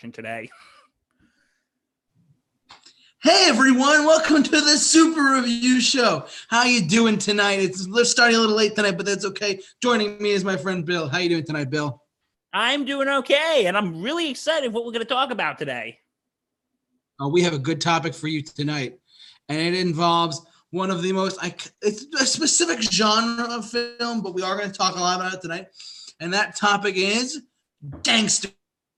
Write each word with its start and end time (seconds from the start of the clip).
today. 0.00 0.48
Hey 3.20 3.46
everyone, 3.48 4.06
welcome 4.06 4.44
to 4.44 4.50
the 4.60 4.76
Super 4.76 5.34
Review 5.34 5.80
Show. 5.80 6.24
How 6.48 6.62
you 6.62 6.86
doing 6.86 7.18
tonight? 7.18 7.58
It's 7.58 7.88
we're 7.88 8.04
starting 8.04 8.36
a 8.36 8.40
little 8.40 8.54
late 8.54 8.76
tonight, 8.76 8.96
but 8.96 9.06
that's 9.06 9.24
okay. 9.24 9.58
Joining 9.82 10.22
me 10.22 10.30
is 10.30 10.44
my 10.44 10.56
friend 10.56 10.84
Bill. 10.84 11.08
How 11.08 11.18
you 11.18 11.28
doing 11.28 11.44
tonight, 11.44 11.68
Bill? 11.68 12.00
I'm 12.52 12.84
doing 12.84 13.08
okay, 13.08 13.64
and 13.66 13.76
I'm 13.76 14.02
really 14.02 14.30
excited 14.30 14.72
what 14.72 14.86
we're 14.86 14.92
going 14.92 15.04
to 15.04 15.12
talk 15.12 15.32
about 15.32 15.58
today. 15.58 15.98
Uh, 17.20 17.28
we 17.28 17.42
have 17.42 17.54
a 17.54 17.58
good 17.58 17.80
topic 17.80 18.14
for 18.14 18.28
you 18.28 18.40
tonight, 18.40 19.00
and 19.48 19.58
it 19.58 19.74
involves 19.74 20.40
one 20.70 20.92
of 20.92 21.02
the 21.02 21.12
most 21.12 21.44
ic- 21.44 21.72
it's 21.82 22.06
a 22.20 22.24
specific 22.24 22.80
genre 22.80 23.48
of 23.50 23.68
film, 23.68 24.22
but 24.22 24.32
we 24.32 24.42
are 24.42 24.56
going 24.56 24.70
to 24.70 24.78
talk 24.78 24.94
a 24.94 25.00
lot 25.00 25.18
about 25.18 25.34
it 25.34 25.42
tonight. 25.42 25.66
And 26.20 26.32
that 26.34 26.54
topic 26.54 26.94
is 26.96 27.42
gangster 28.04 28.50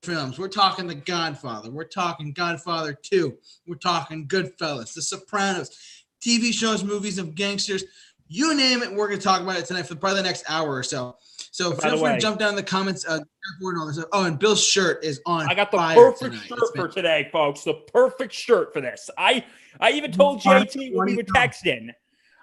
films. 0.03 0.39
We're 0.39 0.47
talking 0.47 0.87
The 0.87 0.95
Godfather. 0.95 1.69
We're 1.69 1.83
talking 1.83 2.33
Godfather 2.33 2.93
2. 2.93 3.37
We're 3.67 3.75
talking 3.75 4.27
Goodfellas, 4.27 4.93
The 4.93 5.01
Sopranos, 5.01 5.77
TV 6.21 6.51
shows, 6.53 6.83
movies 6.83 7.17
of 7.17 7.35
gangsters. 7.35 7.83
You 8.27 8.55
name 8.55 8.81
it, 8.81 8.91
we're 8.93 9.07
going 9.07 9.19
to 9.19 9.23
talk 9.23 9.41
about 9.41 9.57
it 9.57 9.65
tonight 9.65 9.83
for 9.87 9.95
probably 9.95 10.21
the 10.21 10.27
next 10.27 10.45
hour 10.49 10.69
or 10.73 10.83
so. 10.83 11.17
So 11.51 11.71
By 11.73 11.77
feel 11.81 11.91
free 11.91 12.01
way- 12.01 12.15
to 12.15 12.19
jump 12.19 12.39
down 12.39 12.49
in 12.49 12.55
the 12.55 12.63
comments. 12.63 13.05
Uh, 13.05 13.19
and 13.61 13.77
all 13.77 13.85
this 13.87 13.95
stuff. 13.97 14.07
Oh, 14.13 14.23
and 14.23 14.39
Bill's 14.39 14.63
shirt 14.63 15.03
is 15.03 15.19
on. 15.25 15.49
I 15.49 15.53
got 15.53 15.69
the 15.71 15.77
perfect 15.77 16.33
tonight. 16.33 16.47
shirt 16.47 16.73
been- 16.73 16.81
for 16.83 16.87
today, 16.87 17.29
folks. 17.31 17.63
The 17.63 17.73
perfect 17.73 18.33
shirt 18.33 18.71
for 18.73 18.79
this. 18.81 19.09
I 19.17 19.43
I 19.79 19.91
even 19.91 20.11
told 20.11 20.41
JT 20.41 20.93
when 20.93 21.07
we 21.07 21.15
were 21.17 21.23
texting. 21.23 21.89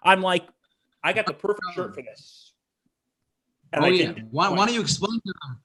I'm 0.03 0.21
like, 0.21 0.47
I 1.03 1.13
got 1.13 1.27
the 1.27 1.33
perfect 1.35 1.63
shirt 1.75 1.95
for 1.95 2.03
this. 2.03 2.53
And 3.73 3.85
Oh 3.85 3.89
yeah. 3.89 4.13
Why, 4.31 4.49
why 4.51 4.67
don't 4.67 4.75
you 4.75 4.81
explain 4.81 5.21
to 5.21 5.35
them? 5.47 5.61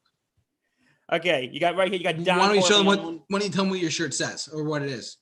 Okay, 1.12 1.50
you 1.52 1.60
got 1.60 1.76
right 1.76 1.90
here. 1.90 1.98
You 1.98 2.04
got 2.04 2.24
Don 2.24 2.40
why 2.40 2.48
don't 2.48 2.56
you 2.56 2.62
show 2.62 2.78
them 2.78 2.86
what? 2.86 3.00
Corleone. 3.00 3.22
Why 3.28 3.40
don't 3.40 3.48
you 3.48 3.54
tell 3.54 3.64
them 3.64 3.72
what 3.72 3.80
your 3.80 3.92
shirt 3.92 4.14
says 4.14 4.48
or 4.52 4.64
what 4.64 4.82
it 4.82 4.90
is? 4.90 5.18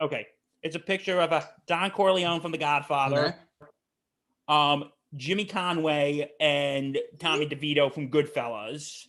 Okay, 0.00 0.26
it's 0.62 0.76
a 0.76 0.80
picture 0.80 1.20
of 1.20 1.32
a 1.32 1.48
Don 1.66 1.90
Corleone 1.90 2.40
from 2.40 2.52
The 2.52 2.58
Godfather. 2.58 3.26
Okay. 3.26 3.70
um, 4.48 4.90
Jimmy 5.16 5.44
Conway 5.44 6.30
and 6.40 6.98
Tommy 7.18 7.46
DeVito 7.46 7.92
from 7.92 8.08
Goodfellas, 8.08 9.06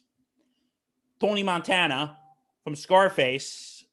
Tony 1.19 1.43
Montana 1.43 2.17
from 2.63 2.75
Scarface, 2.75 3.85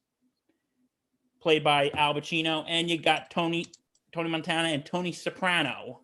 played 1.41 1.62
by 1.62 1.91
Al 1.91 2.14
Pacino, 2.14 2.64
and 2.66 2.91
you 2.91 2.98
got 2.98 3.30
Tony 3.30 3.66
Tony 4.12 4.30
Montana 4.30 4.69
and 4.69 4.84
Tony 4.84 5.12
Soprano, 5.12 6.00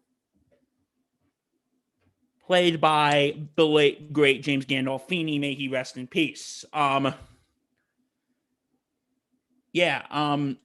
played 2.46 2.80
by 2.80 3.36
the 3.56 3.66
late 3.66 4.12
great 4.12 4.42
James 4.42 4.66
Gandolfini. 4.66 5.38
May 5.40 5.54
he 5.54 5.68
rest 5.68 5.96
in 5.96 6.06
peace. 6.06 6.64
Um, 6.72 7.14
yeah. 9.72 10.02
Um. 10.10 10.58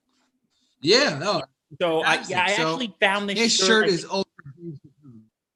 Yeah. 0.81 1.17
No. 1.19 1.44
So 1.81 2.02
I, 2.02 2.23
yeah, 2.27 2.44
I 2.44 2.55
So, 2.55 2.72
actually 2.72 2.95
found 3.00 3.30
this 3.30 3.38
His 3.39 3.55
shirt. 3.55 3.67
shirt 3.67 3.85
I 3.85 3.88
is 3.89 4.05
old. 4.05 4.25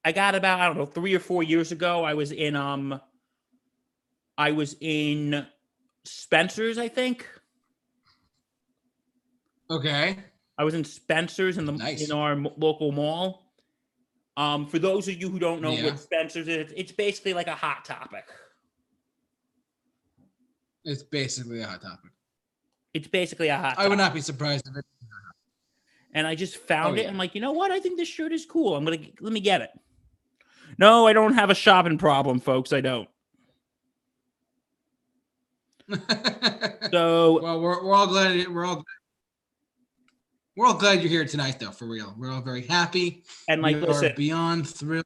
I 0.06 0.12
got 0.12 0.36
about 0.36 0.60
I 0.60 0.68
don't 0.68 0.78
know 0.78 0.86
three 0.86 1.16
or 1.16 1.20
four 1.20 1.44
years 1.44 1.72
ago. 1.72 2.04
I 2.04 2.14
was 2.14 2.32
in 2.32 2.56
um, 2.56 3.00
I 4.38 4.52
was 4.52 4.76
in 4.82 5.46
Spencer's, 6.04 6.78
I 6.78 6.88
think. 6.90 7.28
Okay. 9.72 10.18
I 10.58 10.64
was 10.64 10.74
in 10.74 10.84
Spencer's 10.84 11.58
in 11.58 11.66
the 11.66 11.72
Nice. 11.72 12.04
in 12.08 12.12
our 12.16 12.34
m- 12.34 12.48
local 12.58 12.92
mall. 12.92 13.43
Um, 14.36 14.66
for 14.66 14.80
those 14.80 15.08
of 15.08 15.20
you 15.22 15.30
who 15.30 15.38
don't 15.40 15.62
know 15.62 15.72
Yeah. 15.72 15.86
what 15.86 16.00
Spencer's 16.00 16.48
is, 16.48 16.74
it's 16.76 16.92
basically 16.92 17.34
like 17.34 17.48
a 17.48 17.56
hot 17.56 17.86
topic. 17.86 18.26
It's 20.84 21.04
basically 21.04 21.62
a 21.62 21.68
hot 21.68 21.82
topic. 21.82 22.12
It's 22.94 23.08
basically 23.08 23.48
a 23.50 23.58
hot. 23.58 23.76
I 23.78 23.88
would 23.88 23.98
not 23.98 24.14
be 24.14 24.22
surprised 24.22 24.68
if 24.68 24.76
it. 24.76 24.86
And 26.16 26.28
I 26.28 26.36
just 26.36 26.58
found 26.58 26.94
Oh, 26.96 27.00
it. 27.00 27.04
yeah. 27.04 27.10
I'm 27.10 27.18
like, 27.18 27.34
you 27.34 27.42
know 27.42 27.54
what? 27.54 27.72
I 27.72 27.80
think 27.80 27.98
this 27.98 28.08
shirt 28.08 28.32
is 28.34 28.46
cool. 28.46 28.76
I'm 28.76 28.86
gonna 28.86 29.00
let 29.20 29.34
me 29.34 29.40
get 29.40 29.62
it. 29.62 29.72
No, 30.78 31.08
I 31.08 31.14
don't 31.14 31.34
have 31.34 31.50
a 31.50 31.56
shopping 31.56 31.98
problem, 31.98 32.40
folks. 32.40 32.72
I 32.74 32.82
don't. 32.82 33.10
So 36.92 37.42
well, 37.42 37.60
we're, 37.62 37.84
we're 37.84 37.96
all 37.96 38.08
glad. 38.08 38.48
We're 38.50 38.66
all. 38.66 38.84
We're 40.56 40.68
all 40.68 40.76
glad 40.76 41.02
you're 41.02 41.10
here 41.10 41.26
tonight, 41.26 41.60
though. 41.60 41.72
For 41.72 41.86
real, 41.86 42.14
we're 42.18 42.32
all 42.32 42.42
very 42.42 42.62
happy. 42.62 43.24
and 43.48 43.62
like, 43.62 43.78
we 43.78 43.82
listen, 43.82 44.14
beyond 44.16 44.70
thrilled. 44.70 45.06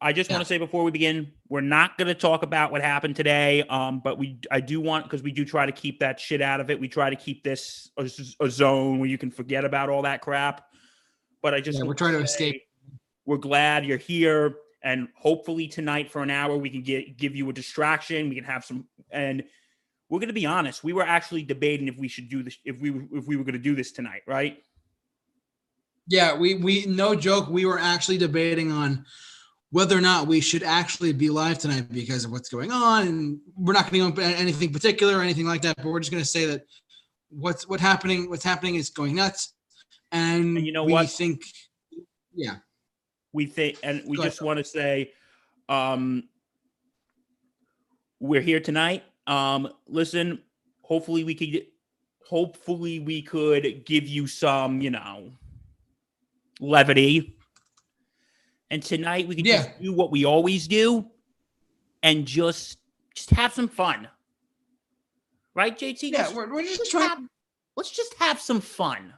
I 0.00 0.12
just 0.12 0.30
want 0.30 0.40
to 0.40 0.46
say 0.46 0.56
before 0.56 0.84
we 0.84 0.90
begin, 0.90 1.32
we're 1.48 1.60
not 1.60 1.98
going 1.98 2.08
to 2.08 2.14
talk 2.14 2.42
about 2.42 2.72
what 2.72 2.80
happened 2.80 3.16
today. 3.16 3.64
Um, 3.64 4.00
but 4.02 4.18
we, 4.18 4.38
I 4.50 4.60
do 4.60 4.80
want 4.80 5.04
because 5.04 5.22
we 5.22 5.32
do 5.32 5.44
try 5.44 5.66
to 5.66 5.72
keep 5.72 5.98
that 6.00 6.18
shit 6.18 6.40
out 6.40 6.60
of 6.60 6.70
it. 6.70 6.80
We 6.80 6.88
try 6.88 7.10
to 7.10 7.16
keep 7.16 7.42
this 7.44 7.90
a 7.98 8.48
zone 8.48 8.98
where 8.98 9.08
you 9.08 9.18
can 9.18 9.30
forget 9.30 9.64
about 9.64 9.90
all 9.90 10.02
that 10.02 10.22
crap. 10.22 10.64
But 11.42 11.52
I 11.52 11.60
just, 11.60 11.78
Yeah, 11.78 11.84
we're 11.84 11.94
trying 11.94 12.12
to 12.12 12.20
escape. 12.20 12.62
We're 13.26 13.36
glad 13.36 13.84
you're 13.84 13.98
here, 13.98 14.56
and 14.82 15.08
hopefully 15.14 15.68
tonight 15.68 16.10
for 16.10 16.22
an 16.22 16.30
hour 16.30 16.56
we 16.56 16.70
can 16.70 16.82
get 16.82 17.16
give 17.16 17.36
you 17.36 17.48
a 17.50 17.52
distraction. 17.52 18.28
We 18.28 18.34
can 18.36 18.44
have 18.44 18.64
some, 18.64 18.86
and 19.10 19.44
we're 20.10 20.18
going 20.18 20.28
to 20.28 20.34
be 20.34 20.44
honest. 20.44 20.82
We 20.82 20.92
were 20.92 21.06
actually 21.06 21.44
debating 21.44 21.86
if 21.88 21.96
we 21.96 22.08
should 22.08 22.28
do 22.28 22.42
this, 22.42 22.58
if 22.64 22.80
we 22.80 22.90
if 23.12 23.26
we 23.26 23.36
were 23.36 23.44
going 23.44 23.54
to 23.54 23.60
do 23.60 23.76
this 23.76 23.92
tonight, 23.92 24.22
right? 24.26 24.62
Yeah, 26.08 26.36
we 26.36 26.56
we 26.56 26.84
no 26.86 27.14
joke. 27.14 27.48
We 27.48 27.64
were 27.64 27.78
actually 27.78 28.18
debating 28.18 28.72
on 28.72 29.06
whether 29.70 29.96
or 29.96 30.00
not 30.00 30.26
we 30.26 30.40
should 30.40 30.64
actually 30.64 31.12
be 31.12 31.30
live 31.30 31.58
tonight 31.58 31.86
because 31.92 32.24
of 32.24 32.32
what's 32.32 32.48
going 32.48 32.72
on, 32.72 33.06
and 33.06 33.38
we're 33.54 33.72
not 33.72 33.90
going 33.90 34.12
to 34.12 34.20
go 34.20 34.22
anything 34.22 34.72
particular 34.72 35.16
or 35.16 35.22
anything 35.22 35.46
like 35.46 35.62
that. 35.62 35.76
But 35.76 35.86
we're 35.86 36.00
just 36.00 36.10
going 36.10 36.22
to 36.24 36.28
say 36.28 36.44
that 36.46 36.62
what's 37.30 37.68
what 37.68 37.78
happening 37.78 38.28
what's 38.28 38.42
happening 38.44 38.74
is 38.74 38.90
going 38.90 39.14
nuts, 39.14 39.54
and, 40.10 40.56
And 40.56 40.66
you 40.66 40.72
know 40.72 40.82
we 40.82 40.92
what? 40.92 41.08
think, 41.08 41.44
yeah, 42.34 42.56
we 43.32 43.46
think 43.46 43.78
and 43.84 44.02
we 44.06 44.16
Go 44.16 44.22
ahead, 44.22 44.32
just 44.32 44.42
want 44.42 44.58
to 44.58 44.64
say 44.64 45.12
um 45.68 46.24
we're 48.18 48.40
here 48.40 48.58
tonight 48.58 49.04
um 49.30 49.68
listen 49.86 50.40
hopefully 50.82 51.22
we 51.24 51.34
could 51.34 51.64
hopefully 52.28 52.98
we 52.98 53.22
could 53.22 53.84
give 53.86 54.06
you 54.06 54.26
some 54.26 54.80
you 54.82 54.90
know 54.90 55.30
levity 56.60 57.36
and 58.70 58.82
tonight 58.82 59.26
we 59.28 59.36
can 59.36 59.46
Yeah. 59.46 59.58
just 59.58 59.80
do 59.80 59.92
what 59.92 60.10
we 60.10 60.24
always 60.24 60.66
do 60.68 61.06
and 62.02 62.26
just 62.26 62.78
just 63.14 63.30
have 63.30 63.52
some 63.54 63.68
fun 63.68 64.08
right 65.54 65.78
jt 65.78 66.02
yeah, 66.10 66.24
Just- 66.24 66.34
we're, 66.34 66.52
we're 66.52 66.62
just 66.62 66.78
just 66.78 66.90
trying. 66.90 67.08
have- 67.08 67.22
let's 67.76 67.90
just 67.90 68.14
have 68.14 68.40
some 68.40 68.60
fun 68.60 69.14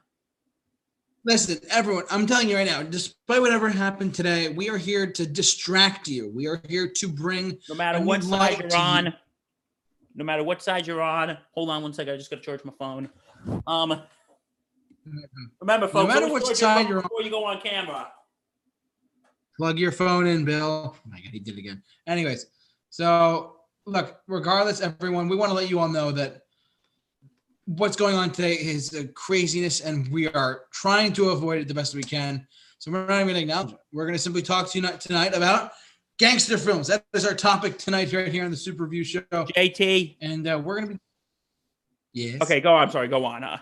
Listen, 1.25 1.61
everyone, 1.71 2.03
I'm 2.11 2.27
telling 2.27 2.49
you 2.49 2.57
right 2.57 2.67
now, 2.67 2.83
despite 2.83 3.41
whatever 3.41 3.69
happened 3.69 4.13
today, 4.13 4.49
we 4.49 4.69
are 4.69 4.77
here 4.77 5.07
to 5.07 5.25
distract 5.25 6.09
you. 6.09 6.29
We 6.35 6.49
are 6.49 6.61
here 6.69 6.89
to 6.97 7.09
bring 7.09 7.57
no 7.69 7.77
matter 7.77 8.01
what 8.01 8.23
we'd 8.25 8.29
side 8.29 8.59
you're 8.69 8.77
on 8.77 9.15
no 10.15 10.25
matter 10.25 10.43
what 10.45 10.63
side 10.63 10.87
you're 10.87 11.03
on 11.03 11.37
hold 11.53 11.71
on 11.71 11.83
one 11.83 11.93
second 11.93 12.15
i 12.15 12.17
just 12.17 12.31
gotta 12.31 12.43
charge 12.43 12.65
my 12.65 12.73
phone 12.79 13.09
um 13.67 14.03
remember 15.61 15.89
folks 15.89 16.09
no 16.09 16.21
matter 16.21 16.33
what 16.33 16.47
side 16.57 16.89
you're 16.89 16.99
on- 16.99 17.03
before 17.03 17.23
you 17.23 17.31
go 17.31 17.45
on 17.45 17.61
camera 17.61 18.09
plug 19.57 19.79
your 19.79 19.93
phone 19.93 20.27
in, 20.27 20.45
Bill. 20.45 20.97
Oh 20.97 21.09
my 21.09 21.21
God, 21.21 21.31
he 21.31 21.39
did 21.39 21.55
it 21.55 21.61
again. 21.61 21.83
Anyways, 22.07 22.47
so 22.91 23.57
look, 23.87 24.21
regardless, 24.27 24.81
everyone, 24.81 25.29
we 25.29 25.37
want 25.37 25.51
to 25.51 25.55
let 25.55 25.71
you 25.71 25.79
all 25.79 25.89
know 25.89 26.11
that 26.13 26.43
what's 27.67 27.97
going 27.97 28.17
on 28.17 28.31
today 28.31 28.55
is 28.55 28.95
a 28.95 29.07
craziness, 29.09 29.81
and 29.81 30.11
we 30.11 30.29
are 30.29 30.63
trying 30.73 31.13
to 31.15 31.31
avoid 31.31 31.61
it 31.61 31.69
the 31.69 31.75
best 31.75 31.95
we 31.95 32.03
can. 32.03 32.47
So 32.79 32.91
we're 32.91 33.07
not 33.07 33.15
even 33.15 33.29
going 33.29 33.35
to 33.37 33.41
acknowledge 33.43 33.73
it. 33.73 33.79
We're 33.93 34.05
going 34.05 34.17
to 34.17 34.23
simply 34.23 34.43
talk 34.43 34.69
to 34.71 34.81
you 34.81 34.89
tonight 34.99 35.37
about 35.37 35.73
gangster 36.23 36.57
films. 36.57 36.87
That 36.87 37.05
is 37.13 37.27
our 37.27 37.35
topic 37.35 37.79
tonight, 37.79 38.13
right 38.13 38.29
here 38.29 38.45
on 38.45 38.53
the 38.53 38.57
Super 38.57 38.85
Review 38.85 39.03
Show, 39.03 39.23
jt 39.33 40.17
and 40.21 40.47
uh, 40.47 40.61
we're 40.65 40.77
going 40.77 40.89
to 40.89 40.95
be. 40.95 41.01
Yes. 42.15 42.43
okay 42.43 42.61
go 42.61 42.75
on 42.75 42.91
sorry 42.91 43.09
go 43.09 43.25
on 43.25 43.43
uh 43.43 43.59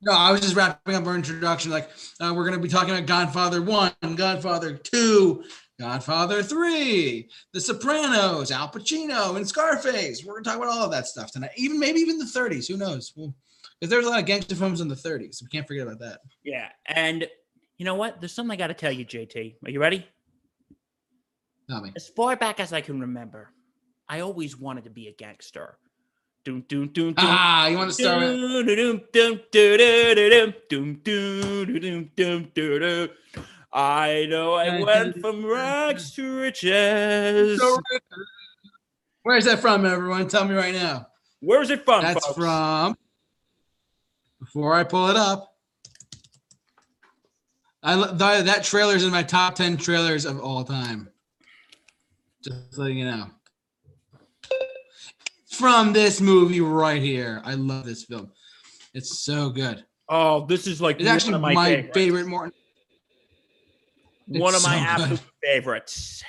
No, 0.00 0.12
I 0.12 0.32
was 0.32 0.40
just 0.40 0.56
wrapping 0.56 0.94
up 0.96 1.06
our 1.06 1.14
introduction. 1.14 1.70
Like, 1.70 1.90
uh, 2.20 2.32
we're 2.34 2.44
going 2.44 2.56
to 2.56 2.62
be 2.62 2.68
talking 2.68 2.90
about 2.90 3.06
Godfather 3.06 3.60
1, 3.62 3.92
Godfather 4.16 4.74
2, 4.74 5.44
Godfather 5.80 6.42
3, 6.42 7.28
The 7.52 7.60
Sopranos, 7.60 8.50
Al 8.50 8.68
Pacino, 8.68 9.36
and 9.36 9.46
Scarface. 9.46 10.24
We're 10.24 10.34
going 10.34 10.44
to 10.44 10.50
talk 10.50 10.58
about 10.58 10.70
all 10.70 10.84
of 10.84 10.90
that 10.92 11.06
stuff 11.06 11.30
tonight. 11.30 11.50
Even 11.56 11.78
maybe 11.78 12.00
even 12.00 12.18
the 12.18 12.24
30s. 12.24 12.66
Who 12.68 12.76
knows? 12.76 13.10
Because 13.10 13.90
there's 13.90 14.06
a 14.06 14.08
lot 14.10 14.20
of 14.20 14.26
gangster 14.26 14.54
films 14.56 14.80
in 14.80 14.88
the 14.88 14.94
30s. 14.94 15.42
We 15.42 15.48
can't 15.48 15.66
forget 15.66 15.86
about 15.86 16.00
that. 16.00 16.20
yeah 16.42 16.68
and 16.86 17.26
you 17.76 17.84
know 17.84 17.94
what 17.94 18.20
there's 18.20 18.32
something 18.32 18.52
i 18.52 18.56
gotta 18.56 18.74
tell 18.74 18.90
you 18.90 19.04
jt 19.04 19.54
are 19.64 19.70
you 19.70 19.80
ready 19.80 20.04
Tell 21.68 21.82
me. 21.82 21.92
as 21.96 22.08
far 22.08 22.34
back 22.36 22.60
as 22.60 22.72
i 22.72 22.80
can 22.80 23.00
remember 23.00 23.50
i 24.08 24.20
always 24.20 24.56
wanted 24.56 24.84
to 24.84 24.90
be 24.90 25.08
a 25.08 25.12
gangster 25.12 25.78
Doom, 26.48 26.64
doom, 26.66 26.88
doom, 26.88 27.12
doom. 27.12 27.14
Ah, 27.18 27.66
you 27.66 27.76
want 27.76 27.90
to 27.90 27.94
start 27.94 28.20
with. 28.20 28.30
Doom, 28.30 28.64
doom, 28.64 29.00
doom, 29.12 29.40
doom, 29.52 30.14
doom, 30.14 30.54
doom, 30.70 30.94
doom, 31.04 31.74
doom, 31.74 32.10
doom, 32.16 32.50
doom, 32.54 32.80
doom. 32.80 33.08
I 33.70 34.26
know 34.30 34.54
I 34.54 34.80
went 34.82 35.20
from 35.20 35.44
rags 35.44 36.14
to 36.14 36.38
riches. 36.38 37.60
Where's 39.24 39.44
that 39.44 39.58
from, 39.58 39.84
everyone? 39.84 40.26
Tell 40.28 40.46
me 40.46 40.54
right 40.54 40.72
now. 40.72 41.08
Where's 41.40 41.68
it 41.68 41.84
from? 41.84 42.02
That's 42.02 42.24
folks? 42.24 42.38
from. 42.38 42.96
Before 44.40 44.72
I 44.72 44.84
pull 44.84 45.08
it 45.08 45.16
up, 45.16 45.52
I 47.82 47.96
that 48.42 48.64
trailer's 48.64 49.04
in 49.04 49.10
my 49.10 49.22
top 49.22 49.56
ten 49.56 49.76
trailers 49.76 50.24
of 50.24 50.40
all 50.40 50.64
time. 50.64 51.10
Just 52.48 52.78
letting 52.78 52.98
you 52.98 53.04
know. 53.04 53.26
It's 55.44 55.56
from 55.56 55.92
this 55.92 56.20
movie 56.20 56.60
right 56.60 57.02
here. 57.02 57.42
I 57.44 57.54
love 57.54 57.84
this 57.84 58.04
film. 58.04 58.30
It's 58.94 59.20
so 59.20 59.50
good. 59.50 59.84
Oh, 60.08 60.46
this 60.46 60.66
is 60.66 60.80
like 60.80 60.96
It's 60.96 61.06
one 61.06 61.14
actually 61.14 61.34
of 61.34 61.40
my, 61.42 61.52
my, 61.54 61.64
favorites. 61.68 61.94
favorite 61.94 62.26
Morton. 62.26 62.52
One 64.28 64.54
of 64.54 64.60
It's 64.60 64.66
my 64.66 64.74
so 64.74 64.78
good. 64.80 64.88
absolute 65.02 65.20
favorites. 65.42 66.24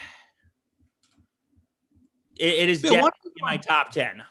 It, 2.39 2.53
it 2.55 2.69
is 2.69 2.81
Bill, 2.81 2.93
definitely 2.93 3.19
in 3.25 3.41
my 3.41 3.57
top 3.57 3.91
ten. 3.91 4.23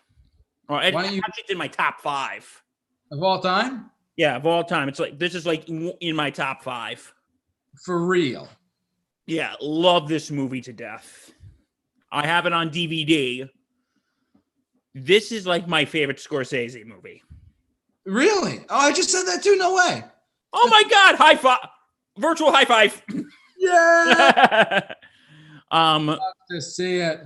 Or 0.68 0.82
it, 0.82 0.92
Why 0.94 1.02
don't 1.04 1.14
you- 1.14 1.20
actually, 1.24 1.42
it's 1.42 1.50
in 1.52 1.58
my 1.58 1.68
top 1.68 2.00
five. 2.00 2.62
of 3.10 3.22
all 3.22 3.40
time 3.40 3.90
Yeah, 4.16 4.36
of 4.36 4.44
all 4.46 4.64
time. 4.64 4.88
It's 4.88 4.98
like 4.98 5.18
this 5.18 5.34
is 5.34 5.46
like 5.46 5.68
in 5.68 6.16
my 6.16 6.30
top 6.30 6.62
five. 6.62 7.12
for 7.84 8.06
real. 8.06 8.48
Yeah, 9.26 9.54
love 9.60 10.08
this 10.08 10.30
movie 10.30 10.62
to 10.62 10.72
death. 10.72 11.30
I 12.10 12.26
have 12.26 12.46
it 12.46 12.52
on 12.52 12.70
DVD. 12.70 13.48
This 14.94 15.30
is 15.32 15.46
like 15.46 15.68
my 15.68 15.84
favorite 15.84 16.18
Scorsese 16.18 16.84
movie. 16.84 17.22
Really? 18.06 18.60
Oh, 18.70 18.78
I 18.78 18.92
just 18.92 19.10
said 19.10 19.24
that 19.24 19.42
too. 19.42 19.56
No 19.56 19.74
way. 19.74 20.02
Oh 20.52 20.68
my 20.70 20.82
god, 20.90 21.14
high 21.16 21.36
five. 21.36 21.58
Virtual 22.18 22.50
high 22.50 22.64
five. 22.64 23.02
Yeah. 23.58 24.92
um 25.70 26.18
to 26.50 26.60
see 26.62 26.96
it. 26.98 27.20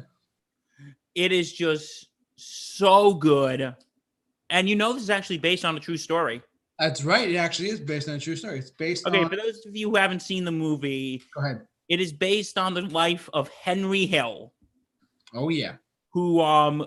it 1.15 1.31
is 1.33 1.53
just 1.53 2.09
so 2.37 3.15
good. 3.15 3.75
And 4.51 4.69
you 4.69 4.75
know 4.77 4.93
this 4.93 5.03
is 5.05 5.11
actually 5.11 5.39
based 5.39 5.65
on 5.65 5.77
a 5.77 5.81
true 5.81 5.97
story. 5.97 6.43
That's 6.79 7.05
right. 7.05 7.31
It 7.31 7.37
actually 7.37 7.69
is 7.71 7.79
based 7.81 8.09
on 8.09 8.17
a 8.17 8.19
true 8.19 8.35
story. 8.35 8.59
It's 8.59 8.71
based 8.71 9.07
Okay, 9.07 9.23
on. 9.23 9.29
for 9.31 9.37
those 9.37 9.65
of 9.67 9.77
you 9.77 9.91
who 9.91 9.97
haven't 9.97 10.21
seen 10.21 10.45
the 10.45 10.51
movie, 10.53 11.23
Go 11.35 11.43
ahead. 11.45 11.61
it 11.89 12.01
is 12.01 12.13
based 12.13 12.59
on 12.59 12.75
the 12.75 12.83
life 12.83 13.31
of 13.33 13.49
Henry 13.51 14.05
Hill, 14.05 14.53
Oh 15.35 15.49
yeah. 15.49 15.75
who 16.13 16.41
um 16.41 16.87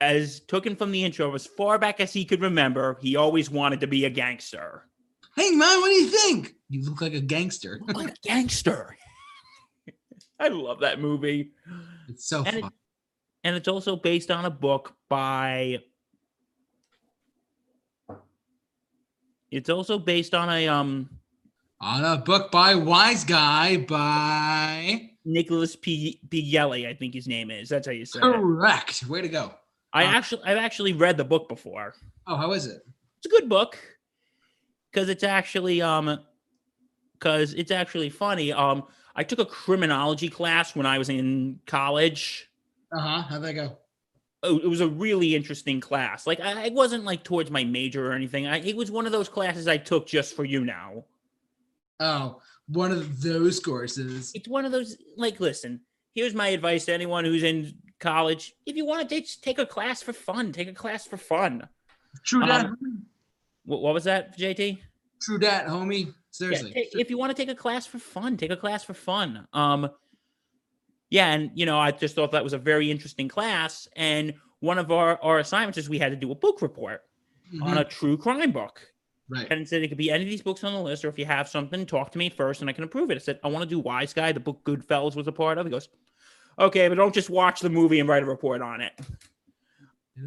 as 0.00 0.40
taken 0.40 0.76
from 0.76 0.92
the 0.92 1.02
intro 1.04 1.34
as 1.34 1.46
far 1.46 1.78
back 1.78 1.98
as 2.00 2.12
he 2.12 2.24
could 2.24 2.40
remember, 2.40 2.98
he 3.00 3.16
always 3.16 3.50
wanted 3.50 3.80
to 3.80 3.86
be 3.86 4.04
a 4.04 4.10
gangster. 4.10 4.86
Hey 5.36 5.50
man, 5.50 5.80
what 5.80 5.88
do 5.88 5.94
you 5.94 6.06
think? 6.08 6.54
You 6.68 6.84
look 6.88 7.00
like 7.00 7.14
a 7.14 7.20
gangster. 7.20 7.80
Like 7.94 8.10
a 8.10 8.14
gangster. 8.22 8.96
I 10.38 10.48
love 10.48 10.80
that 10.80 11.00
movie. 11.00 11.52
it's 12.08 12.26
so 12.26 12.44
And 12.44 12.56
it- 12.56 12.60
fun. 12.62 12.70
And 13.44 13.54
it's 13.56 13.68
also 13.68 13.94
based 13.96 14.30
on 14.30 14.44
a 14.46 14.50
book 14.50 14.94
by 15.10 15.80
It's 19.50 19.68
also 19.70 19.98
based 19.98 20.34
on 20.34 20.48
a 20.50 20.66
um 20.68 21.08
On 21.80 22.04
a 22.04 22.16
book 22.18 22.50
by 22.50 22.74
Wise 22.74 23.24
Guy 23.24 23.76
by 23.78 25.10
Nicholas 25.24 25.76
P. 25.76 26.20
Pileggi, 26.28 26.86
I 26.86 26.94
think 26.94 27.14
his 27.14 27.26
name 27.26 27.50
is. 27.50 27.68
That's 27.68 27.86
how 27.86 27.92
you 27.92 28.04
say 28.04 28.18
it. 28.18 28.22
Correct. 28.22 29.04
Way 29.06 29.22
to 29.22 29.28
go. 29.28 29.54
I 29.92 30.04
actually 30.04 30.42
I've 30.44 30.58
actually 30.58 30.92
read 30.92 31.16
the 31.16 31.24
book 31.24 31.48
before. 31.48 31.94
Oh, 32.26 32.36
how 32.36 32.52
is 32.52 32.66
it? 32.66 32.82
It's 33.18 33.26
a 33.26 33.28
good 33.28 33.48
book 33.48 33.78
because 34.92 35.08
it's 35.08 35.22
actually 35.22 35.80
um 35.80 36.18
because 37.12 37.54
it's 37.54 37.70
actually 37.70 38.10
funny. 38.10 38.52
Um, 38.52 38.84
I 39.16 39.22
took 39.22 39.38
a 39.38 39.46
criminology 39.46 40.28
class 40.28 40.74
when 40.74 40.84
I 40.84 40.98
was 40.98 41.08
in 41.08 41.60
college. 41.66 42.50
Uh 42.92 43.00
huh. 43.00 43.22
How'd 43.22 43.42
that 43.42 43.54
go? 43.54 43.78
Oh, 44.42 44.58
It 44.58 44.66
was 44.68 44.80
a 44.80 44.88
really 44.88 45.34
interesting 45.34 45.80
class. 45.80 46.26
Like 46.26 46.40
I, 46.40 46.64
it 46.66 46.72
wasn't 46.72 47.04
like 47.04 47.22
towards 47.22 47.50
my 47.50 47.64
major 47.64 48.10
or 48.10 48.12
anything. 48.14 48.46
I, 48.46 48.58
it 48.58 48.76
was 48.76 48.90
one 48.90 49.06
of 49.06 49.12
those 49.12 49.28
classes 49.28 49.68
I 49.68 49.78
took 49.78 50.06
just 50.06 50.34
for 50.34 50.44
you 50.44 50.64
now. 50.64 51.04
Oh, 52.00 52.40
one 52.68 52.92
of 52.92 53.20
those 53.22 53.60
courses. 53.60 54.32
It's 54.34 54.48
one 54.48 54.64
of 54.64 54.72
those 54.72 54.96
like 55.16 55.40
listen. 55.40 55.80
Here's 56.14 56.34
my 56.34 56.48
advice 56.48 56.84
to 56.86 56.92
anyone 56.94 57.24
who's 57.24 57.42
in 57.42 57.74
college. 57.98 58.54
If 58.66 58.76
you 58.76 58.86
want 58.86 59.08
to 59.08 59.14
take, 59.14 59.28
take 59.42 59.58
a 59.58 59.66
class 59.66 60.00
for 60.02 60.12
fun, 60.12 60.52
take 60.52 60.68
a 60.68 60.72
class 60.72 61.06
for 61.06 61.16
fun. 61.16 61.68
True 62.24 62.42
Um, 62.42 62.48
dat. 62.48 62.70
What, 63.64 63.80
what 63.82 63.94
was 63.94 64.04
that, 64.04 64.38
JT? 64.38 64.78
True 65.20 65.38
dat, 65.38 65.66
homie. 65.66 66.06
Yeah, 66.06 66.12
Seriously. 66.30 66.72
if 66.92 67.10
you 67.10 67.18
want 67.18 67.30
to 67.30 67.40
take 67.40 67.48
a 67.50 67.54
class 67.54 67.86
for 67.86 67.98
fun, 67.98 68.36
take 68.36 68.50
a 68.50 68.56
class 68.56 68.82
for 68.84 68.94
fun. 68.94 69.46
Um, 69.52 69.88
yeah, 71.10 71.32
and 71.32 71.50
you 71.54 71.64
know, 71.66 71.78
I 71.78 71.90
just 71.92 72.14
thought 72.14 72.32
that 72.32 72.42
was 72.44 72.52
a 72.52 72.58
very 72.58 72.90
interesting 72.90 73.28
class. 73.28 73.88
And 73.96 74.34
one 74.60 74.78
of 74.78 74.90
our 74.90 75.20
our 75.22 75.38
assignments 75.38 75.78
is 75.78 75.88
we 75.88 75.98
had 75.98 76.10
to 76.10 76.16
do 76.16 76.30
a 76.32 76.34
book 76.34 76.62
report 76.62 77.02
on 77.62 77.76
Mhm. 77.76 77.80
a 77.80 77.84
true 77.84 78.16
crime 78.16 78.50
book. 78.52 78.80
Right. 79.28 79.46
And 79.50 79.68
said 79.68 79.82
it 79.82 79.88
could 79.88 79.98
be 79.98 80.10
any 80.10 80.24
of 80.24 80.28
these 80.30 80.42
books 80.42 80.64
on 80.64 80.72
the 80.72 80.80
list, 80.80 81.04
or 81.04 81.08
if 81.08 81.18
you 81.18 81.24
have 81.26 81.48
something, 81.48 81.86
talk 81.86 82.10
to 82.12 82.18
me 82.18 82.28
first, 82.30 82.60
and 82.60 82.70
I 82.70 82.72
can 82.72 82.84
approve 82.84 83.10
it. 83.10 83.16
I 83.16 83.18
said 83.18 83.40
I 83.44 83.48
want 83.48 83.62
to 83.62 83.68
do 83.68 83.78
Wise 83.80 84.12
Guy, 84.12 84.32
the 84.32 84.40
book 84.40 84.60
Goodfellas 84.64 85.16
was 85.16 85.26
a 85.28 85.32
part 85.32 85.58
of. 85.58 85.66
He 85.66 85.70
goes, 85.70 85.88
okay, 86.58 86.88
but 86.88 86.94
don't 86.96 87.14
just 87.14 87.30
watch 87.30 87.60
the 87.60 87.70
movie 87.70 88.00
and 88.00 88.08
write 88.08 88.22
a 88.22 88.26
report 88.26 88.62
on 88.62 88.80
it. 88.80 88.92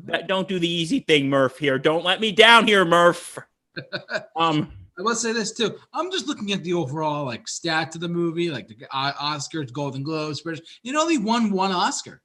That- 0.06 0.28
Don't 0.28 0.48
do 0.48 0.60
the 0.60 0.70
easy 0.70 1.00
thing, 1.00 1.30
Murph. 1.30 1.58
Here, 1.58 1.80
don't 1.80 2.04
let 2.04 2.20
me 2.20 2.32
down 2.32 2.68
here, 2.68 2.84
Murph. 2.86 3.38
um. 4.36 4.72
I 5.00 5.04
will 5.04 5.14
say 5.14 5.32
this 5.32 5.52
too. 5.54 5.78
I'm 5.94 6.12
just 6.12 6.28
looking 6.28 6.52
at 6.54 6.64
the 6.64 6.74
overall 6.74 7.24
like 7.24 7.46
stats 7.46 7.94
of 7.94 8.02
the 8.02 8.08
movie, 8.10 8.50
like 8.50 8.68
the 8.68 8.76
uh, 8.92 9.14
Oscars, 9.14 9.72
Golden 9.72 10.02
Globes, 10.02 10.42
British. 10.42 10.80
You 10.82 10.92
know, 10.92 11.02
only 11.04 11.20
won 11.20 11.52
one 11.52 11.72
Oscar, 11.72 12.24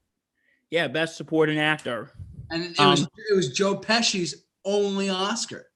Yeah, 0.71 0.89
best 0.89 1.19
supporting 1.19 1.59
actor. 1.59 2.11
and 2.51 2.63
it 2.65 2.71
was 2.79 3.03
Um, 3.03 3.09
it 3.31 3.35
was 3.37 3.53
Joe 3.53 3.77
Pesci's 3.77 4.47
only 4.65 5.11
Oscar. 5.11 5.67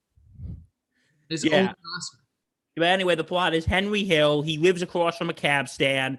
His 1.28 1.44
Yeah. 1.44 1.72
Oscar. 1.96 2.18
But 2.76 2.84
anyway, 2.88 3.14
the 3.14 3.24
plot 3.24 3.54
is 3.54 3.64
Henry 3.64 4.04
Hill. 4.04 4.42
He 4.42 4.58
lives 4.58 4.82
across 4.82 5.16
from 5.16 5.30
a 5.30 5.34
cab 5.34 5.68
stand 5.68 6.18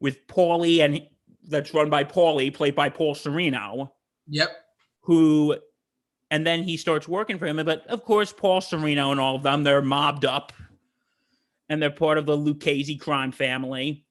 with 0.00 0.26
Paulie, 0.28 0.80
and 0.80 1.06
that's 1.48 1.74
run 1.74 1.90
by 1.90 2.04
Paulie, 2.04 2.52
played 2.54 2.74
by 2.74 2.88
Paul 2.88 3.14
Sorvino, 3.14 3.90
Yep. 4.28 4.50
who, 5.00 5.56
and 6.30 6.46
then 6.46 6.62
he 6.62 6.76
starts 6.76 7.08
working 7.08 7.38
for 7.38 7.46
him. 7.46 7.56
But 7.64 7.86
of 7.88 8.04
course, 8.04 8.32
Paul 8.32 8.60
Sorvino 8.60 9.10
and 9.10 9.18
all 9.20 9.36
of 9.36 9.42
them, 9.42 9.64
they're 9.64 9.82
mobbed 9.82 10.24
up, 10.24 10.52
and 11.68 11.82
they're 11.82 11.90
part 11.90 12.18
of 12.18 12.26
the 12.26 12.36
Lucchese 12.36 12.96
crime 12.98 13.32
family. 13.32 14.04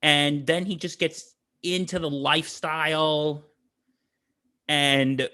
And 0.00 0.46
then 0.46 0.64
he 0.64 0.76
just 0.76 0.98
gets 0.98 1.34
into 1.62 1.98
the 1.98 2.08
lifestyle, 2.08 3.44
and 4.66 5.28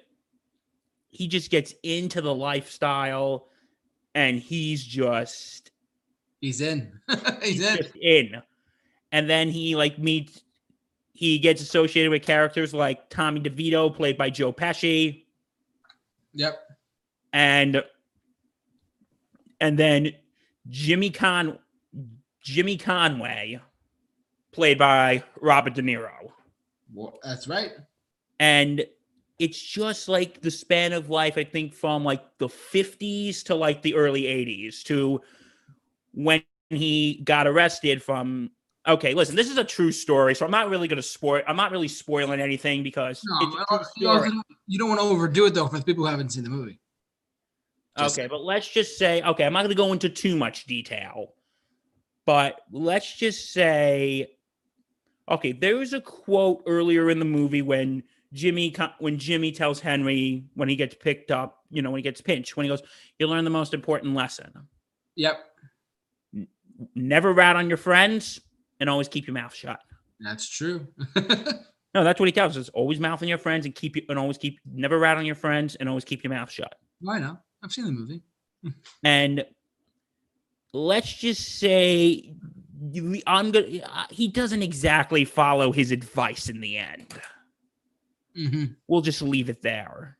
he 1.10 1.28
just 1.28 1.50
gets 1.50 1.72
into 1.84 2.20
the 2.20 2.34
lifestyle, 2.34 3.48
and 4.14 4.38
he's 4.38 4.84
just 4.84 5.70
He's 6.40 6.60
in. 6.60 7.00
He's 7.42 7.62
in. 7.62 7.76
just 7.78 7.96
in. 7.96 8.42
And 9.12 9.30
then 9.30 9.48
he 9.48 9.76
like 9.76 9.98
meets 9.98 10.42
he 11.12 11.38
gets 11.38 11.62
associated 11.62 12.10
with 12.10 12.22
characters 12.22 12.74
like 12.74 13.08
Tommy 13.08 13.40
DeVito, 13.40 13.94
played 13.94 14.18
by 14.18 14.28
Joe 14.30 14.52
Pesci, 14.52 15.24
Yep. 16.34 16.58
and 17.32 17.82
and 19.60 19.78
then 19.78 20.12
Jimmy 20.68 21.10
Con 21.10 21.58
Jimmy 22.42 22.76
Conway, 22.76 23.60
played 24.52 24.76
by 24.78 25.22
Robert 25.40 25.74
De 25.74 25.82
Niro. 25.82 26.30
Well, 26.92 27.18
that's 27.22 27.48
right. 27.48 27.72
And 28.40 28.84
it's 29.38 29.60
just 29.60 30.08
like 30.08 30.40
the 30.40 30.50
span 30.50 30.92
of 30.92 31.10
life, 31.10 31.36
I 31.36 31.44
think, 31.44 31.74
from 31.74 32.04
like 32.04 32.22
the 32.38 32.48
50s 32.48 33.42
to 33.44 33.54
like 33.54 33.82
the 33.82 33.94
early 33.94 34.22
80s 34.22 34.82
to 34.84 35.20
when 36.12 36.42
he 36.70 37.20
got 37.24 37.46
arrested 37.46 38.02
from. 38.02 38.50
Okay, 38.86 39.14
listen, 39.14 39.34
this 39.34 39.50
is 39.50 39.56
a 39.56 39.64
true 39.64 39.90
story, 39.90 40.34
so 40.34 40.44
I'm 40.44 40.50
not 40.50 40.68
really 40.68 40.88
going 40.88 40.98
to 40.98 41.02
spoil. 41.02 41.42
I'm 41.48 41.56
not 41.56 41.72
really 41.72 41.88
spoiling 41.88 42.38
anything 42.40 42.82
because 42.82 43.22
No, 43.24 43.38
it's 43.40 43.56
a 43.56 43.58
I 43.58 43.64
true 43.64 43.76
don't- 43.78 43.86
you, 43.96 44.08
also 44.08 44.42
you 44.66 44.78
don't 44.78 44.88
want 44.90 45.00
to 45.00 45.06
overdo 45.06 45.46
it 45.46 45.54
though 45.54 45.66
for 45.68 45.78
the 45.78 45.84
people 45.84 46.04
who 46.04 46.10
haven't 46.10 46.30
seen 46.30 46.44
the 46.44 46.50
movie. 46.50 46.78
Just- 47.98 48.18
Okay, 48.18 48.28
but 48.28 48.42
let's 48.44 48.68
just 48.68 48.98
say, 48.98 49.22
okay, 49.22 49.44
I'm 49.44 49.52
not 49.54 49.60
going 49.60 49.70
to 49.70 49.74
go 49.74 49.92
into 49.92 50.08
too 50.10 50.36
much 50.36 50.66
detail, 50.66 51.32
but 52.26 52.60
let's 52.70 53.16
just 53.16 53.52
say, 53.52 54.36
okay, 55.30 55.52
there 55.52 55.76
was 55.76 55.92
a 55.94 56.00
quote 56.02 56.62
earlier 56.66 57.08
in 57.08 57.18
the 57.18 57.24
movie 57.24 57.62
when 57.62 58.02
Jimmy, 58.34 58.74
when 58.98 59.18
Jimmy 59.18 59.52
tells 59.52 59.80
Henry 59.80 60.44
when 60.54 60.68
he 60.68 60.76
gets 60.76 60.94
picked 60.94 61.30
up, 61.30 61.64
you 61.70 61.80
know, 61.80 61.90
when 61.90 61.98
he 61.98 62.02
gets 62.02 62.20
pinched, 62.20 62.56
when 62.56 62.64
he 62.64 62.68
goes, 62.68 62.82
"You 63.18 63.28
learn 63.28 63.44
the 63.44 63.50
most 63.50 63.72
important 63.72 64.14
lesson: 64.14 64.68
Yep. 65.14 65.38
never 66.94 67.32
rat 67.32 67.56
on 67.56 67.68
your 67.68 67.78
friends, 67.78 68.40
and 68.80 68.90
always 68.90 69.08
keep 69.08 69.26
your 69.26 69.34
mouth 69.34 69.54
shut." 69.54 69.80
That's 70.20 70.48
true. 70.48 70.88
No, 71.94 72.02
that's 72.02 72.18
what 72.18 72.26
he 72.26 72.32
tells 72.32 72.58
us: 72.58 72.68
always 72.70 72.98
mouth 72.98 73.22
on 73.22 73.28
your 73.28 73.38
friends 73.38 73.66
and 73.66 73.74
keep 73.74 73.94
you, 73.94 74.02
and 74.08 74.18
always 74.18 74.36
keep, 74.36 74.58
never 74.66 74.98
rat 74.98 75.16
on 75.16 75.24
your 75.24 75.36
friends, 75.36 75.76
and 75.76 75.88
always 75.88 76.04
keep 76.04 76.24
your 76.24 76.32
mouth 76.32 76.50
shut. 76.50 76.74
Why 77.00 77.20
not? 77.20 77.42
I've 77.62 77.70
seen 77.70 77.84
the 77.84 77.92
movie. 77.92 78.20
and 79.04 79.44
let's 80.72 81.12
just 81.14 81.60
say 81.60 82.34
I'm 83.26 83.52
gonna. 83.52 84.06
He 84.10 84.28
doesn't 84.28 84.62
exactly 84.62 85.24
follow 85.24 85.70
his 85.70 85.92
advice 85.92 86.48
in 86.48 86.60
the 86.60 86.76
end. 86.78 87.14
Hmm 88.34 88.64
We'll 88.88 89.00
just 89.00 89.22
leave 89.22 89.48
it 89.48 89.62
there. 89.62 90.18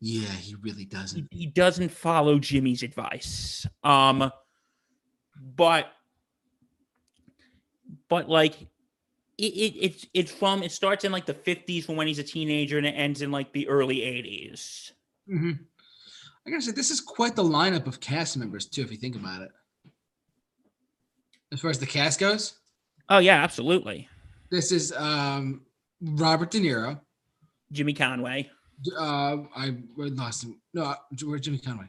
Yeah, 0.00 0.28
he 0.30 0.54
really 0.54 0.84
doesn't. 0.86 1.28
he, 1.30 1.40
he 1.40 1.46
doesn't 1.46 1.90
follow 1.90 2.38
Jimmy's 2.38 2.82
advice. 2.82 3.66
Um, 3.84 4.32
but 5.56 5.92
but 8.08 8.28
like 8.28 8.60
it, 9.38 9.44
it 9.44 9.74
it's 9.78 10.06
it's 10.14 10.32
from 10.32 10.62
it 10.62 10.72
starts 10.72 11.04
in 11.04 11.12
like 11.12 11.26
the 11.26 11.34
50s 11.34 11.84
from 11.84 11.96
when 11.96 12.06
he's 12.06 12.18
a 12.18 12.22
teenager 12.24 12.78
and 12.78 12.86
it 12.86 12.92
ends 12.92 13.20
in 13.22 13.30
like 13.30 13.52
the 13.52 13.68
early 13.68 13.96
80s. 13.98 14.92
hmm 15.28 15.52
I 16.46 16.50
gotta 16.50 16.62
say, 16.62 16.72
this 16.72 16.90
is 16.90 17.00
quite 17.02 17.36
the 17.36 17.42
lineup 17.44 17.86
of 17.86 18.00
cast 18.00 18.36
members 18.38 18.64
too, 18.66 18.80
if 18.82 18.90
you 18.90 18.96
think 18.96 19.14
about 19.16 19.42
it. 19.42 19.50
As 21.52 21.60
far 21.60 21.70
as 21.70 21.78
the 21.78 21.86
cast 21.86 22.18
goes, 22.18 22.54
Oh 23.10 23.18
yeah, 23.18 23.42
absolutely. 23.42 24.08
this 24.50 24.72
is 24.72 24.92
um, 24.92 25.62
Robert 26.00 26.50
De 26.50 26.60
Niro. 26.60 27.00
Jimmy 27.72 27.92
Conway. 27.92 28.50
Uh, 28.98 29.38
I 29.54 29.76
lost 29.96 30.44
him. 30.44 30.60
No, 30.74 30.82
uh, 30.84 30.94
where's 31.24 31.42
Jimmy 31.42 31.58
Conway? 31.58 31.86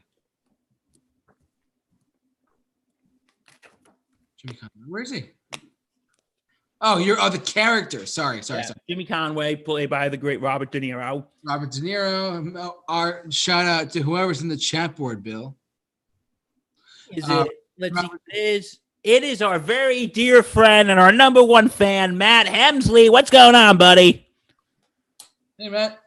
Jimmy 4.36 4.54
Conway. 4.58 4.86
Where 4.88 5.02
is 5.02 5.10
he? 5.10 5.24
Oh, 6.84 6.98
you're 6.98 7.16
oh 7.20 7.28
the 7.28 7.38
character. 7.38 8.04
Sorry, 8.06 8.42
sorry, 8.42 8.60
Yeah, 8.60 8.66
sorry. 8.66 8.80
Jimmy 8.90 9.04
Conway, 9.04 9.54
played 9.54 9.88
by 9.88 10.08
the 10.08 10.16
great 10.16 10.40
Robert 10.40 10.72
De 10.72 10.80
Niro. 10.80 11.24
Robert 11.44 11.70
De 11.70 11.80
Niro. 11.80 12.36
um, 12.36 12.72
Our 12.88 13.24
shout 13.30 13.66
out 13.66 13.90
to 13.92 14.02
whoever's 14.02 14.42
in 14.42 14.48
the 14.48 14.56
chat 14.56 14.96
board, 14.96 15.22
Bill. 15.22 15.56
Is 17.12 17.28
Uh, 17.28 17.44
it? 17.46 17.52
Let's 17.78 17.96
see. 17.96 18.02
Robert- 18.02 18.20
It 18.28 18.36
is. 18.38 18.78
It 19.04 19.24
is 19.24 19.42
our 19.42 19.58
very 19.58 20.06
dear 20.06 20.42
friend 20.44 20.90
and 20.90 21.00
our 21.00 21.10
number 21.10 21.42
one 21.42 21.68
fan, 21.68 22.16
Matt 22.18 22.46
Hemsley. 22.46 23.10
What's 23.10 23.30
going 23.30 23.54
on, 23.56 23.76
buddy? 23.76 24.26
Hey, 25.58 25.68
Matt. 25.68 25.98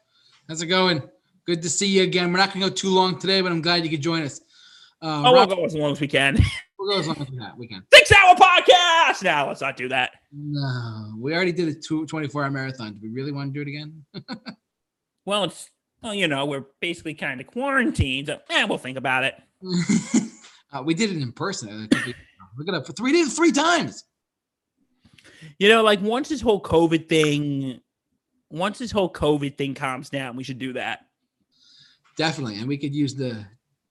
How's 0.47 0.61
it 0.61 0.67
going? 0.67 1.01
Good 1.45 1.61
to 1.63 1.69
see 1.69 1.87
you 1.87 2.03
again. 2.03 2.31
We're 2.31 2.39
not 2.39 2.53
going 2.53 2.63
to 2.63 2.69
go 2.69 2.73
too 2.75 2.89
long 2.89 3.19
today, 3.19 3.41
but 3.41 3.51
I'm 3.51 3.61
glad 3.61 3.83
you 3.83 3.89
could 3.89 4.01
join 4.01 4.21
us. 4.21 4.39
Uh, 5.01 5.23
Oh, 5.25 5.33
we'll 5.33 5.33
Rob- 5.33 5.49
go 5.49 5.65
as 5.65 5.75
long 5.75 5.91
as 5.91 5.99
we 5.99 6.07
can. 6.07 6.37
we'll 6.79 6.93
go 6.93 6.99
as 6.99 7.07
long 7.07 7.17
as 7.19 7.29
we 7.29 7.37
can. 7.37 7.51
We 7.57 7.67
can. 7.67 7.83
Six 7.93 8.11
hour 8.13 8.33
podcast. 8.35 9.23
Now 9.23 9.49
let's 9.49 9.59
not 9.61 9.75
do 9.75 9.89
that. 9.89 10.11
No, 10.31 11.15
we 11.19 11.33
already 11.35 11.51
did 11.51 11.67
a 11.67 11.73
two, 11.73 12.05
24 12.05 12.45
hour 12.45 12.49
marathon. 12.51 12.93
Do 12.93 12.99
we 13.03 13.09
really 13.09 13.31
want 13.33 13.53
to 13.53 13.63
do 13.63 13.69
it 13.69 13.71
again? 13.73 14.05
Well, 15.27 15.45
it's 15.45 15.71
well, 16.03 16.13
you 16.13 16.27
know, 16.27 16.45
we're 16.45 16.65
basically 16.81 17.15
kind 17.15 17.41
of 17.41 17.47
quarantined. 17.47 18.27
So, 18.27 18.37
eh, 18.51 18.63
we'll 18.65 18.77
think 18.77 18.95
about 18.95 19.23
it. 19.23 19.33
uh, 20.71 20.83
we 20.83 20.93
did 20.93 21.09
it 21.09 21.19
in 21.19 21.31
person. 21.31 21.89
A 22.59 22.65
couple 22.65 22.65
weeks 22.65 22.65
ago. 22.65 22.65
Look 22.65 22.67
it 22.67 22.73
up 22.73 22.87
for 22.87 22.93
three 22.93 23.11
days, 23.11 23.35
three 23.35 23.51
times. 23.51 24.03
You 25.59 25.69
know, 25.69 25.83
like 25.83 26.01
once 26.01 26.29
this 26.29 26.41
whole 26.41 26.61
COVID 26.61 27.07
thing, 27.07 27.79
once 28.49 28.77
this 28.77 28.91
whole 28.91 29.11
COVID 29.11 29.57
thing 29.57 29.73
calms 29.73 30.09
down, 30.09 30.35
we 30.35 30.43
should 30.43 30.59
do 30.59 30.73
that. 30.73 31.05
Definitely. 32.17 32.57
And 32.59 32.67
we 32.67 32.77
could 32.77 32.93
use 32.93 33.15
the 33.15 33.45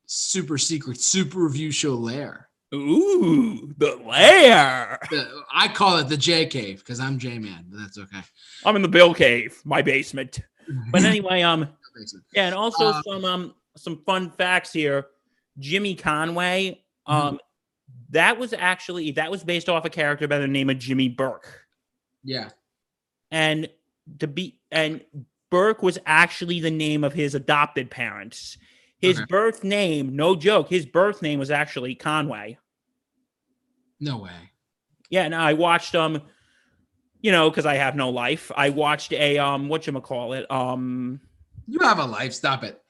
super 0.07 0.59
secret 0.59 1.01
super 1.01 1.41
review 1.41 1.71
show 1.71 1.95
lair. 1.95 2.49
Ooh, 2.75 3.73
the 3.79 3.97
lair. 4.05 4.99
The- 5.11 5.43
I 5.53 5.69
call 5.69 5.99
it 5.99 6.09
the 6.09 6.17
J 6.17 6.47
cave 6.47 6.79
because 6.81 6.99
I'm 6.99 7.19
J 7.19 7.39
man, 7.39 7.67
but 7.69 7.79
that's 7.79 7.99
okay. 7.99 8.21
I'm 8.65 8.75
in 8.77 8.83
the 8.83 8.89
Bill 8.89 9.15
Cave, 9.15 9.61
my 9.65 9.81
basement. 9.81 10.41
But 10.91 11.05
anyway, 11.05 11.43
um, 11.43 11.69
yeah, 12.33 12.47
and 12.47 12.55
also 12.55 12.87
Uh, 12.87 13.03
some 13.03 13.25
um 13.25 13.55
some 13.77 14.03
fun 14.05 14.31
facts 14.31 14.73
here. 14.73 15.07
Jimmy 15.59 15.95
Conway, 15.95 16.83
um, 17.07 17.39
that 18.11 18.39
was 18.39 18.53
actually 18.53 19.11
that 19.13 19.31
was 19.31 19.43
based 19.45 19.69
off 19.69 19.85
a 19.85 19.91
character 19.91 20.29
by 20.29 20.39
the 20.39 20.47
name 20.49 20.71
of 20.71 20.79
Jimmy 20.79 21.09
Burke. 21.09 21.63
yeah. 22.23 22.51
and 23.31 23.69
to 24.19 24.27
be 24.27 24.59
and 24.71 25.03
Burke 25.51 25.83
was 25.83 25.99
actually 26.07 26.61
the 26.61 26.71
name 26.71 27.05
of 27.05 27.13
his 27.13 27.35
adopted 27.35 27.91
parents. 27.91 28.59
His 28.99 29.19
Okay. 29.19 29.27
birth 29.29 29.63
name, 29.65 30.17
no 30.17 30.35
joke, 30.35 30.69
his 30.69 30.85
birth 30.87 31.23
name 31.23 31.39
was 31.39 31.51
actually 31.51 31.95
Conway. 31.95 32.59
No 34.01 34.19
way. 34.19 34.51
Yeah, 35.11 35.23
and 35.23 35.35
I 35.35 35.53
watched 35.53 35.95
um, 35.95 36.23
you 37.21 37.31
know, 37.33 37.49
because 37.51 37.67
I 37.67 37.75
have 37.77 37.95
no 37.97 38.11
life. 38.11 38.51
I 38.57 38.71
watched 38.71 39.13
a 39.13 39.39
um, 39.39 39.69
what 39.69 39.87
you 39.87 39.93
call 40.01 40.33
it? 40.33 40.51
Um, 40.51 41.21
You 41.67 41.79
have 41.81 41.99
a 41.99 42.05
life. 42.05 42.35
Stop 42.35 42.65
it. 42.65 42.81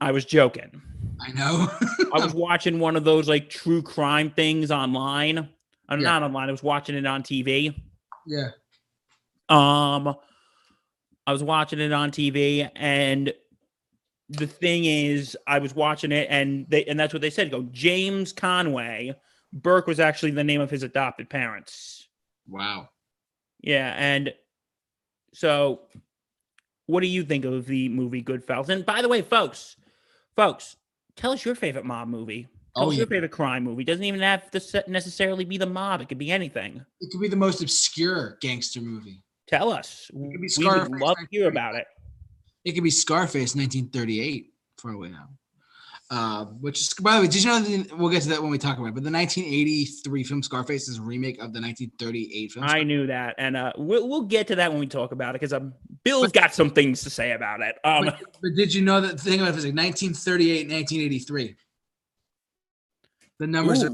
I 0.00 0.12
was 0.12 0.24
joking. 0.24 0.80
I 1.20 1.32
know. 1.32 1.68
I 2.14 2.24
was 2.24 2.34
watching 2.34 2.78
one 2.80 2.96
of 2.96 3.04
those 3.04 3.28
like 3.28 3.50
true 3.50 3.82
crime 3.82 4.30
things 4.30 4.70
online. 4.70 5.48
I'm 5.88 6.00
Yeah. 6.00 6.08
not 6.08 6.22
online. 6.22 6.48
I 6.48 6.52
was 6.52 6.62
watching 6.62 6.94
it 6.96 7.06
on 7.06 7.22
TV. 7.22 7.74
yeah. 8.26 8.50
Um, 9.48 10.14
I 11.26 11.32
was 11.32 11.42
watching 11.42 11.80
it 11.80 11.92
on 11.92 12.10
TV, 12.12 12.68
and 12.76 13.32
the 14.28 14.46
thing 14.46 14.84
is, 14.84 15.36
I 15.46 15.58
was 15.58 15.74
watching 15.74 16.12
it, 16.12 16.28
and 16.30 16.66
they 16.68 16.84
and 16.84 16.98
that's 16.98 17.12
what 17.12 17.20
they 17.20 17.30
said. 17.30 17.50
Go 17.50 17.62
James 17.72 18.32
Conway. 18.32 19.14
Burke 19.52 19.88
was 19.88 19.98
actually 19.98 20.30
the 20.30 20.44
name 20.44 20.60
of 20.60 20.70
his 20.70 20.84
adopted 20.84 21.28
parents. 21.28 22.08
Wow. 22.48 22.90
Yeah, 23.60 23.92
and 23.98 24.32
so 25.34 25.82
what 26.86 27.00
do 27.00 27.06
you 27.08 27.24
think 27.24 27.44
of 27.44 27.66
the 27.66 27.88
movie 27.88 28.22
Goodfellas? 28.22 28.68
And 28.68 28.86
by 28.86 29.02
the 29.02 29.08
way, 29.08 29.22
folks, 29.22 29.76
folks, 30.36 30.76
tell 31.20 31.32
us 31.32 31.44
your 31.44 31.54
favorite 31.54 31.84
mob 31.84 32.08
movie. 32.08 32.48
Tell 32.76 32.86
Oh, 32.86 32.90
us 32.90 32.96
your 32.96 33.06
yeah. 33.06 33.10
favorite 33.10 33.32
crime 33.32 33.64
movie. 33.64 33.84
Doesn't 33.84 34.04
even 34.04 34.20
have 34.20 34.50
to 34.52 34.84
necessarily 34.88 35.44
be 35.44 35.58
the 35.58 35.66
mob. 35.66 36.00
It 36.00 36.08
could 36.08 36.18
be 36.18 36.30
anything. 36.30 36.84
It 37.00 37.10
could 37.10 37.20
be 37.20 37.28
the 37.28 37.36
most 37.36 37.62
obscure 37.62 38.38
gangster 38.40 38.80
movie. 38.80 39.22
Tell 39.48 39.72
us. 39.72 40.08
could 40.12 40.40
be 40.40 40.48
We 40.58 40.64
would 40.64 41.00
love 41.00 41.16
to 41.16 41.26
hear 41.30 41.48
about 41.48 41.74
it. 41.74 41.86
It 42.64 42.72
could 42.72 42.84
be 42.84 42.90
Scarface, 42.90 43.54
1938, 43.56 44.52
far 44.80 44.92
away 44.92 45.08
now. 45.10 45.28
Uh, 46.10 46.46
which 46.60 46.80
is, 46.80 46.94
by 46.94 47.14
the 47.14 47.20
way, 47.20 47.28
did 47.28 47.44
you 47.44 47.48
know? 47.48 47.60
That, 47.60 47.96
we'll 47.96 48.10
get 48.10 48.22
to 48.22 48.30
that 48.30 48.42
when 48.42 48.50
we 48.50 48.58
talk 48.58 48.78
about 48.78 48.88
it. 48.88 48.94
But 48.94 49.04
the 49.04 49.12
1983 49.12 50.24
film 50.24 50.42
Scarface 50.42 50.88
is 50.88 50.98
a 50.98 51.02
remake 51.02 51.36
of 51.36 51.52
the 51.52 51.60
1938 51.60 52.50
film. 52.50 52.66
I 52.68 52.82
knew 52.82 53.06
that, 53.06 53.36
and 53.38 53.56
uh, 53.56 53.72
we'll 53.76 54.08
we'll 54.08 54.22
get 54.22 54.48
to 54.48 54.56
that 54.56 54.72
when 54.72 54.80
we 54.80 54.88
talk 54.88 55.12
about 55.12 55.36
it 55.36 55.40
because 55.40 55.52
um, 55.52 55.72
Bill's 56.02 56.32
got 56.32 56.52
some 56.52 56.70
things 56.70 57.02
to 57.02 57.10
say 57.10 57.30
about 57.30 57.60
it. 57.60 57.76
Um, 57.84 58.06
but, 58.06 58.20
but 58.42 58.50
did 58.56 58.74
you 58.74 58.82
know 58.82 59.00
that 59.00 59.18
the 59.18 59.22
thing 59.22 59.40
about 59.40 59.54
it 59.54 59.58
is 59.58 59.64
like 59.64 59.76
1938, 59.76 60.68
1983? 60.68 61.56
The 63.38 63.46
numbers 63.46 63.84
are. 63.84 63.90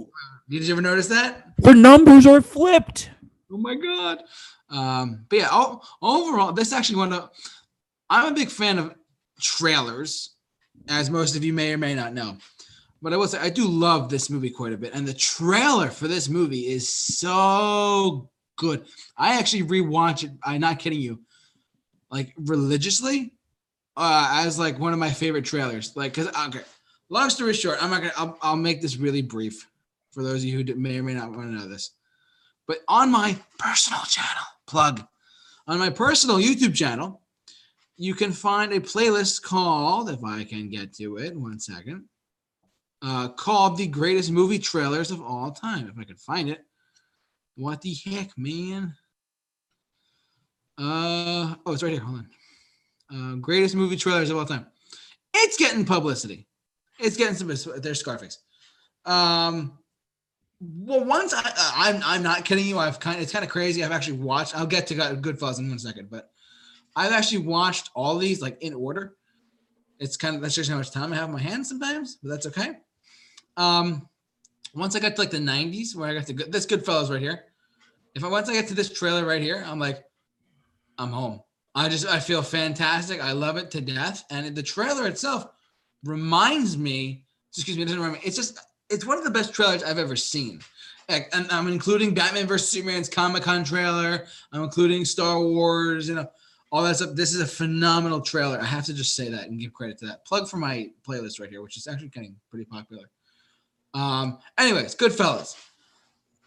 Did 0.48 0.62
you 0.62 0.72
ever 0.72 0.80
notice 0.80 1.08
that? 1.08 1.52
the 1.58 1.74
numbers 1.74 2.26
are 2.26 2.40
flipped. 2.40 3.10
Oh 3.52 3.58
my 3.58 3.74
god. 3.74 4.22
Um, 4.70 5.26
but 5.28 5.38
yeah, 5.38 5.48
o- 5.52 5.82
overall, 6.00 6.52
this 6.52 6.72
actually 6.72 6.96
one 6.96 7.12
of 7.12 7.30
I'm 8.08 8.32
a 8.32 8.34
big 8.34 8.50
fan 8.50 8.78
of 8.78 8.94
trailers, 9.40 10.35
as 10.88 11.10
most 11.10 11.36
of 11.36 11.44
you 11.44 11.52
may 11.52 11.72
or 11.72 11.78
may 11.78 11.94
not 11.94 12.14
know. 12.14 12.36
But 13.02 13.12
I 13.12 13.16
will 13.16 13.28
say 13.28 13.38
I 13.38 13.50
do 13.50 13.66
love 13.66 14.08
this 14.08 14.30
movie 14.30 14.50
quite 14.50 14.72
a 14.72 14.76
bit. 14.76 14.94
And 14.94 15.06
the 15.06 15.14
trailer 15.14 15.88
for 15.88 16.08
this 16.08 16.28
movie 16.28 16.66
is 16.66 16.88
so 16.88 18.30
good. 18.56 18.86
I 19.16 19.38
actually 19.38 19.62
rewatch 19.64 20.24
it, 20.24 20.30
I'm 20.42 20.60
not 20.60 20.78
kidding 20.78 21.00
you, 21.00 21.20
like 22.10 22.32
religiously. 22.36 23.32
Uh, 23.98 24.42
as 24.44 24.58
like 24.58 24.78
one 24.78 24.92
of 24.92 24.98
my 24.98 25.10
favorite 25.10 25.46
trailers. 25.46 25.96
Like, 25.96 26.12
cause 26.12 26.28
okay, 26.28 26.60
long 27.08 27.30
story 27.30 27.54
short, 27.54 27.82
I'm 27.82 27.88
not 27.88 28.02
gonna 28.02 28.12
I'll, 28.18 28.38
I'll 28.42 28.56
make 28.56 28.82
this 28.82 28.98
really 28.98 29.22
brief 29.22 29.66
for 30.16 30.22
those 30.22 30.42
of 30.42 30.44
you 30.44 30.58
who 30.58 30.74
may 30.74 30.98
or 30.98 31.02
may 31.02 31.14
not 31.14 31.30
want 31.30 31.42
to 31.42 31.54
know 31.54 31.68
this 31.68 31.92
but 32.66 32.78
on 32.88 33.10
my 33.10 33.38
personal 33.58 34.00
channel 34.02 34.44
plug 34.66 35.06
on 35.68 35.78
my 35.78 35.90
personal 35.90 36.36
youtube 36.36 36.74
channel 36.74 37.20
you 37.96 38.14
can 38.14 38.32
find 38.32 38.72
a 38.72 38.80
playlist 38.80 39.42
called 39.42 40.10
if 40.10 40.22
i 40.24 40.44
can 40.44 40.68
get 40.68 40.92
to 40.92 41.16
it 41.16 41.36
one 41.36 41.58
second 41.58 42.04
uh, 43.02 43.28
called 43.28 43.76
the 43.76 43.86
greatest 43.86 44.30
movie 44.30 44.58
trailers 44.58 45.10
of 45.10 45.20
all 45.20 45.50
time 45.50 45.88
if 45.88 45.98
i 45.98 46.04
can 46.04 46.16
find 46.16 46.48
it 46.48 46.60
what 47.56 47.80
the 47.80 47.94
heck 48.04 48.30
man 48.36 48.94
uh 50.78 51.54
oh 51.64 51.72
it's 51.72 51.82
right 51.82 51.92
here 51.92 52.00
hold 52.00 52.20
on 52.20 52.28
uh, 53.14 53.34
greatest 53.36 53.74
movie 53.74 53.96
trailers 53.96 54.30
of 54.30 54.36
all 54.36 54.44
time 54.44 54.66
it's 55.34 55.56
getting 55.56 55.84
publicity 55.84 56.46
it's 56.98 57.16
getting 57.16 57.34
some 57.34 57.48
there's 57.80 58.00
scarface 58.00 58.38
um 59.04 59.78
well, 60.60 61.04
once 61.04 61.34
I, 61.36 61.52
I'm 61.76 62.00
I'm 62.02 62.22
not 62.22 62.44
kidding 62.44 62.64
you. 62.64 62.78
I've 62.78 62.98
kind 62.98 63.20
it's 63.20 63.32
kind 63.32 63.44
of 63.44 63.50
crazy. 63.50 63.84
I've 63.84 63.92
actually 63.92 64.18
watched. 64.18 64.56
I'll 64.56 64.66
get 64.66 64.86
to 64.86 64.94
Good- 64.94 65.22
Goodfellas 65.22 65.58
in 65.58 65.68
one 65.68 65.78
second, 65.78 66.08
but 66.10 66.30
I've 66.96 67.12
actually 67.12 67.46
watched 67.46 67.90
all 67.94 68.16
these 68.16 68.40
like 68.40 68.60
in 68.62 68.74
order. 68.74 69.14
It's 70.00 70.16
kind 70.16 70.34
of 70.34 70.42
that's 70.42 70.54
just 70.54 70.70
how 70.70 70.78
much 70.78 70.90
time 70.90 71.12
I 71.12 71.16
have 71.16 71.28
in 71.28 71.34
my 71.34 71.40
hands 71.40 71.68
sometimes, 71.68 72.16
but 72.22 72.30
that's 72.30 72.46
okay. 72.46 72.78
Um, 73.56 74.08
once 74.74 74.96
I 74.96 75.00
got 75.00 75.14
to 75.14 75.20
like 75.20 75.30
the 75.30 75.38
90s, 75.38 75.94
where 75.94 76.08
I 76.08 76.14
got 76.14 76.26
to 76.26 76.32
good, 76.32 76.52
this 76.52 76.66
Goodfellas 76.66 77.10
right 77.10 77.20
here. 77.20 77.44
If 78.14 78.24
I 78.24 78.28
once 78.28 78.48
I 78.48 78.54
get 78.54 78.68
to 78.68 78.74
this 78.74 78.92
trailer 78.92 79.26
right 79.26 79.42
here, 79.42 79.62
I'm 79.66 79.78
like, 79.78 80.04
I'm 80.98 81.10
home. 81.10 81.42
I 81.74 81.90
just 81.90 82.06
I 82.06 82.18
feel 82.18 82.42
fantastic. 82.42 83.22
I 83.22 83.32
love 83.32 83.58
it 83.58 83.70
to 83.72 83.82
death, 83.82 84.24
and 84.30 84.56
the 84.56 84.62
trailer 84.62 85.06
itself 85.06 85.46
reminds 86.02 86.78
me. 86.78 87.24
Excuse 87.54 87.76
me, 87.76 87.82
it 87.82 87.86
doesn't 87.86 88.00
remind 88.00 88.22
me. 88.22 88.26
It's 88.26 88.36
just 88.36 88.58
it's 88.88 89.04
one 89.04 89.18
of 89.18 89.24
the 89.24 89.30
best 89.30 89.52
trailers 89.52 89.82
I've 89.82 89.98
ever 89.98 90.16
seen. 90.16 90.60
Like, 91.08 91.28
and 91.32 91.46
I'm 91.50 91.68
including 91.68 92.14
Batman 92.14 92.46
vs 92.46 92.68
Superman's 92.68 93.08
Comic 93.08 93.42
Con 93.42 93.64
trailer. 93.64 94.26
I'm 94.52 94.62
including 94.62 95.04
Star 95.04 95.40
Wars. 95.40 96.08
You 96.08 96.16
know, 96.16 96.30
all 96.72 96.82
that 96.82 96.96
stuff. 96.96 97.14
This 97.14 97.34
is 97.34 97.40
a 97.40 97.46
phenomenal 97.46 98.20
trailer. 98.20 98.60
I 98.60 98.64
have 98.64 98.84
to 98.86 98.94
just 98.94 99.14
say 99.14 99.28
that 99.30 99.48
and 99.48 99.60
give 99.60 99.72
credit 99.72 99.98
to 99.98 100.06
that. 100.06 100.24
Plug 100.24 100.48
for 100.48 100.56
my 100.56 100.90
playlist 101.06 101.40
right 101.40 101.48
here, 101.48 101.62
which 101.62 101.76
is 101.76 101.86
actually 101.86 102.08
getting 102.08 102.36
pretty 102.50 102.64
popular. 102.64 103.04
Um, 103.94 104.38
anyways, 104.58 104.94
Goodfellas. 104.94 105.56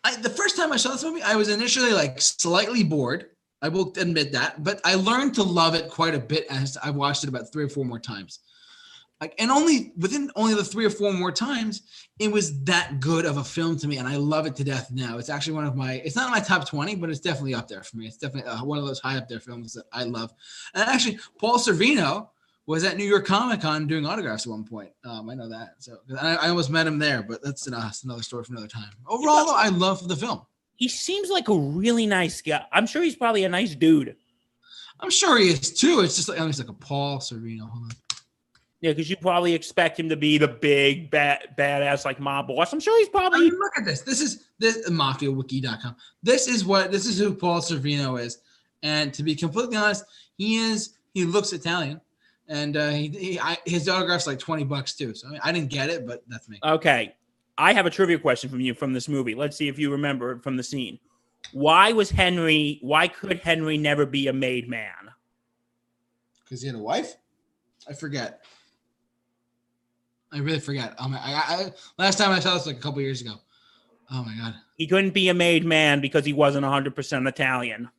I, 0.03 0.15
the 0.17 0.29
first 0.29 0.55
time 0.55 0.71
I 0.71 0.77
saw 0.77 0.91
this 0.91 1.03
movie, 1.03 1.21
I 1.23 1.35
was 1.35 1.49
initially 1.49 1.91
like 1.91 2.21
slightly 2.21 2.83
bored. 2.83 3.27
I 3.61 3.67
will 3.67 3.93
admit 3.97 4.31
that, 4.31 4.63
but 4.63 4.79
I 4.85 4.95
learned 4.95 5.35
to 5.35 5.43
love 5.43 5.75
it 5.75 5.89
quite 5.89 6.15
a 6.15 6.19
bit 6.19 6.45
as 6.49 6.77
I've 6.77 6.95
watched 6.95 7.23
it 7.23 7.29
about 7.29 7.51
three 7.51 7.65
or 7.65 7.69
four 7.69 7.83
more 7.83 7.99
times. 7.99 8.39
Like, 9.21 9.35
and 9.37 9.51
only 9.51 9.91
within 9.97 10.31
only 10.35 10.53
the 10.53 10.63
three 10.63 10.85
or 10.85 10.89
four 10.89 11.11
more 11.11 11.31
times, 11.31 11.81
it 12.19 12.31
was 12.31 12.63
that 12.63 13.01
good 13.01 13.25
of 13.25 13.37
a 13.37 13.43
film 13.43 13.77
to 13.79 13.87
me, 13.87 13.97
and 13.97 14.07
I 14.07 14.15
love 14.15 14.45
it 14.45 14.55
to 14.57 14.63
death 14.63 14.91
now. 14.91 15.17
It's 15.17 15.29
actually 15.29 15.53
one 15.53 15.65
of 15.65 15.75
my. 15.75 15.95
It's 16.05 16.15
not 16.15 16.27
in 16.27 16.31
my 16.31 16.39
top 16.39 16.67
twenty, 16.67 16.95
but 16.95 17.09
it's 17.09 17.19
definitely 17.19 17.53
up 17.53 17.67
there 17.67 17.83
for 17.83 17.97
me. 17.97 18.07
It's 18.07 18.17
definitely 18.17 18.49
uh, 18.49 18.63
one 18.63 18.77
of 18.77 18.85
those 18.85 18.99
high 18.99 19.17
up 19.17 19.27
there 19.27 19.41
films 19.41 19.73
that 19.73 19.85
I 19.91 20.03
love. 20.03 20.31
And 20.73 20.87
actually, 20.87 21.19
Paul 21.37 21.57
Sorvino 21.57 22.29
was 22.65 22.83
at 22.83 22.97
New 22.97 23.03
York 23.03 23.25
Comic 23.25 23.61
Con 23.61 23.87
doing 23.87 24.05
autographs 24.05 24.45
at 24.45 24.51
one 24.51 24.63
point. 24.63 24.91
Um, 25.03 25.29
I 25.29 25.33
know 25.33 25.49
that. 25.49 25.75
So 25.79 25.97
I, 26.21 26.35
I 26.35 26.49
almost 26.49 26.69
met 26.69 26.85
him 26.85 26.99
there, 26.99 27.23
but 27.23 27.43
that's 27.43 27.65
an, 27.65 27.73
uh, 27.73 27.79
that's 27.81 28.03
another 28.03 28.21
story 28.21 28.43
for 28.43 28.53
another 28.53 28.67
time. 28.67 28.91
Overall, 29.07 29.47
though, 29.47 29.55
I 29.55 29.69
love 29.69 30.07
the 30.07 30.15
film. 30.15 30.43
He 30.75 30.87
seems 30.87 31.29
like 31.29 31.49
a 31.49 31.57
really 31.57 32.05
nice 32.05 32.41
guy. 32.41 32.63
I'm 32.71 32.85
sure 32.85 33.01
he's 33.01 33.15
probably 33.15 33.43
a 33.43 33.49
nice 33.49 33.73
dude. 33.73 34.15
I'm 34.99 35.09
sure 35.09 35.39
he 35.39 35.49
is 35.49 35.73
too. 35.73 36.01
It's 36.01 36.15
just 36.15 36.29
like, 36.29 36.39
it's 36.39 36.59
like 36.59 36.69
a 36.69 36.73
Paul 36.73 37.17
Sorvino 37.17 37.67
Hold 37.67 37.85
on. 37.85 37.91
Yeah, 38.81 38.91
because 38.91 39.09
you 39.09 39.17
probably 39.17 39.53
expect 39.53 39.99
him 39.99 40.07
to 40.07 40.15
be 40.15 40.37
the 40.37 40.47
big 40.47 41.11
bad 41.11 41.55
badass 41.57 42.05
like 42.05 42.19
mob 42.19 42.47
boss. 42.47 42.71
I'm 42.71 42.79
sure 42.79 42.97
he's 42.99 43.09
I 43.09 43.11
probably 43.11 43.49
mean, 43.51 43.59
look 43.59 43.73
at 43.77 43.83
this. 43.83 44.01
This 44.01 44.21
is 44.21 44.45
this 44.57 44.89
mafiawiki.com. 44.89 45.95
This 46.23 46.47
is 46.47 46.63
what 46.63 46.91
this 46.91 47.05
is 47.05 47.19
who 47.19 47.33
Paul 47.33 47.59
Sorvino 47.59 48.19
is. 48.19 48.39
And 48.81 49.13
to 49.13 49.23
be 49.23 49.35
completely 49.35 49.75
honest, 49.75 50.05
he 50.37 50.55
is 50.55 50.95
he 51.13 51.25
looks 51.25 51.51
Italian. 51.51 51.99
And 52.47 52.77
uh, 52.77 52.89
he, 52.89 53.09
he 53.09 53.39
I, 53.39 53.57
his 53.65 53.89
autograph's 53.89 54.25
like 54.25 54.39
20 54.39 54.63
bucks 54.63 54.95
too. 54.95 55.13
So 55.13 55.27
I, 55.27 55.31
mean, 55.31 55.41
I 55.43 55.51
didn't 55.51 55.69
get 55.69 55.89
it, 55.89 56.07
but 56.07 56.23
that's 56.27 56.47
me. 56.47 56.59
okay. 56.63 57.15
I 57.57 57.73
have 57.73 57.85
a 57.85 57.89
trivia 57.89 58.17
question 58.17 58.49
from 58.49 58.61
you 58.61 58.73
from 58.73 58.93
this 58.93 59.09
movie. 59.09 59.35
Let's 59.35 59.57
see 59.57 59.67
if 59.67 59.77
you 59.77 59.91
remember 59.91 60.31
it 60.31 60.41
from 60.41 60.55
the 60.55 60.63
scene. 60.63 60.97
Why 61.51 61.91
was 61.91 62.09
Henry? 62.09 62.79
Why 62.81 63.09
could 63.09 63.39
Henry 63.39 63.77
never 63.77 64.05
be 64.05 64.27
a 64.27 64.33
made 64.33 64.69
man? 64.69 64.93
Because 66.43 66.61
he 66.61 66.67
had 66.67 66.77
a 66.77 66.79
wife? 66.79 67.17
I 67.87 67.93
forget. 67.93 68.45
I 70.31 70.39
really 70.39 70.59
forget. 70.59 70.93
Um, 70.99 71.15
I, 71.15 71.33
I, 71.33 71.71
last 71.97 72.17
time 72.17 72.31
I 72.31 72.39
saw 72.39 72.53
this 72.53 72.65
like 72.65 72.77
a 72.77 72.79
couple 72.79 73.01
years 73.01 73.21
ago. 73.21 73.35
Oh 74.11 74.23
my 74.23 74.33
god, 74.35 74.55
He 74.77 74.87
couldn't 74.87 75.13
be 75.13 75.29
a 75.29 75.33
made 75.33 75.65
man 75.65 76.01
because 76.01 76.25
he 76.25 76.33
wasn't 76.33 76.65
100% 76.65 77.27
Italian 77.27 77.89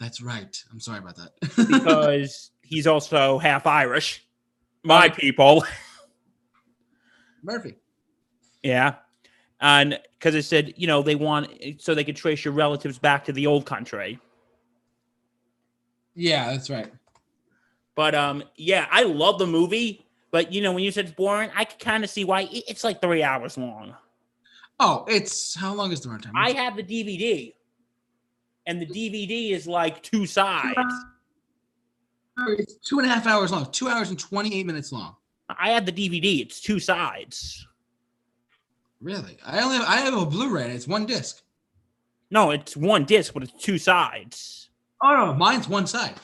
that's 0.00 0.22
right. 0.22 0.64
I'm 0.72 0.80
sorry 0.80 0.98
about 0.98 1.16
that. 1.16 1.32
because 1.68 2.50
he's 2.62 2.86
also 2.86 3.38
half 3.38 3.66
Irish. 3.66 4.26
My 4.82 5.10
people. 5.10 5.62
Murphy. 7.42 7.76
Yeah. 8.62 8.94
And 9.60 10.00
because 10.18 10.34
it 10.34 10.44
said, 10.44 10.72
you 10.76 10.86
know, 10.86 11.02
they 11.02 11.16
want 11.16 11.50
so 11.78 11.94
they 11.94 12.02
could 12.02 12.16
trace 12.16 12.46
your 12.46 12.54
relatives 12.54 12.98
back 12.98 13.26
to 13.26 13.32
the 13.32 13.46
old 13.46 13.66
country. 13.66 14.18
Yeah, 16.14 16.50
that's 16.50 16.70
right. 16.70 16.90
But 17.94 18.14
um, 18.14 18.42
yeah, 18.56 18.86
I 18.90 19.02
love 19.02 19.38
the 19.38 19.46
movie. 19.46 20.06
But 20.30 20.52
you 20.52 20.62
know, 20.62 20.72
when 20.72 20.84
you 20.84 20.92
said 20.92 21.06
it's 21.06 21.14
boring, 21.14 21.50
I 21.54 21.64
could 21.64 21.80
kind 21.80 22.04
of 22.04 22.10
see 22.10 22.24
why 22.24 22.48
it's 22.50 22.84
like 22.84 23.00
three 23.00 23.22
hours 23.22 23.58
long. 23.58 23.94
Oh, 24.78 25.04
it's 25.08 25.54
how 25.54 25.74
long 25.74 25.92
is 25.92 26.00
the 26.00 26.08
runtime? 26.08 26.32
I 26.34 26.52
have 26.52 26.76
the 26.76 26.82
DVD, 26.82 27.52
and 28.66 28.80
the 28.80 28.86
DVD 28.86 29.50
is 29.50 29.66
like 29.66 30.02
two 30.02 30.26
sides. 30.26 30.78
It's 32.48 32.76
two 32.76 32.98
and 32.98 33.06
a 33.06 33.12
half 33.12 33.26
hours 33.26 33.52
long. 33.52 33.70
Two 33.70 33.88
hours 33.88 34.08
and 34.08 34.18
28 34.18 34.64
minutes 34.64 34.92
long. 34.92 35.16
I 35.48 35.70
have 35.70 35.84
the 35.84 35.92
DVD; 35.92 36.40
it's 36.40 36.60
two 36.60 36.78
sides. 36.78 37.66
Really? 39.00 39.36
I 39.44 39.60
only 39.60 39.78
have, 39.78 39.86
I 39.88 39.96
have 39.96 40.14
a 40.14 40.26
Blu-ray. 40.26 40.70
It's 40.70 40.86
one 40.86 41.06
disc. 41.06 41.42
No, 42.30 42.50
it's 42.50 42.76
one 42.76 43.04
disc, 43.04 43.32
but 43.32 43.42
it's 43.42 43.52
two 43.62 43.78
sides. 43.78 44.68
Oh 45.02 45.16
no, 45.16 45.34
mine's 45.34 45.68
one 45.68 45.86
side. 45.86 46.14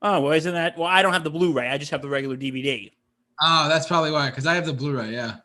Oh, 0.00 0.20
well, 0.20 0.32
isn't 0.32 0.52
that? 0.52 0.76
Well, 0.76 0.88
I 0.88 1.00
don't 1.00 1.12
have 1.12 1.22
the 1.22 1.30
Blu-ray. 1.30 1.68
I 1.68 1.78
just 1.78 1.92
have 1.92 2.02
the 2.02 2.08
regular 2.08 2.36
DVD. 2.36 2.90
Oh, 3.40 3.68
that's 3.68 3.86
probably 3.86 4.10
why. 4.10 4.30
Because 4.30 4.46
I 4.46 4.54
have 4.54 4.66
the 4.66 4.72
Blu-ray. 4.72 5.12
Yeah. 5.12 5.36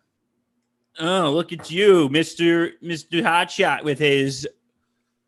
Oh, 1.00 1.32
look 1.32 1.54
at 1.54 1.70
you, 1.70 2.10
Mister 2.10 2.72
Mister 2.82 3.18
Hotshot, 3.18 3.84
with 3.84 4.00
his 4.00 4.48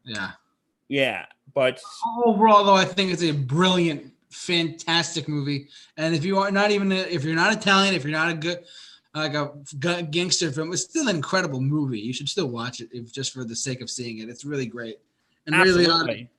Yeah. 0.04 0.32
yeah. 0.88 1.26
But 1.54 1.82
Overall, 2.26 2.64
though, 2.64 2.76
I 2.76 2.86
think 2.86 3.12
it's 3.12 3.24
a 3.24 3.32
brilliant, 3.32 4.12
fantastic 4.30 5.28
movie. 5.28 5.68
And 5.98 6.16
if 6.16 6.24
you 6.24 6.38
are 6.38 6.52
not 6.52 6.72
even 6.72 6.92
if 6.92 7.24
you're 7.24 7.36
not 7.36 7.54
Italian, 7.54 7.96
if 7.96 8.04
you're 8.04 8.12
not 8.12 8.32
a 8.32 8.36
good 8.36 8.64
like 9.16 9.34
a 9.34 10.04
gangster 10.04 10.52
film, 10.52 10.72
it's 10.72 10.84
still 10.84 11.08
an 11.08 11.16
incredible 11.16 11.60
movie. 11.60 12.00
You 12.00 12.14
should 12.14 12.30
still 12.30 12.48
watch 12.48 12.80
it 12.80 12.90
if 12.92 13.12
just 13.12 13.34
for 13.34 13.44
the 13.44 13.56
sake 13.56 13.82
of 13.82 13.90
seeing 13.90 14.20
it. 14.20 14.30
It's 14.30 14.46
really 14.46 14.68
great. 14.68 15.00
And 15.48 15.56
Ray 15.56 15.66
Liotta, 15.66 15.80
absolutely, 15.80 16.30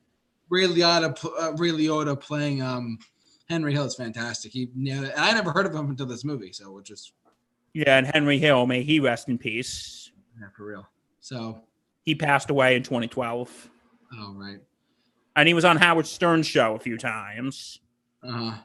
Ray 0.48 0.66
Liotta, 0.66 1.24
uh, 1.24 1.52
Ray 1.54 1.70
Liotta 1.70 2.18
playing 2.18 2.62
um, 2.62 2.98
Henry 3.50 3.72
Hill 3.72 3.84
is 3.84 3.96
fantastic. 3.96 4.52
He 4.52 4.62
it. 4.62 5.12
And 5.12 5.12
I 5.16 5.32
never 5.32 5.50
heard 5.50 5.66
of 5.66 5.74
him 5.74 5.90
until 5.90 6.06
this 6.06 6.24
movie, 6.24 6.52
so 6.52 6.70
which 6.70 6.90
is 6.90 7.12
yeah. 7.74 7.98
And 7.98 8.06
Henry 8.06 8.38
Hill, 8.38 8.66
may 8.66 8.82
he 8.82 9.00
rest 9.00 9.28
in 9.28 9.36
peace. 9.38 10.12
yeah, 10.40 10.46
for 10.56 10.64
real. 10.66 10.86
So, 11.20 11.60
He 12.04 12.14
passed 12.14 12.48
away 12.50 12.76
in 12.76 12.82
2012, 12.82 13.68
oh 14.18 14.32
right. 14.36 14.58
and 15.36 15.46
he 15.48 15.52
was 15.54 15.64
on 15.64 15.76
Howard 15.76 16.06
Stern's 16.06 16.46
show 16.46 16.74
a 16.74 16.78
few 16.78 16.96
times. 16.96 17.80
Uh, 18.26 18.56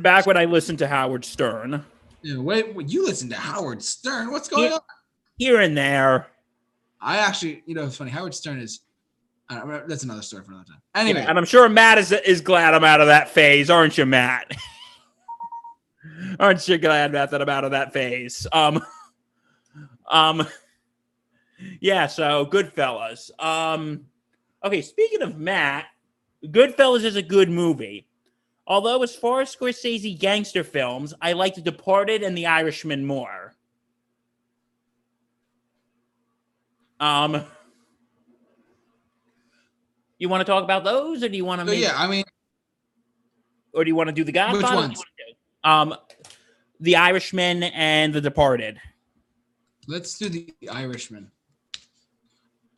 Back 0.00 0.26
when 0.26 0.36
I 0.36 0.44
listened 0.44 0.78
to 0.80 0.86
Howard 0.88 1.24
Stern, 1.24 1.84
yeah, 2.22 2.38
wait, 2.38 2.74
wait, 2.74 2.88
you 2.88 3.04
listen 3.04 3.28
to 3.30 3.36
Howard 3.36 3.82
Stern? 3.82 4.30
What's 4.30 4.48
going 4.48 4.64
Yeah. 4.70 4.74
on? 4.74 4.80
here 5.38 5.60
and 5.60 5.76
there. 5.76 6.28
I 7.00 7.16
actually, 7.18 7.62
you 7.66 7.74
know, 7.74 7.84
it's 7.84 7.96
funny. 7.96 8.10
Howard 8.10 8.34
Stern 8.34 8.58
is. 8.60 8.80
I 9.48 9.56
don't 9.56 9.68
know, 9.68 9.82
that's 9.86 10.04
another 10.04 10.22
story 10.22 10.42
for 10.42 10.52
another 10.52 10.66
time. 10.66 10.80
Anyway, 10.94 11.20
Yeah, 11.20 11.28
and 11.28 11.38
I'm 11.38 11.44
sure 11.44 11.68
Matt 11.68 11.98
is 11.98 12.12
is 12.12 12.40
glad 12.40 12.74
I'm 12.74 12.84
out 12.84 13.00
of 13.00 13.08
that 13.08 13.28
phase, 13.28 13.70
aren't 13.70 13.98
you, 13.98 14.06
Matt? 14.06 14.50
aren't 16.40 16.66
you 16.66 16.78
glad, 16.78 17.12
Matt, 17.12 17.30
that 17.30 17.42
I'm 17.42 17.48
out 17.48 17.64
of 17.64 17.72
that 17.72 17.92
phase? 17.92 18.46
Um, 18.52 18.82
um, 20.10 20.46
yeah. 21.80 22.06
So 22.06 22.46
Goodfellas. 22.46 23.30
Um, 23.42 24.06
okay. 24.64 24.82
Speaking 24.82 25.22
of 25.22 25.38
Matt, 25.38 25.86
Goodfellas 26.46 27.04
is 27.04 27.16
a 27.16 27.22
good 27.22 27.50
movie. 27.50 28.06
Although, 28.66 29.02
as 29.02 29.14
far 29.14 29.42
as 29.42 29.54
Scorsese 29.54 30.18
gangster 30.18 30.64
films, 30.64 31.12
I 31.20 31.34
like 31.34 31.54
The 31.54 31.60
Departed 31.60 32.22
and 32.22 32.36
The 32.36 32.46
Irishman 32.46 33.04
more. 33.04 33.54
Um, 36.98 37.44
you 40.18 40.28
want 40.28 40.40
to 40.40 40.44
talk 40.44 40.64
about 40.64 40.84
those, 40.84 41.22
or 41.22 41.28
do 41.28 41.36
you 41.36 41.44
want 41.44 41.60
to? 41.60 41.66
so 41.66 41.72
yeah, 41.72 41.92
I 41.96 42.06
mean, 42.06 42.24
or 43.72 43.84
do 43.84 43.88
you 43.88 43.96
want 43.96 44.08
to 44.08 44.12
do 44.14 44.24
the 44.24 44.32
Godfather? 44.32 44.74
You 44.74 44.80
ones? 44.80 45.02
Um, 45.64 45.94
The 46.80 46.96
Irishman 46.96 47.62
and 47.64 48.12
The 48.14 48.20
Departed. 48.20 48.80
let's 49.88 50.18
do 50.18 50.28
the 50.28 50.54
Irishman. 50.70 51.30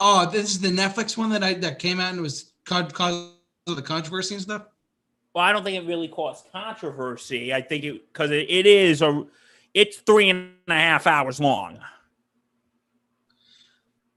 Oh, 0.00 0.28
this 0.30 0.50
is 0.50 0.60
the 0.60 0.68
Netflix 0.68 1.16
one 1.16 1.30
that 1.30 1.42
I 1.42 1.54
that 1.54 1.78
came 1.78 2.00
out 2.00 2.12
and 2.12 2.20
was 2.20 2.52
caused 2.64 2.92
cause 2.94 3.32
of 3.66 3.76
the 3.76 3.82
controversy 3.82 4.34
and 4.34 4.42
stuff. 4.42 4.66
Well, 5.34 5.44
I 5.44 5.52
don't 5.52 5.64
think 5.64 5.82
it 5.82 5.86
really 5.86 6.08
caused 6.08 6.46
controversy. 6.52 7.52
I 7.52 7.60
think 7.60 7.84
it 7.84 8.12
because 8.12 8.30
it, 8.30 8.46
it 8.48 8.66
is 8.66 9.02
a, 9.02 9.24
it's 9.74 9.98
three 9.98 10.30
and 10.30 10.52
a 10.68 10.74
half 10.74 11.06
hours 11.06 11.40
long. 11.40 11.78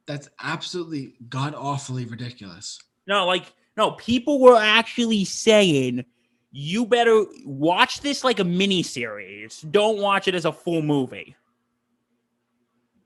That's 0.05 0.29
absolutely 0.41 1.15
god 1.29 1.53
awfully 1.55 2.05
ridiculous. 2.05 2.79
No, 3.09 3.25
like 3.25 3.51
no, 3.75 3.91
people 3.91 4.39
were 4.39 4.55
actually 4.55 5.25
saying 5.25 6.05
you 6.51 6.85
better 6.85 7.25
watch 7.43 8.01
this 8.01 8.23
like 8.23 8.39
a 8.39 8.43
mini 8.43 8.83
series. 8.83 9.61
Don't 9.61 9.97
watch 9.99 10.27
it 10.27 10.35
as 10.35 10.45
a 10.45 10.51
full 10.53 10.81
movie. 10.81 11.35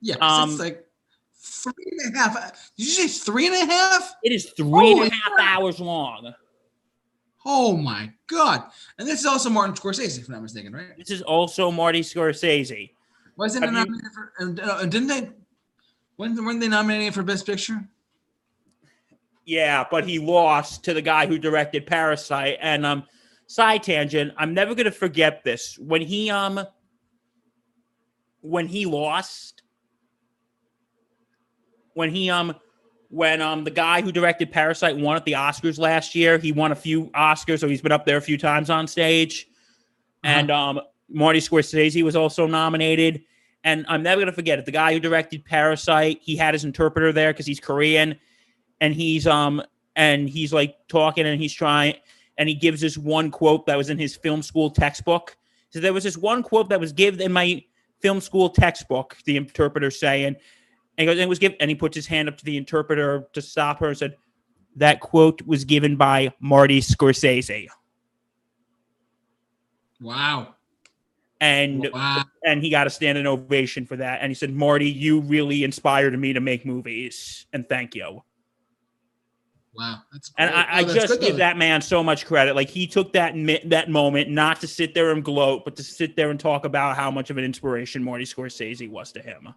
Yeah, 0.02 0.16
Um, 0.20 0.50
it's 0.52 0.60
like 0.60 0.86
three 1.36 1.74
and 2.06 2.14
a 2.16 2.20
half. 2.20 2.34
Did 2.78 2.86
you 2.86 2.92
say 2.92 3.08
three 3.08 3.48
and 3.48 3.56
a 3.56 3.66
half? 3.74 4.14
It 4.24 4.34
is 4.34 4.52
three 4.58 4.92
and 4.92 5.02
a 5.02 5.10
half 5.10 5.32
crap. 5.34 5.58
hours 5.60 5.80
long. 5.80 6.34
Oh 7.46 7.76
my 7.76 8.12
god! 8.28 8.64
And 8.98 9.08
this 9.08 9.20
is 9.22 9.26
also 9.26 9.50
Martin 9.50 9.76
Scorsese, 9.76 10.20
if 10.20 10.28
I'm 10.28 10.34
not 10.34 10.44
mistaken, 10.44 10.74
right? 10.74 10.98
This 10.98 11.12
is 11.12 11.22
also 11.22 11.72
Marty 11.72 12.02
Scorsese. 12.02 12.92
Wasn't 13.38 13.64
it 13.64 13.68
Have 13.74 13.88
you- 13.88 13.94
nominated 14.40 14.64
for? 14.66 14.72
Uh, 14.72 14.86
didn't 14.86 15.08
they? 15.08 15.30
When 16.18 16.36
weren't 16.46 16.60
they 16.60 16.68
nominated 16.68 17.14
for 17.14 17.24
Best 17.24 17.46
Picture? 17.46 17.88
Yeah, 19.46 19.86
but 19.90 20.08
he 20.08 20.20
lost 20.20 20.84
to 20.86 20.94
the 20.94 21.02
guy 21.02 21.26
who 21.26 21.38
directed 21.38 21.86
Parasite. 21.86 22.58
And 22.62 22.86
um, 22.86 23.04
side 23.48 23.84
tangent, 23.84 24.34
I'm 24.38 24.54
never 24.54 24.74
gonna 24.74 24.92
forget 24.92 25.44
this. 25.44 25.78
When 25.78 26.02
he 26.02 26.30
um, 26.30 26.66
when 28.42 28.68
he 28.68 28.86
lost, 28.86 29.64
when 31.94 32.10
he 32.10 32.30
um 32.30 32.56
when 33.10 33.42
um 33.42 33.64
the 33.64 33.72
guy 33.72 34.02
who 34.02 34.12
directed 34.12 34.52
Parasite 34.52 34.98
won 34.98 35.16
at 35.16 35.26
the 35.26 35.34
Oscars 35.34 35.78
last 35.78 36.16
year. 36.16 36.38
He 36.38 36.52
won 36.52 36.72
a 36.72 36.76
few 36.76 37.06
Oscars, 37.12 37.60
so 37.60 37.68
he's 37.68 37.82
been 37.82 37.92
up 37.92 38.06
there 38.06 38.18
a 38.18 38.22
few 38.22 38.38
times 38.38 38.70
on 38.70 38.88
stage. 38.88 39.48
Uh-huh. 40.24 40.34
And 40.34 40.52
um 40.52 40.82
Marty 41.10 41.40
Scorsese 41.40 42.02
was 42.04 42.16
also 42.16 42.48
nominated. 42.48 43.22
And 43.64 43.86
I'm 43.88 44.04
never 44.04 44.20
gonna 44.20 44.32
forget 44.32 44.58
it. 44.58 44.66
The 44.66 44.72
guy 44.72 44.94
who 44.94 45.00
directed 45.00 45.46
Parasite, 45.46 46.20
he 46.22 46.36
had 46.36 46.54
his 46.54 46.66
interpreter 46.66 47.12
there 47.12 47.32
because 47.32 47.46
he's 47.46 47.60
Korean, 47.60 48.20
and 48.84 48.94
he's 48.94 49.26
um 49.26 49.64
and 49.96 50.30
he's 50.30 50.52
like 50.52 50.76
talking 50.90 51.26
and 51.26 51.42
he's 51.42 51.54
trying 51.54 51.96
and 52.38 52.50
he 52.50 52.56
gives 52.56 52.82
this 52.82 52.98
one 52.98 53.32
quote 53.32 53.66
that 53.66 53.78
was 53.78 53.90
in 53.90 53.98
his 53.98 54.16
film 54.16 54.42
school 54.42 54.70
textbook. 54.70 55.38
So 55.70 55.80
there 55.80 55.94
was 55.94 56.04
this 56.04 56.18
one 56.18 56.44
quote 56.44 56.68
that 56.70 56.80
was 56.80 56.92
given 56.92 57.22
in 57.22 57.32
my 57.32 57.64
film 58.02 58.20
school 58.20 58.50
textbook, 58.50 59.16
the 59.26 59.38
interpreter 59.38 59.90
saying, 59.90 60.36
and 60.36 60.38
he 60.98 61.06
goes, 61.06 61.14
and 61.14 61.22
it 61.22 61.30
was 61.30 61.40
given, 61.40 61.58
and 61.62 61.70
he 61.70 61.76
puts 61.76 61.96
his 61.96 62.08
hand 62.08 62.28
up 62.28 62.38
to 62.38 62.46
the 62.46 62.58
interpreter 62.58 63.28
to 63.34 63.42
stop 63.42 63.80
her 63.80 63.88
and 63.88 63.98
said, 63.98 64.16
that 64.76 65.00
quote 65.00 65.42
was 65.44 65.64
given 65.64 65.96
by 65.96 66.34
Marty 66.40 66.82
Scorsese. 66.82 67.68
Wow. 70.02 70.56
And 71.40 71.88
Wow. 71.94 72.24
and 72.46 72.62
he 72.62 72.70
got 72.70 72.88
a 72.88 72.90
standing 72.90 73.28
ovation 73.28 73.86
for 73.86 73.96
that. 73.98 74.20
And 74.22 74.30
he 74.32 74.34
said, 74.34 74.52
Marty, 74.54 74.90
you 74.90 75.22
really 75.22 75.64
inspired 75.64 76.18
me 76.20 76.34
to 76.34 76.40
make 76.42 76.66
movies. 76.66 77.46
And 77.54 77.68
thank 77.70 77.96
you. 77.96 78.24
Wow. 79.76 80.02
That's 80.12 80.32
And 80.38 80.52
great. 80.52 80.60
I, 80.60 80.64
I 80.64 80.82
Oh, 80.82 80.84
that's 80.84 80.94
just 80.94 81.08
good, 81.14 81.22
give 81.22 81.32
though. 81.34 81.38
that 81.40 81.58
man 81.58 81.82
so 81.82 82.04
much 82.04 82.26
credit. 82.26 82.56
Like 82.56 82.70
he 82.70 82.86
took 82.86 83.14
that 83.14 83.36
mi- 83.36 83.62
that 83.66 83.90
moment 83.90 84.30
not 84.30 84.62
to 84.62 84.68
sit 84.68 84.94
there 84.94 85.12
and 85.12 85.24
gloat, 85.24 85.66
but 85.66 85.76
to 85.78 85.84
sit 85.84 86.16
there 86.16 86.30
and 86.30 86.40
talk 86.40 86.64
about 86.66 86.96
how 86.96 87.10
much 87.10 87.30
of 87.32 87.38
an 87.38 87.44
inspiration 87.44 88.04
Marty 88.04 88.24
Scorsese 88.26 88.88
was 88.90 89.12
to 89.14 89.22
him. 89.22 89.50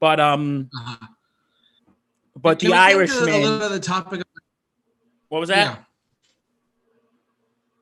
But 0.00 0.18
um, 0.18 0.70
Uh-huh. 0.74 1.06
but 2.40 2.58
Can 2.60 2.70
the 2.70 2.76
Irishman. 2.76 3.28
A 3.28 3.38
little 3.38 3.62
of 3.62 3.72
the 3.72 3.80
topic. 3.80 4.20
Of, 4.20 4.26
what 5.28 5.40
was 5.40 5.48
that? 5.50 5.56
yeah. 5.76 5.76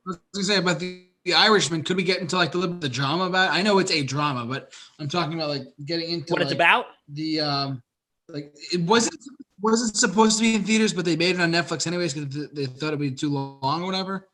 I 0.07 0.11
was 0.11 0.19
gonna 0.35 0.45
say 0.45 0.57
about 0.57 0.79
the, 0.81 1.05
the 1.25 1.35
Irishman. 1.35 1.83
Could 1.83 1.97
we 1.97 2.03
get 2.03 2.21
into 2.21 2.37
like 2.37 2.55
a 2.55 2.59
little 2.59 2.75
bit 2.75 2.77
of 2.77 2.81
the 2.83 2.89
drama 2.89 3.25
about? 3.25 3.51
It? 3.51 3.59
I 3.59 3.63
know 3.63 3.79
it's 3.79 3.91
a 3.93 4.03
drama, 4.03 4.45
but 4.47 4.73
I'm 4.99 5.09
talking 5.09 5.35
about 5.35 5.49
like 5.51 5.63
getting 5.85 6.11
into 6.11 6.33
What 6.33 6.43
it's 6.43 6.53
about? 6.53 6.87
the 7.09 7.41
um 7.41 7.83
like 8.29 8.53
it 8.73 8.81
wasn't 8.81 9.17
wasn't 9.71 9.97
supposed 9.97 10.39
to 10.39 10.43
be 10.43 10.55
in 10.55 10.65
theaters, 10.65 10.93
but 10.93 11.05
they 11.05 11.17
made 11.17 11.37
it 11.37 11.41
on 11.41 11.51
Netflix 11.53 11.87
anyways 11.87 12.15
because 12.15 12.51
they 12.53 12.67
thought 12.67 12.89
it'd 12.89 13.01
be 13.01 13.11
too 13.11 13.31
long 13.31 13.83
or 13.83 13.87
whatever. 13.87 14.29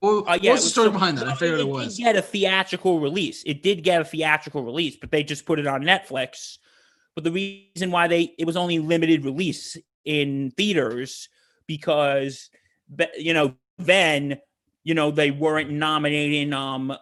Well, 0.00 0.24
Uh, 0.28 0.38
yeah, 0.40 0.52
what's 0.52 0.64
the 0.64 0.70
story 0.70 0.88
so- 0.88 0.92
behind 0.92 1.18
that? 1.18 1.26
I 1.28 1.34
figured 1.34 1.60
it, 1.60 1.64
did 1.64 1.72
was. 1.72 1.96
get 1.98 2.16
a 2.16 2.22
theatrical 2.22 3.00
release. 3.00 3.42
It 3.46 3.62
did 3.62 3.82
get 3.82 4.00
a 4.00 4.04
theatrical 4.04 4.62
release, 4.62 4.96
but 4.96 5.10
they 5.10 5.22
just 5.24 5.46
put 5.46 5.58
it 5.58 5.66
on 5.66 5.82
Netflix. 5.82 6.58
But 7.14 7.24
the 7.24 7.32
reason 7.32 7.90
why 7.90 8.08
they 8.08 8.34
it 8.38 8.44
was 8.46 8.56
only 8.56 8.78
limited 8.78 9.24
release 9.24 9.76
in 10.04 10.50
theaters 10.52 11.28
because 11.66 12.50
you 13.18 13.32
know 13.34 13.54
then 13.78 14.38
you 14.84 14.94
know 14.94 15.10
they 15.10 15.30
weren't 15.32 15.70
nominating 15.70 16.52
um 16.52 16.96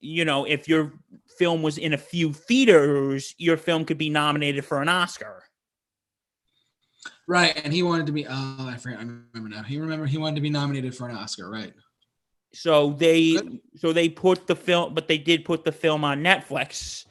you 0.00 0.24
know 0.24 0.44
if 0.44 0.68
your 0.68 0.92
film 1.38 1.62
was 1.62 1.76
in 1.78 1.92
a 1.92 1.98
few 1.98 2.32
theaters 2.32 3.34
your 3.38 3.56
film 3.58 3.84
could 3.84 3.98
be 3.98 4.08
nominated 4.08 4.64
for 4.64 4.80
an 4.80 4.88
Oscar. 4.88 5.43
Right, 7.26 7.58
and 7.64 7.72
he 7.72 7.82
wanted 7.82 8.06
to 8.06 8.12
be. 8.12 8.26
Oh, 8.26 8.56
I 8.68 8.76
forget. 8.76 8.98
I 8.98 9.02
remember 9.02 9.48
now. 9.48 9.62
He 9.62 9.78
remember 9.78 10.06
he 10.06 10.18
wanted 10.18 10.36
to 10.36 10.40
be 10.42 10.50
nominated 10.50 10.94
for 10.94 11.08
an 11.08 11.16
Oscar. 11.16 11.50
Right. 11.50 11.72
So 12.52 12.90
they 12.92 13.34
Good. 13.34 13.60
so 13.76 13.92
they 13.92 14.08
put 14.08 14.46
the 14.46 14.54
film, 14.54 14.94
but 14.94 15.08
they 15.08 15.18
did 15.18 15.44
put 15.44 15.64
the 15.64 15.72
film 15.72 16.04
on 16.04 16.22
Netflix 16.22 17.06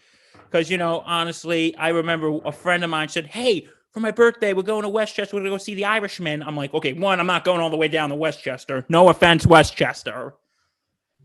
because 0.45 0.69
you 0.69 0.77
know 0.77 1.01
honestly, 1.05 1.75
I 1.77 1.89
remember 1.89 2.39
a 2.45 2.51
friend 2.51 2.83
of 2.83 2.89
mine 2.89 3.09
said, 3.09 3.25
"Hey, 3.25 3.67
for 3.91 3.99
my 3.99 4.11
birthday, 4.11 4.53
we're 4.53 4.61
going 4.61 4.83
to 4.83 4.89
Westchester. 4.89 5.35
We're 5.35 5.41
gonna 5.41 5.49
go 5.49 5.57
see 5.57 5.73
The 5.75 5.85
Irishman." 5.85 6.43
I'm 6.43 6.55
like, 6.55 6.73
"Okay, 6.73 6.93
one, 6.93 7.19
I'm 7.19 7.27
not 7.27 7.43
going 7.43 7.59
all 7.59 7.71
the 7.71 7.77
way 7.77 7.87
down 7.87 8.09
to 8.09 8.15
Westchester. 8.15 8.85
No 8.89 9.09
offense, 9.09 9.47
Westchester." 9.47 10.35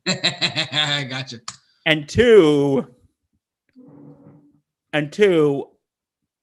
I 0.07 1.07
gotcha. 1.11 1.41
And 1.85 2.09
two, 2.09 2.87
and 4.93 5.13
two, 5.13 5.69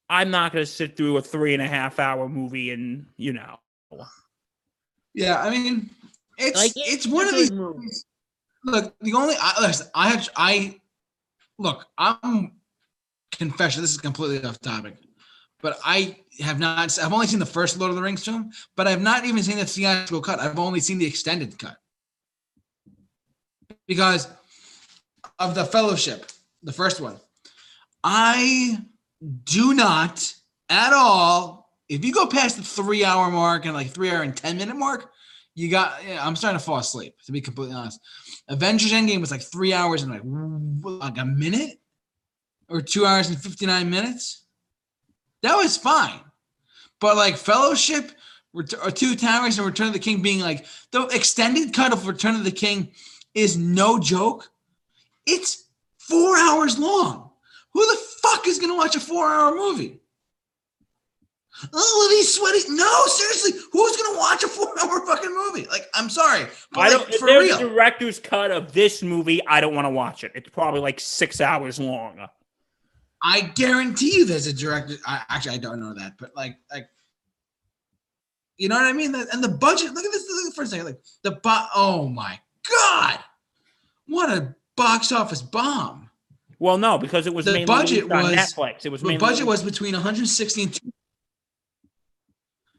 I'm 0.09 0.29
not 0.31 0.53
gonna 0.53 0.65
sit 0.65 0.95
through 0.97 1.17
a 1.17 1.21
three 1.21 1.53
and 1.53 1.61
a 1.63 1.67
half 1.67 1.99
hour 1.99 2.29
movie 2.29 2.71
and 2.71 3.07
you 3.17 3.33
know, 3.33 3.57
Yeah, 5.13 5.41
I 5.41 5.49
mean, 5.49 5.89
it's 6.37 6.57
like 6.57 6.73
it's 6.75 7.07
one 7.07 7.27
of 7.27 7.33
these. 7.35 7.51
movies. 7.51 8.05
Look, 8.63 8.95
the 9.01 9.13
only 9.13 9.35
I 9.39 9.61
listen, 9.61 9.87
I 9.93 10.09
have 10.09 10.29
I 10.35 10.79
look. 11.57 11.85
I'm 11.97 12.53
confession. 13.31 13.81
This 13.81 13.91
is 13.91 13.97
completely 13.97 14.43
off 14.47 14.59
topic, 14.59 14.95
but 15.61 15.79
I 15.85 16.17
have 16.39 16.59
not. 16.59 16.97
I've 16.99 17.13
only 17.13 17.27
seen 17.27 17.39
the 17.39 17.45
first 17.45 17.77
Lord 17.79 17.89
of 17.89 17.95
the 17.95 18.01
Rings 18.01 18.23
film, 18.23 18.51
but 18.75 18.87
I've 18.87 19.01
not 19.01 19.25
even 19.25 19.41
seen 19.43 19.57
the 19.57 19.65
theatrical 19.65 20.21
cut. 20.21 20.39
I've 20.39 20.59
only 20.59 20.79
seen 20.79 20.97
the 20.97 21.05
extended 21.05 21.57
cut 21.57 21.77
because 23.87 24.27
of 25.39 25.55
the 25.55 25.65
Fellowship, 25.65 26.31
the 26.63 26.73
first 26.73 27.01
one. 27.01 27.19
I 28.03 28.79
do 29.43 29.73
not 29.73 30.33
at 30.69 30.93
all. 30.93 31.69
If 31.88 32.03
you 32.03 32.13
go 32.13 32.27
past 32.27 32.57
the 32.57 32.63
three 32.63 33.05
hour 33.05 33.29
mark 33.29 33.65
and 33.65 33.73
like 33.73 33.89
three 33.89 34.09
hour 34.09 34.23
and 34.23 34.35
ten 34.35 34.57
minute 34.57 34.75
mark, 34.75 35.11
you 35.53 35.69
got. 35.69 36.03
Yeah, 36.07 36.25
I'm 36.25 36.35
starting 36.35 36.59
to 36.59 36.65
fall 36.65 36.77
asleep. 36.77 37.15
To 37.25 37.31
be 37.31 37.41
completely 37.41 37.75
honest, 37.75 37.99
Avengers 38.49 38.91
Endgame 38.91 39.21
was 39.21 39.31
like 39.31 39.41
three 39.41 39.73
hours 39.73 40.03
and 40.03 40.11
like 40.11 40.21
like 41.01 41.17
a 41.17 41.25
minute 41.25 41.79
or 42.69 42.81
two 42.81 43.05
hours 43.05 43.29
and 43.29 43.39
fifty 43.39 43.65
nine 43.65 43.89
minutes. 43.89 44.45
That 45.43 45.55
was 45.55 45.77
fine, 45.77 46.19
but 46.99 47.15
like 47.15 47.38
Fellowship, 47.38 48.11
or 48.55 48.63
Two 48.63 49.15
Towers, 49.15 49.57
and 49.57 49.67
Return 49.67 49.88
of 49.88 49.93
the 49.93 49.99
King 49.99 50.21
being 50.21 50.39
like 50.39 50.65
the 50.91 51.05
extended 51.07 51.73
cut 51.73 51.93
of 51.93 52.07
Return 52.07 52.35
of 52.35 52.43
the 52.43 52.51
King 52.51 52.91
is 53.33 53.57
no 53.57 53.99
joke. 53.99 54.49
It's 55.27 55.65
four 55.97 56.38
hours 56.38 56.79
long. 56.79 57.24
Who 57.75 57.85
the 57.85 57.97
fuck 58.23 58.47
is 58.47 58.57
gonna 58.57 58.75
watch 58.75 58.95
a 58.95 58.99
four 58.99 59.27
hour 59.27 59.53
movie? 59.53 59.99
Oh, 61.73 62.07
these 62.09 62.33
sweaty. 62.33 62.59
No, 62.69 63.05
seriously, 63.05 63.51
who's 63.71 63.97
gonna 63.97 64.17
watch 64.17 64.43
a 64.43 64.47
four-hour 64.47 65.05
fucking 65.05 65.33
movie? 65.33 65.67
Like, 65.67 65.88
I'm 65.93 66.09
sorry, 66.09 66.47
but 66.71 66.81
I 66.81 66.89
don't. 66.89 67.13
For 67.15 67.27
there's 67.27 67.49
real. 67.49 67.57
a 67.57 67.69
director's 67.69 68.19
cut 68.19 68.51
of 68.51 68.73
this 68.73 69.01
movie, 69.01 69.45
I 69.47 69.61
don't 69.61 69.73
want 69.73 69.85
to 69.85 69.89
watch 69.89 70.23
it. 70.23 70.33
It's 70.35 70.49
probably 70.49 70.81
like 70.81 70.99
six 70.99 71.39
hours 71.39 71.79
long. 71.79 72.27
I 73.23 73.41
guarantee 73.41 74.17
you, 74.17 74.25
there's 74.25 74.47
a 74.47 74.53
director. 74.53 74.95
I, 75.05 75.23
actually, 75.29 75.55
I 75.55 75.59
don't 75.59 75.79
know 75.79 75.93
that, 75.93 76.13
but 76.19 76.35
like, 76.35 76.57
like, 76.71 76.88
you 78.57 78.67
know 78.67 78.75
what 78.75 78.85
I 78.85 78.93
mean? 78.93 79.15
And 79.15 79.43
the 79.43 79.49
budget. 79.49 79.93
Look 79.93 80.05
at 80.05 80.11
this. 80.11 80.25
Look 80.29 80.55
for 80.55 80.63
a 80.63 80.67
second. 80.67 80.85
Like 80.88 81.01
the 81.23 81.31
bo- 81.31 81.67
Oh 81.73 82.09
my 82.09 82.38
god, 82.69 83.19
what 84.07 84.29
a 84.29 84.55
box 84.75 85.13
office 85.13 85.41
bomb! 85.41 86.04
Well, 86.59 86.77
no, 86.77 86.97
because 86.97 87.27
it 87.27 87.33
was 87.33 87.45
The 87.45 87.51
mainly 87.51 87.65
budget 87.65 88.11
on 88.11 88.23
was- 88.23 88.31
Netflix. 88.31 88.85
It 88.85 88.89
was 88.91 89.01
The 89.01 89.17
budget 89.17 89.45
was 89.45 89.63
between 89.63 89.93
160 89.93 90.63
and. 90.63 90.73
Two- 90.73 90.91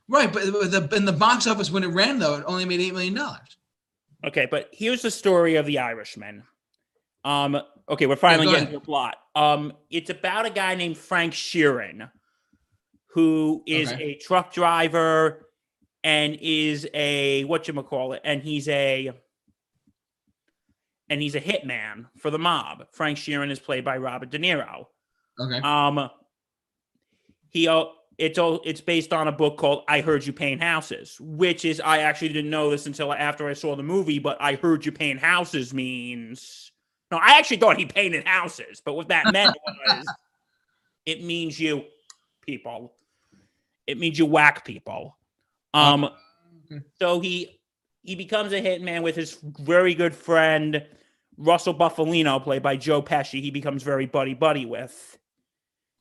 Right, 0.09 0.33
but 0.33 0.45
the 0.45 0.89
in 0.95 1.05
the 1.05 1.13
box 1.13 1.47
office 1.49 1.69
when 1.71 1.83
it 1.83 1.89
ran 1.89 2.21
though, 2.21 2.37
it 2.37 2.45
only 2.47 2.65
made 2.65 2.81
eight 2.81 2.93
million 2.93 3.15
dollars. 3.15 3.57
okay. 4.25 4.47
But 4.49 4.71
here's 4.73 5.03
the 5.03 5.11
story 5.11 5.57
of 5.57 5.67
the 5.67 5.79
Irishman. 5.81 6.45
Um. 7.25 7.61
Okay, 7.89 8.07
we're 8.07 8.15
finally 8.17 8.47
go 8.47 8.53
getting 8.53 8.69
ahead. 8.69 8.75
to 8.75 8.79
the 8.79 8.85
plot. 8.85 9.17
Um. 9.35 9.73
It's 9.91 10.09
about 10.11 10.47
a 10.47 10.51
guy 10.51 10.77
named 10.77 10.97
Frank 10.97 11.33
Sheeran, 11.33 12.09
who 13.15 13.65
is 13.67 13.93
Okay. 13.93 14.13
a 14.13 14.15
truck 14.19 14.53
driver 14.53 15.49
and 16.05 16.39
is 16.41 16.87
a 16.95 17.43
what 17.45 17.67
you 17.67 17.75
call 17.83 18.13
it, 18.13 18.21
and 18.25 18.43
he's 18.43 18.69
a 18.69 19.11
and 21.09 21.23
he's 21.23 21.35
a 21.35 21.41
hitman 21.41 22.07
for 22.19 22.31
the 22.31 22.39
mob. 22.39 22.87
Frank 22.93 23.19
Sheeran 23.19 23.51
is 23.51 23.59
played 23.59 23.85
by 23.85 23.97
Robert 23.97 24.31
De 24.31 24.39
Niro. 24.39 24.87
Okay. 25.39 25.61
Um, 25.61 26.11
he 27.51 27.69
it's 28.19 28.39
all 28.39 28.61
it's 28.65 28.81
based 28.81 29.13
on 29.13 29.29
a 29.29 29.33
book 29.33 29.57
called 29.59 29.85
"I 29.89 30.01
Heard 30.01 30.27
You 30.27 30.33
Paint 30.33 30.63
Houses," 30.63 31.17
which 31.21 31.65
is 31.65 31.81
I 31.81 31.99
actually 31.99 32.29
didn't 32.29 32.51
know 32.51 32.71
this 32.71 32.87
until 32.87 33.13
after 33.13 33.49
I 33.49 33.53
saw 33.53 33.77
the 33.77 33.83
movie. 33.83 34.19
But 34.19 34.39
"I 34.41 34.55
Heard 34.55 34.87
You 34.87 34.93
Paint 34.93 35.21
Houses" 35.21 35.75
means 35.75 36.73
no, 37.11 37.19
I 37.19 37.39
actually 37.39 37.59
thought 37.59 37.79
he 37.79 37.87
painted 37.87 38.27
houses, 38.27 38.83
but 38.85 38.95
what 38.95 39.09
that 39.09 39.27
meant 39.33 39.57
was 39.87 40.07
it 41.05 41.23
means 41.23 41.61
you 41.61 41.85
people. 42.41 42.95
It 43.87 43.99
means 43.99 44.19
you 44.19 44.27
whack 44.27 44.65
people. 44.65 45.17
Um, 45.75 46.09
Okay. 46.69 46.81
so 46.99 47.21
he 47.21 47.61
he 48.07 48.15
becomes 48.15 48.53
a 48.53 48.63
hitman 48.63 49.03
with 49.03 49.17
his 49.17 49.37
very 49.43 49.95
good 49.95 50.15
friend 50.15 50.87
Russell 51.37 51.75
Bufalino, 51.75 52.43
played 52.43 52.63
by 52.63 52.77
Joe 52.77 53.03
Pesci. 53.03 53.43
He 53.43 53.51
becomes 53.51 53.83
very 53.83 54.07
buddy 54.07 54.33
buddy 54.33 54.65
with 54.65 55.19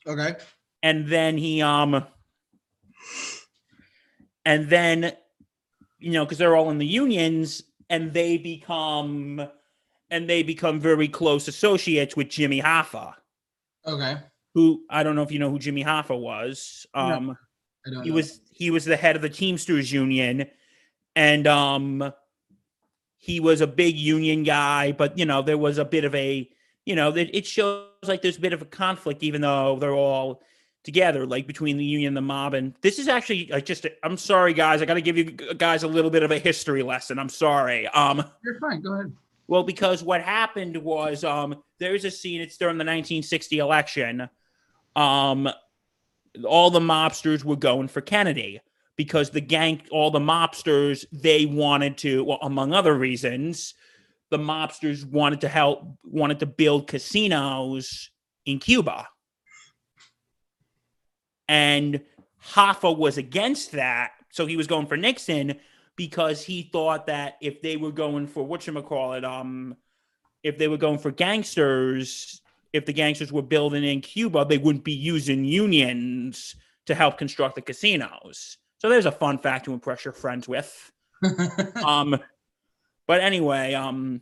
Okay. 0.07 0.35
and 0.83 1.07
then 1.07 1.35
he 1.37 1.61
um 1.63 2.05
and 4.45 4.69
then 4.69 5.13
you 5.97 6.11
know 6.11 6.23
because 6.25 6.37
they're 6.37 6.55
all 6.55 6.69
in 6.69 6.77
the 6.77 6.85
unions 6.85 7.63
and 7.89 8.13
they 8.13 8.37
become 8.37 9.47
and 10.11 10.29
they 10.29 10.43
become 10.43 10.79
very 10.79 11.07
close 11.07 11.47
associates 11.47 12.15
with 12.15 12.29
jimmy 12.29 12.61
hoffa 12.61 13.15
Okay. 13.87 14.17
who 14.53 14.83
i 14.91 15.01
don't 15.01 15.15
know 15.15 15.23
if 15.23 15.31
you 15.31 15.39
know 15.39 15.49
who 15.49 15.57
jimmy 15.57 15.83
hoffa 15.83 16.17
was 16.19 16.85
um 16.93 17.35
I 17.87 17.89
don't 17.91 18.03
he 18.03 18.09
know. 18.09 18.15
was 18.15 18.41
he 18.51 18.69
was 18.69 18.85
the 18.85 18.95
head 18.97 19.15
of 19.15 19.21
the 19.21 19.29
Teamsters 19.29 19.91
union, 19.91 20.47
and 21.15 21.47
um, 21.47 22.13
he 23.17 23.39
was 23.39 23.61
a 23.61 23.67
big 23.67 23.95
union 23.97 24.43
guy. 24.43 24.91
But 24.91 25.17
you 25.17 25.25
know, 25.25 25.41
there 25.41 25.57
was 25.57 25.77
a 25.77 25.85
bit 25.85 26.05
of 26.05 26.13
a 26.15 26.49
you 26.85 26.95
know 26.95 27.11
that 27.11 27.35
it 27.35 27.45
shows 27.45 27.87
like 28.03 28.21
there's 28.21 28.37
a 28.37 28.41
bit 28.41 28.53
of 28.53 28.61
a 28.61 28.65
conflict, 28.65 29.23
even 29.23 29.41
though 29.41 29.77
they're 29.79 29.93
all 29.93 30.41
together, 30.83 31.25
like 31.25 31.47
between 31.47 31.77
the 31.77 31.85
union 31.85 32.09
and 32.09 32.17
the 32.17 32.21
mob. 32.21 32.53
And 32.53 32.75
this 32.81 32.99
is 32.99 33.07
actually 33.07 33.47
like 33.47 33.65
just 33.65 33.85
i 33.85 33.91
I'm 34.03 34.17
sorry, 34.17 34.53
guys. 34.53 34.81
I 34.81 34.85
got 34.85 34.93
to 34.95 35.01
give 35.01 35.17
you 35.17 35.31
guys 35.31 35.83
a 35.83 35.87
little 35.87 36.11
bit 36.11 36.23
of 36.23 36.31
a 36.31 36.39
history 36.39 36.83
lesson. 36.83 37.19
I'm 37.19 37.29
sorry. 37.29 37.87
Um. 37.87 38.23
You're 38.43 38.59
fine. 38.59 38.81
Go 38.81 38.93
ahead. 38.93 39.13
Well, 39.47 39.63
because 39.63 40.03
what 40.03 40.21
happened 40.21 40.75
was 40.77 41.23
um, 41.23 41.63
there's 41.79 42.03
a 42.03 42.11
scene. 42.11 42.41
It's 42.41 42.57
during 42.57 42.77
the 42.77 42.83
1960 42.83 43.59
election. 43.59 44.29
Um, 44.95 45.47
all 46.43 46.71
the 46.71 46.79
mobsters 46.79 47.43
were 47.43 47.55
going 47.55 47.87
for 47.87 48.01
Kennedy 48.01 48.59
because 48.95 49.29
the 49.29 49.41
gang, 49.41 49.81
all 49.91 50.11
the 50.11 50.19
mobsters, 50.19 51.05
they 51.11 51.45
wanted 51.45 51.97
to, 51.99 52.23
well, 52.23 52.39
among 52.41 52.73
other 52.73 52.93
reasons, 52.93 53.73
the 54.29 54.37
mobsters 54.37 55.05
wanted 55.05 55.41
to 55.41 55.49
help, 55.49 55.83
wanted 56.03 56.39
to 56.39 56.45
build 56.45 56.87
casinos 56.87 58.09
in 58.45 58.59
Cuba, 58.59 59.07
and 61.47 62.01
Hoffa 62.53 62.95
was 62.95 63.17
against 63.17 63.71
that, 63.73 64.11
so 64.31 64.45
he 64.45 64.57
was 64.57 64.67
going 64.67 64.87
for 64.87 64.97
Nixon 64.97 65.55
because 65.95 66.43
he 66.43 66.69
thought 66.71 67.07
that 67.07 67.37
if 67.41 67.61
they 67.61 67.77
were 67.77 67.91
going 67.91 68.27
for 68.27 68.43
what 68.43 68.67
call 68.85 69.13
it, 69.13 69.23
um, 69.23 69.75
if 70.43 70.57
they 70.57 70.67
were 70.67 70.77
going 70.77 70.99
for 70.99 71.11
gangsters, 71.11 72.41
if 72.73 72.85
the 72.85 72.93
gangsters 72.93 73.31
were 73.31 73.41
building 73.41 73.83
in 73.83 74.01
Cuba, 74.01 74.45
they 74.45 74.57
wouldn't 74.57 74.83
be 74.83 74.93
using 74.93 75.45
unions 75.45 76.55
to 76.85 76.93
help 76.93 77.17
construct 77.17 77.55
the 77.55 77.61
casinos. 77.61 78.57
So 78.85 78.89
there's 78.89 79.07
a 79.07 79.11
fun 79.11 79.39
fact 79.39 79.65
to 79.65 79.73
impress 79.73 80.05
your 80.05 80.11
friends 80.11 80.47
with. 80.47 80.91
um, 81.83 82.19
but 83.07 83.19
anyway, 83.19 83.73
um, 83.73 84.21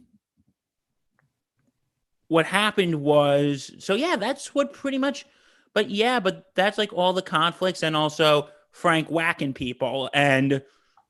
what 2.29 2.45
happened 2.45 2.95
was 2.95 3.73
so 3.79 3.93
yeah, 3.93 4.15
that's 4.15 4.55
what 4.55 4.71
pretty 4.71 4.97
much. 4.97 5.25
But 5.73 5.89
yeah, 5.89 6.21
but 6.21 6.45
that's 6.55 6.77
like 6.77 6.93
all 6.93 7.11
the 7.11 7.21
conflicts 7.21 7.83
and 7.83 7.93
also 7.93 8.47
Frank 8.71 9.09
whacking 9.09 9.53
people 9.53 10.09
and 10.13 10.61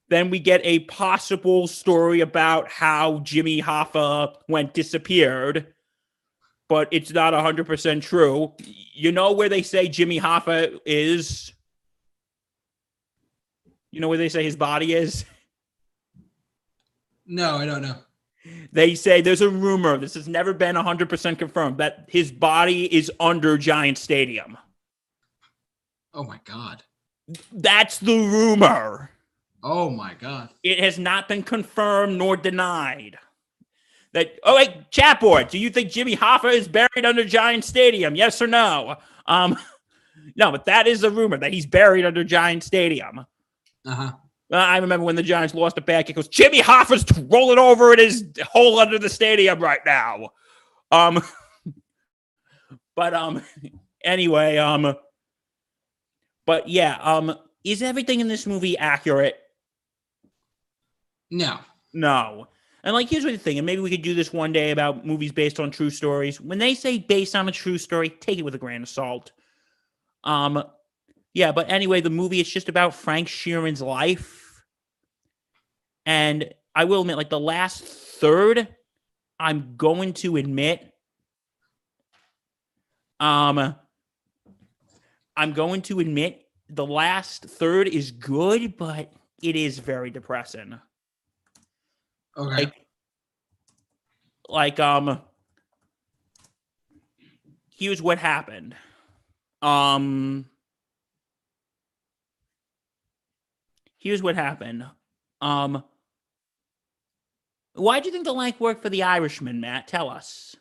then 0.10 0.32
we 0.32 0.40
get 0.40 0.62
a 0.64 0.80
possible 0.80 1.68
story 1.68 2.22
about 2.22 2.72
how 2.72 3.20
Jimmy 3.20 3.62
Hoffa 3.62 4.34
went 4.50 4.74
disappeared, 4.74 5.68
but 6.68 6.88
it's 6.90 7.12
not 7.12 7.34
100% 7.34 8.02
true. 8.02 8.54
You 8.96 9.12
know 9.12 9.32
where 9.32 9.48
they 9.48 9.62
say 9.62 9.90
Jimmy 9.90 10.20
Hoffa 10.20 10.80
is? 10.88 11.54
You 13.94 14.00
know 14.00 14.08
where 14.08 14.18
they 14.18 14.28
say 14.28 14.44
his 14.44 14.56
body 14.56 14.94
is? 14.94 15.24
no, 17.28 17.58
I 17.58 17.66
don't 17.68 17.84
know. 17.84 17.96
They 18.72 18.96
say 18.96 19.22
there's 19.22 19.42
a 19.42 19.50
rumor, 19.50 19.98
this 20.00 20.16
has 20.16 20.28
never 20.28 20.52
been 20.52 20.76
100% 20.76 21.38
confirmed, 21.38 21.78
that 21.78 22.06
his 22.10 22.32
body 22.32 22.94
is 22.94 23.12
under 23.20 23.56
Giant 23.56 24.00
Stadium. 24.00 24.58
Oh 26.12 26.24
my 26.24 26.40
god. 26.44 26.82
That's 27.52 28.00
the 28.00 28.18
rumor. 28.18 29.12
Oh 29.62 29.92
my 29.92 30.16
god. 30.20 30.50
It 30.64 30.80
has 30.80 30.98
not 30.98 31.28
been 31.28 31.44
confirmed 31.44 32.18
nor 32.18 32.36
denied. 32.36 33.20
That 34.14 34.40
oh 34.44 34.56
wait, 34.56 34.90
chat 34.90 35.20
board. 35.20 35.50
Do 35.50 35.60
you 35.60 35.70
think 35.70 35.92
Jimmy 35.92 36.18
Hoffa 36.18 36.52
is 36.52 36.68
buried 36.68 37.06
under 37.06 37.24
Giant 37.24 37.64
Stadium? 37.64 38.16
Yes 38.16 38.42
or 38.42 38.48
no? 38.48 38.98
Um, 39.28 39.56
no, 40.36 40.52
but 40.52 40.66
that 40.66 40.88
is 40.88 41.04
a 41.04 41.12
rumor 41.12 41.38
that 41.38 41.54
he's 41.54 41.68
buried 41.68 42.06
under 42.06 42.24
Giant 42.24 42.64
Stadium. 42.64 43.26
Uh 43.86 43.96
huh. 43.96 44.12
Uh, 44.52 44.58
I 44.58 44.78
remember 44.78 45.06
when 45.06 45.16
the 45.16 45.24
Giants 45.24 45.56
lost 45.56 45.78
a 45.78 45.82
bad 45.82 46.06
kick. 46.06 46.12
It 46.12 46.16
goes 46.16 46.28
Jimmy 46.28 46.60
Hoffa's 46.60 47.06
rolling 47.30 47.58
over 47.58 47.94
in 47.94 48.00
his 48.00 48.26
hole 48.52 48.80
under 48.80 49.00
the 49.00 49.10
stadium 49.10 49.60
right 49.60 49.80
now. 49.86 50.30
Um, 50.92 51.24
but 52.96 53.14
um, 53.14 53.42
anyway, 54.04 54.58
um, 54.58 54.96
but 56.46 56.70
yeah, 56.70 56.98
um, 57.02 57.36
is 57.64 57.82
everything 57.82 58.20
in 58.20 58.28
this 58.28 58.46
movie 58.46 58.78
accurate? 58.78 59.40
No. 61.32 61.60
No. 61.94 62.48
And 62.84 62.94
like, 62.94 63.10
here's 63.10 63.24
what 63.24 63.32
the 63.32 63.38
thing, 63.38 63.58
and 63.58 63.66
maybe 63.66 63.82
we 63.82 63.90
could 63.90 64.02
do 64.02 64.14
this 64.14 64.34
one 64.34 64.52
day 64.52 64.72
about 64.72 65.06
movies 65.06 65.32
based 65.32 65.60
on 65.60 65.72
true 65.72 65.90
stories. 65.90 66.42
When 66.42 66.58
they 66.58 66.76
say 66.76 67.00
based 67.00 67.34
on 67.34 67.48
a 67.48 67.52
true 67.52 67.78
story, 67.78 68.10
take 68.10 68.38
it 68.38 68.44
with 68.44 68.56
a 68.56 68.58
grain 68.60 68.84
of 68.84 68.90
salt. 68.90 69.32
Um, 70.26 70.62
yeah, 71.34 71.52
but 71.52 71.72
anyway, 71.72 72.02
the 72.02 72.10
movie 72.10 72.40
is 72.40 72.50
just 72.50 72.70
about 72.70 72.96
Frank 72.96 73.28
Sheeran's 73.28 73.82
life, 73.82 74.64
and 76.06 76.54
I 76.76 76.86
will 76.86 77.02
admit, 77.02 77.18
like 77.18 77.30
the 77.30 77.40
last 77.40 77.84
third, 77.84 78.68
I'm 79.40 79.76
going 79.76 80.14
to 80.14 80.38
admit, 80.38 80.92
um, 83.20 83.76
I'm 85.36 85.54
going 85.54 85.82
to 85.84 86.00
admit 86.00 86.46
the 86.70 86.86
last 86.86 87.46
third 87.46 87.88
is 87.88 88.12
good, 88.12 88.78
but 88.78 89.12
it 89.42 89.56
is 89.56 89.80
very 89.80 90.10
depressing. 90.10 90.80
Okay. 92.36 92.56
like 92.56 92.74
like 94.50 94.80
um 94.80 95.22
here's 97.70 98.02
what 98.02 98.18
happened. 98.18 98.76
Um 99.62 100.46
here's 104.04 104.22
what 104.22 104.36
happened 104.36 104.86
um 105.42 105.82
why 107.76 108.00
do 108.00 108.06
you 108.08 108.12
think 108.12 108.26
the 108.26 108.34
length 108.34 108.60
worked 108.60 108.84
for 108.84 108.90
the 108.90 109.02
irishman 109.04 109.60
matt 109.62 109.88
tell 109.88 110.10
us 110.10 110.56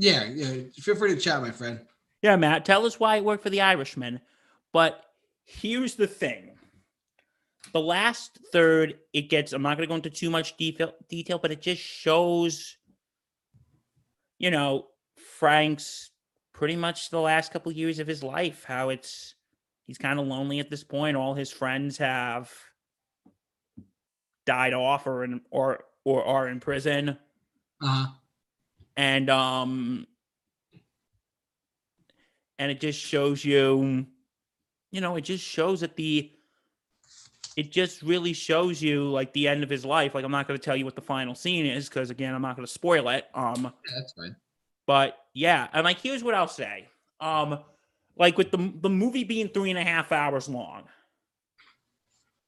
yeah, 0.00 0.26
yeah. 0.32 0.62
Feel 0.78 0.94
free 0.94 1.12
to 1.12 1.20
chat, 1.20 1.42
my 1.42 1.50
friend. 1.50 1.80
yeah 2.22 2.36
matt 2.36 2.64
tell 2.64 2.86
us 2.86 2.98
why 2.98 3.16
it 3.16 3.24
worked 3.24 3.42
for 3.42 3.50
the 3.50 3.60
irishman 3.60 4.20
but 4.72 5.04
here's 5.44 5.94
the 5.94 6.06
thing 6.06 6.56
the 7.72 7.80
last 7.80 8.38
third 8.52 8.94
it 9.12 9.28
gets 9.28 9.52
i'm 9.52 9.62
not 9.62 9.76
going 9.76 9.86
to 9.86 9.90
go 9.90 9.96
into 9.96 10.10
too 10.10 10.30
much 10.30 10.56
detail 10.56 10.94
detail 11.08 11.38
but 11.38 11.50
it 11.52 11.60
just 11.60 11.82
shows 11.82 12.76
you 14.38 14.50
know 14.50 14.86
frank's 15.38 16.10
pretty 16.54 16.76
much 16.76 17.10
the 17.10 17.20
last 17.20 17.52
couple 17.52 17.70
years 17.70 17.98
of 17.98 18.06
his 18.06 18.22
life 18.22 18.64
how 18.64 18.88
it's 18.88 19.34
he's 19.88 19.98
kind 19.98 20.20
of 20.20 20.26
lonely 20.28 20.60
at 20.60 20.70
this 20.70 20.84
point 20.84 21.16
all 21.16 21.34
his 21.34 21.50
friends 21.50 21.98
have 21.98 22.52
died 24.46 24.74
off 24.74 25.06
or 25.08 25.24
in 25.24 25.40
or 25.50 25.84
or 26.04 26.24
are 26.24 26.46
in 26.48 26.60
prison 26.60 27.18
Uh 27.82 27.86
huh. 27.86 28.06
and 28.96 29.28
um 29.28 30.06
and 32.58 32.70
it 32.70 32.80
just 32.80 32.98
shows 33.00 33.44
you 33.44 34.06
you 34.90 35.00
know 35.00 35.16
it 35.16 35.22
just 35.22 35.44
shows 35.44 35.80
that 35.80 35.96
the 35.96 36.30
it 37.56 37.72
just 37.72 38.02
really 38.02 38.32
shows 38.32 38.80
you 38.80 39.08
like 39.10 39.32
the 39.32 39.48
end 39.48 39.62
of 39.62 39.68
his 39.70 39.84
life 39.84 40.14
like 40.14 40.24
i'm 40.24 40.30
not 40.32 40.46
going 40.48 40.58
to 40.58 40.64
tell 40.64 40.76
you 40.76 40.84
what 40.84 40.94
the 40.94 41.02
final 41.02 41.34
scene 41.34 41.66
is 41.66 41.88
because 41.88 42.08
again 42.10 42.34
i'm 42.34 42.42
not 42.42 42.56
going 42.56 42.66
to 42.66 42.72
spoil 42.72 43.08
it 43.08 43.26
um 43.34 43.64
Yeah, 43.64 43.92
that's 43.98 44.12
fine. 44.12 44.36
but 44.86 45.18
yeah 45.34 45.68
and 45.72 45.84
like 45.84 45.98
here's 46.00 46.24
what 46.24 46.34
i'll 46.34 46.48
say 46.48 46.86
um 47.20 47.58
like 48.18 48.36
with 48.36 48.50
the 48.50 48.72
the 48.80 48.90
movie 48.90 49.24
being 49.24 49.48
three 49.48 49.70
and 49.70 49.78
a 49.78 49.84
half 49.84 50.12
hours 50.12 50.48
long. 50.48 50.84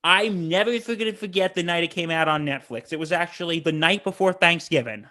I'm 0.02 0.48
never 0.48 0.70
going 0.70 0.98
to 0.98 1.12
forget 1.12 1.54
the 1.54 1.62
night 1.62 1.84
it 1.84 1.90
came 1.90 2.10
out 2.10 2.26
on 2.26 2.46
netflix. 2.46 2.90
It 2.90 2.98
was 2.98 3.12
actually 3.12 3.60
the 3.60 3.72
night 3.72 4.02
before 4.02 4.32
thanksgiving. 4.32 5.06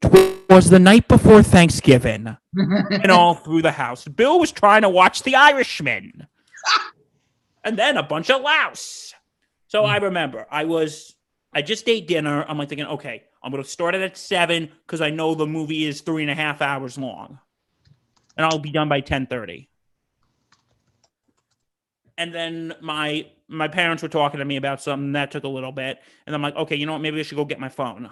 It 0.00 0.48
was 0.48 0.70
the 0.70 0.78
night 0.78 1.08
before 1.08 1.42
thanksgiving. 1.42 2.36
And 2.56 3.10
all 3.10 3.34
through 3.34 3.62
the 3.62 3.72
house. 3.72 4.04
Bill 4.06 4.38
was 4.38 4.52
trying 4.52 4.82
to 4.82 4.88
watch 4.88 5.22
the 5.22 5.34
irishman. 5.34 6.26
And 7.64 7.76
then 7.76 7.96
a 7.96 8.02
bunch 8.04 8.30
of 8.30 8.42
louse. 8.42 9.12
So 9.66 9.82
mm. 9.82 9.86
i 9.86 9.96
remember 9.96 10.46
i 10.52 10.64
was 10.64 11.16
I 11.56 11.62
just 11.62 11.88
ate 11.88 12.06
dinner. 12.06 12.44
I'm 12.46 12.58
like 12.58 12.68
thinking, 12.68 12.86
okay, 12.86 13.24
I'm 13.42 13.50
gonna 13.50 13.64
start 13.64 13.94
it 13.94 14.02
at 14.02 14.18
seven 14.18 14.70
because 14.86 15.00
I 15.00 15.08
know 15.08 15.34
the 15.34 15.46
movie 15.46 15.86
is 15.86 16.02
three 16.02 16.22
and 16.22 16.30
a 16.30 16.34
half 16.34 16.60
hours 16.60 16.98
long, 16.98 17.38
and 18.36 18.46
I'll 18.46 18.58
be 18.58 18.70
done 18.70 18.88
by 18.88 19.00
ten 19.00 19.26
thirty. 19.26 19.68
And 22.18 22.34
then 22.34 22.74
my 22.80 23.26
my 23.48 23.68
parents 23.68 24.02
were 24.02 24.08
talking 24.08 24.38
to 24.38 24.44
me 24.44 24.56
about 24.56 24.80
something 24.80 25.12
that 25.12 25.30
took 25.30 25.44
a 25.44 25.48
little 25.48 25.72
bit, 25.72 25.98
and 26.26 26.34
I'm 26.34 26.42
like, 26.42 26.56
okay, 26.56 26.76
you 26.76 26.86
know 26.86 26.92
what? 26.92 27.02
Maybe 27.02 27.20
I 27.20 27.22
should 27.22 27.36
go 27.36 27.44
get 27.44 27.60
my 27.60 27.68
phone 27.68 28.10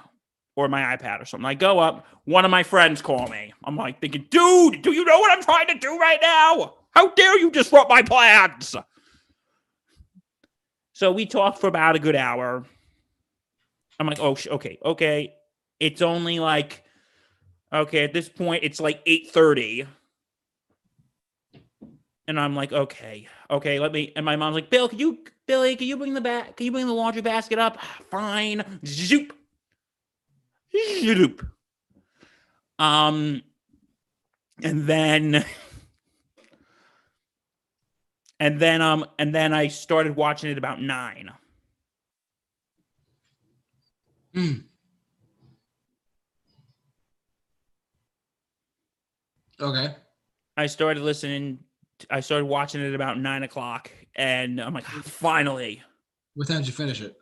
or 0.56 0.68
my 0.68 0.96
iPad 0.96 1.20
or 1.20 1.24
something. 1.24 1.46
I 1.46 1.54
go 1.54 1.78
up, 1.80 2.06
one 2.24 2.44
of 2.44 2.50
my 2.50 2.62
friends 2.62 3.02
call 3.02 3.26
me. 3.28 3.52
I'm 3.64 3.76
like 3.76 4.00
thinking, 4.00 4.26
dude, 4.30 4.82
do 4.82 4.92
you 4.92 5.04
know 5.04 5.18
what 5.18 5.32
I'm 5.32 5.42
trying 5.42 5.66
to 5.68 5.74
do 5.74 5.98
right 5.98 6.18
now? 6.22 6.74
How 6.90 7.10
dare 7.10 7.38
you 7.38 7.50
disrupt 7.50 7.90
my 7.90 8.02
plans? 8.02 8.76
So 10.92 11.10
we 11.10 11.26
talked 11.26 11.58
for 11.58 11.66
about 11.66 11.96
a 11.96 11.98
good 11.98 12.14
hour. 12.14 12.64
I'm 13.98 14.06
like, 14.06 14.20
oh, 14.20 14.36
okay, 14.46 14.78
okay. 14.84 15.34
It's 15.80 16.02
only 16.02 16.38
like, 16.38 16.84
okay, 17.72 18.04
at 18.04 18.12
this 18.12 18.28
point, 18.28 18.62
it's 18.62 18.80
like 18.80 19.04
8.30. 19.04 19.88
and 22.26 22.40
I'm 22.40 22.54
like, 22.54 22.72
okay, 22.72 23.28
okay, 23.50 23.78
let 23.78 23.92
me. 23.92 24.12
And 24.16 24.24
my 24.24 24.36
mom's 24.36 24.54
like, 24.54 24.70
Bill, 24.70 24.88
can 24.88 24.98
you, 24.98 25.18
Billy, 25.46 25.76
can 25.76 25.86
you 25.86 25.96
bring 25.96 26.14
the 26.14 26.20
back? 26.20 26.56
Can 26.56 26.66
you 26.66 26.72
bring 26.72 26.86
the 26.86 26.92
laundry 26.92 27.22
basket 27.22 27.58
up? 27.58 27.78
Fine. 28.10 28.80
Zoop. 28.86 29.36
Zoop. 31.00 31.46
Um, 32.78 33.42
and 34.62 34.86
then, 34.86 35.44
and 38.40 38.58
then, 38.58 38.82
um, 38.82 39.06
and 39.18 39.34
then 39.34 39.52
I 39.52 39.68
started 39.68 40.16
watching 40.16 40.50
it 40.50 40.58
about 40.58 40.80
nine. 40.80 41.30
Hmm. 44.34 44.52
Okay. 49.60 49.94
I 50.56 50.66
started 50.66 51.02
listening. 51.02 51.60
I 52.10 52.20
started 52.20 52.46
watching 52.46 52.80
it 52.80 52.94
about 52.94 53.18
nine 53.18 53.42
o'clock, 53.42 53.90
and 54.14 54.60
I'm 54.60 54.74
like, 54.74 54.84
finally, 55.02 55.82
What 56.34 56.48
time 56.48 56.58
did 56.58 56.66
you 56.66 56.72
finish 56.72 57.00
it? 57.00 57.16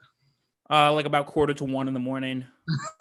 uh, 0.70 0.92
like 0.92 1.04
about 1.06 1.26
quarter 1.26 1.52
to 1.54 1.64
one 1.64 1.88
in 1.88 1.94
the 1.94 2.00
morning. 2.00 2.44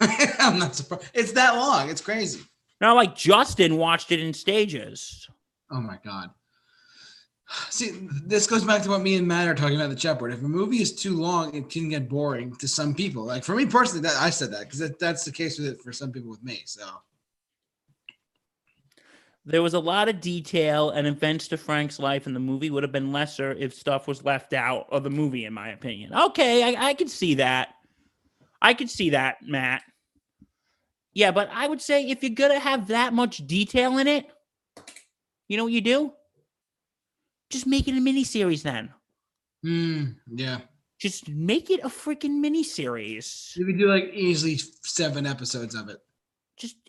I'm 0.38 0.58
not 0.58 0.74
surprised. 0.74 1.10
It's 1.14 1.32
that 1.32 1.54
long. 1.54 1.88
It's 1.88 2.00
crazy. 2.02 2.40
Now, 2.80 2.94
like 2.94 3.14
Justin 3.14 3.76
watched 3.76 4.12
it 4.12 4.20
in 4.20 4.34
stages. 4.34 5.28
Oh 5.70 5.80
my 5.80 5.98
god. 6.04 6.30
See, 7.70 8.08
this 8.26 8.46
goes 8.46 8.64
back 8.64 8.82
to 8.82 8.90
what 8.90 9.02
me 9.02 9.16
and 9.16 9.26
Matt 9.28 9.46
are 9.46 9.54
talking 9.54 9.76
about 9.76 9.84
in 9.84 9.90
the 9.90 9.96
chat 9.96 10.18
board. 10.18 10.32
If 10.32 10.40
a 10.40 10.48
movie 10.48 10.80
is 10.80 10.94
too 10.94 11.16
long, 11.16 11.54
it 11.54 11.68
can 11.68 11.88
get 11.90 12.08
boring 12.08 12.54
to 12.56 12.66
some 12.68 12.94
people. 12.94 13.24
Like 13.24 13.44
for 13.44 13.54
me 13.54 13.66
personally, 13.66 14.02
that 14.08 14.16
I 14.20 14.30
said 14.30 14.50
that 14.52 14.60
because 14.60 14.78
that, 14.78 14.98
that's 14.98 15.24
the 15.24 15.32
case 15.32 15.58
with 15.58 15.68
it 15.68 15.80
for 15.82 15.92
some 15.92 16.12
people 16.12 16.30
with 16.30 16.42
me. 16.42 16.62
So 16.64 16.82
There 19.44 19.62
was 19.62 19.74
a 19.74 19.80
lot 19.80 20.08
of 20.08 20.20
detail 20.20 20.90
and 20.90 21.06
events 21.06 21.48
to 21.48 21.56
Frank's 21.56 21.98
life, 21.98 22.26
and 22.26 22.36
the 22.36 22.40
movie 22.40 22.70
would 22.70 22.84
have 22.84 22.92
been 22.92 23.10
lesser 23.12 23.50
if 23.52 23.74
stuff 23.74 24.06
was 24.06 24.24
left 24.24 24.52
out 24.52 24.86
of 24.90 25.02
the 25.02 25.10
movie, 25.10 25.44
in 25.46 25.52
my 25.52 25.70
opinion. 25.70 26.14
Okay, 26.14 26.62
I, 26.76 26.90
I 26.90 26.94
could 26.94 27.10
see 27.10 27.34
that. 27.34 27.70
I 28.60 28.74
could 28.74 28.88
see 28.88 29.10
that, 29.10 29.38
Matt. 29.42 29.82
Yeah, 31.12 31.32
but 31.32 31.50
I 31.52 31.66
would 31.66 31.82
say 31.82 32.08
if 32.08 32.22
you're 32.22 32.30
gonna 32.30 32.60
have 32.60 32.86
that 32.88 33.12
much 33.12 33.44
detail 33.46 33.98
in 33.98 34.06
it, 34.06 34.26
you 35.48 35.56
know 35.56 35.64
what 35.64 35.72
you 35.72 35.80
do? 35.80 36.12
Just 37.50 37.66
make 37.66 37.88
it 37.88 37.92
a 37.96 38.00
miniseries 38.00 38.62
then. 38.62 38.90
Hmm, 39.62 40.04
yeah, 40.32 40.60
Just 41.00 41.28
make 41.28 41.68
it 41.70 41.80
a 41.80 41.88
freaking 41.88 42.40
miniseries. 42.44 43.54
you 43.56 43.66
could 43.66 43.78
do 43.78 43.88
like 43.88 44.10
easily 44.14 44.58
seven 44.84 45.26
episodes 45.26 45.74
of 45.74 45.88
it, 45.88 45.98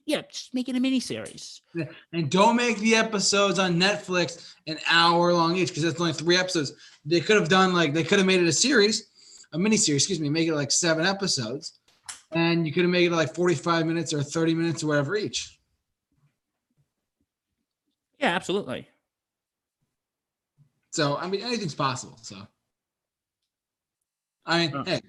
yeah, 0.05 0.21
just 0.29 0.53
make 0.53 0.67
it 0.69 0.75
a 0.75 0.79
miniseries. 0.79 1.61
Yeah, 1.73 1.85
and 2.11 2.29
don't 2.29 2.55
make 2.55 2.77
the 2.79 2.95
episodes 2.95 3.59
on 3.59 3.79
Netflix 3.79 4.53
an 4.67 4.77
hour 4.89 5.33
long 5.33 5.55
each 5.55 5.69
because 5.69 5.83
that's 5.83 5.99
only 5.99 6.13
three 6.13 6.37
episodes. 6.37 6.73
They 7.05 7.21
could 7.21 7.37
have 7.37 7.49
done 7.49 7.73
like 7.73 7.93
they 7.93 8.03
could 8.03 8.19
have 8.19 8.27
made 8.27 8.41
it 8.41 8.47
a 8.47 8.53
series, 8.53 9.09
a 9.53 9.59
mini 9.59 9.77
series. 9.77 10.03
Excuse 10.03 10.19
me, 10.19 10.29
make 10.29 10.47
it 10.47 10.55
like 10.55 10.71
seven 10.71 11.05
episodes, 11.05 11.79
and 12.31 12.67
you 12.67 12.73
could 12.73 12.83
have 12.83 12.91
made 12.91 13.11
it 13.11 13.15
like 13.15 13.33
forty-five 13.33 13.85
minutes 13.85 14.13
or 14.13 14.21
thirty 14.23 14.53
minutes 14.53 14.83
or 14.83 14.87
whatever 14.87 15.15
each. 15.15 15.59
Yeah, 18.19 18.35
absolutely. 18.35 18.87
So 20.91 21.17
I 21.17 21.27
mean, 21.27 21.41
anything's 21.41 21.75
possible. 21.75 22.19
So 22.21 22.37
I 24.45 24.67
mean, 24.67 24.85
hey, 24.85 24.99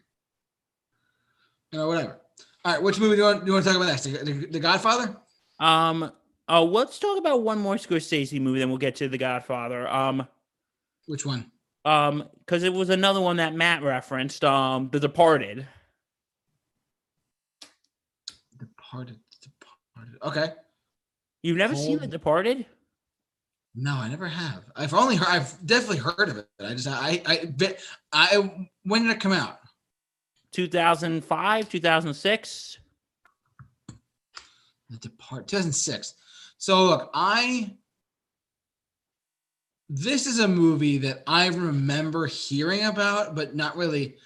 you 1.72 1.78
know, 1.78 1.88
whatever. 1.88 2.20
All 2.64 2.72
right, 2.72 2.82
which 2.82 2.98
movie 2.98 3.16
do 3.16 3.22
you 3.22 3.24
want, 3.24 3.40
do 3.40 3.46
you 3.46 3.52
want 3.52 3.64
to 3.64 3.70
talk 3.70 3.76
about 3.76 3.88
next? 3.90 4.04
The, 4.04 4.18
the, 4.18 4.46
the 4.46 4.60
Godfather. 4.60 5.16
Um. 5.60 6.10
Oh, 6.46 6.64
let's 6.64 6.98
talk 6.98 7.16
about 7.18 7.42
one 7.42 7.58
more 7.58 7.76
Scorsese 7.76 8.38
movie, 8.40 8.58
then 8.58 8.68
we'll 8.68 8.78
get 8.78 8.96
to 8.96 9.08
The 9.08 9.18
Godfather. 9.18 9.88
Um. 9.88 10.26
Which 11.06 11.26
one? 11.26 11.50
Um, 11.84 12.28
because 12.38 12.62
it 12.62 12.72
was 12.72 12.88
another 12.88 13.20
one 13.20 13.36
that 13.36 13.54
Matt 13.54 13.82
referenced. 13.82 14.42
Um, 14.44 14.88
The 14.90 15.00
Departed. 15.00 15.66
Departed. 18.58 19.18
Departed. 19.42 20.22
Okay. 20.22 20.52
You've 21.42 21.58
never 21.58 21.76
seen 21.76 21.98
The 21.98 22.06
Departed? 22.06 22.64
No, 23.74 23.96
I 23.96 24.08
never 24.08 24.28
have. 24.28 24.64
I've 24.76 24.94
only 24.94 25.16
heard. 25.16 25.28
I've 25.28 25.66
definitely 25.66 25.98
heard 25.98 26.28
of 26.28 26.38
it. 26.38 26.48
I 26.60 26.74
just 26.74 26.86
I 26.86 27.20
I 27.26 27.52
I 28.12 28.66
when 28.84 29.02
did 29.02 29.10
it 29.10 29.20
come 29.20 29.32
out? 29.32 29.58
2005, 30.54 31.68
2006. 31.68 32.78
The 34.90 34.96
Depart 34.98 35.48
2006. 35.48 36.14
So 36.58 36.84
look, 36.84 37.10
I 37.12 37.74
this 39.90 40.26
is 40.26 40.38
a 40.38 40.48
movie 40.48 40.98
that 40.98 41.22
I 41.26 41.48
remember 41.48 42.26
hearing 42.26 42.84
about, 42.84 43.34
but 43.34 43.54
not 43.54 43.76
really 43.76 44.16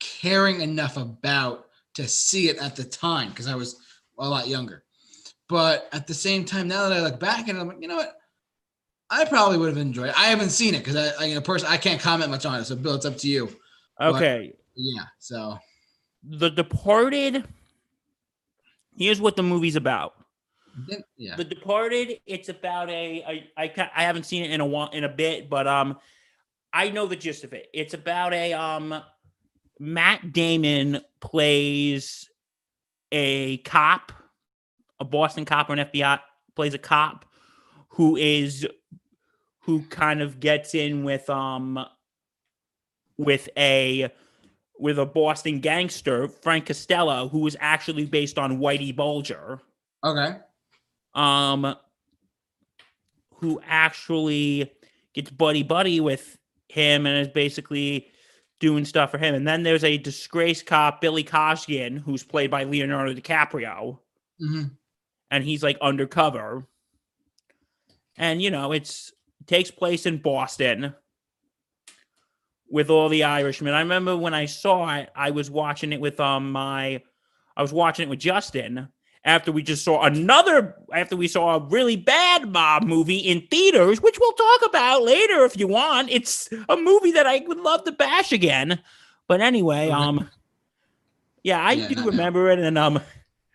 caring 0.00 0.60
enough 0.62 0.96
about 0.96 1.66
to 1.94 2.08
see 2.08 2.48
it 2.48 2.58
at 2.58 2.74
the 2.74 2.84
time 2.84 3.28
because 3.30 3.46
I 3.46 3.54
was 3.54 3.76
a 4.18 4.28
lot 4.28 4.48
younger. 4.48 4.82
But 5.48 5.88
at 5.92 6.06
the 6.06 6.14
same 6.14 6.44
time, 6.44 6.66
now 6.66 6.88
that 6.88 6.96
I 6.96 7.02
look 7.02 7.20
back 7.20 7.48
and 7.48 7.58
I'm 7.58 7.68
like, 7.68 7.78
you 7.80 7.86
know 7.88 7.96
what? 7.96 8.16
I 9.08 9.24
probably 9.26 9.58
would 9.58 9.68
have 9.68 9.76
enjoyed 9.78 10.08
it. 10.08 10.18
I 10.18 10.24
haven't 10.26 10.50
seen 10.50 10.74
it 10.74 10.78
because 10.78 10.96
I, 10.96 11.22
I, 11.22 11.26
you 11.26 11.34
know, 11.36 11.40
person, 11.40 11.68
I 11.70 11.76
can't 11.76 12.00
comment 12.00 12.30
much 12.30 12.44
on 12.44 12.58
it. 12.58 12.64
So, 12.64 12.74
Bill, 12.74 12.96
it's 12.96 13.06
up 13.06 13.16
to 13.18 13.28
you. 13.28 13.48
But- 13.98 14.16
Okay. 14.16 14.54
Yeah. 14.76 15.04
So, 15.18 15.58
The 16.22 16.50
Departed. 16.50 17.44
Here's 18.96 19.20
what 19.20 19.36
the 19.36 19.42
movie's 19.42 19.76
about. 19.76 20.14
then- 20.88 21.02
yeah. 21.16 21.36
The 21.36 21.44
Departed. 21.44 22.20
It's 22.26 22.48
about 22.48 22.88
a. 22.90 23.22
I, 23.24 23.62
I 23.64 23.68
ca- 23.68 23.90
I 23.94 24.02
haven't 24.04 24.24
seen 24.26 24.44
it 24.44 24.50
in 24.50 24.60
a 24.60 24.66
while, 24.66 24.88
in 24.90 25.04
a 25.04 25.08
bit, 25.08 25.48
but 25.50 25.66
um, 25.66 25.98
I 26.72 26.90
know 26.90 27.06
the 27.06 27.16
gist 27.16 27.44
of 27.44 27.52
it. 27.52 27.68
It's 27.72 27.94
about 27.94 28.32
a 28.34 28.52
um, 28.52 29.02
Matt 29.78 30.32
Damon 30.32 31.00
plays 31.20 32.28
a 33.12 33.58
cop, 33.58 34.12
a 35.00 35.04
Boston 35.04 35.44
cop 35.44 35.70
or 35.70 35.74
an 35.74 35.78
FBI 35.80 36.20
plays 36.54 36.74
a 36.74 36.78
cop 36.78 37.24
who 37.90 38.16
is 38.16 38.66
who 39.60 39.82
kind 39.84 40.20
of 40.22 40.38
gets 40.40 40.74
in 40.74 41.02
with 41.04 41.28
um 41.30 41.84
with 43.18 43.48
a 43.56 44.10
with 44.78 44.98
a 44.98 45.06
Boston 45.06 45.60
gangster, 45.60 46.28
Frank 46.28 46.66
Costello, 46.66 47.28
who 47.28 47.40
was 47.40 47.56
actually 47.60 48.04
based 48.06 48.38
on 48.38 48.58
Whitey 48.58 48.94
Bulger 48.94 49.60
Okay. 50.04 50.36
um 51.14 51.74
who 53.38 53.60
actually 53.66 54.70
gets 55.14 55.30
buddy 55.30 55.62
buddy 55.62 56.00
with 56.00 56.38
him 56.68 57.06
and 57.06 57.26
is 57.26 57.32
basically 57.32 58.10
doing 58.60 58.84
stuff 58.84 59.10
for 59.10 59.18
him. 59.18 59.34
And 59.34 59.46
then 59.46 59.62
there's 59.62 59.84
a 59.84 59.98
disgraced 59.98 60.66
cop, 60.66 61.00
Billy 61.00 61.22
Costigan, 61.22 61.98
who's 61.98 62.22
played 62.22 62.50
by 62.50 62.64
Leonardo 62.64 63.14
DiCaprio, 63.14 63.98
hmm 64.38 64.62
and 65.30 65.42
he's 65.44 65.62
like 65.62 65.76
undercover. 65.80 66.66
And 68.16 68.40
you 68.40 68.50
know, 68.50 68.72
it's 68.72 69.12
takes 69.46 69.70
place 69.70 70.06
in 70.06 70.18
Boston 70.18 70.94
with 72.68 72.90
all 72.90 73.08
the 73.08 73.24
Irishmen. 73.24 73.74
I 73.74 73.80
remember 73.80 74.16
when 74.16 74.34
I 74.34 74.46
saw 74.46 74.94
it, 74.96 75.10
I 75.14 75.30
was 75.30 75.50
watching 75.50 75.92
it 75.92 76.00
with 76.00 76.20
um 76.20 76.52
my 76.52 77.02
I 77.56 77.62
was 77.62 77.72
watching 77.72 78.04
it 78.06 78.10
with 78.10 78.18
Justin 78.18 78.88
after 79.24 79.50
we 79.50 79.62
just 79.62 79.84
saw 79.84 80.02
another 80.04 80.76
after 80.92 81.16
we 81.16 81.28
saw 81.28 81.56
a 81.56 81.68
really 81.68 81.96
bad 81.96 82.48
mob 82.50 82.84
movie 82.84 83.18
in 83.18 83.46
theaters, 83.48 84.00
which 84.00 84.18
we'll 84.20 84.32
talk 84.32 84.66
about 84.66 85.02
later 85.02 85.44
if 85.44 85.58
you 85.58 85.68
want. 85.68 86.10
It's 86.10 86.48
a 86.68 86.76
movie 86.76 87.12
that 87.12 87.26
I 87.26 87.42
would 87.46 87.58
love 87.58 87.84
to 87.84 87.92
bash 87.92 88.32
again. 88.32 88.80
But 89.28 89.40
anyway, 89.40 89.90
um 89.90 90.30
yeah, 91.42 91.64
I 91.64 91.76
do 91.76 92.06
remember 92.06 92.50
it 92.50 92.58
and 92.58 92.76
um 92.78 93.00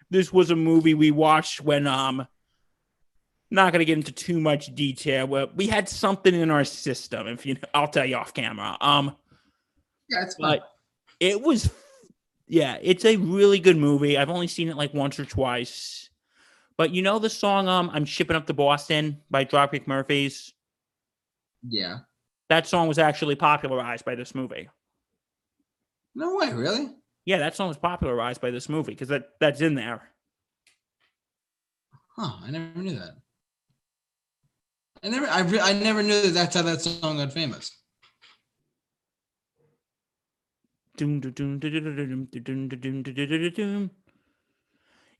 this 0.10 0.32
was 0.32 0.52
a 0.52 0.56
movie 0.56 0.94
we 0.94 1.12
watched 1.12 1.62
when 1.62 1.88
um 1.88 2.28
not 3.52 3.72
going 3.74 3.80
to 3.80 3.86
get 3.86 3.98
into 3.98 4.12
too 4.12 4.40
much 4.40 4.74
detail 4.74 5.28
but 5.28 5.56
we 5.56 5.68
had 5.68 5.88
something 5.88 6.34
in 6.34 6.50
our 6.50 6.64
system 6.64 7.28
if 7.28 7.46
you 7.46 7.56
I'll 7.74 7.88
tell 7.88 8.06
you 8.06 8.16
off 8.16 8.34
camera 8.34 8.78
um 8.82 9.16
Yeah, 10.10 10.24
it's 10.24 10.64
it 11.20 11.42
was 11.42 11.70
yeah 12.48 12.78
it's 12.82 13.06
a 13.06 13.16
really 13.18 13.60
good 13.60 13.78
movie 13.78 14.18
i've 14.18 14.30
only 14.30 14.48
seen 14.48 14.68
it 14.70 14.76
like 14.76 14.94
once 14.94 15.20
or 15.20 15.26
twice 15.26 16.10
but 16.78 16.92
you 16.92 17.02
know 17.02 17.20
the 17.20 17.30
song 17.30 17.68
um 17.68 17.90
i'm 17.94 18.06
shipping 18.06 18.36
up 18.36 18.48
to 18.48 18.54
boston 18.54 19.18
by 19.30 19.46
dropkick 19.46 19.86
murphys 19.88 20.54
Yeah. 21.68 22.00
that 22.50 22.68
song 22.68 22.88
was 22.88 22.98
actually 22.98 23.36
popularized 23.36 24.04
by 24.06 24.16
this 24.16 24.34
movie 24.34 24.68
No 26.16 26.36
way, 26.36 26.52
really? 26.54 26.90
yeah 27.26 27.38
that 27.38 27.56
song 27.56 27.68
was 27.68 27.78
popularized 27.78 28.42
by 28.42 28.50
this 28.52 28.68
movie 28.68 28.94
because 28.94 29.10
that 29.10 29.30
that's 29.40 29.62
in 29.62 29.76
there 29.76 30.02
Huh? 32.18 32.34
I 32.44 32.52
never 32.52 32.78
knew 32.78 33.00
that. 33.00 33.16
I 35.04 35.10
never, 35.10 35.28
I, 35.28 35.40
re- 35.42 35.60
I 35.60 35.74
never 35.74 36.04
knew 36.04 36.22
that 36.22 36.34
that's 36.34 36.56
how 36.56 36.62
that 36.64 36.82
song 36.82 37.18
got 37.18 37.34
famous. 37.34 37.72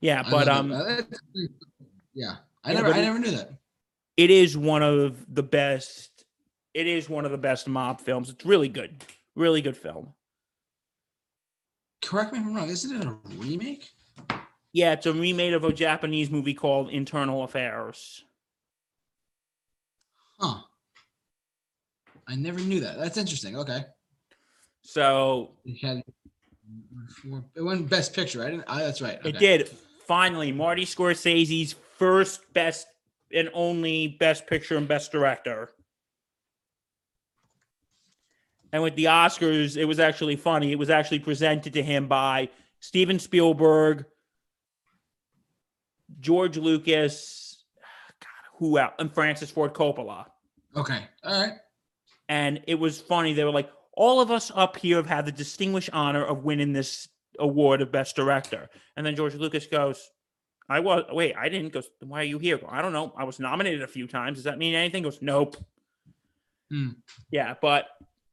Yeah, 0.00 0.22
but 0.30 0.48
um, 0.48 0.70
yeah, 2.14 2.36
I 2.62 2.74
never, 2.74 2.88
yeah, 2.88 2.94
I 2.94 3.00
never 3.00 3.18
knew 3.18 3.30
that. 3.32 3.54
It 4.16 4.30
is 4.30 4.56
one 4.56 4.82
of 4.82 5.24
the 5.34 5.42
best. 5.42 6.24
It 6.74 6.86
is 6.86 7.08
one 7.08 7.24
of 7.24 7.32
the 7.32 7.38
best 7.38 7.66
mob 7.66 8.00
films. 8.00 8.30
It's 8.30 8.44
really 8.44 8.68
good, 8.68 9.04
really 9.34 9.62
good 9.62 9.76
film. 9.76 10.14
Correct 12.02 12.32
me 12.32 12.38
if 12.38 12.46
I'm 12.46 12.54
wrong. 12.54 12.68
Isn't 12.68 13.00
it 13.00 13.06
a 13.06 13.16
remake? 13.36 13.90
Yeah, 14.72 14.92
it's 14.92 15.06
a 15.06 15.12
remake 15.12 15.52
of 15.52 15.64
a 15.64 15.72
Japanese 15.72 16.30
movie 16.30 16.54
called 16.54 16.90
Infernal 16.90 17.42
Affairs. 17.44 18.24
Huh. 20.42 20.62
I 22.28 22.34
never 22.34 22.60
knew 22.60 22.80
that. 22.80 22.98
That's 22.98 23.16
interesting. 23.16 23.56
Okay. 23.56 23.84
So 24.82 25.52
It 25.64 25.84
had 25.84 26.02
it 27.54 27.62
won 27.62 27.84
Best 27.84 28.14
Picture. 28.14 28.42
I 28.42 28.50
didn't. 28.50 28.64
I, 28.66 28.82
that's 28.82 29.00
right. 29.00 29.18
it 29.24 29.38
did 29.38 29.68
finally 30.06 30.52
Marty 30.52 30.84
Scorsese's 30.84 31.74
first 31.98 32.40
best 32.52 32.86
and 33.32 33.48
only 33.54 34.08
best 34.08 34.46
picture 34.46 34.76
and 34.76 34.88
best 34.88 35.12
director. 35.12 35.70
And 38.72 38.82
with 38.82 38.96
the 38.96 39.04
Oscars, 39.04 39.76
it 39.76 39.84
was 39.84 40.00
actually 40.00 40.36
funny. 40.36 40.72
It 40.72 40.78
was 40.78 40.90
actually 40.90 41.18
presented 41.18 41.74
to 41.74 41.82
him 41.82 42.08
by 42.08 42.48
Steven 42.80 43.18
Spielberg, 43.18 44.06
George 46.20 46.56
Lucas, 46.56 47.64
God, 48.20 48.58
who 48.58 48.78
else? 48.78 48.94
And 48.98 49.12
Francis 49.12 49.50
Ford 49.50 49.74
Coppola. 49.74 50.26
Okay. 50.76 51.00
All 51.24 51.42
right. 51.42 51.54
And 52.28 52.62
it 52.66 52.76
was 52.76 53.00
funny. 53.00 53.34
They 53.34 53.44
were 53.44 53.50
like, 53.50 53.70
all 53.94 54.20
of 54.20 54.30
us 54.30 54.50
up 54.54 54.76
here 54.76 54.96
have 54.96 55.06
had 55.06 55.26
the 55.26 55.32
distinguished 55.32 55.90
honor 55.92 56.24
of 56.24 56.44
winning 56.44 56.72
this 56.72 57.08
award 57.38 57.82
of 57.82 57.92
best 57.92 58.16
director. 58.16 58.68
And 58.96 59.04
then 59.04 59.16
George 59.16 59.34
Lucas 59.34 59.66
goes, 59.66 60.10
I 60.68 60.80
was, 60.80 61.04
wait, 61.10 61.34
I 61.36 61.48
didn't. 61.48 61.72
Goes, 61.72 61.90
why 62.00 62.20
are 62.20 62.24
you 62.24 62.38
here? 62.38 62.58
I 62.68 62.80
don't 62.80 62.92
know. 62.92 63.12
I 63.16 63.24
was 63.24 63.38
nominated 63.38 63.82
a 63.82 63.86
few 63.86 64.06
times. 64.06 64.38
Does 64.38 64.44
that 64.44 64.58
mean 64.58 64.74
anything? 64.74 65.02
Goes, 65.02 65.18
nope. 65.20 65.56
Hmm. 66.70 66.90
Yeah, 67.30 67.54
but 67.60 67.88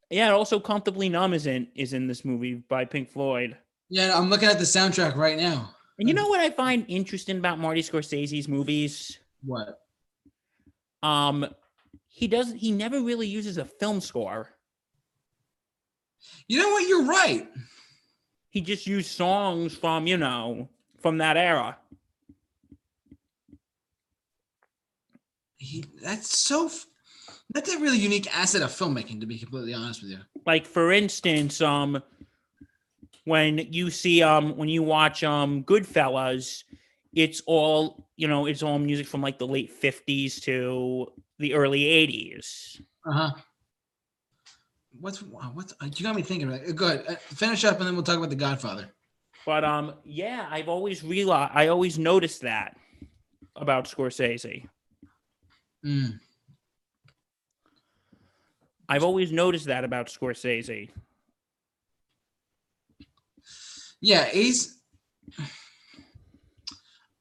yeah, 0.09 0.31
also 0.31 0.59
Comfortably 0.59 1.09
Numb 1.09 1.33
is 1.33 1.45
in, 1.45 1.67
is 1.75 1.93
in 1.93 2.07
this 2.07 2.23
movie 2.23 2.55
by 2.55 2.85
Pink 2.85 3.09
Floyd. 3.09 3.57
Yeah, 3.89 4.17
I'm 4.17 4.29
looking 4.29 4.47
at 4.47 4.59
the 4.59 4.65
soundtrack 4.65 5.15
right 5.15 5.37
now. 5.37 5.73
And 5.97 6.07
you 6.07 6.13
know 6.13 6.27
what 6.27 6.39
I 6.39 6.49
find 6.49 6.85
interesting 6.87 7.39
about 7.39 7.59
Marty 7.59 7.81
Scorsese's 7.81 8.47
movies? 8.47 9.19
What? 9.43 9.81
Um, 11.03 11.45
he 12.19 12.27
doesn't, 12.27 12.57
he 12.57 12.71
never 12.73 12.99
really 13.01 13.27
uses 13.27 13.57
a 13.57 13.63
film 13.63 14.01
score. 14.01 14.49
You 16.49 16.59
know 16.61 16.69
what? 16.69 16.85
You're 16.85 17.05
right. 17.05 17.47
he 18.49 18.59
just 18.59 18.85
used 18.85 19.09
songs 19.11 19.73
from 19.77 20.05
you 20.05 20.17
know 20.17 20.67
from 20.99 21.17
that 21.19 21.37
era 21.37 21.77
He, 25.57 25.85
that's 26.01 26.37
so. 26.37 26.69
That's 27.51 27.73
a 27.73 27.79
really 27.79 27.97
unique 27.97 28.27
asset 28.35 28.61
of 28.61 28.69
filmmaking, 28.69 29.19
to 29.21 29.25
be 29.25 29.37
completely 29.39 29.73
honest 29.73 30.01
with 30.01 30.11
you. 30.11 30.19
like 30.45 30.65
for 30.65 30.91
instance 30.91 31.61
um 31.61 32.01
when 33.25 33.57
you 33.71 33.89
see 33.89 34.21
um 34.21 34.55
when 34.57 34.69
you 34.69 34.83
watch 34.83 35.23
um 35.23 35.63
goodfellas 35.63 36.63
it's 37.13 37.41
all 37.45 38.07
you 38.15 38.27
know 38.27 38.45
it's 38.45 38.61
all 38.63 38.77
music 38.79 39.07
from 39.07 39.21
like 39.21 39.37
the 39.39 39.47
late 39.47 39.71
50s 39.81 40.41
to 40.43 41.07
the 41.39 41.53
early 41.53 41.81
80s 41.83 42.79
Uh 43.05 43.11
huh. 43.13 43.31
What's 44.99 45.19
what's 45.21 45.73
uh, 45.81 45.87
you 45.95 46.03
got 46.03 46.15
me 46.15 46.21
thinking? 46.21 46.49
Right? 46.49 46.75
Good. 46.75 47.05
Uh, 47.07 47.15
finish 47.15 47.63
up, 47.63 47.77
and 47.79 47.87
then 47.87 47.95
we'll 47.95 48.03
talk 48.03 48.17
about 48.17 48.29
the 48.29 48.35
Godfather. 48.35 48.89
but 49.45 49.63
um 49.63 49.93
yeah 50.03 50.45
i've 50.51 50.67
always 50.67 51.01
realized 51.03 51.51
i 51.55 51.67
always 51.69 51.97
noticed 51.97 52.41
that 52.41 52.75
about 53.55 53.85
scorsese 53.85 54.67
Mm. 55.85 56.19
i've 58.89 59.03
always 59.09 59.31
noticed 59.31 59.67
that 59.67 59.83
about 59.85 60.07
scorsese 60.07 60.89
Yeah, 64.01 64.25
he's. 64.25 64.77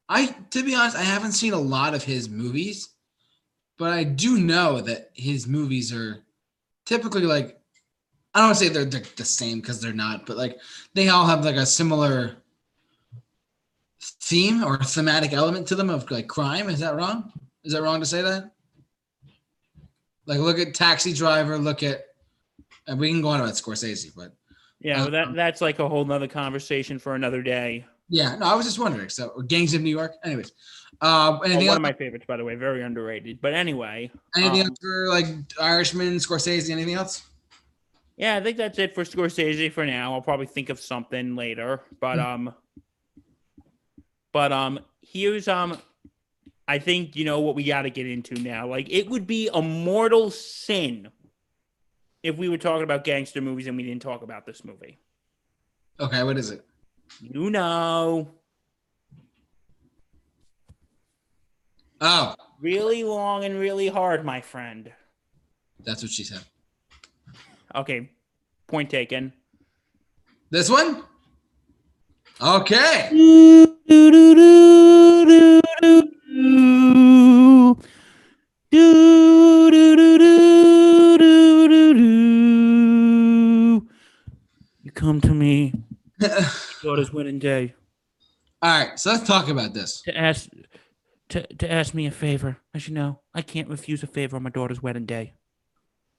I 0.09 0.27
to 0.51 0.63
be 0.65 0.75
honest, 0.75 0.97
I 0.97 1.03
haven't 1.03 1.33
seen 1.33 1.53
a 1.53 1.59
lot 1.77 1.95
of 1.95 2.03
his 2.05 2.29
movies, 2.29 2.89
but 3.79 3.93
I 3.93 4.05
do 4.05 4.39
know 4.39 4.81
that 4.81 5.11
his 5.15 5.47
movies 5.47 5.93
are 5.93 6.23
typically 6.85 7.23
like 7.23 7.59
I 8.35 8.41
don't 8.41 8.49
want 8.49 8.59
to 8.59 8.65
say 8.65 8.71
they're, 8.71 8.85
they're 8.85 9.03
the 9.17 9.25
same 9.25 9.61
because 9.61 9.81
they're 9.81 9.93
not, 9.93 10.27
but 10.27 10.37
like 10.37 10.59
they 10.95 11.09
all 11.09 11.27
have 11.27 11.45
like 11.45 11.57
a 11.57 11.65
similar 11.65 12.37
theme 14.01 14.63
or 14.63 14.77
thematic 14.79 15.33
element 15.33 15.67
to 15.69 15.75
them 15.75 15.89
of 15.91 16.11
like 16.11 16.27
crime. 16.27 16.69
Is 16.69 16.81
that 16.81 16.95
wrong? 16.95 17.33
Is 17.65 17.73
that 17.73 17.83
wrong 17.83 18.01
to 18.01 18.07
say 18.07 18.23
that? 18.23 18.53
Like 20.27 20.41
look 20.41 20.59
at 20.59 20.75
Taxi 20.75 21.13
Driver, 21.13 21.57
look 21.59 21.83
at 21.83 22.05
and 22.87 22.99
we 22.99 23.11
can 23.11 23.23
go 23.23 23.29
on 23.29 23.41
about 23.41 23.55
Scorsese, 23.55 24.11
but 24.15 24.33
yeah 24.81 25.05
Um, 25.05 25.13
that 25.13 25.35
that's 25.35 25.61
like 25.61 25.79
a 25.79 25.89
whole 25.89 26.05
nother 26.05 26.29
conversation 26.29 26.99
for 26.99 27.15
another 27.15 27.43
day 27.43 27.87
yeah, 28.09 28.37
no, 28.37 28.47
I 28.47 28.55
was 28.55 28.67
just 28.67 28.79
wondering. 28.79 29.09
So 29.09 29.43
Gangs 29.47 29.75
of 29.75 29.83
New 29.83 29.91
York. 29.91 30.15
Anyways, 30.25 30.53
um, 31.01 31.35
Oh, 31.35 31.39
one 31.39 31.53
else? 31.53 31.77
of 31.77 31.83
my 31.83 31.93
favorites 31.93 32.25
by 32.27 32.37
the 32.37 32.45
way 32.45 32.57
very 32.57 32.83
underrated 32.83 33.41
but 33.41 33.55
anyway 33.55 34.11
Anything 34.37 34.63
um, 34.63 34.67
else 34.67 34.79
for 34.81 35.09
like 35.09 35.27
Irishman, 35.61 36.17
Scorsese? 36.17 36.71
Anything 36.71 36.95
else? 36.95 37.23
Yeah, 38.17 38.35
I 38.37 38.41
think 38.41 38.57
that's 38.57 38.81
it 38.81 38.97
for 38.97 39.05
Scorsese 39.05 39.71
for 39.71 39.87
now. 39.87 40.15
I'll 40.15 40.21
probably 40.23 40.47
think 40.47 40.71
of 40.71 40.81
something 40.81 41.37
later, 41.37 41.83
but 42.01 42.19
um, 42.19 42.53
but 44.33 44.51
um, 44.51 44.81
here's 45.03 45.47
um, 45.47 45.79
I 46.67 46.81
think 46.81 47.15
you 47.15 47.25
know 47.25 47.41
what 47.41 47.55
we 47.55 47.63
got 47.63 47.83
to 47.83 47.91
get 47.91 48.07
into 48.09 48.35
now. 48.35 48.67
Like, 48.67 48.89
it 48.91 49.09
would 49.09 49.29
be 49.29 49.49
a 49.55 49.63
mortal 49.63 50.33
sin 50.33 51.11
if 52.25 52.37
we 52.37 52.49
were 52.49 52.59
talking 52.59 52.83
about 52.83 53.05
gangster 53.05 53.41
movies 53.41 53.69
and 53.69 53.77
we 53.77 53.85
didn't 53.85 54.03
talk 54.03 54.23
about 54.23 54.47
this 54.47 54.65
movie. 54.65 54.99
Okay, 56.01 56.23
what 56.25 56.37
is 56.37 56.51
it? 56.51 56.65
You 57.21 57.51
know, 57.51 58.29
Oh, 62.01 62.35
really 62.61 63.03
long 63.03 63.45
and 63.45 63.59
really 63.59 63.89
hard, 63.89 64.25
my 64.25 64.41
friend. 64.41 64.93
that's 65.85 66.03
what 66.03 66.13
she 66.13 66.23
said. 66.23 66.45
Okay, 67.75 68.11
point 68.69 68.89
taken. 68.91 69.33
This 70.51 70.71
one? 70.71 71.03
Okay. 72.41 73.11
You 84.83 84.93
come 84.95 85.21
to 85.23 85.35
me, 85.35 85.75
daughter's 86.83 87.13
wedding 87.13 87.39
day, 87.39 87.75
All 88.63 88.71
right, 88.71 88.99
so 88.99 89.11
let's 89.13 89.27
talk 89.27 89.49
about 89.49 89.75
this. 89.75 90.03
to 90.03 90.17
ask 90.17 90.49
to, 91.31 91.47
to 91.47 91.71
ask 91.71 91.93
me 91.95 92.07
a 92.07 92.11
favor. 92.11 92.59
As 92.75 92.89
you 92.89 92.95
know, 92.95 93.21
I 93.35 93.43
can't 93.43 93.69
refuse 93.69 94.03
a 94.03 94.07
favor 94.07 94.37
on 94.37 94.43
my 94.43 94.51
daughter's 94.51 94.83
wedding 94.83 95.07
day. 95.07 95.35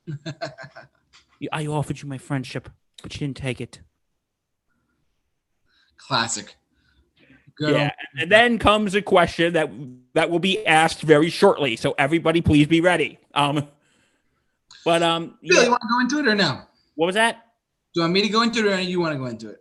I 1.52 1.68
offered 1.68 2.02
you 2.02 2.08
my 2.08 2.18
friendship, 2.18 2.70
but 3.02 3.14
you 3.14 3.20
didn't 3.20 3.38
take 3.38 3.60
it. 3.62 3.80
Classic. 5.98 6.56
Good 7.58 7.76
Yeah, 7.76 7.92
and 8.18 8.32
then 8.32 8.58
comes 8.58 8.96
a 8.96 9.02
question 9.02 9.54
that 9.54 9.70
that 10.14 10.30
will 10.30 10.40
be 10.40 10.66
asked 10.66 11.02
very 11.02 11.30
shortly. 11.30 11.76
So 11.76 11.94
everybody, 11.98 12.42
please 12.42 12.68
be 12.68 12.82
ready. 12.82 13.20
Um, 13.34 13.68
but 14.86 15.04
um, 15.04 15.38
Bill, 15.44 15.58
yeah, 15.58 15.64
you 15.64 15.70
want 15.72 15.82
to 15.82 15.88
go 15.90 16.00
into 16.00 16.30
it 16.30 16.32
or 16.32 16.36
no? 16.36 16.62
what 16.96 17.08
was 17.08 17.16
that? 17.16 17.46
Do 17.94 18.00
you 18.00 18.04
want 18.04 18.14
me 18.14 18.22
to 18.22 18.30
go 18.30 18.42
into 18.44 18.60
it 18.60 18.72
or 18.72 18.80
you 18.82 19.00
want 19.00 19.14
to 19.14 19.20
go 19.20 19.26
into 19.26 19.50
it? 19.50 19.58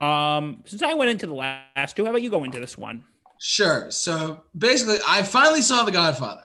Um, 0.00 0.62
since 0.64 0.82
I 0.82 0.94
went 0.94 1.10
into 1.10 1.26
the 1.26 1.34
last 1.34 1.96
two, 1.96 2.04
how 2.04 2.10
about 2.10 2.22
you 2.22 2.30
go 2.30 2.44
into 2.44 2.58
this 2.58 2.78
one? 2.78 3.04
Sure. 3.38 3.90
So 3.90 4.42
basically, 4.56 4.98
I 5.06 5.22
finally 5.22 5.62
saw 5.62 5.84
The 5.84 5.92
Godfather. 5.92 6.42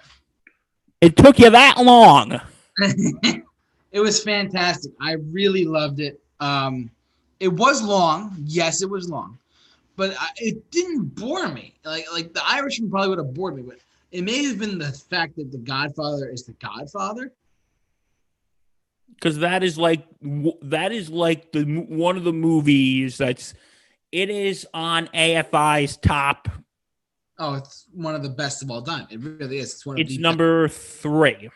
It 1.02 1.18
took 1.18 1.40
you 1.40 1.50
that 1.50 1.78
long. 1.78 2.40
it 2.80 4.00
was 4.00 4.24
fantastic. 4.24 4.92
I 5.02 5.14
really 5.14 5.66
loved 5.66 6.00
it. 6.00 6.20
Um, 6.40 6.90
it 7.40 7.50
was 7.50 7.82
long. 7.82 8.36
Yes, 8.46 8.82
it 8.82 8.90
was 8.90 9.10
long, 9.10 9.38
but 9.96 10.16
I, 10.20 10.30
it 10.38 10.72
didn't 10.72 11.16
bore 11.16 11.48
me. 11.50 11.76
Like 11.84 12.06
like 12.12 12.34
the 12.34 12.42
Irishman 12.46 12.90
probably 12.90 13.10
would 13.10 13.18
have 13.18 13.34
bored 13.34 13.56
me, 13.56 13.62
but 13.62 13.78
it 14.12 14.24
may 14.24 14.44
have 14.46 14.60
been 14.60 14.78
the 14.78 14.92
fact 14.92 15.36
that 15.36 15.52
The 15.52 15.58
Godfather 15.58 16.30
is 16.30 16.44
The 16.44 16.54
Godfather. 16.54 17.32
Because 19.14 19.40
that 19.40 19.64
is 19.64 19.78
like 19.78 20.06
that 20.62 20.92
is 20.92 21.10
like 21.10 21.52
the 21.52 21.64
one 21.64 22.18
of 22.18 22.24
the 22.24 22.34
movies 22.34 23.18
that's 23.18 23.54
it 24.12 24.30
is 24.30 24.68
on 24.74 25.08
AFI's 25.08 25.98
top. 25.98 26.48
Oh, 27.38 27.56
it's 27.56 27.88
one 27.92 28.16
of 28.16 28.24
the 28.24 28.30
best 28.30 28.64
of 28.64 28.72
all 28.72 28.82
time. 28.82 29.08
It 29.10 29.20
really 29.20 29.58
is. 29.58 29.74
It's 29.74 29.86
one 29.86 29.98
of 29.98 30.00
It's 30.02 30.16
the 30.16 30.22
number 30.22 30.70
three. 30.70 31.50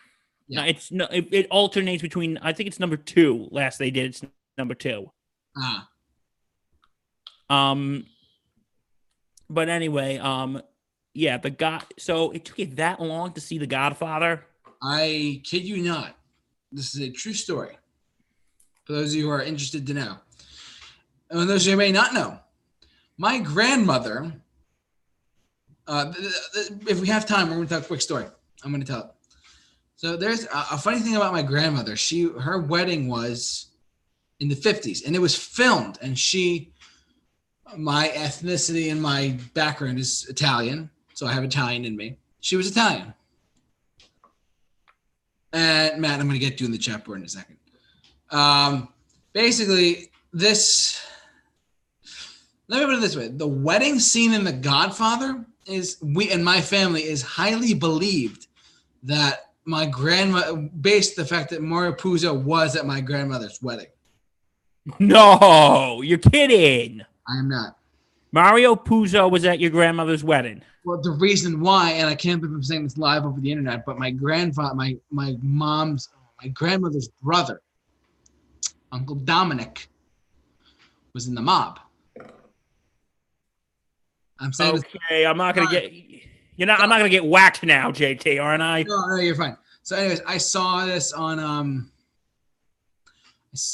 Yeah. 0.47 0.66
It's 0.66 0.91
no, 0.91 1.06
it, 1.06 1.28
it 1.32 1.47
alternates 1.52 2.02
between. 2.02 2.38
I 2.39 2.54
think 2.54 2.68
it's 2.68 2.80
number 2.80 2.97
two. 2.97 3.47
Last 3.52 3.78
they 3.78 3.91
did, 3.91 4.10
it's 4.10 4.22
number 4.58 4.74
two. 4.74 5.12
Ah, 5.56 5.88
Um, 7.50 8.06
but 9.50 9.70
anyway, 9.70 10.18
um, 10.18 10.62
yeah, 11.14 11.38
the 11.38 11.50
God. 11.50 11.86
So 11.97 12.32
it 12.32 12.45
took 12.45 12.60
you 12.60 12.66
that 12.76 13.00
long 13.02 13.34
to 13.34 13.41
see 13.41 13.58
The 13.58 13.68
Godfather. 13.68 14.45
I 14.82 15.41
kid 15.43 15.64
you 15.64 15.84
not. 15.84 16.16
This 16.72 16.95
is 16.95 17.01
a 17.01 17.09
true 17.09 17.34
story. 17.34 17.78
For 18.86 18.93
those 18.93 19.11
of 19.11 19.20
you 19.20 19.26
who 19.26 19.32
are 19.32 19.41
interested 19.41 19.86
to 19.88 19.93
know. 19.93 20.17
And 21.30 21.49
those 21.49 21.63
of 21.63 21.67
you 21.67 21.72
who 21.74 21.78
may 21.78 21.91
not 21.91 22.13
know, 22.13 22.39
my 23.17 23.39
grandmother, 23.39 24.34
uh, 25.88 26.13
if 26.88 26.99
we 26.99 27.07
have 27.07 27.26
time, 27.26 27.49
we're 27.49 27.55
going 27.55 27.67
to 27.67 27.74
tell 27.74 27.82
a 27.82 27.86
quick 27.86 28.01
story. 28.01 28.26
I'm 28.63 28.72
going 28.72 28.84
to 28.84 28.91
tell 28.91 29.01
it. 29.01 29.11
So 29.95 30.15
there's 30.15 30.45
a 30.45 30.78
funny 30.78 30.99
thing 30.99 31.17
about 31.17 31.34
my 31.34 31.41
grandmother. 31.41 31.97
She 31.97 32.24
her 32.24 32.57
wedding 32.57 33.09
was 33.09 33.67
in 34.39 34.47
the 34.47 34.55
50s 34.55 35.05
and 35.05 35.13
it 35.13 35.20
was 35.20 35.36
filmed 35.36 35.97
and 36.01 36.17
she 36.17 36.72
my 37.78 38.07
ethnicity 38.15 38.91
and 38.91 39.01
my 39.01 39.38
background 39.53 39.99
is 39.99 40.26
Italian, 40.30 40.89
so 41.13 41.28
I 41.28 41.34
have 41.34 41.43
Italian 41.43 41.84
in 41.84 41.97
me. 41.97 42.17
She 42.39 42.55
was 42.55 42.72
Italian. 42.72 43.13
And 45.52 46.02
Matt, 46.02 46.20
I'm 46.20 46.28
going 46.28 46.39
to 46.39 46.45
get 46.45 46.58
to 46.60 46.66
in 46.66 46.72
the 46.72 46.78
chat 46.78 47.06
board 47.06 47.20
in 47.20 47.26
a 47.26 47.30
second. 47.30 47.58
Um, 48.30 48.89
basically, 49.34 50.12
this. 50.32 51.02
Let 52.68 52.80
me 52.80 52.86
put 52.86 52.95
it 52.95 53.02
this 53.02 53.16
way: 53.16 53.30
the 53.30 53.47
wedding 53.47 54.00
scene 54.00 54.34
in 54.34 54.43
The 54.43 54.54
Godfather 54.54 55.43
is 55.66 55.97
we 56.02 56.32
and 56.32 56.43
my 56.43 56.62
family 56.62 57.04
is 57.04 57.22
highly 57.22 57.74
believed 57.74 58.47
that 59.04 59.52
my 59.66 59.86
grandma, 59.86 60.54
based 60.54 61.16
the 61.16 61.26
fact 61.26 61.52
that 61.52 61.62
Mario 61.62 61.93
Puzo 61.93 62.39
was 62.39 62.76
at 62.76 62.86
my 62.86 63.02
grandmother's 63.02 63.62
wedding. 63.62 63.88
No, 64.97 66.02
you're 66.04 66.18
kidding. 66.18 67.02
I 67.28 67.38
am 67.38 67.50
not. 67.50 67.78
Mario 68.32 68.75
Puzo 68.75 69.30
was 69.30 69.45
at 69.45 69.59
your 69.59 69.71
grandmother's 69.71 70.23
wedding. 70.23 70.61
Well, 70.86 71.01
the 71.01 71.11
reason 71.11 71.59
why, 71.59 71.91
and 71.91 72.07
I 72.07 72.15
can't 72.15 72.41
believe 72.41 72.55
I'm 72.55 72.63
saying 72.63 72.84
this 72.84 72.97
live 72.97 73.25
over 73.25 73.39
the 73.39 73.51
internet, 73.51 73.86
but 73.86 73.97
my 73.97 74.11
grandfather, 74.11 74.75
my 74.75 74.97
my 75.09 75.36
mom's, 75.41 76.09
my 76.41 76.49
grandmother's 76.49 77.09
brother, 77.21 77.61
Uncle 78.91 79.15
Dominic, 79.15 79.88
was 81.13 81.27
in 81.27 81.36
the 81.36 81.41
mob. 81.41 81.80
I'm 84.39 84.53
saying 84.53 84.77
Okay, 84.77 85.25
I'm 85.25 85.38
not 85.38 85.55
gonna 85.55 85.69
get. 85.69 85.91
You're 86.55 86.67
not. 86.67 86.80
I'm 86.80 86.89
not 86.89 86.97
gonna 86.97 87.09
get 87.09 87.25
whacked 87.25 87.63
now, 87.63 87.91
JT, 87.91 88.41
aren't 88.41 88.63
I? 88.63 88.84
no, 88.84 89.07
no, 89.07 89.15
you're 89.17 89.36
fine. 89.36 89.57
So, 89.84 89.95
anyways, 89.95 90.21
I 90.25 90.38
saw 90.38 90.86
this 90.86 91.13
on 91.13 91.39
um. 91.39 91.91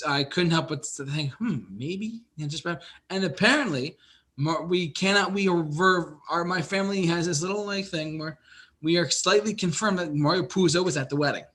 I 0.07 0.23
couldn't 0.23 0.51
help 0.51 0.69
but 0.69 0.85
think, 0.85 1.33
hmm, 1.33 1.57
maybe, 1.69 2.21
and 2.39 2.49
just 2.49 2.65
and 3.09 3.23
apparently, 3.25 3.97
we 4.37 4.89
cannot. 4.89 5.31
We 5.33 5.47
are, 5.47 6.17
our 6.29 6.43
my 6.43 6.61
family 6.61 7.05
has 7.05 7.27
this 7.27 7.41
little 7.41 7.65
like 7.65 7.85
thing 7.85 8.19
where 8.19 8.37
we 8.81 8.97
are 8.97 9.09
slightly 9.09 9.53
confirmed 9.53 9.99
that 9.99 10.13
Mario 10.13 10.43
Puzo 10.43 10.83
was 10.83 10.97
at 10.97 11.09
the 11.09 11.15
wedding, 11.15 11.45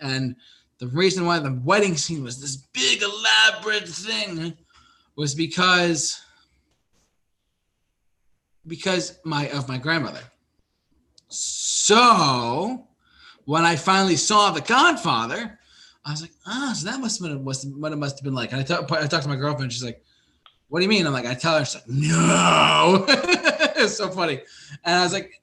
and 0.00 0.36
the 0.78 0.88
reason 0.88 1.24
why 1.24 1.38
the 1.38 1.60
wedding 1.64 1.96
scene 1.96 2.22
was 2.24 2.40
this 2.40 2.56
big 2.56 3.02
elaborate 3.02 3.88
thing 3.88 4.56
was 5.16 5.34
because 5.34 6.20
because 8.66 9.18
my 9.24 9.48
of 9.50 9.68
my 9.68 9.78
grandmother. 9.78 10.22
So 11.28 12.86
when 13.44 13.64
I 13.64 13.76
finally 13.76 14.16
saw 14.16 14.50
The 14.50 14.60
Godfather, 14.60 15.58
I 16.04 16.10
was 16.10 16.22
like, 16.22 16.32
ah, 16.46 16.72
so 16.76 16.90
that 16.90 17.00
must 17.00 17.22
have 17.22 17.30
been 17.30 17.44
what 17.44 17.92
it 17.92 17.96
must 17.96 18.18
have 18.18 18.24
been 18.24 18.34
like. 18.34 18.52
And 18.52 18.60
I 18.60 18.64
talked 18.64 18.90
I 18.90 19.06
talked 19.06 19.24
to 19.24 19.28
my 19.28 19.36
girlfriend. 19.36 19.72
She's 19.72 19.84
like, 19.84 20.02
what 20.74 20.80
do 20.80 20.86
you 20.86 20.90
mean? 20.90 21.06
I'm 21.06 21.12
like, 21.12 21.24
I 21.24 21.34
tell 21.34 21.56
her, 21.56 21.64
she's 21.64 21.76
like, 21.76 21.88
no. 21.88 23.04
it's 23.08 23.96
so 23.96 24.10
funny. 24.10 24.40
And 24.84 24.96
I 24.96 25.04
was 25.04 25.12
like, 25.12 25.40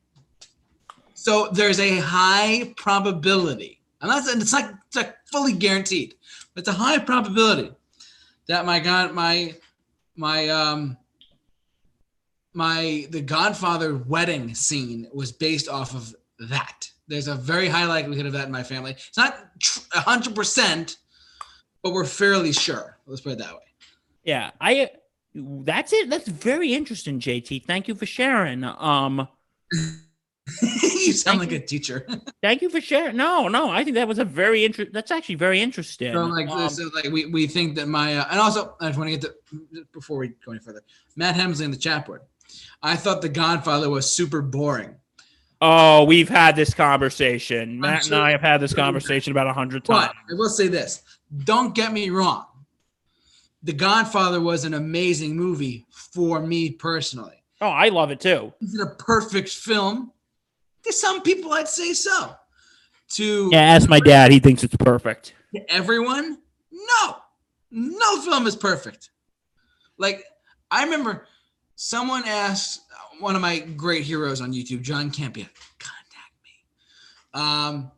so 1.13 1.47
there's 1.53 1.79
a 1.79 1.99
high 1.99 2.73
probability. 2.75 3.79
and 4.01 4.11
that's 4.11 4.27
it's 4.27 4.51
not, 4.51 4.73
it's 4.87 4.97
not 4.97 5.15
fully 5.31 5.53
guaranteed, 5.53 6.15
but 6.53 6.59
it's 6.59 6.67
a 6.67 6.73
high 6.73 6.97
probability 6.97 7.71
that 8.47 8.65
my 8.65 8.81
God, 8.81 9.13
my 9.13 9.55
my 10.17 10.49
um 10.49 10.97
my 12.53 13.07
the 13.11 13.21
Godfather 13.21 13.95
wedding 13.95 14.53
scene 14.53 15.07
was 15.13 15.31
based 15.31 15.69
off 15.69 15.95
of 15.95 16.13
that. 16.49 16.91
There's 17.07 17.29
a 17.29 17.35
very 17.35 17.69
high 17.69 17.85
likelihood 17.85 18.25
of 18.25 18.33
that 18.33 18.47
in 18.47 18.51
my 18.51 18.63
family. 18.63 18.91
It's 18.91 19.15
not 19.15 19.37
hundred 19.93 20.35
percent, 20.35 20.97
but 21.83 21.93
we're 21.93 22.03
fairly 22.03 22.51
sure. 22.51 22.97
Let's 23.05 23.21
put 23.21 23.31
it 23.31 23.37
that 23.37 23.53
way. 23.53 23.59
Yeah, 24.25 24.51
I. 24.59 24.89
That's 25.33 25.93
it. 25.93 26.09
That's 26.09 26.27
very 26.27 26.73
interesting, 26.73 27.19
JT. 27.19 27.65
Thank 27.65 27.87
you 27.87 27.95
for 27.95 28.05
sharing. 28.05 28.63
Um, 28.63 29.27
you 29.71 31.13
sound 31.13 31.39
like 31.39 31.51
you. 31.51 31.57
a 31.57 31.61
teacher. 31.61 32.05
thank 32.41 32.61
you 32.61 32.69
for 32.69 32.81
sharing. 32.81 33.15
No, 33.15 33.47
no, 33.47 33.69
I 33.69 33.83
think 33.83 33.95
that 33.95 34.07
was 34.07 34.19
a 34.19 34.25
very 34.25 34.65
interesting. 34.65 34.91
That's 34.93 35.11
actually 35.11 35.35
very 35.35 35.61
interesting. 35.61 36.13
so 36.13 36.25
like, 36.25 36.49
Um, 36.49 36.69
so 36.69 36.89
like 36.93 37.05
we, 37.11 37.25
we 37.27 37.47
think 37.47 37.75
that 37.75 37.87
my 37.87 38.17
uh, 38.17 38.25
and 38.29 38.39
also 38.39 38.75
I 38.81 38.87
just 38.87 38.99
want 38.99 39.09
to 39.11 39.17
get 39.17 39.21
to 39.21 39.85
before 39.93 40.17
we 40.17 40.29
go 40.45 40.51
any 40.51 40.59
further. 40.59 40.81
Matt 41.15 41.35
Hemsley 41.35 41.63
in 41.65 41.71
the 41.71 41.77
chat 41.77 42.05
board. 42.05 42.21
I 42.83 42.95
thought 42.97 43.21
The 43.21 43.29
Godfather 43.29 43.89
was 43.89 44.11
super 44.11 44.41
boring. 44.41 44.95
oh, 45.61 46.03
we've 46.03 46.27
had 46.27 46.55
this 46.57 46.73
conversation. 46.73 47.79
Matt 47.79 48.03
sure- 48.05 48.15
and 48.15 48.23
I 48.23 48.31
have 48.31 48.41
had 48.41 48.59
this 48.59 48.73
conversation 48.73 49.31
about 49.31 49.47
a 49.47 49.53
hundred 49.53 49.85
times. 49.85 50.07
But 50.07 50.33
I 50.33 50.37
will 50.37 50.49
say 50.49 50.67
this: 50.67 51.03
don't 51.45 51.73
get 51.73 51.93
me 51.93 52.09
wrong. 52.09 52.45
The 53.63 53.73
Godfather 53.73 54.41
was 54.41 54.65
an 54.65 54.73
amazing 54.73 55.35
movie 55.35 55.85
for 55.91 56.39
me 56.39 56.71
personally. 56.71 57.43
Oh, 57.61 57.67
I 57.69 57.89
love 57.89 58.09
it 58.11 58.19
too. 58.19 58.53
Is 58.61 58.73
it 58.73 58.81
a 58.81 58.95
perfect 58.95 59.49
film? 59.49 60.11
To 60.83 60.91
some 60.93 61.21
people, 61.21 61.53
I'd 61.53 61.67
say 61.67 61.93
so. 61.93 62.33
To 63.15 63.49
Yeah, 63.51 63.61
ask 63.61 63.87
my 63.87 63.99
dad. 63.99 64.31
He 64.31 64.39
thinks 64.39 64.63
it's 64.63 64.75
perfect. 64.77 65.35
everyone, 65.69 66.39
no, 66.71 67.15
no 67.69 68.21
film 68.21 68.47
is 68.47 68.55
perfect. 68.55 69.11
Like 69.97 70.23
I 70.71 70.83
remember 70.83 71.27
someone 71.75 72.23
asked 72.25 72.81
one 73.19 73.35
of 73.35 73.41
my 73.41 73.59
great 73.59 74.03
heroes 74.03 74.41
on 74.41 74.53
YouTube, 74.53 74.81
John 74.81 75.11
Campea, 75.11 75.47
contact 75.77 76.33
me. 76.43 76.51
Um, 77.35 77.91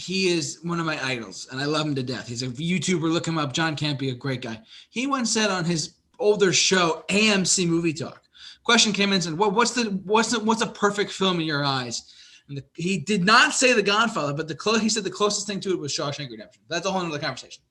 he 0.00 0.28
is 0.28 0.60
one 0.62 0.80
of 0.80 0.86
my 0.86 1.02
idols, 1.04 1.46
and 1.50 1.60
I 1.60 1.66
love 1.66 1.86
him 1.86 1.94
to 1.94 2.02
death. 2.02 2.26
He's 2.26 2.42
a 2.42 2.48
YouTuber. 2.48 3.02
Look 3.02 3.26
him 3.26 3.38
up, 3.38 3.52
John 3.52 3.76
Campea, 3.76 4.12
a 4.12 4.14
great 4.14 4.40
guy. 4.40 4.60
He 4.88 5.06
once 5.06 5.30
said 5.30 5.50
on 5.50 5.64
his 5.64 5.94
older 6.18 6.52
show, 6.52 7.04
AMC 7.08 7.68
Movie 7.68 7.92
Talk. 7.92 8.22
Question 8.64 8.92
came 8.92 9.10
in 9.10 9.16
and 9.16 9.24
said, 9.24 9.38
"What 9.38 9.52
what's 9.52 9.72
the 9.72 10.00
what's 10.04 10.30
the 10.30 10.40
what's 10.40 10.62
a 10.62 10.66
perfect 10.66 11.12
film 11.12 11.40
in 11.40 11.46
your 11.46 11.64
eyes?" 11.64 12.14
And 12.48 12.58
the, 12.58 12.64
he 12.74 12.98
did 12.98 13.24
not 13.24 13.52
say 13.52 13.72
The 13.74 13.82
Godfather, 13.82 14.32
but 14.32 14.48
the 14.48 14.78
he 14.80 14.88
said 14.88 15.04
the 15.04 15.10
closest 15.10 15.46
thing 15.46 15.60
to 15.60 15.70
it 15.70 15.78
was 15.78 15.92
Shawshank 15.92 16.30
Redemption. 16.30 16.62
That's 16.68 16.86
a 16.86 16.90
whole 16.90 17.02
other 17.02 17.18
conversation. 17.18 17.62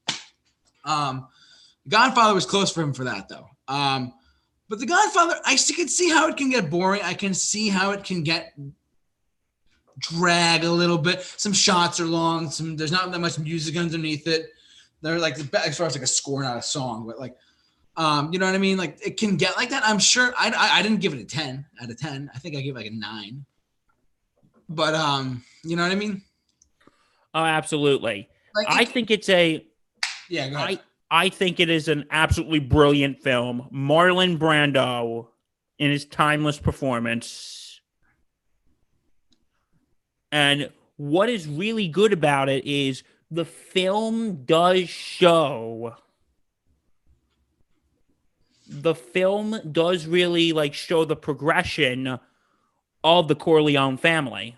Um, 0.85 1.27
Godfather 1.87 2.33
was 2.33 2.45
close 2.45 2.71
for 2.71 2.81
him 2.81 2.93
for 2.93 3.05
that 3.05 3.27
though. 3.27 3.47
Um, 3.67 4.13
but 4.69 4.79
The 4.79 4.85
Godfather, 4.85 5.35
I 5.45 5.55
can 5.55 5.87
see 5.87 6.09
how 6.09 6.27
it 6.27 6.37
can 6.37 6.51
get 6.51 6.69
boring. 6.69 7.01
I 7.03 7.15
can 7.15 7.33
see 7.33 7.69
how 7.69 7.91
it 7.91 8.03
can 8.03 8.23
get 8.23 8.53
drag 9.99 10.63
a 10.63 10.71
little 10.71 10.97
bit. 10.97 11.21
Some 11.21 11.53
shots 11.53 11.99
are 11.99 12.05
long. 12.05 12.49
Some 12.49 12.75
there's 12.75 12.91
not 12.91 13.11
that 13.11 13.19
much 13.19 13.37
music 13.39 13.77
underneath 13.77 14.27
it. 14.27 14.47
They're 15.01 15.19
like 15.19 15.37
as 15.55 15.77
far 15.77 15.87
as 15.87 15.93
like 15.95 16.03
a 16.03 16.07
score, 16.07 16.41
not 16.43 16.57
a 16.57 16.61
song, 16.61 17.05
but 17.07 17.19
like, 17.19 17.35
um, 17.95 18.33
you 18.33 18.39
know 18.39 18.45
what 18.45 18.55
I 18.55 18.59
mean? 18.59 18.77
Like 18.77 18.97
it 19.05 19.17
can 19.17 19.37
get 19.37 19.55
like 19.57 19.69
that. 19.69 19.83
I'm 19.85 19.99
sure. 19.99 20.33
I 20.37 20.49
I, 20.49 20.79
I 20.79 20.81
didn't 20.81 20.99
give 20.99 21.13
it 21.13 21.19
a 21.21 21.25
ten 21.25 21.65
out 21.81 21.89
of 21.89 21.97
ten. 21.97 22.29
I 22.33 22.39
think 22.39 22.55
I 22.55 22.61
gave 22.61 22.75
it 22.75 22.79
like 22.79 22.87
a 22.87 22.95
nine. 22.95 23.45
But 24.67 24.93
um, 24.95 25.43
you 25.63 25.75
know 25.75 25.83
what 25.83 25.91
I 25.91 25.95
mean? 25.95 26.21
Oh, 27.33 27.43
absolutely. 27.43 28.29
Like 28.55 28.67
I 28.69 28.81
it- 28.81 28.89
think 28.89 29.11
it's 29.11 29.29
a. 29.29 29.65
yeah. 30.29 30.49
Go 30.49 30.55
ahead. 30.57 30.79
I 31.11 31.25
I 31.25 31.29
think 31.29 31.59
it 31.59 31.69
is 31.69 31.87
an 31.87 32.05
absolutely 32.11 32.59
brilliant 32.59 33.19
film. 33.23 33.67
Marlon 33.73 34.37
Brando 34.37 35.27
in 35.79 35.89
his 35.91 36.05
timeless 36.05 36.59
performance. 36.59 37.58
And 40.31 40.69
what 40.97 41.29
is 41.29 41.47
really 41.47 41.87
good 41.87 42.13
about 42.13 42.49
it 42.49 42.65
is 42.65 43.03
the 43.31 43.45
film 43.45 44.43
does 44.45 44.89
show 44.89 45.95
the 48.69 48.93
film 48.93 49.59
does 49.71 50.05
really 50.05 50.53
like 50.53 50.73
show 50.73 51.03
the 51.03 51.15
progression 51.15 52.19
of 53.03 53.27
the 53.27 53.35
Corleone 53.35 53.97
family. 53.97 54.57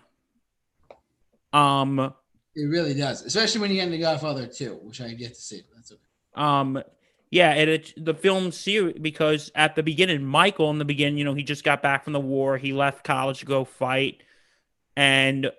Um 1.52 2.14
It 2.54 2.64
really 2.64 2.94
does, 2.94 3.22
especially 3.22 3.62
when 3.62 3.70
you 3.70 3.76
get 3.76 3.86
into 3.86 3.98
Godfather 3.98 4.46
2, 4.46 4.80
which 4.82 5.00
I 5.00 5.12
get 5.14 5.34
to 5.34 5.40
see. 5.40 5.62
That's 5.74 5.92
okay. 5.92 6.00
Um, 6.34 6.82
yeah, 7.30 7.50
and 7.50 7.70
it 7.70 7.94
the 7.96 8.14
film 8.14 8.52
series 8.52 8.98
because 9.00 9.50
at 9.54 9.74
the 9.74 9.82
beginning, 9.82 10.24
Michael 10.24 10.70
in 10.70 10.78
the 10.78 10.84
beginning, 10.84 11.16
you 11.16 11.24
know, 11.24 11.34
he 11.34 11.42
just 11.42 11.64
got 11.64 11.82
back 11.82 12.04
from 12.04 12.12
the 12.12 12.20
war. 12.20 12.58
He 12.58 12.74
left 12.74 13.04
college 13.04 13.40
to 13.40 13.46
go 13.46 13.64
fight, 13.64 14.22
and 14.96 15.50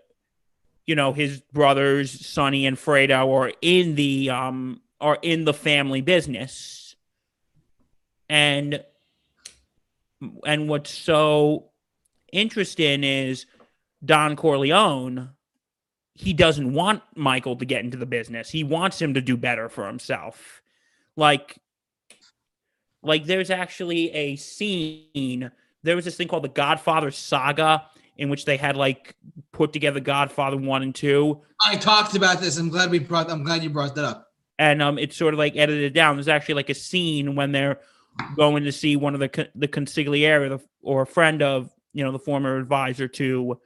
you 0.85 0.95
know 0.95 1.13
his 1.13 1.41
brothers 1.51 2.25
Sonny 2.25 2.65
and 2.65 2.77
Fredo 2.77 3.31
are 3.33 3.51
in 3.61 3.95
the 3.95 4.29
um 4.29 4.81
are 4.99 5.19
in 5.21 5.45
the 5.45 5.53
family 5.53 6.01
business, 6.01 6.95
and 8.29 8.83
and 10.45 10.69
what's 10.69 10.91
so 10.91 11.69
interesting 12.31 13.03
is 13.03 13.45
Don 14.03 14.35
Corleone 14.35 15.29
he 16.15 16.33
doesn't 16.33 16.73
want 16.73 17.01
Michael 17.15 17.55
to 17.55 17.65
get 17.65 17.83
into 17.83 17.97
the 17.97 18.05
business. 18.05 18.49
He 18.49 18.63
wants 18.63 19.01
him 19.01 19.15
to 19.15 19.21
do 19.21 19.35
better 19.35 19.67
for 19.67 19.87
himself. 19.87 20.61
Like 21.15 21.57
like 23.01 23.25
there's 23.25 23.49
actually 23.49 24.11
a 24.11 24.35
scene 24.37 25.51
there 25.83 25.95
was 25.95 26.05
this 26.05 26.15
thing 26.15 26.29
called 26.29 26.43
the 26.43 26.49
Godfather 26.49 27.11
saga 27.11 27.85
in 28.17 28.29
which 28.29 28.45
they 28.45 28.57
had 28.57 28.75
like 28.77 29.15
put 29.51 29.73
together 29.73 29.99
Godfather 29.99 30.57
1 30.57 30.83
and 30.83 30.93
2 30.95 31.41
I 31.65 31.75
talked 31.75 32.15
about 32.15 32.41
this. 32.41 32.57
I'm 32.57 32.69
glad 32.69 32.91
we 32.91 32.99
brought. 32.99 33.29
I'm 33.31 33.43
glad 33.43 33.63
you 33.63 33.69
brought 33.69 33.95
that 33.95 34.05
up. 34.05 34.31
and 34.59 34.81
um 34.81 34.97
it's 34.97 35.15
sort 35.17 35.33
of 35.33 35.37
like 35.37 35.55
edited 35.55 35.93
down. 35.93 36.15
There's 36.15 36.27
actually 36.27 36.55
like 36.55 36.69
a 36.69 36.75
scene 36.75 37.35
when 37.35 37.51
they're 37.51 37.79
going 38.35 38.63
to 38.63 38.71
see 38.71 38.95
one 38.95 39.13
of 39.15 39.19
the 39.19 39.49
the 39.55 39.67
consigliere 39.67 40.49
the, 40.49 40.59
or 40.81 41.01
a 41.03 41.07
friend 41.07 41.41
of 41.41 41.71
you 41.93 42.03
know 42.03 42.11
the 42.11 42.19
former 42.19 42.57
advisor 42.57 43.07
to 43.07 43.59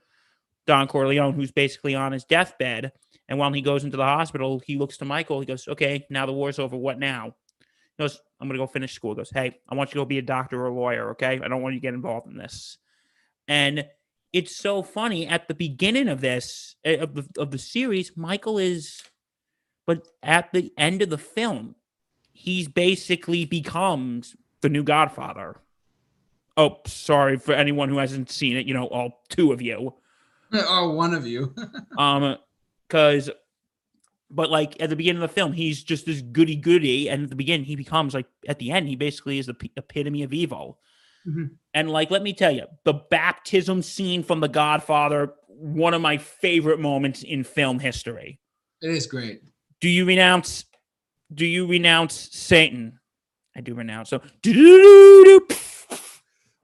Don 0.65 0.87
Corleone, 0.87 1.33
who's 1.33 1.51
basically 1.51 1.95
on 1.95 2.11
his 2.11 2.23
deathbed. 2.25 2.91
And 3.29 3.37
while 3.39 3.51
he 3.51 3.61
goes 3.61 3.83
into 3.83 3.97
the 3.97 4.03
hospital, 4.03 4.61
he 4.65 4.77
looks 4.77 4.97
to 4.97 5.05
Michael. 5.05 5.39
He 5.41 5.45
goes, 5.45 5.67
"Okay, 5.67 6.05
now 6.09 6.25
the 6.25 6.31
war's 6.33 6.59
over. 6.59 6.77
What 6.77 6.97
now?" 6.99 7.35
He 7.97 8.03
goes, 8.03 8.21
"I'm 8.39 8.47
gonna 8.47 8.57
go 8.59 8.67
finish 8.67 8.93
school." 8.93 9.11
He 9.11 9.17
goes, 9.17 9.31
"Hey, 9.31 9.57
I 9.67 9.75
want 9.75 9.89
you 9.89 9.95
to 9.95 9.99
go 10.01 10.05
be 10.05 10.17
a 10.19 10.21
doctor 10.21 10.61
or 10.61 10.67
a 10.67 10.73
lawyer. 10.73 11.09
Okay, 11.11 11.39
I 11.43 11.47
don't 11.47 11.61
want 11.61 11.73
you 11.75 11.81
to 11.81 11.85
get 11.87 11.93
involved 11.93 12.27
in 12.27 12.37
this." 12.37 12.77
And 13.49 13.85
it's 14.33 14.55
so 14.55 14.83
funny 14.83 15.27
at 15.27 15.47
the 15.47 15.53
beginning 15.53 16.07
of 16.07 16.21
this 16.21 16.75
eh, 16.83 16.95
of 16.95 17.15
the, 17.15 17.27
of 17.37 17.51
the 17.51 17.57
series, 17.57 18.15
Michael 18.15 18.57
is 18.57 19.03
but 19.87 20.05
at 20.21 20.51
the 20.51 20.71
end 20.77 21.01
of 21.01 21.09
the 21.09 21.17
film, 21.17 21.75
he's 22.33 22.67
basically 22.67 23.45
becomes 23.45 24.35
the 24.61 24.69
new 24.69 24.83
Godfather. 24.83 25.55
Oh, 26.57 26.81
sorry 26.85 27.37
for 27.37 27.53
anyone 27.53 27.87
who 27.89 27.97
hasn't 27.97 28.29
seen 28.29 28.57
it. 28.57 28.67
You 28.67 28.73
know, 28.73 28.87
all 28.87 29.23
two 29.29 29.53
of 29.53 29.61
you. 29.61 29.95
Oh, 30.53 30.91
one 30.91 31.13
of 31.13 31.25
you. 31.25 31.55
Um, 31.97 32.37
because, 32.87 33.29
but 34.29 34.49
like 34.49 34.81
at 34.81 34.89
the 34.89 34.95
beginning 34.95 35.21
of 35.21 35.29
the 35.29 35.33
film, 35.33 35.51
he's 35.51 35.83
just 35.83 36.05
this 36.05 36.21
goody 36.21 36.55
goody, 36.55 37.09
and 37.09 37.23
at 37.23 37.29
the 37.29 37.35
beginning, 37.35 37.65
he 37.65 37.75
becomes 37.75 38.13
like 38.13 38.27
at 38.47 38.59
the 38.59 38.71
end, 38.71 38.87
he 38.87 38.95
basically 38.95 39.39
is 39.39 39.47
the 39.47 39.53
p- 39.55 39.71
epitome 39.75 40.23
of 40.23 40.33
evil. 40.33 40.79
Mhm. 41.27 41.57
And 41.73 41.89
like, 41.91 42.09
let 42.09 42.23
me 42.23 42.33
tell 42.33 42.51
you, 42.51 42.65
the 42.85 42.93
baptism 42.93 43.81
scene 43.81 44.23
from 44.23 44.39
The 44.39 44.47
Godfather, 44.47 45.33
one 45.47 45.93
of 45.93 46.01
my 46.01 46.17
favorite 46.17 46.79
moments 46.79 47.23
in 47.23 47.43
film 47.43 47.79
history. 47.79 48.39
It 48.81 48.91
is 48.91 49.07
great. 49.07 49.41
Do 49.81 49.89
you 49.89 50.05
renounce? 50.05 50.65
Do 51.33 51.45
you 51.45 51.67
renounce 51.67 52.29
Satan? 52.31 52.99
I 53.55 53.61
do 53.61 53.73
renounce. 53.73 54.09
So, 54.09 54.21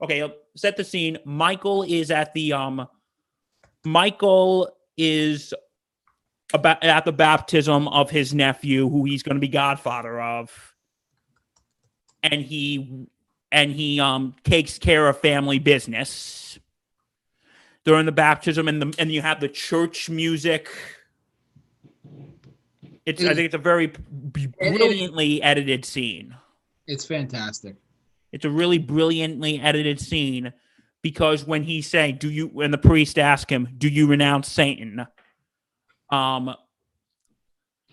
okay, 0.02 0.32
set 0.56 0.76
the 0.76 0.84
scene. 0.84 1.18
Michael 1.24 1.82
is 1.82 2.10
at 2.10 2.32
the 2.34 2.52
um. 2.52 2.88
Michael 3.84 4.74
is 4.96 5.52
about 6.54 6.82
at 6.82 7.04
the 7.04 7.12
baptism 7.12 7.88
of 7.88 8.10
his 8.10 8.32
nephew, 8.32 8.88
who 8.88 9.04
he's 9.04 9.22
going 9.22 9.34
to 9.34 9.40
be 9.40 9.48
godfather 9.48 10.20
of, 10.20 10.74
and 12.22 12.40
he 12.40 13.06
and 13.54 13.70
he 13.70 14.00
um 14.00 14.34
takes 14.42 14.78
care 14.78 15.08
of 15.08 15.18
family 15.20 15.58
business 15.58 16.58
during 17.84 18.04
the 18.04 18.12
baptism, 18.12 18.66
and 18.68 18.82
the 18.82 18.94
and 18.98 19.12
you 19.12 19.22
have 19.22 19.40
the 19.40 19.48
church 19.48 20.10
music. 20.10 20.68
It's 23.06 23.22
It 23.22 23.30
I 23.30 23.34
think 23.34 23.46
it's 23.46 23.54
a 23.54 23.58
very 23.58 23.86
b- 23.86 24.48
It 24.58 24.76
brilliantly 24.76 25.40
edited 25.42 25.84
scene. 25.84 26.34
It's 26.86 27.04
fantastic. 27.04 27.76
It's 28.32 28.44
a 28.44 28.50
really 28.50 28.78
brilliantly 28.78 29.60
edited 29.60 30.00
scene 30.00 30.52
because 31.00 31.46
when 31.46 31.62
he's 31.62 31.86
saying, 31.86 32.16
"Do 32.18 32.30
you?" 32.30 32.48
when 32.48 32.72
the 32.72 32.78
priest 32.78 33.18
asks 33.18 33.50
him, 33.50 33.68
"Do 33.78 33.88
you 33.88 34.08
renounce 34.08 34.50
Satan?" 34.50 35.06
Um, 36.10 36.54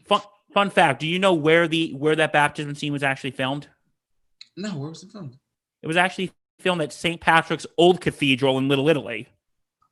fun 0.05 0.21
fun 0.53 0.71
fact: 0.71 1.01
Do 1.01 1.07
you 1.07 1.19
know 1.19 1.33
where 1.35 1.67
the 1.67 1.93
where 1.93 2.15
that 2.15 2.33
baptism 2.33 2.73
scene 2.73 2.93
was 2.93 3.03
actually 3.03 3.31
filmed? 3.31 3.67
No, 4.57 4.77
where 4.77 4.89
was 4.89 5.03
it 5.03 5.11
filmed? 5.11 5.37
It 5.81 5.87
was 5.87 5.97
actually 5.97 6.31
filmed 6.59 6.81
at 6.81 6.93
St. 6.93 7.19
Patrick's 7.19 7.65
Old 7.77 8.01
Cathedral 8.01 8.57
in 8.57 8.67
Little 8.67 8.87
Italy. 8.87 9.27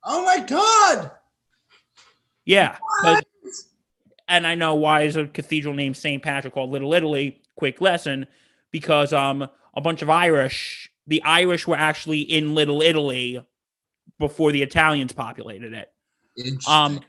Oh 0.04 0.24
my 0.24 0.40
god! 0.40 1.10
Yeah, 2.44 2.78
and 4.28 4.46
I 4.46 4.54
know 4.54 4.74
why 4.76 5.02
is 5.02 5.16
a 5.16 5.26
cathedral 5.26 5.74
named 5.74 5.96
St. 5.96 6.22
Patrick 6.22 6.54
called 6.54 6.70
Little 6.70 6.94
Italy. 6.94 7.42
Quick 7.56 7.80
lesson, 7.80 8.26
because 8.70 9.12
um 9.12 9.48
a 9.74 9.80
bunch 9.80 10.02
of 10.02 10.10
Irish, 10.10 10.90
the 11.06 11.22
Irish 11.22 11.66
were 11.66 11.76
actually 11.76 12.20
in 12.20 12.54
Little 12.54 12.82
Italy 12.82 13.44
before 14.18 14.52
the 14.52 14.62
Italians 14.62 15.12
populated 15.12 15.72
it. 15.72 15.92
Interesting. 16.36 16.72
Um, 16.72 17.00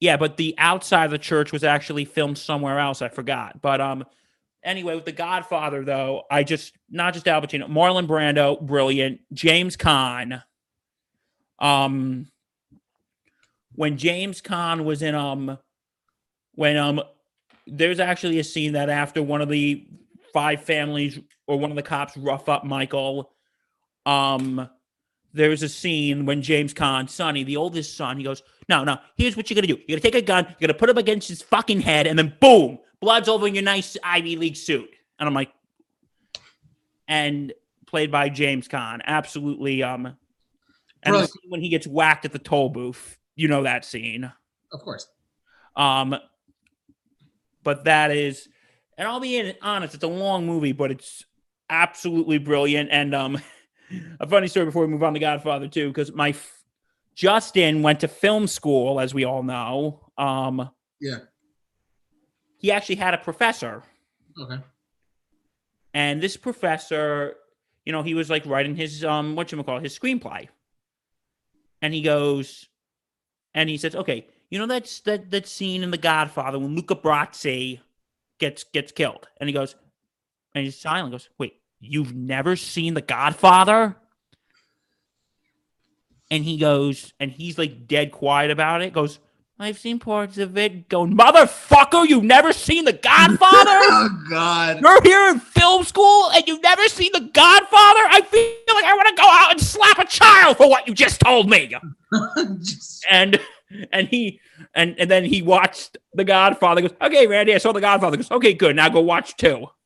yeah, 0.00 0.16
but 0.16 0.36
the 0.36 0.54
outside 0.58 1.06
of 1.06 1.10
the 1.10 1.18
church 1.18 1.52
was 1.52 1.62
actually 1.62 2.04
filmed 2.04 2.38
somewhere 2.38 2.78
else. 2.78 3.02
I 3.02 3.08
forgot. 3.08 3.60
But 3.60 3.80
um, 3.80 4.04
anyway, 4.62 4.94
with 4.94 5.04
The 5.04 5.12
Godfather, 5.12 5.84
though, 5.84 6.24
I 6.30 6.42
just 6.42 6.72
not 6.90 7.14
just 7.14 7.28
Al 7.28 7.42
Pacino, 7.42 7.68
Marlon 7.68 8.06
Brando, 8.06 8.60
brilliant. 8.60 9.20
James 9.32 9.76
Caan. 9.76 10.42
Um, 11.58 12.26
when 13.74 13.96
James 13.96 14.40
Caan 14.40 14.84
was 14.84 15.02
in 15.02 15.14
um, 15.14 15.58
when 16.54 16.76
um, 16.76 17.02
there's 17.66 18.00
actually 18.00 18.38
a 18.38 18.44
scene 18.44 18.72
that 18.72 18.88
after 18.88 19.22
one 19.22 19.40
of 19.40 19.48
the 19.48 19.86
five 20.32 20.62
families 20.62 21.18
or 21.46 21.58
one 21.58 21.70
of 21.70 21.76
the 21.76 21.82
cops 21.82 22.16
rough 22.16 22.48
up 22.48 22.64
Michael, 22.64 23.32
um, 24.06 24.68
there's 25.32 25.62
a 25.62 25.68
scene 25.68 26.26
when 26.26 26.42
James 26.42 26.74
Caan, 26.74 27.08
Sonny, 27.08 27.44
the 27.44 27.56
oldest 27.56 27.96
son, 27.96 28.18
he 28.18 28.24
goes, 28.24 28.42
No, 28.68 28.84
no, 28.84 28.98
here's 29.16 29.36
what 29.36 29.48
you're 29.48 29.54
gonna 29.54 29.68
do. 29.68 29.78
You're 29.86 29.98
gonna 29.98 30.00
take 30.00 30.22
a 30.22 30.22
gun, 30.22 30.46
you're 30.48 30.68
gonna 30.68 30.78
put 30.78 30.90
him 30.90 30.98
against 30.98 31.28
his 31.28 31.42
fucking 31.42 31.80
head, 31.80 32.06
and 32.06 32.18
then 32.18 32.36
boom, 32.40 32.78
blood's 33.00 33.28
over 33.28 33.46
in 33.46 33.54
your 33.54 33.64
nice 33.64 33.96
Ivy 34.02 34.36
League 34.36 34.56
suit. 34.56 34.90
And 35.18 35.26
I'm 35.26 35.34
like, 35.34 35.50
and 37.08 37.52
played 37.86 38.10
by 38.10 38.28
James 38.28 38.68
Caan, 38.68 39.00
absolutely 39.04 39.82
um 39.82 40.16
and 41.02 41.14
the 41.14 41.26
scene 41.26 41.50
when 41.50 41.60
he 41.60 41.68
gets 41.68 41.86
whacked 41.86 42.24
at 42.24 42.32
the 42.32 42.38
toll 42.38 42.68
booth, 42.68 43.18
you 43.34 43.48
know 43.48 43.62
that 43.62 43.84
scene. 43.84 44.30
of 44.72 44.80
course. 44.82 45.08
Um, 45.76 46.16
but 47.62 47.84
that 47.84 48.10
is, 48.10 48.48
and 48.98 49.08
I'll 49.08 49.20
be 49.20 49.54
honest, 49.62 49.94
it's 49.94 50.04
a 50.04 50.08
long 50.08 50.46
movie, 50.46 50.72
but 50.72 50.90
it's 50.90 51.24
absolutely 51.68 52.38
brilliant. 52.38 52.90
And 52.92 53.14
um, 53.14 53.40
a 54.20 54.26
funny 54.26 54.48
story 54.48 54.66
before 54.66 54.84
we 54.84 54.92
move 54.92 55.02
on 55.02 55.14
to 55.14 55.20
Godfather 55.20 55.68
too, 55.68 55.88
because 55.88 56.12
my 56.12 56.30
f- 56.30 56.62
Justin 57.14 57.82
went 57.82 58.00
to 58.00 58.08
film 58.08 58.46
school, 58.46 59.00
as 59.00 59.14
we 59.14 59.24
all 59.24 59.42
know. 59.42 60.10
Um, 60.18 60.70
Yeah. 61.00 61.18
He 62.60 62.70
actually 62.70 62.96
had 62.96 63.14
a 63.14 63.18
professor, 63.18 63.82
Okay. 64.38 64.58
and 65.94 66.20
this 66.22 66.36
professor, 66.36 67.36
you 67.84 67.92
know, 67.92 68.02
he 68.02 68.14
was 68.14 68.28
like 68.30 68.44
writing 68.46 68.76
his 68.76 69.04
um, 69.04 69.34
what 69.34 69.50
you 69.50 69.62
call 69.62 69.80
his 69.80 69.98
screenplay, 69.98 70.48
and 71.82 71.92
he 71.94 72.02
goes, 72.02 72.68
and 73.54 73.68
he 73.68 73.76
says, 73.78 73.96
"Okay, 73.96 74.26
you 74.50 74.58
know 74.58 74.66
that's 74.66 75.00
that 75.00 75.30
that 75.30 75.46
scene 75.46 75.82
in 75.82 75.90
The 75.90 75.98
Godfather 75.98 76.58
when 76.58 76.74
Luca 76.76 76.94
Brasi 76.94 77.80
gets 78.38 78.64
gets 78.64 78.92
killed," 78.92 79.26
and 79.38 79.48
he 79.48 79.52
goes, 79.54 79.74
and 80.54 80.64
he's 80.64 80.78
silent. 80.78 81.12
Goes, 81.12 81.28
"Wait, 81.38 81.54
you've 81.80 82.14
never 82.14 82.56
seen 82.56 82.94
The 82.94 83.02
Godfather?" 83.02 83.96
And 86.32 86.44
he 86.44 86.58
goes, 86.58 87.12
and 87.18 87.28
he's 87.32 87.58
like 87.58 87.88
dead 87.88 88.12
quiet 88.12 88.52
about 88.52 88.82
it. 88.82 88.92
Goes, 88.92 89.18
I've 89.60 89.78
seen 89.78 89.98
parts 89.98 90.38
of 90.38 90.56
it. 90.56 90.88
Go, 90.88 91.04
motherfucker, 91.04 92.08
you've 92.08 92.24
never 92.24 92.50
seen 92.50 92.86
The 92.86 92.94
Godfather? 92.94 93.48
oh 93.66 94.24
god. 94.30 94.80
You're 94.80 95.02
here 95.02 95.28
in 95.28 95.38
film 95.38 95.84
school 95.84 96.30
and 96.30 96.42
you've 96.48 96.62
never 96.62 96.88
seen 96.88 97.10
The 97.12 97.20
Godfather? 97.20 98.00
I 98.08 98.22
feel 98.22 98.74
like 98.74 98.84
I 98.86 98.94
want 98.94 99.08
to 99.08 99.22
go 99.22 99.28
out 99.28 99.52
and 99.52 99.60
slap 99.60 99.98
a 99.98 100.06
child 100.06 100.56
for 100.56 100.66
what 100.68 100.88
you 100.88 100.94
just 100.94 101.20
told 101.20 101.50
me. 101.50 101.76
Just- 102.62 103.04
And 103.10 103.38
and 103.92 104.08
he 104.08 104.40
and 104.74 104.98
and 104.98 105.10
then 105.10 105.26
he 105.26 105.42
watched 105.42 105.98
The 106.14 106.24
Godfather. 106.24 106.80
Goes, 106.80 106.94
okay, 107.02 107.26
Randy, 107.26 107.54
I 107.54 107.58
saw 107.58 107.72
The 107.72 107.82
Godfather. 107.82 108.16
Goes, 108.16 108.30
okay, 108.30 108.54
good. 108.54 108.74
Now 108.76 108.88
go 108.88 109.00
watch 109.00 109.36
two. 109.36 109.66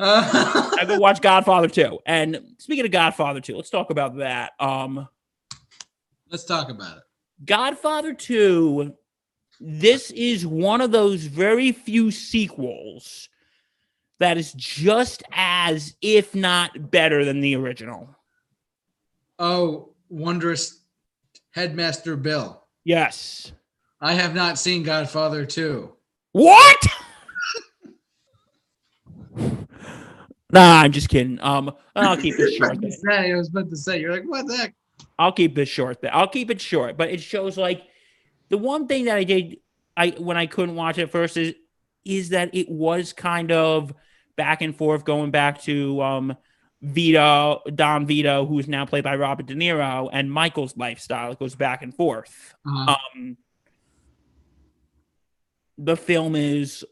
Uh, 0.00 0.70
I 0.78 0.84
go 0.84 0.96
watch 0.96 1.20
Godfather 1.20 1.66
two. 1.66 1.98
And 2.06 2.40
speaking 2.58 2.84
of 2.84 2.92
Godfather 2.92 3.40
two, 3.40 3.56
let's 3.56 3.68
talk 3.68 3.90
about 3.90 4.18
that. 4.18 4.52
Um, 4.60 5.08
let's 6.30 6.44
talk 6.44 6.70
about 6.70 6.98
it. 6.98 7.02
Godfather 7.44 8.14
2, 8.14 8.94
this 9.60 10.10
is 10.12 10.46
one 10.46 10.80
of 10.80 10.92
those 10.92 11.24
very 11.24 11.72
few 11.72 12.10
sequels 12.10 13.28
that 14.18 14.36
is 14.36 14.52
just 14.54 15.22
as, 15.32 15.94
if 16.02 16.34
not 16.34 16.90
better 16.90 17.24
than 17.24 17.40
the 17.40 17.56
original. 17.56 18.08
Oh, 19.38 19.90
wondrous 20.08 20.80
Headmaster 21.52 22.16
Bill. 22.16 22.64
Yes. 22.84 23.52
I 24.00 24.12
have 24.14 24.34
not 24.34 24.58
seen 24.58 24.82
Godfather 24.82 25.44
2. 25.44 25.92
What? 26.32 26.86
nah, 29.36 30.80
I'm 30.82 30.92
just 30.92 31.08
kidding. 31.08 31.40
Um, 31.40 31.72
I'll 31.96 32.16
keep 32.16 32.36
this 32.36 32.54
short. 32.56 32.70
I 32.70 32.74
was 32.74 32.78
about 32.78 32.90
to 32.90 32.92
say- 32.92 33.32
I 33.32 33.36
was 33.36 33.48
about 33.48 33.70
to 33.70 33.76
say, 33.76 34.00
you're 34.00 34.12
like, 34.12 34.24
what 34.28 34.46
the 34.46 34.56
heck? 34.56 34.74
I'll 35.18 35.32
keep 35.32 35.54
this 35.54 35.68
short. 35.68 35.98
I'll 36.12 36.28
keep 36.28 36.50
it 36.50 36.60
short, 36.60 36.96
but 36.96 37.10
it 37.10 37.20
shows 37.20 37.56
like 37.56 37.82
the 38.48 38.58
one 38.58 38.86
thing 38.86 39.06
that 39.06 39.16
I 39.16 39.24
did 39.24 39.58
I 39.96 40.10
when 40.18 40.36
I 40.36 40.46
couldn't 40.46 40.74
watch 40.76 40.98
it 40.98 41.10
first 41.10 41.36
is 41.36 41.54
is 42.04 42.30
that 42.30 42.54
it 42.54 42.68
was 42.68 43.12
kind 43.12 43.52
of 43.52 43.92
back 44.36 44.62
and 44.62 44.74
forth 44.76 45.04
going 45.04 45.30
back 45.30 45.62
to 45.62 46.00
um 46.02 46.36
Vito, 46.80 47.60
Don 47.74 48.06
Vito, 48.06 48.46
who's 48.46 48.68
now 48.68 48.86
played 48.86 49.02
by 49.02 49.16
Robert 49.16 49.46
De 49.46 49.54
Niro, 49.54 50.08
and 50.12 50.30
Michael's 50.30 50.76
lifestyle. 50.76 51.32
It 51.32 51.38
goes 51.40 51.56
back 51.56 51.82
and 51.82 51.92
forth. 51.92 52.54
Uh, 52.64 52.94
Um, 53.16 53.36
the 55.76 55.96
film 55.96 56.36
is 56.36 56.84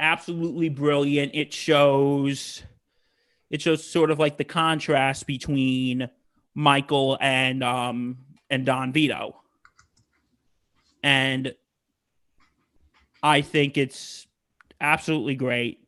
absolutely 0.00 0.68
brilliant. 0.70 1.32
It 1.34 1.52
shows, 1.52 2.62
it 3.50 3.60
shows 3.60 3.84
sort 3.84 4.10
of 4.10 4.18
like 4.18 4.38
the 4.38 4.44
contrast 4.44 5.26
between 5.26 6.08
Michael 6.54 7.18
and 7.20 7.62
um 7.62 8.18
and 8.50 8.64
Don 8.64 8.92
Vito, 8.92 9.42
and 11.02 11.54
I 13.22 13.40
think 13.40 13.76
it's 13.76 14.26
absolutely 14.80 15.34
great. 15.34 15.80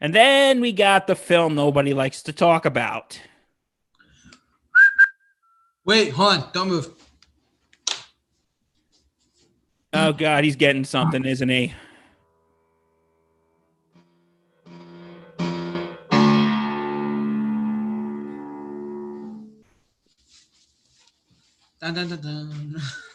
And 0.00 0.14
then 0.14 0.60
we 0.60 0.72
got 0.72 1.06
the 1.06 1.16
film 1.16 1.54
nobody 1.54 1.92
likes 1.92 2.22
to 2.24 2.32
talk 2.32 2.64
about. 2.64 3.20
wait, 5.84 6.10
hold 6.10 6.34
on, 6.34 6.50
don't 6.52 6.68
move. 6.68 6.90
Oh 9.92 10.12
God, 10.12 10.44
he's 10.44 10.56
getting 10.56 10.84
something, 10.84 11.24
isn't 11.24 11.48
he? 11.48 11.74
Dun, 21.80 21.94
dun, 21.94 22.08
dun, 22.08 22.20
dun. 22.20 22.82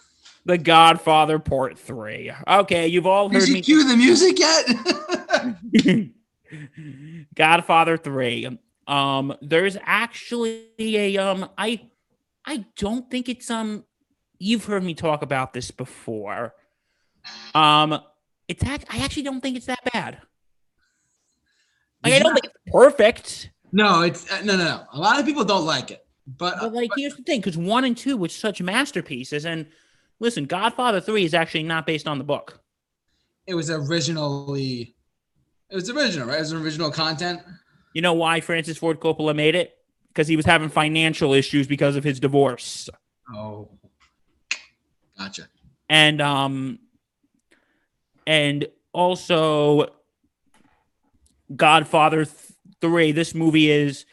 The 0.45 0.57
Godfather 0.57 1.39
Part 1.39 1.77
Three. 1.79 2.31
Okay, 2.47 2.87
you've 2.87 3.05
all 3.05 3.29
Did 3.29 3.39
heard 3.41 3.47
you 3.47 3.53
me. 3.55 3.61
cue 3.61 3.87
the 3.87 3.95
music 3.95 4.39
yet? 4.39 6.09
Godfather 7.35 7.97
3. 7.97 8.59
Um 8.87 9.33
there's 9.41 9.77
actually 9.83 10.67
a 10.79 11.17
um 11.17 11.49
I 11.57 11.89
I 12.45 12.65
don't 12.77 13.09
think 13.09 13.29
it's 13.29 13.49
um 13.49 13.85
you've 14.39 14.65
heard 14.65 14.83
me 14.83 14.93
talk 14.93 15.21
about 15.21 15.53
this 15.53 15.71
before. 15.71 16.53
Um 17.55 17.99
it's 18.49 18.63
act- 18.63 18.85
I 18.89 18.97
actually 19.03 19.23
don't 19.23 19.39
think 19.39 19.55
it's 19.55 19.67
that 19.67 19.79
bad. 19.93 20.19
Like 22.03 22.13
I 22.15 22.19
don't 22.19 22.33
think 22.33 22.45
it's 22.45 22.73
perfect, 22.73 23.51
no, 23.71 24.01
it's 24.01 24.29
uh, 24.29 24.41
no, 24.43 24.57
no, 24.57 24.65
no. 24.65 24.83
A 24.91 24.99
lot 24.99 25.17
of 25.17 25.25
people 25.25 25.45
don't 25.45 25.65
like 25.65 25.89
it, 25.89 26.05
but, 26.27 26.57
but 26.59 26.73
like 26.73 26.89
here's 26.97 27.15
the 27.15 27.23
thing 27.23 27.41
cuz 27.41 27.57
1 27.57 27.85
and 27.85 27.95
2 27.95 28.17
were 28.17 28.27
such 28.27 28.61
masterpieces 28.61 29.45
and 29.45 29.65
listen, 30.19 30.45
Godfather 30.45 31.01
3 31.01 31.23
is 31.25 31.33
actually 31.33 31.63
not 31.63 31.85
based 31.85 32.07
on 32.07 32.17
the 32.17 32.23
book. 32.23 32.59
it 33.47 33.55
was 33.55 33.69
originally, 33.69 34.95
it 35.69 35.75
was 35.75 35.89
original, 35.89 36.27
right? 36.27 36.37
It 36.37 36.41
was 36.41 36.53
original 36.53 36.91
content. 36.91 37.41
You 37.93 38.01
know 38.01 38.13
why 38.13 38.39
Francis 38.41 38.77
Ford 38.77 38.99
Coppola 38.99 39.35
made 39.35 39.55
it? 39.55 39.73
Because 40.07 40.27
he 40.27 40.35
was 40.35 40.45
having 40.45 40.69
financial 40.69 41.33
issues 41.33 41.67
because 41.67 41.95
of 41.95 42.03
his 42.03 42.19
divorce. 42.19 42.89
Oh, 43.33 43.69
gotcha. 45.17 45.47
and 45.89 46.21
um 46.21 46.79
and 48.25 48.67
also 48.93 49.87
godfather 51.55 52.25
3 52.81 53.11
this 53.11 53.35
movie 53.35 53.69
is 53.69 54.05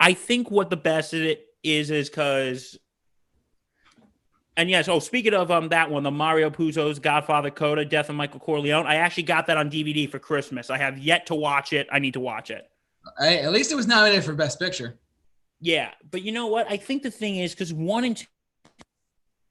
i 0.00 0.12
think 0.12 0.50
what 0.50 0.70
the 0.70 0.76
best 0.76 1.14
of 1.14 1.22
it 1.22 1.46
is 1.62 1.90
is 1.90 2.08
because 2.10 2.78
and 4.56 4.68
yes 4.68 4.88
oh 4.88 4.98
speaking 4.98 5.34
of 5.34 5.50
um 5.50 5.68
that 5.68 5.90
one 5.90 6.02
the 6.02 6.10
mario 6.10 6.50
puzo's 6.50 6.98
godfather 6.98 7.50
coda 7.50 7.84
death 7.84 8.08
of 8.08 8.16
michael 8.16 8.40
corleone 8.40 8.86
i 8.86 8.96
actually 8.96 9.22
got 9.22 9.46
that 9.46 9.56
on 9.56 9.70
dvd 9.70 10.10
for 10.10 10.18
christmas 10.18 10.70
i 10.70 10.78
have 10.78 10.98
yet 10.98 11.26
to 11.26 11.34
watch 11.34 11.72
it 11.72 11.86
i 11.92 11.98
need 11.98 12.14
to 12.14 12.20
watch 12.20 12.50
it 12.50 12.70
Hey, 13.18 13.40
at 13.40 13.52
least 13.52 13.72
it 13.72 13.76
was 13.76 13.86
nominated 13.86 14.24
for 14.24 14.34
Best 14.34 14.58
Picture. 14.58 14.98
Yeah, 15.60 15.90
but 16.10 16.22
you 16.22 16.32
know 16.32 16.46
what? 16.46 16.70
I 16.70 16.76
think 16.76 17.02
the 17.02 17.10
thing 17.10 17.36
is 17.36 17.52
because 17.52 17.72
one 17.72 18.04
and 18.04 18.16
two 18.16 18.26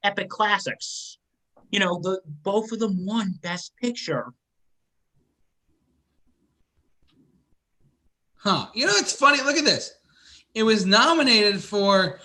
epic 0.03 0.29
classics. 0.29 1.17
You 1.71 1.79
know, 1.79 1.99
the 1.99 2.21
both 2.25 2.71
of 2.71 2.79
them 2.79 3.05
won 3.05 3.33
Best 3.41 3.73
Picture. 3.77 4.33
Huh. 8.37 8.67
You 8.73 8.87
know, 8.87 8.93
it's 8.95 9.13
funny. 9.13 9.41
Look 9.43 9.57
at 9.57 9.65
this. 9.65 9.93
It 10.55 10.63
was 10.63 10.85
nominated 10.85 11.63
for 11.63 12.19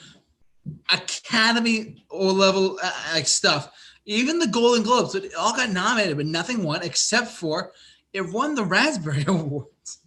Academy 0.91 2.05
or 2.11 2.33
level 2.33 2.79
uh, 2.83 2.93
like 3.13 3.27
stuff. 3.27 3.71
Even 4.07 4.39
the 4.39 4.47
Golden 4.47 4.83
Globes, 4.83 5.15
it 5.15 5.35
all 5.35 5.57
got 5.57 5.71
nominated, 5.71 6.17
but 6.17 6.27
nothing 6.27 6.63
won 6.63 6.83
except 6.83 7.29
for 7.29 7.73
it 8.13 8.33
won 8.33 8.55
the 8.55 8.65
Raspberry 8.65 9.25
Awards. 9.29 9.99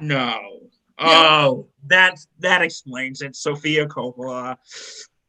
No. 0.00 0.60
Oh, 0.96 1.66
that 1.88 2.18
that 2.38 2.62
explains 2.62 3.20
it. 3.20 3.34
Sofia 3.34 3.86
Coppola. 3.86 4.56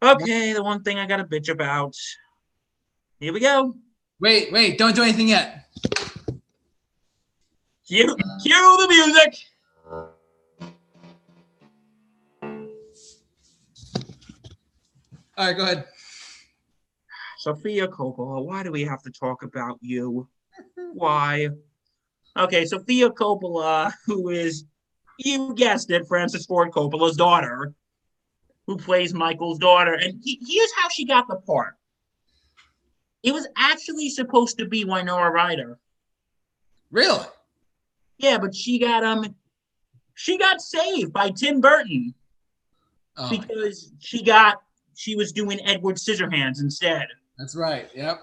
Okay, 0.01 0.53
the 0.53 0.63
one 0.63 0.83
thing 0.83 0.99
I 0.99 1.07
got 1.07 1.17
to 1.17 1.23
bitch 1.23 1.49
about. 1.49 1.95
Here 3.19 3.33
we 3.33 3.39
go. 3.39 3.75
Wait, 4.19 4.51
wait, 4.51 4.77
don't 4.77 4.95
do 4.95 5.01
anything 5.01 5.29
yet. 5.29 5.65
Cue, 7.87 8.15
cue 8.43 8.77
the 8.79 8.87
music. 8.87 9.37
All 15.37 15.47
right, 15.47 15.57
go 15.57 15.63
ahead. 15.63 15.85
Sofia 17.39 17.87
Coppola, 17.87 18.43
why 18.43 18.63
do 18.63 18.71
we 18.71 18.83
have 18.83 19.01
to 19.03 19.11
talk 19.11 19.43
about 19.43 19.77
you? 19.81 20.27
Why? 20.93 21.49
Okay, 22.37 22.65
Sofia 22.65 23.09
Coppola, 23.09 23.91
who 24.05 24.29
is, 24.29 24.65
you 25.19 25.53
guessed 25.53 25.91
it, 25.91 26.07
Francis 26.07 26.45
Ford 26.45 26.71
Coppola's 26.71 27.17
daughter, 27.17 27.73
who 28.65 28.77
plays 28.77 29.13
Michael's 29.13 29.59
daughter. 29.59 29.93
And 29.93 30.21
he, 30.23 30.39
here's 30.47 30.71
how 30.81 30.89
she 30.89 31.05
got 31.05 31.27
the 31.27 31.35
part 31.35 31.75
it 33.25 33.33
was 33.33 33.47
actually 33.57 34.09
supposed 34.09 34.59
to 34.59 34.67
be 34.67 34.85
Winona 34.85 35.31
Ryder. 35.31 35.79
Really? 36.91 37.25
Yeah, 38.19 38.37
but 38.37 38.55
she 38.55 38.77
got 38.77 39.03
um 39.03 39.35
she 40.13 40.37
got 40.37 40.61
saved 40.61 41.11
by 41.11 41.31
Tim 41.31 41.59
Burton 41.59 42.13
Oh, 43.17 43.29
because 43.29 43.91
she 43.99 44.23
got 44.23 44.61
she 44.95 45.15
was 45.15 45.31
doing 45.31 45.59
Edward 45.65 45.95
Scissorhands 45.95 46.61
instead. 46.61 47.07
that's 47.37 47.55
right. 47.55 47.89
Yep. 47.93 48.19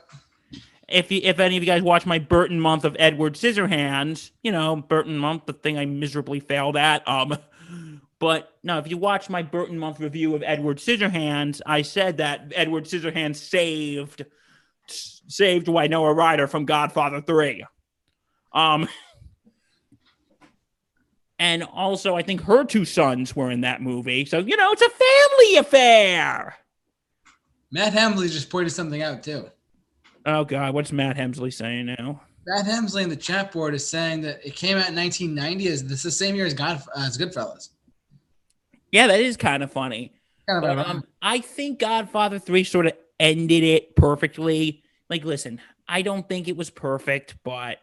if 0.88 1.10
you, 1.10 1.20
if 1.22 1.40
any 1.40 1.56
of 1.56 1.62
you 1.62 1.66
guys 1.66 1.82
watch 1.82 2.06
my 2.06 2.18
Burton 2.18 2.60
month 2.60 2.84
of 2.84 2.96
Edward 2.98 3.34
Scissorhands, 3.34 4.30
you 4.42 4.52
know 4.52 4.76
Burton 4.76 5.16
month, 5.18 5.46
the 5.46 5.52
thing 5.52 5.78
I 5.78 5.86
miserably 5.86 6.40
failed 6.40 6.76
at. 6.76 7.06
Um, 7.08 7.36
but 8.18 8.52
no, 8.62 8.78
if 8.78 8.88
you 8.88 8.96
watch 8.96 9.28
my 9.30 9.42
Burton 9.42 9.78
month 9.78 10.00
review 10.00 10.34
of 10.34 10.42
Edward 10.44 10.78
Scissorhands, 10.78 11.60
I 11.66 11.82
said 11.82 12.18
that 12.18 12.52
Edward 12.54 12.84
Scissorhands 12.84 13.36
saved 13.36 14.24
saved 14.86 15.68
Winona 15.68 16.12
Ryder 16.12 16.46
from 16.46 16.64
Godfather 16.64 17.20
Three. 17.20 17.64
Um, 18.52 18.88
and 21.38 21.64
also 21.64 22.14
I 22.14 22.22
think 22.22 22.42
her 22.42 22.64
two 22.64 22.84
sons 22.84 23.34
were 23.34 23.50
in 23.50 23.62
that 23.62 23.82
movie, 23.82 24.24
so 24.24 24.38
you 24.38 24.56
know 24.56 24.70
it's 24.72 24.82
a 24.82 24.90
family 24.90 25.56
affair. 25.56 26.54
Matt 27.72 27.94
Hemsley 27.94 28.30
just 28.30 28.50
pointed 28.50 28.70
something 28.70 29.02
out 29.02 29.22
too. 29.22 29.50
Oh 30.26 30.44
God, 30.44 30.74
what's 30.74 30.92
Matt 30.92 31.16
Hemsley 31.16 31.52
saying 31.52 31.86
now? 31.86 32.20
Matt 32.46 32.66
Hemsley 32.66 33.02
in 33.02 33.08
the 33.08 33.16
chat 33.16 33.50
board 33.50 33.74
is 33.74 33.86
saying 33.86 34.20
that 34.22 34.44
it 34.46 34.54
came 34.54 34.76
out 34.76 34.88
in 34.88 34.94
1990. 34.94 35.66
Is 35.66 35.88
this 35.88 36.02
the 36.02 36.10
same 36.10 36.34
year 36.34 36.46
as 36.46 36.54
God 36.54 36.82
uh, 36.94 37.00
as 37.00 37.16
Goodfellas? 37.16 37.70
Yeah, 38.90 39.06
that 39.06 39.20
is 39.20 39.36
kind 39.36 39.62
of 39.62 39.72
funny. 39.72 40.12
Kind 40.48 40.64
of 40.64 40.76
But 40.76 40.86
um, 40.86 41.04
I 41.22 41.38
think 41.40 41.78
Godfather 41.78 42.38
3 42.38 42.62
sort 42.64 42.86
of 42.86 42.92
ended 43.18 43.62
it 43.62 43.96
perfectly. 43.96 44.82
Like, 45.08 45.24
listen, 45.24 45.60
I 45.88 46.02
don't 46.02 46.28
think 46.28 46.48
it 46.48 46.56
was 46.56 46.68
perfect, 46.68 47.36
but 47.42 47.78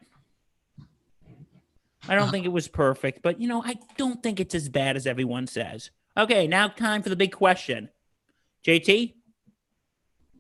I 2.08 2.16
don't 2.16 2.30
think 2.30 2.46
it 2.46 2.52
was 2.52 2.68
perfect. 2.68 3.22
But, 3.24 3.42
you 3.42 3.48
know, 3.48 3.64
I 3.64 3.80
don't 3.98 4.22
think 4.22 4.40
it's 4.40 4.54
as 4.54 4.70
bad 4.70 4.98
as 4.98 5.08
everyone 5.08 5.48
says. 5.48 5.90
Okay, 6.16 6.48
now 6.48 6.68
time 6.68 7.02
for 7.02 7.10
the 7.10 7.16
big 7.16 7.32
question 7.32 7.90
JT, 8.66 9.14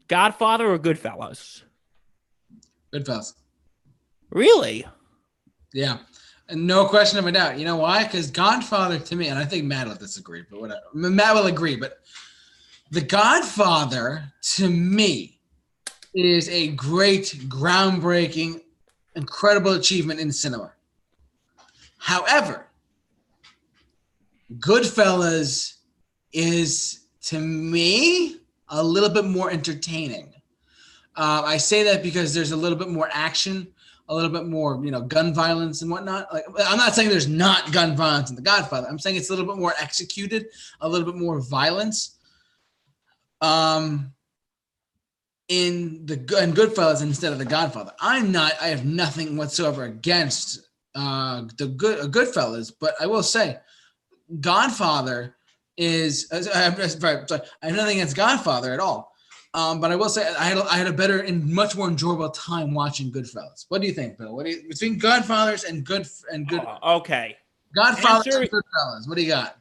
Godfather 0.09 0.69
or 0.69 0.77
Goodfellas? 0.77 1.63
Goodfellas. 2.93 3.33
Really? 4.31 4.85
Yeah. 5.73 5.99
And 6.49 6.65
no 6.67 6.85
question 6.85 7.19
of 7.19 7.27
a 7.27 7.31
doubt. 7.31 7.59
You 7.59 7.65
know 7.65 7.77
why? 7.77 8.03
Because 8.03 8.29
Godfather 8.29 8.99
to 8.99 9.15
me, 9.15 9.27
and 9.27 9.39
I 9.39 9.45
think 9.45 9.65
Matt 9.65 9.87
will 9.87 9.95
disagree, 9.95 10.43
but 10.49 10.59
whatever. 10.59 10.81
Matt 10.93 11.35
will 11.35 11.45
agree, 11.45 11.75
but 11.75 11.99
The 12.91 13.01
Godfather 13.01 14.33
to 14.55 14.69
me 14.69 15.39
is 16.15 16.49
a 16.49 16.69
great, 16.69 17.25
groundbreaking, 17.47 18.61
incredible 19.15 19.73
achievement 19.73 20.19
in 20.19 20.31
cinema. 20.31 20.73
However, 21.99 22.65
Goodfellas 24.57 25.75
is 26.33 27.05
to 27.25 27.39
me 27.39 28.38
a 28.69 28.83
little 28.83 29.09
bit 29.09 29.25
more 29.25 29.51
entertaining. 29.51 30.33
Uh, 31.15 31.43
I 31.45 31.57
say 31.57 31.83
that 31.83 32.03
because 32.03 32.33
there's 32.33 32.51
a 32.51 32.55
little 32.55 32.77
bit 32.77 32.89
more 32.89 33.09
action, 33.11 33.67
a 34.07 34.15
little 34.15 34.29
bit 34.29 34.45
more, 34.45 34.79
you 34.83 34.91
know, 34.91 35.01
gun 35.01 35.33
violence 35.33 35.81
and 35.81 35.91
whatnot. 35.91 36.33
Like, 36.33 36.45
I'm 36.65 36.77
not 36.77 36.95
saying 36.95 37.09
there's 37.09 37.27
not 37.27 37.71
gun 37.71 37.95
violence 37.95 38.29
in 38.29 38.35
The 38.35 38.41
Godfather. 38.41 38.87
I'm 38.87 38.99
saying 38.99 39.15
it's 39.15 39.29
a 39.29 39.33
little 39.33 39.45
bit 39.45 39.59
more 39.59 39.73
executed, 39.79 40.47
a 40.81 40.89
little 40.89 41.11
bit 41.11 41.19
more 41.19 41.39
violence. 41.41 42.17
Um, 43.41 44.13
in 45.49 46.05
the 46.05 46.13
in 46.13 46.53
Goodfellas 46.53 47.01
instead 47.01 47.33
of 47.33 47.39
The 47.39 47.45
Godfather. 47.45 47.91
I'm 47.99 48.31
not. 48.31 48.53
I 48.61 48.67
have 48.67 48.85
nothing 48.85 49.35
whatsoever 49.35 49.83
against 49.83 50.69
uh, 50.95 51.43
the 51.57 51.67
good 51.67 51.99
uh, 51.99 52.07
Goodfellas, 52.07 52.71
but 52.79 52.93
I 53.01 53.07
will 53.07 53.23
say, 53.23 53.57
Godfather 54.39 55.35
is. 55.79 56.27
uh, 56.31 56.43
I'm 56.53 56.75
just- 56.75 57.01
sorry, 57.01 57.25
I 57.63 57.67
have 57.67 57.75
nothing 57.75 57.97
against 57.97 58.15
Godfather 58.15 58.73
at 58.73 58.79
all. 58.79 59.15
Um, 59.55 59.81
but 59.81 59.91
I 59.91 59.95
will 59.95 60.09
say 60.09 60.27
I 60.37 60.43
had 60.43 60.57
a, 60.59 60.63
I 60.65 60.77
had 60.77 60.85
a 60.85 60.93
better 60.93 61.21
and 61.21 61.43
much 61.43 61.75
more 61.75 61.87
enjoyable 61.87 62.29
time 62.29 62.71
watching 62.75 63.11
Goodfellas. 63.11 63.65
What 63.69 63.81
do 63.81 63.87
you 63.87 63.93
think, 63.93 64.17
Bill? 64.19 64.35
What 64.35 64.45
do 64.45 64.51
you 64.51 64.67
between 64.69 64.99
Godfathers 64.99 65.63
and 65.63 65.83
good 65.83 66.05
and 66.31 66.47
good 66.47 66.59
Uh, 66.59 66.97
okay. 66.97 67.35
Godfathers 67.75 68.27
answer- 68.35 68.41
and 68.41 68.51
Goodfellas? 68.51 69.07
What 69.07 69.17
do 69.17 69.23
you 69.23 69.29
got? 69.29 69.55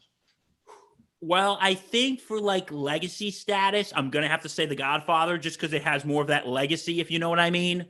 Well, 1.20 1.58
I 1.60 1.74
think 1.74 2.20
for 2.20 2.38
like 2.38 2.70
legacy 2.70 3.30
status, 3.30 3.92
I'm 3.96 4.10
gonna 4.10 4.28
have 4.28 4.42
to 4.42 4.48
say 4.48 4.66
The 4.66 4.76
Godfather, 4.76 5.38
just 5.38 5.56
because 5.58 5.72
it 5.72 5.82
has 5.84 6.04
more 6.04 6.20
of 6.20 6.28
that 6.28 6.46
legacy, 6.46 7.00
if 7.00 7.10
you 7.10 7.18
know 7.18 7.30
what 7.30 7.40
I 7.40 7.50
mean. 7.50 7.86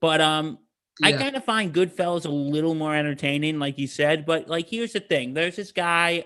But 0.00 0.20
um, 0.20 0.58
I 1.02 1.12
kind 1.12 1.36
of 1.36 1.44
find 1.44 1.74
Goodfellas 1.74 2.24
a 2.24 2.30
little 2.30 2.74
more 2.74 2.94
entertaining, 2.94 3.58
like 3.58 3.78
you 3.78 3.88
said. 3.88 4.24
But 4.24 4.48
like, 4.48 4.68
here's 4.68 4.92
the 4.92 5.00
thing: 5.00 5.34
there's 5.34 5.56
this 5.56 5.72
guy 5.72 6.24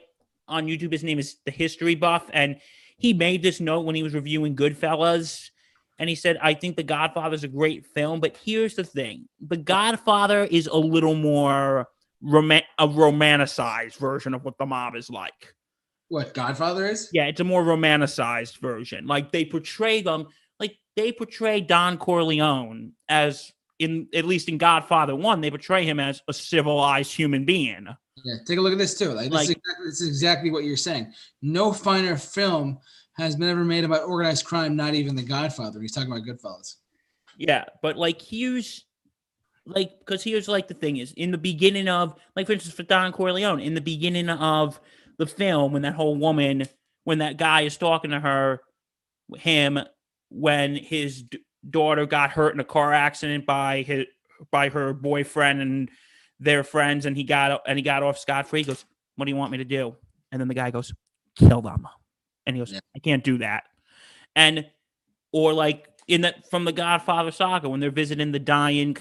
on 0.53 0.67
YouTube. 0.67 0.93
His 0.93 1.03
name 1.03 1.19
is 1.19 1.39
the 1.45 1.51
History 1.51 1.95
Buff, 1.95 2.29
and 2.33 2.61
he 2.99 3.13
made 3.13 3.43
this 3.43 3.61
note 3.61 3.81
when 3.81 3.95
he 3.95 4.03
was 4.03 4.15
reviewing 4.15 4.55
Goodfellas, 4.55 5.51
and 5.99 6.09
he 6.09 6.15
said, 6.15 6.39
"I 6.41 6.55
think 6.55 6.77
The 6.77 6.83
Godfather 6.83 7.35
is 7.35 7.45
a 7.45 7.49
great 7.49 7.87
film, 7.87 8.21
but 8.21 8.37
here's 8.45 8.75
the 8.75 8.85
thing: 8.85 9.29
The 9.41 9.57
Godfather 9.57 10.45
is 10.45 10.67
a 10.67 10.77
little 10.77 11.15
more 11.15 11.89
roman- 12.21 12.63
a 12.79 12.87
romanticized 12.87 13.97
version 13.97 14.35
of 14.35 14.45
what 14.45 14.59
the 14.59 14.67
mob 14.67 14.95
is 14.95 15.11
like." 15.11 15.55
What 16.09 16.35
Godfather 16.35 16.87
is? 16.87 17.09
Yeah, 17.13 17.25
it's 17.25 17.41
a 17.41 17.45
more 17.45 17.65
romanticized 17.65 18.59
version. 18.59 19.07
Like 19.07 19.33
they 19.33 19.47
portray 19.47 20.03
them, 20.03 20.29
like 20.61 20.77
they 20.95 21.11
portray 21.11 21.63
Don 21.63 21.97
Corleone 21.97 22.93
as 23.09 23.51
in 23.79 24.09
at 24.15 24.27
least 24.27 24.49
in 24.49 24.59
Godfather 24.59 25.17
One, 25.17 25.41
they 25.41 25.51
portray 25.51 25.85
him 25.85 25.99
as 25.99 26.21
a 26.29 26.33
civilized 26.33 27.15
human 27.15 27.45
being. 27.45 27.89
Yeah, 28.25 28.37
take 28.47 28.59
a 28.59 28.61
look 28.61 28.73
at 28.73 28.79
this 28.79 28.99
too. 28.99 29.11
Like, 29.13 29.31
this, 29.31 29.43
is 29.43 29.51
exactly, 29.51 29.87
this 29.87 30.01
is 30.01 30.09
exactly 30.09 30.51
what 30.51 30.65
you're 30.65 30.77
saying. 30.77 31.13
No 31.41 31.73
finer 31.73 32.17
film 32.17 32.79
has 33.15 33.37
been 33.37 33.49
ever 33.49 33.65
made 33.65 33.85
about 33.85 34.09
organized 34.09 34.45
crime, 34.45 34.77
not 34.77 34.95
even 34.95 35.15
The 35.15 35.23
Godfather. 35.23 35.81
He's 35.81 35.93
talking 35.93 36.11
about 36.11 36.25
Goodfellas. 36.25 36.77
Yeah, 37.37 37.65
but 37.83 37.97
like 37.97 38.21
here's 38.21 38.85
like 39.67 39.99
because 40.01 40.23
here's 40.23 40.49
like 40.49 40.69
the 40.69 40.75
thing 40.75 40.97
is 40.97 41.13
in 41.13 41.31
the 41.31 41.39
beginning 41.39 41.89
of 41.89 42.15
like 42.35 42.47
for 42.47 42.53
instance 42.53 42.75
for 42.75 42.83
Don 42.83 43.13
Corleone 43.13 43.61
in 43.61 43.75
the 43.75 43.81
beginning 43.81 44.29
of 44.29 44.81
the 45.19 45.27
film 45.27 45.73
when 45.73 45.83
that 45.83 45.95
whole 45.95 46.17
woman 46.17 46.65
when 47.05 47.19
that 47.19 47.37
guy 47.37 47.63
is 47.63 47.77
talking 47.77 48.11
to 48.11 48.21
her 48.21 48.61
him 49.37 49.79
when 50.31 50.75
his 50.75 51.23
d- 51.23 51.39
daughter 51.69 52.07
got 52.07 52.31
hurt 52.31 52.55
in 52.55 52.61
a 52.61 52.65
car 52.65 52.93
accident 52.93 53.47
by 53.47 53.83
his 53.83 54.07
by 54.51 54.69
her 54.69 54.93
boyfriend 54.93 55.61
and 55.61 55.91
their 56.43 56.65
friends 56.65 57.07
and 57.07 57.17
he 57.17 57.25
got 57.25 57.61
and 57.67 57.79
he 57.79 57.83
got 57.83 58.03
off 58.03 58.19
scot 58.19 58.47
free 58.49 58.61
he 58.61 58.65
goes 58.65 58.85
what 59.17 59.27
do 59.27 59.31
you 59.31 59.37
want 59.37 59.53
me 59.53 59.59
to 59.59 59.65
do 59.65 59.95
and 60.31 60.41
then 60.41 60.49
the 60.49 60.55
guy 60.55 60.71
goes 60.71 60.93
kill 61.37 61.63
them 61.63 61.87
and 62.47 62.57
he 62.57 62.61
goes 62.61 62.73
Yeah. 62.73 62.81
I 62.97 62.99
can't 62.99 63.25
do 63.25 63.39
that 63.39 63.65
and 64.35 64.67
or 65.33 65.53
like 65.53 65.89
in 66.09 66.23
that 66.23 66.49
from 66.51 66.65
the 66.65 66.73
Godfather 66.73 67.31
saga 67.31 67.69
when 67.69 67.81
they're 67.81 67.91
visiting 67.91 68.33
the 68.33 68.39
dying 68.39 68.97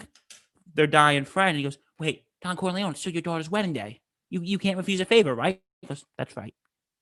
their 0.74 0.88
dying 0.88 1.26
friend. 1.26 1.58
He 1.58 1.64
goes, 1.64 1.78
"Wait, 2.00 2.24
Don 2.42 2.56
Corleone, 2.56 2.92
it's 2.92 3.00
still 3.00 3.14
your 3.14 3.22
daughter's 3.22 3.50
wedding 3.50 3.74
day. 3.74 4.02
You 4.30 4.42
you 4.42 4.58
can't 4.58 4.78
refuse 4.78 5.00
a 5.02 5.06
favor, 5.06 5.36
right?" 5.36 5.62
He 5.82 5.88
goes, 5.88 6.06
"That's 6.18 6.36
right. 6.38 6.54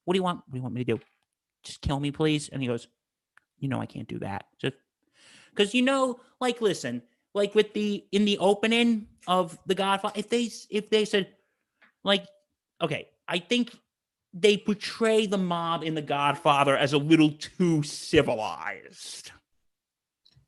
What 0.06 0.14
do 0.14 0.18
you 0.18 0.24
want? 0.24 0.38
What 0.38 0.54
do 0.54 0.58
you 0.58 0.64
want 0.64 0.76
me 0.76 0.84
to 0.84 0.96
do? 0.96 1.00
Just 1.64 1.82
kill 1.82 2.00
me, 2.00 2.12
please." 2.12 2.50
And 2.50 2.62
he 2.62 2.68
goes, 2.68 2.88
"You 3.60 3.68
know 3.68 3.80
I 3.80 3.86
can't 3.86 4.08
do 4.08 4.20
that. 4.20 4.46
Just 4.60 4.76
because 5.52 5.74
you 5.74 5.82
know, 5.82 6.20
like, 6.40 6.62
listen, 6.62 7.04
like 7.34 7.56
with 7.56 7.74
the 7.74 8.06
in 8.12 8.26
the 8.26 8.38
opening 8.40 9.08
of 9.28 9.58
the 9.66 9.76
Godfather, 9.76 10.20
if 10.20 10.30
they 10.30 10.50
if 10.70 10.90
they 10.90 11.06
said, 11.06 11.28
like, 12.04 12.26
okay, 12.82 13.08
I 13.28 13.40
think." 13.40 13.72
They 14.32 14.58
portray 14.58 15.26
the 15.26 15.40
mob 15.40 15.82
in 15.82 15.96
The 15.96 16.04
Godfather 16.04 16.78
as 16.78 16.94
a 16.94 17.00
little 17.00 17.32
too 17.32 17.82
civilized 17.82 19.32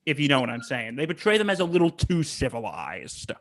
if 0.05 0.19
you 0.19 0.27
know 0.27 0.39
what 0.39 0.49
I'm 0.49 0.63
saying. 0.63 0.95
They 0.95 1.05
portray 1.05 1.37
them 1.37 1.49
as 1.49 1.59
a 1.59 1.65
little 1.65 1.89
too 1.89 2.23
civilized. 2.23 3.31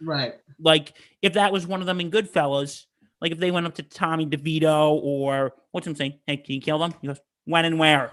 Right. 0.00 0.34
Like 0.58 0.94
if 1.20 1.34
that 1.34 1.52
was 1.52 1.66
one 1.66 1.80
of 1.80 1.86
them 1.86 2.00
in 2.00 2.10
Goodfellas, 2.10 2.84
like 3.20 3.32
if 3.32 3.38
they 3.38 3.50
went 3.50 3.66
up 3.66 3.76
to 3.76 3.82
Tommy 3.82 4.26
DeVito 4.26 5.00
or 5.02 5.52
what's 5.70 5.86
him 5.86 5.94
saying? 5.94 6.18
Hey, 6.26 6.38
can 6.38 6.54
you 6.54 6.60
kill 6.60 6.78
them? 6.78 6.94
He 7.00 7.06
goes, 7.06 7.20
when 7.44 7.64
and 7.64 7.78
where, 7.78 8.12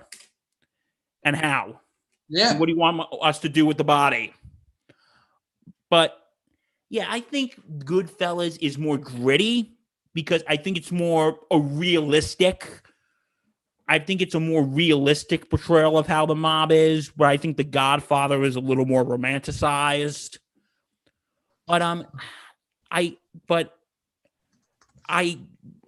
and 1.24 1.36
how? 1.36 1.82
Yeah. 2.28 2.58
What 2.58 2.68
do 2.68 2.74
you 2.74 2.80
want 2.80 3.02
us 3.22 3.40
to 3.40 3.50
do 3.50 3.66
with 3.66 3.78
the 3.78 3.84
body? 3.84 4.34
But 5.90 6.18
yeah, 6.90 7.06
I 7.10 7.20
think 7.20 7.60
Goodfellas 7.80 8.58
is 8.62 8.78
more 8.78 8.98
gritty 8.98 9.78
because 10.14 10.44
I 10.48 10.58
think 10.58 10.78
it's 10.78 10.92
more 10.92 11.40
a 11.52 11.60
realistic. 11.60 12.84
I 13.88 14.00
think 14.00 14.22
it's 14.22 14.36
a 14.36 14.40
more 14.40 14.64
realistic 14.64 15.50
portrayal 15.50 15.98
of 15.98 16.08
how 16.08 16.26
the 16.26 16.36
mob 16.36 16.72
is, 16.72 17.08
where 17.18 17.30
I 17.30 17.38
think 17.38 17.58
The 17.58 17.64
Godfather 17.64 18.44
is 18.44 18.56
a 18.56 18.60
little 18.60 18.86
more 18.86 19.04
romanticized. 19.04 20.38
But 21.66 21.82
um, 21.82 22.06
I 22.92 23.18
but 23.48 23.76
I 25.08 25.40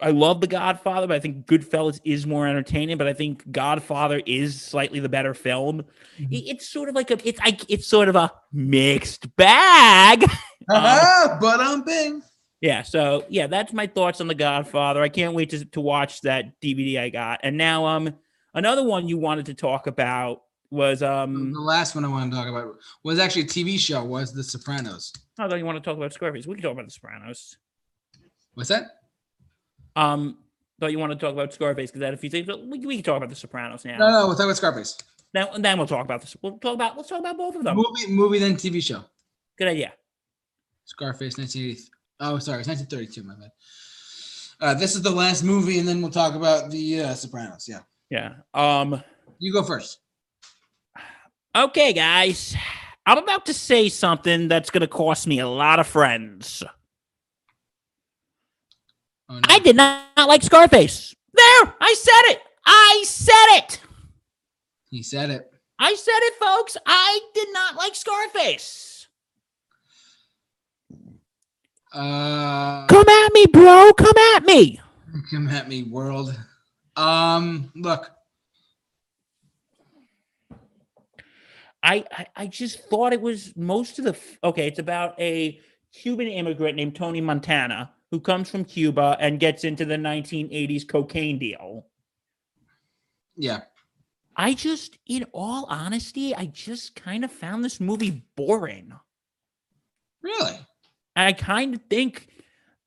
I 0.02 0.10
love 0.12 0.42
The 0.42 0.48
Godfather, 0.48 1.08
but 1.08 1.16
I 1.16 1.20
think 1.20 1.46
Goodfellas 1.46 2.00
is 2.04 2.26
more 2.26 2.48
entertaining. 2.48 2.98
But 2.98 3.08
I 3.08 3.14
think 3.14 3.50
Godfather 3.52 4.22
is 4.26 4.60
slightly 4.62 5.00
the 5.00 5.10
better 5.10 5.34
film. 5.34 5.84
Mhm. 6.20 6.28
It's 6.32 6.68
sort 6.68 6.90
of 6.90 6.96
like 6.96 7.12
a 7.12 7.18
it's 7.28 7.40
like 7.40 7.62
it's 7.70 7.88
sort 7.88 8.10
of 8.10 8.16
a 8.16 8.32
mixed 8.52 9.36
bag. 9.36 10.26
Ah, 10.70 11.38
but 11.42 11.60
I'm 11.60 11.84
bing. 11.84 12.22
Yeah, 12.62 12.84
so 12.84 13.26
yeah, 13.30 13.48
that's 13.48 13.74
my 13.74 13.88
thoughts 13.88 14.22
on 14.22 14.28
The 14.28 14.36
Godfather. 14.36 15.02
I 15.02 15.10
can't 15.10 15.34
wait 15.34 15.50
to, 15.50 15.66
to 15.66 15.82
watch 15.82 16.22
that 16.22 16.62
DVD 16.62 17.00
I 17.00 17.10
got. 17.10 17.40
And 17.44 17.58
now 17.58 17.86
um 17.88 18.14
another 18.54 18.84
one 18.84 19.08
you 19.08 19.18
wanted 19.18 19.48
to 19.48 19.54
talk 19.56 19.88
about 19.88 20.44
was 20.70 21.02
um 21.02 21.52
The 21.52 21.60
last 21.60 21.96
one 21.96 22.06
I 22.06 22.08
want 22.10 22.32
to 22.32 22.38
talk 22.38 22.48
about 22.48 22.76
was 23.04 23.18
actually 23.20 23.42
a 23.42 23.46
TV 23.46 23.78
show. 23.80 24.04
Was 24.06 24.34
The 24.34 24.44
Sopranos? 24.44 25.12
I 25.40 25.48
thought 25.50 25.58
you 25.58 25.66
want 25.66 25.84
to 25.84 25.88
talk 25.90 25.98
about 25.98 26.14
Scarface. 26.14 26.46
We 26.46 26.54
can 26.54 26.62
talk 26.64 26.74
about 26.74 26.86
The 26.86 26.92
Sopranos. 26.92 27.58
What's 28.54 28.70
that? 28.70 28.84
Um 29.96 30.38
thought 30.80 30.92
you 30.92 31.00
want 31.00 31.12
to 31.12 31.18
talk 31.18 31.34
about 31.34 31.54
Scarface 31.54 31.92
because 31.92 32.00
that 32.02 32.14
a 32.14 32.18
few 32.18 32.30
things, 32.30 32.48
but 32.48 32.66
we, 32.66 32.80
we 32.86 32.96
can 32.96 33.04
talk 33.04 33.18
about 33.18 33.30
The 33.30 33.36
Sopranos 33.36 33.86
now. 33.86 33.98
No, 33.98 34.10
no, 34.10 34.28
we'll 34.28 34.36
talk 34.36 34.46
about 34.46 34.58
Scarface. 34.58 34.98
Then, 35.34 35.48
then 35.60 35.78
we'll 35.78 35.88
talk 35.88 36.04
about 36.04 36.22
this. 36.22 36.36
We'll 36.42 36.58
talk 36.58 36.74
about 36.74 36.98
let's 36.98 37.10
talk 37.10 37.20
about 37.20 37.38
both 37.38 37.56
of 37.56 37.64
them. 37.64 37.76
Movie, 37.78 38.08
movie, 38.12 38.40
then 38.40 38.56
TV 38.56 38.84
show. 38.84 39.04
Good 39.58 39.68
idea. 39.70 39.94
Scarface, 40.86 41.38
1980. 41.38 41.90
Oh, 42.20 42.40
sorry, 42.40 42.60
it's 42.60 42.68
1932. 42.68 43.24
My 43.24 43.36
bad. 43.36 43.52
Uh, 44.60 44.74
this 44.74 44.96
is 44.96 45.02
the 45.02 45.10
last 45.10 45.44
movie, 45.44 45.80
and 45.80 45.88
then 45.88 46.02
we'll 46.02 46.12
talk 46.12 46.36
about 46.36 46.70
the 46.70 47.02
uh, 47.02 47.14
Sopranos. 47.14 47.68
Yeah, 47.70 47.80
Yeah. 48.10 48.34
Um 48.54 49.02
you 49.40 49.54
go 49.54 49.64
first. 49.64 50.00
Okay, 51.56 51.94
guys. 51.94 52.56
I'm 53.06 53.18
about 53.18 53.46
to 53.48 53.54
say 53.54 53.90
something 53.90 54.48
that's 54.48 54.70
going 54.70 54.82
to 54.82 54.88
cost 54.88 55.26
me 55.28 55.40
a 55.40 55.48
lot 55.48 55.80
of 55.80 55.88
friends. 55.88 56.64
Oh, 59.32 59.36
no. 59.36 59.42
I 59.46 59.60
did 59.60 59.78
not, 59.78 60.04
not 60.18 60.28
like 60.28 60.44
Scarface. 60.44 61.16
There, 61.34 61.74
I 61.80 61.96
said 61.98 62.34
it. 62.34 62.42
I 62.66 63.04
said 63.06 63.58
it. 63.58 63.80
He 64.90 65.04
said 65.04 65.30
it. 65.30 65.50
I 65.80 65.96
said 65.96 66.20
it, 66.20 66.34
folks. 66.34 66.76
I 66.86 67.22
did 67.34 67.48
not 67.54 67.76
like 67.76 67.96
Scarface. 67.96 69.08
Uh, 71.94 72.88
Come 72.88 73.08
at 73.08 73.34
me, 73.34 73.46
bro. 73.48 73.94
Come 73.94 74.18
at 74.36 74.44
me. 74.44 74.82
come 75.32 75.48
at 75.48 75.70
me, 75.70 75.84
world. 75.84 76.38
Um, 76.98 77.72
look, 77.74 78.12
I, 81.82 82.04
I 82.12 82.28
I 82.36 82.48
just 82.48 82.82
thought 82.90 83.14
it 83.14 83.22
was 83.22 83.56
most 83.56 83.98
of 83.98 84.06
the 84.06 84.16
okay. 84.44 84.68
It's 84.68 84.80
about 84.80 85.20
a 85.20 85.60
Cuban 85.94 86.28
immigrant 86.28 86.76
named 86.76 86.96
Tony 86.96 87.22
Montana 87.22 87.92
who 88.12 88.20
comes 88.20 88.50
from 88.50 88.66
Cuba 88.66 89.18
and 89.20 89.40
gets 89.40 89.64
into 89.64 89.86
the 89.86 89.96
1980s 89.96 90.88
cocaine 90.88 91.40
deal. 91.40 91.88
yeah, 93.38 93.62
I 94.36 94.54
just, 94.54 94.98
in 95.08 95.26
all 95.34 95.66
honesty, 95.70 96.36
I 96.36 96.46
just 96.46 96.96
kind 96.96 97.24
of 97.26 97.32
found 97.32 97.64
this 97.64 97.80
movie 97.80 98.24
boring. 98.36 98.94
really. 100.22 100.60
I 101.16 101.34
kind 101.34 101.76
of 101.76 101.82
think, 101.90 102.28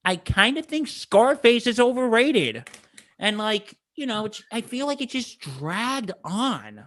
I 0.05 0.17
kind 0.17 0.57
of 0.59 0.67
think 0.67 0.89
Scarface 0.89 1.67
is 1.67 1.79
overrated, 1.81 2.69
and 3.19 3.39
like 3.39 3.77
you 3.97 4.07
know, 4.07 4.25
it's, 4.27 4.43
I 4.51 4.61
feel 4.63 4.87
like 4.87 5.01
it 5.01 5.11
just 5.11 5.41
dragged 5.41 6.11
on. 6.25 6.85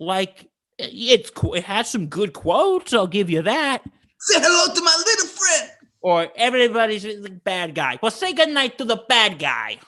like 0.00 0.48
it's 0.78 1.30
co- 1.30 1.52
it 1.54 1.64
has 1.64 1.88
some 1.88 2.06
good 2.08 2.32
quotes. 2.32 2.92
I'll 2.92 3.06
give 3.06 3.30
you 3.30 3.42
that. 3.42 3.84
Say 4.18 4.40
hello 4.40 4.74
to 4.74 4.82
my 4.82 5.02
little 5.06 5.26
friend. 5.28 5.70
Or 6.04 6.28
everybody's 6.36 7.02
the 7.02 7.40
bad 7.44 7.74
guy. 7.74 7.98
Well, 8.02 8.10
say 8.10 8.34
goodnight 8.34 8.76
to 8.76 8.84
the 8.84 8.96
bad 9.08 9.38
guy. 9.38 9.78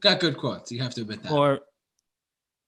Got 0.00 0.20
good 0.20 0.38
quotes. 0.38 0.72
You 0.72 0.80
have 0.82 0.94
to 0.94 1.02
admit 1.02 1.22
that. 1.22 1.32
Or 1.32 1.60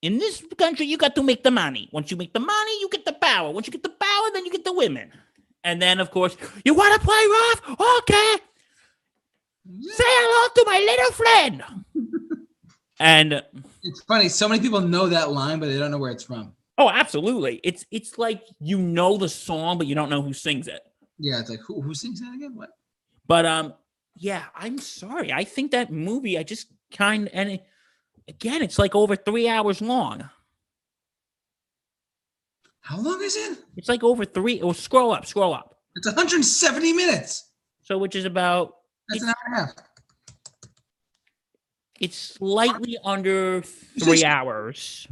in 0.03 0.19
this 0.19 0.45
country, 0.59 0.85
you 0.85 0.99
got 0.99 1.15
to 1.15 1.23
make 1.23 1.43
the 1.43 1.51
money. 1.51 1.89
Once 1.91 2.11
you 2.11 2.19
make 2.19 2.35
the 2.35 2.41
money, 2.41 2.81
you 2.83 2.91
get 2.91 3.07
the 3.07 3.15
power. 3.15 3.51
Once 3.51 3.67
you 3.67 3.73
get 3.73 3.83
the 3.83 3.89
power, 3.89 4.27
then 4.35 4.45
you 4.45 4.53
get 4.53 4.63
the 4.63 4.75
women. 4.75 5.11
And 5.65 5.81
then, 5.81 6.01
of 6.01 6.11
course, 6.11 6.37
you 6.67 6.75
want 6.75 6.93
to 6.93 7.01
play 7.01 7.17
rough? 7.17 7.81
Okay. 7.81 8.45
Say 9.81 10.05
hello 10.07 10.49
to 10.55 10.65
my 10.67 10.79
little 10.85 11.13
friend. 11.13 11.65
and 13.01 13.43
It's 13.85 14.03
funny. 14.03 14.29
So 14.29 14.51
many 14.51 14.61
people 14.61 14.83
know 14.83 15.07
that 15.09 15.31
line, 15.31 15.61
but 15.61 15.69
they 15.71 15.79
don't 15.79 15.91
know 15.91 15.97
where 15.99 16.11
it's 16.11 16.25
from. 16.25 16.53
oh, 16.77 16.91
absolutely. 16.91 17.59
It's 17.65 17.87
it's 17.91 18.19
like 18.19 18.43
you 18.61 18.77
know 18.77 19.17
the 19.17 19.31
song, 19.31 19.79
but 19.79 19.87
you 19.87 19.95
don't 19.95 20.11
know 20.11 20.21
who 20.21 20.35
sings 20.35 20.69
it. 20.69 20.83
Yeah, 21.19 21.41
it's 21.41 21.51
like 21.51 21.61
who, 21.61 21.81
who 21.81 21.95
sings 21.95 22.21
that 22.21 22.35
again? 22.35 22.55
What? 22.55 22.71
But 23.27 23.47
um, 23.47 23.75
yeah, 24.17 24.45
I'm 24.55 24.79
sorry. 24.79 25.33
I 25.33 25.45
think 25.45 25.71
that 25.71 25.93
movie, 25.93 26.39
I 26.39 26.43
just 26.43 26.69
kind 26.91 27.29
and 27.33 27.53
it, 27.53 27.65
again, 28.29 28.63
it's 28.63 28.79
like 28.79 28.95
over 28.95 29.17
three 29.17 29.49
hours 29.49 29.81
long. 29.81 30.29
How 32.81 33.01
long 33.01 33.23
is 33.23 33.37
it? 33.37 33.59
It's 33.77 33.89
like 33.89 34.03
over 34.03 34.25
three. 34.25 34.61
Oh, 34.61 34.73
scroll 34.73 35.13
up, 35.13 35.25
scroll 35.27 35.55
up. 35.55 35.79
It's 35.95 36.07
170 36.07 36.93
minutes. 36.93 37.51
So, 37.83 37.99
which 37.99 38.17
is 38.17 38.25
about 38.25 38.77
That's 39.09 39.23
an 39.23 39.29
hour 39.29 39.35
and 39.47 39.55
a 39.55 39.59
half. 39.59 39.71
it's 42.01 42.17
slightly 42.17 42.99
under 43.05 43.63
three 43.63 44.25
hours. 44.25 45.07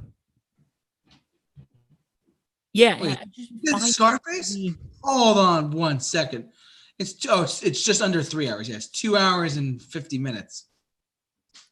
Yeah, 2.72 3.01
Wait, 3.01 3.18
I 3.18 3.24
just 3.64 3.94
Scarface? 3.94 4.57
Hold 5.03 5.38
on 5.38 5.70
one 5.70 6.01
second. 6.01 6.48
It's 6.98 7.14
oh, 7.28 7.42
it's, 7.42 7.62
it's 7.62 7.82
just 7.84 8.03
under 8.03 8.22
three 8.22 8.48
hours. 8.48 8.68
Yes, 8.68 8.88
two 8.88 9.16
hours 9.16 9.57
and 9.57 9.80
50 9.80 10.18
minutes. 10.18 10.66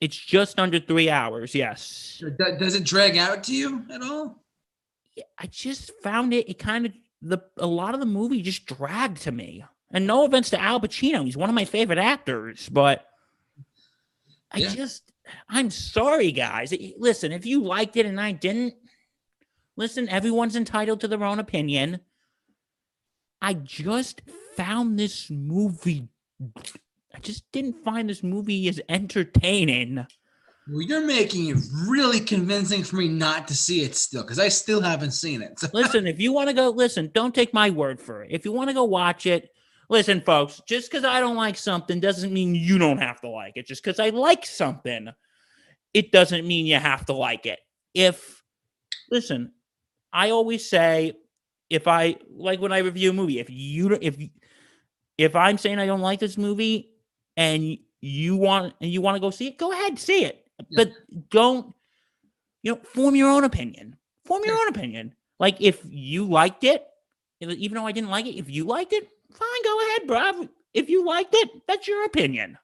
It's 0.01 0.17
just 0.17 0.59
under 0.59 0.81
three 0.81 1.11
hours. 1.11 1.55
Yes, 1.55 2.23
Do- 2.39 2.57
Does 2.59 2.75
it 2.75 2.85
drag 2.85 3.17
out 3.17 3.45
to 3.45 3.55
you 3.55 3.85
at 3.93 4.03
all? 4.03 4.43
I 5.39 5.47
just 5.49 5.91
found 6.03 6.33
it. 6.33 6.49
It 6.49 6.59
kind 6.59 6.87
of 6.87 6.93
the 7.21 7.39
a 7.59 7.67
lot 7.67 7.95
of 7.95 8.01
the 8.01 8.07
movie 8.07 8.41
just 8.43 8.65
dragged 8.67 9.19
to 9.23 9.33
me. 9.33 9.65
And 9.91 10.07
no 10.07 10.25
offense 10.27 10.51
to 10.51 10.61
Al 10.61 10.81
Pacino, 10.81 11.25
he's 11.25 11.37
one 11.37 11.49
of 11.49 11.55
my 11.55 11.65
favorite 11.65 11.99
actors, 11.99 12.69
but 12.69 13.05
I 14.53 14.59
Yeah. 14.59 14.75
just 14.75 15.03
I'm 15.49 15.71
sorry, 15.71 16.33
guys. 16.33 16.73
Listen, 16.97 17.33
if 17.33 17.45
you 17.45 17.63
liked 17.63 17.97
it 17.97 18.07
and 18.07 18.19
I 18.21 18.33
didn't, 18.33 18.75
listen. 19.77 20.09
Everyone's 20.09 20.57
entitled 20.57 21.01
to 21.01 21.09
their 21.09 21.25
own 21.25 21.39
opinion. 21.39 22.01
I 23.41 23.55
just 23.55 24.23
found 24.57 24.99
this 24.99 25.31
movie. 25.31 26.09
I 27.15 27.19
just 27.21 27.51
didn't 27.53 27.85
find 27.85 28.09
this 28.11 28.23
movie 28.23 28.69
as 28.69 28.81
entertaining. 28.89 30.07
Well, 30.71 30.83
you're 30.83 31.07
making 31.07 31.49
it 31.49 31.57
really 31.87 32.21
convincing 32.21 32.85
for 32.85 32.97
me 32.97 33.09
not 33.09 33.49
to 33.49 33.55
see 33.55 33.83
it 33.83 33.97
still, 33.97 34.23
because 34.23 34.39
I 34.39 34.49
still 34.49 34.83
haven't 34.83 35.13
seen 35.13 35.41
it. 35.41 35.59
So- 35.59 35.69
listen, 35.73 36.07
if 36.07 36.21
you 36.21 36.33
want 36.33 36.49
to 36.49 36.55
go, 36.55 36.69
listen, 36.69 37.11
don't 37.15 37.35
take 37.35 37.55
my 37.55 37.71
word 37.71 38.01
for 38.01 38.23
it. 38.23 38.33
If 38.33 38.45
you 38.45 38.53
want 38.53 38.69
to 38.69 38.75
go 38.75 38.85
watch 38.85 39.25
it, 39.25 39.49
listen, 39.89 40.21
folks, 40.21 40.61
just 40.69 40.91
because 40.91 41.05
I 41.05 41.21
don't 41.21 41.37
like 41.37 41.57
something 41.57 42.01
doesn't 42.01 42.33
mean 42.33 42.55
you 42.55 42.77
don't 42.77 42.99
have 42.99 43.21
to 43.23 43.29
like 43.29 43.55
it. 43.57 43.67
Just 43.67 43.83
because 43.83 43.99
I 43.99 44.11
like 44.11 44.45
something, 44.45 45.09
it 45.95 46.13
doesn't 46.13 46.47
mean 46.47 46.67
you 46.67 46.77
have 46.77 47.07
to 47.07 47.15
like 47.15 47.47
it. 47.47 47.61
If, 47.95 48.43
listen, 49.11 49.53
I 50.13 50.31
always 50.31 50.69
say, 50.69 51.15
if 51.71 51.87
I 51.87 52.17
like 52.31 52.61
when 52.61 52.73
I 52.73 52.79
review 52.79 53.11
a 53.11 53.13
movie, 53.13 53.39
if 53.39 53.49
you, 53.51 53.99
if, 54.01 54.17
if 55.17 55.37
I'm 55.37 55.59
saying 55.59 55.79
I 55.79 55.87
don't 55.87 56.01
like 56.01 56.21
this 56.21 56.39
movie 56.39 56.91
and 57.37 57.79
you 58.01 58.37
want, 58.37 58.75
and 58.81 58.91
you 58.91 59.01
want 59.01 59.17
to 59.17 59.21
go 59.21 59.31
see 59.31 59.49
it, 59.49 59.59
go 59.59 59.73
ahead, 59.73 59.99
see 59.99 60.25
it. 60.25 60.47
Yeah. 60.71 60.85
But 60.85 60.93
don't, 61.31 61.75
you 62.63 62.73
know, 62.73 62.81
form 62.83 63.17
your 63.17 63.31
own 63.31 63.45
opinion. 63.45 63.97
Form 64.25 64.43
your 64.45 64.59
own 64.59 64.69
opinion. 64.69 65.15
Like 65.39 65.61
if 65.61 65.81
you 65.85 66.25
liked 66.25 66.65
it, 66.65 66.85
even 67.41 67.77
though 67.77 67.87
I 67.87 67.93
didn't 67.93 68.11
like 68.11 68.27
it, 68.27 68.37
if 68.37 68.51
you 68.51 68.65
liked 68.65 68.93
it, 68.93 69.09
fine, 69.33 69.63
go 69.65 69.81
ahead, 69.81 70.07
bro. 70.07 70.49
If 70.75 70.89
you 70.89 71.07
liked 71.07 71.35
it, 71.35 71.51
that's 71.67 71.87
your 71.87 72.05
opinion. 72.05 72.59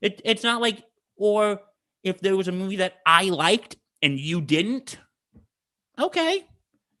It, 0.00 0.20
it's 0.24 0.42
not 0.42 0.60
like, 0.60 0.84
or 1.16 1.60
if 2.02 2.20
there 2.20 2.36
was 2.36 2.48
a 2.48 2.52
movie 2.52 2.76
that 2.76 2.98
I 3.06 3.24
liked 3.24 3.76
and 4.02 4.18
you 4.18 4.40
didn't, 4.40 4.98
okay, 5.98 6.44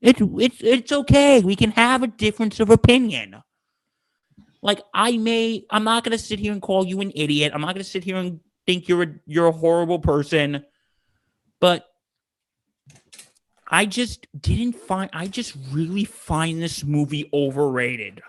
it, 0.00 0.20
it's 0.20 0.58
it's 0.60 0.92
okay. 0.92 1.40
We 1.40 1.56
can 1.56 1.72
have 1.72 2.02
a 2.02 2.06
difference 2.06 2.60
of 2.60 2.70
opinion. 2.70 3.42
Like 4.62 4.80
I 4.94 5.16
may, 5.16 5.64
I'm 5.70 5.84
not 5.84 6.04
gonna 6.04 6.18
sit 6.18 6.38
here 6.38 6.52
and 6.52 6.62
call 6.62 6.86
you 6.86 7.00
an 7.00 7.12
idiot. 7.14 7.52
I'm 7.54 7.60
not 7.60 7.74
gonna 7.74 7.84
sit 7.84 8.04
here 8.04 8.16
and 8.16 8.40
think 8.66 8.88
you're 8.88 9.02
a 9.02 9.14
you're 9.26 9.46
a 9.46 9.52
horrible 9.52 9.98
person, 9.98 10.64
but 11.60 11.86
I 13.66 13.86
just 13.86 14.26
didn't 14.38 14.74
find. 14.74 15.10
I 15.12 15.26
just 15.26 15.56
really 15.72 16.04
find 16.04 16.62
this 16.62 16.84
movie 16.84 17.28
overrated. 17.32 18.22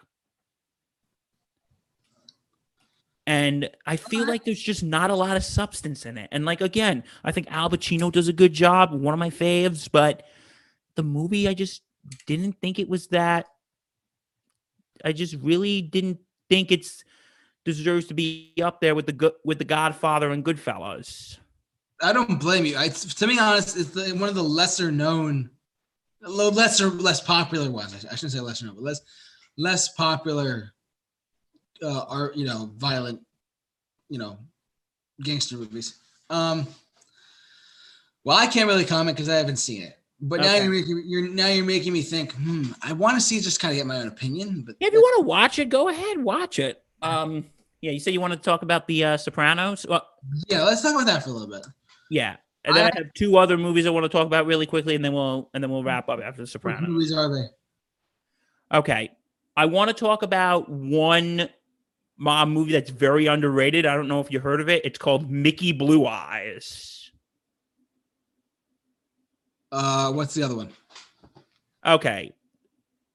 And 3.28 3.70
I 3.86 3.96
feel 3.96 4.26
like 4.26 4.44
there's 4.44 4.62
just 4.62 4.82
not 4.82 5.12
a 5.12 5.16
lot 5.16 5.38
of 5.38 5.44
substance 5.44 6.08
in 6.08 6.18
it. 6.18 6.30
And 6.32 6.46
like 6.46 6.62
again, 6.62 7.04
I 7.24 7.32
think 7.32 7.46
Al 7.52 7.70
Pacino 7.70 8.12
does 8.12 8.28
a 8.28 8.34
good 8.34 8.54
job, 8.54 8.92
one 8.92 9.14
of 9.14 9.20
my 9.20 9.30
faves, 9.30 9.88
but 9.92 10.24
the 10.96 11.04
movie 11.04 11.48
I 11.48 11.54
just 11.54 11.82
didn't 12.26 12.54
think 12.62 12.80
it 12.80 12.90
was 12.90 13.08
that 13.08 13.46
I 15.04 15.12
just 15.12 15.36
really 15.42 15.82
didn't 15.82 16.20
think 16.50 16.72
it's 16.72 17.04
deserves 17.66 18.08
to 18.08 18.14
be 18.14 18.54
up 18.62 18.82
there 18.82 18.96
with 18.96 19.06
the 19.06 19.34
with 19.44 19.60
the 19.60 19.66
Godfather 19.66 20.32
and 20.32 20.44
Goodfellas. 20.44 21.38
I 22.02 22.14
don't 22.14 22.40
blame 22.40 22.66
you. 22.66 22.78
I, 22.78 22.88
to 22.88 23.28
be 23.28 23.38
honest, 23.38 23.78
it's 23.78 23.90
the, 23.90 24.12
one 24.16 24.30
of 24.30 24.36
the 24.36 24.44
lesser 24.44 24.92
known, 24.92 25.50
lesser, 26.22 26.90
less 26.90 27.20
popular 27.20 27.70
ones. 27.70 28.06
I 28.06 28.16
shouldn't 28.16 28.32
say 28.32 28.40
lesser 28.40 28.66
known, 28.66 28.76
but 28.76 28.84
less, 28.84 29.02
less 29.58 29.90
popular, 29.90 30.74
uh, 31.84 32.06
are 32.08 32.32
you 32.36 32.46
know 32.46 32.72
violent, 32.78 33.20
you 34.10 34.18
know, 34.18 34.38
gangster 35.22 35.58
movies. 35.58 36.00
Um, 36.30 36.68
well, 38.24 38.38
I 38.38 38.48
can't 38.48 38.68
really 38.68 38.86
comment 38.86 39.18
because 39.18 39.30
I 39.30 39.36
haven't 39.36 39.58
seen 39.58 39.84
it. 39.84 39.99
But 40.22 40.42
now 40.42 40.56
you're 40.56 40.70
making 40.72 41.04
you're 41.06 41.30
now 41.30 41.48
you're 41.48 41.64
making 41.66 41.94
me 41.94 42.02
think. 42.02 42.34
Hmm, 42.34 42.72
I 42.84 42.92
want 42.94 43.16
to 43.16 43.22
see 43.22 43.40
just 43.40 43.60
kind 43.60 43.72
of 43.72 43.78
get 43.78 43.86
my 43.88 43.98
own 43.98 44.08
opinion. 44.08 44.64
But 44.66 44.76
Yeah, 44.80 44.88
if 44.90 44.94
you 44.94 45.00
want 45.02 45.22
to 45.24 45.26
watch 45.28 45.60
it, 45.60 45.70
go 45.70 45.88
ahead, 45.88 46.18
watch 46.22 46.60
it. 46.60 46.84
Um, 47.02 47.46
yeah, 47.82 47.92
you 47.92 48.00
say 48.02 48.12
you 48.12 48.20
want 48.20 48.34
to 48.34 48.40
talk 48.40 48.62
about 48.62 48.86
the 48.88 49.04
uh, 49.06 49.18
Sopranos? 49.18 49.86
Well, 49.88 50.06
yeah, 50.50 50.64
let's 50.64 50.82
talk 50.82 50.94
about 50.96 51.06
that 51.08 51.24
for 51.24 51.30
a 51.30 51.34
little 51.34 51.48
bit. 51.48 51.66
yeah, 52.12 52.36
and 52.66 52.76
then 52.76 52.84
I, 52.86 52.90
I- 52.90 52.98
have 52.98 53.14
two 53.14 53.38
other 53.38 53.58
movies 53.58 53.86
I 53.86 53.92
want 53.92 54.04
to 54.04 54.10
talk 54.10 54.26
about 54.28 54.46
really 54.46 54.66
quickly, 54.66 54.96
and 54.96 55.06
then 55.06 55.14
we'll 55.14 55.50
and 55.54 55.64
then 55.64 55.72
we'll 55.72 55.84
wrap 55.86 56.10
up 56.10 56.20
after 56.20 56.38
the 56.40 56.42
What 56.44 56.50
Sopranos. 56.50 56.90
movies 56.90 57.14
are 57.14 57.34
they? 57.34 58.78
Okay, 58.78 59.12
I 59.56 59.66
want 59.66 59.88
to 59.90 59.94
talk 59.94 60.22
about 60.24 60.70
one 60.70 61.48
mom 62.18 62.52
movie 62.52 62.74
that's 62.74 62.90
very 62.90 63.28
underrated. 63.28 63.86
I 63.86 63.96
don't 63.96 64.10
know 64.10 64.20
if 64.20 64.30
you 64.32 64.42
heard 64.42 64.60
of 64.60 64.68
it. 64.68 64.84
It's 64.84 65.00
called 65.00 65.32
Mickey 65.32 65.72
Blue 65.72 66.06
Eyes. 66.06 66.99
Uh, 69.72 70.12
what's 70.12 70.34
the 70.34 70.44
other 70.44 70.56
one? 70.56 70.70
Okay. 71.86 72.34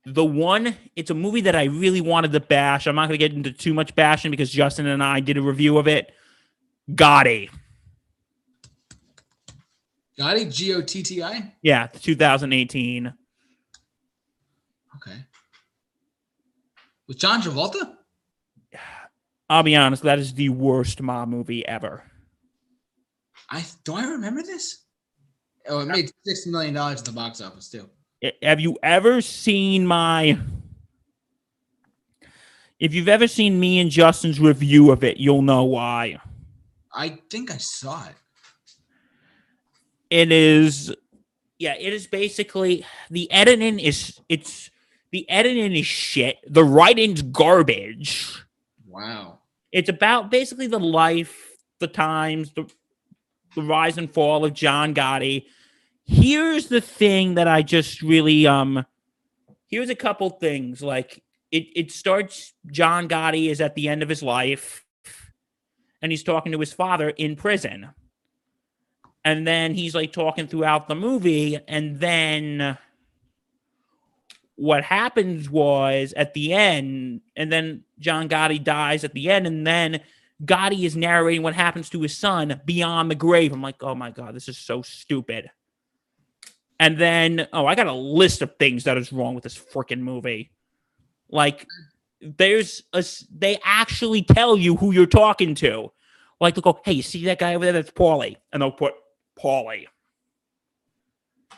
The 0.06 0.24
one, 0.24 0.76
it's 0.96 1.10
a 1.10 1.14
movie 1.14 1.42
that 1.42 1.56
I 1.56 1.64
really 1.64 2.00
wanted 2.00 2.32
to 2.32 2.40
bash. 2.40 2.86
I'm 2.86 2.94
not 2.94 3.08
going 3.08 3.18
to 3.18 3.28
get 3.28 3.32
into 3.32 3.50
too 3.50 3.72
much 3.72 3.94
bashing 3.94 4.30
because 4.30 4.50
Justin 4.50 4.86
and 4.86 5.02
I 5.02 5.20
did 5.20 5.38
a 5.38 5.42
review 5.42 5.78
of 5.78 5.88
it. 5.88 6.12
Gotti. 6.90 7.50
Gotti, 10.18 10.52
G 10.52 10.74
O 10.74 10.82
T 10.82 11.02
T 11.02 11.22
I. 11.22 11.52
Yeah, 11.62 11.86
2018. 11.86 13.12
Okay. 14.96 15.24
With 17.08 17.18
John 17.18 17.42
Travolta? 17.42 17.96
I'll 19.48 19.62
be 19.62 19.76
honest, 19.76 20.02
that 20.04 20.18
is 20.18 20.34
the 20.34 20.48
worst 20.48 21.00
mob 21.02 21.28
movie 21.28 21.66
ever. 21.66 22.02
I 23.50 23.64
do 23.84 23.94
I 23.94 24.06
remember 24.06 24.42
this? 24.42 24.83
Oh, 25.68 25.80
it 25.80 25.86
made 25.86 26.10
sixty 26.26 26.50
million 26.50 26.74
dollars 26.74 27.00
at 27.00 27.06
the 27.06 27.12
box 27.12 27.40
office 27.40 27.68
too. 27.70 27.88
Have 28.42 28.60
you 28.60 28.76
ever 28.82 29.20
seen 29.20 29.86
my. 29.86 30.38
If 32.80 32.92
you've 32.92 33.08
ever 33.08 33.26
seen 33.28 33.58
me 33.60 33.78
and 33.80 33.90
Justin's 33.90 34.40
review 34.40 34.90
of 34.90 35.04
it, 35.04 35.16
you'll 35.16 35.42
know 35.42 35.64
why. 35.64 36.18
I 36.92 37.18
think 37.30 37.50
I 37.52 37.56
saw 37.56 38.06
it. 38.06 38.14
it 40.10 40.30
is 40.30 40.94
yeah 41.58 41.74
it 41.78 41.92
is 41.92 42.06
basically 42.06 42.84
the 43.10 43.30
editing 43.32 43.78
is 43.78 44.18
it's 44.28 44.70
the 45.12 45.28
editing 45.30 45.72
is 45.72 45.86
shit 45.86 46.36
the 46.46 46.62
writing's 46.64 47.22
garbage 47.22 48.44
Wow. 48.86 49.38
it's 49.72 49.88
about 49.88 50.30
basically 50.30 50.66
the 50.66 50.78
life 50.80 51.56
the 51.80 51.86
times 51.88 52.52
the, 52.52 52.68
the 53.56 53.62
rise 53.62 53.98
and 53.98 54.12
fall 54.12 54.44
of 54.44 54.52
john 54.52 54.94
gotti 54.94 55.46
here's 56.06 56.68
the 56.68 56.80
thing 56.80 57.34
that 57.34 57.48
I 57.48 57.62
just 57.62 58.02
really 58.02 58.46
um 58.46 58.84
here's 59.66 59.90
a 59.90 59.94
couple 59.94 60.30
things 60.30 60.82
like 60.82 61.22
it 61.50 61.66
it 61.74 61.90
starts 61.90 62.52
John 62.70 63.08
Gotti 63.08 63.50
is 63.50 63.60
at 63.60 63.74
the 63.74 63.88
end 63.88 64.02
of 64.02 64.08
his 64.08 64.22
life 64.22 64.84
and 66.02 66.12
he's 66.12 66.22
talking 66.22 66.52
to 66.52 66.60
his 66.60 66.72
father 66.72 67.08
in 67.08 67.34
prison. 67.34 67.88
And 69.24 69.46
then 69.46 69.72
he's 69.72 69.94
like 69.94 70.12
talking 70.12 70.46
throughout 70.46 70.86
the 70.86 70.94
movie 70.94 71.58
and 71.66 71.98
then 71.98 72.76
what 74.56 74.84
happens 74.84 75.48
was 75.48 76.12
at 76.14 76.34
the 76.34 76.52
end 76.52 77.22
and 77.34 77.50
then 77.50 77.84
John 77.98 78.28
Gotti 78.28 78.62
dies 78.62 79.02
at 79.02 79.14
the 79.14 79.30
end 79.30 79.46
and 79.46 79.66
then 79.66 80.02
Gotti 80.44 80.84
is 80.84 80.94
narrating 80.94 81.42
what 81.42 81.54
happens 81.54 81.88
to 81.90 82.02
his 82.02 82.14
son 82.14 82.60
beyond 82.66 83.10
the 83.10 83.14
grave. 83.14 83.52
I'm 83.52 83.62
like, 83.62 83.82
"Oh 83.82 83.94
my 83.94 84.10
god, 84.10 84.34
this 84.34 84.48
is 84.48 84.58
so 84.58 84.82
stupid." 84.82 85.50
And 86.80 86.98
then, 86.98 87.46
oh, 87.52 87.66
I 87.66 87.74
got 87.74 87.86
a 87.86 87.92
list 87.92 88.42
of 88.42 88.56
things 88.58 88.84
that 88.84 88.98
is 88.98 89.12
wrong 89.12 89.34
with 89.34 89.44
this 89.44 89.56
freaking 89.56 90.00
movie. 90.00 90.50
Like, 91.30 91.66
there's 92.20 92.82
a, 92.92 93.04
they 93.30 93.58
actually 93.64 94.22
tell 94.22 94.56
you 94.56 94.76
who 94.76 94.90
you're 94.90 95.06
talking 95.06 95.54
to. 95.56 95.92
Like, 96.40 96.54
they'll 96.54 96.62
go, 96.62 96.80
hey, 96.84 96.92
you 96.92 97.02
see 97.02 97.24
that 97.26 97.38
guy 97.38 97.54
over 97.54 97.64
there? 97.64 97.72
That's 97.72 97.90
Paulie. 97.90 98.36
And 98.52 98.60
they'll 98.60 98.72
put 98.72 98.94
Paulie. 99.38 99.86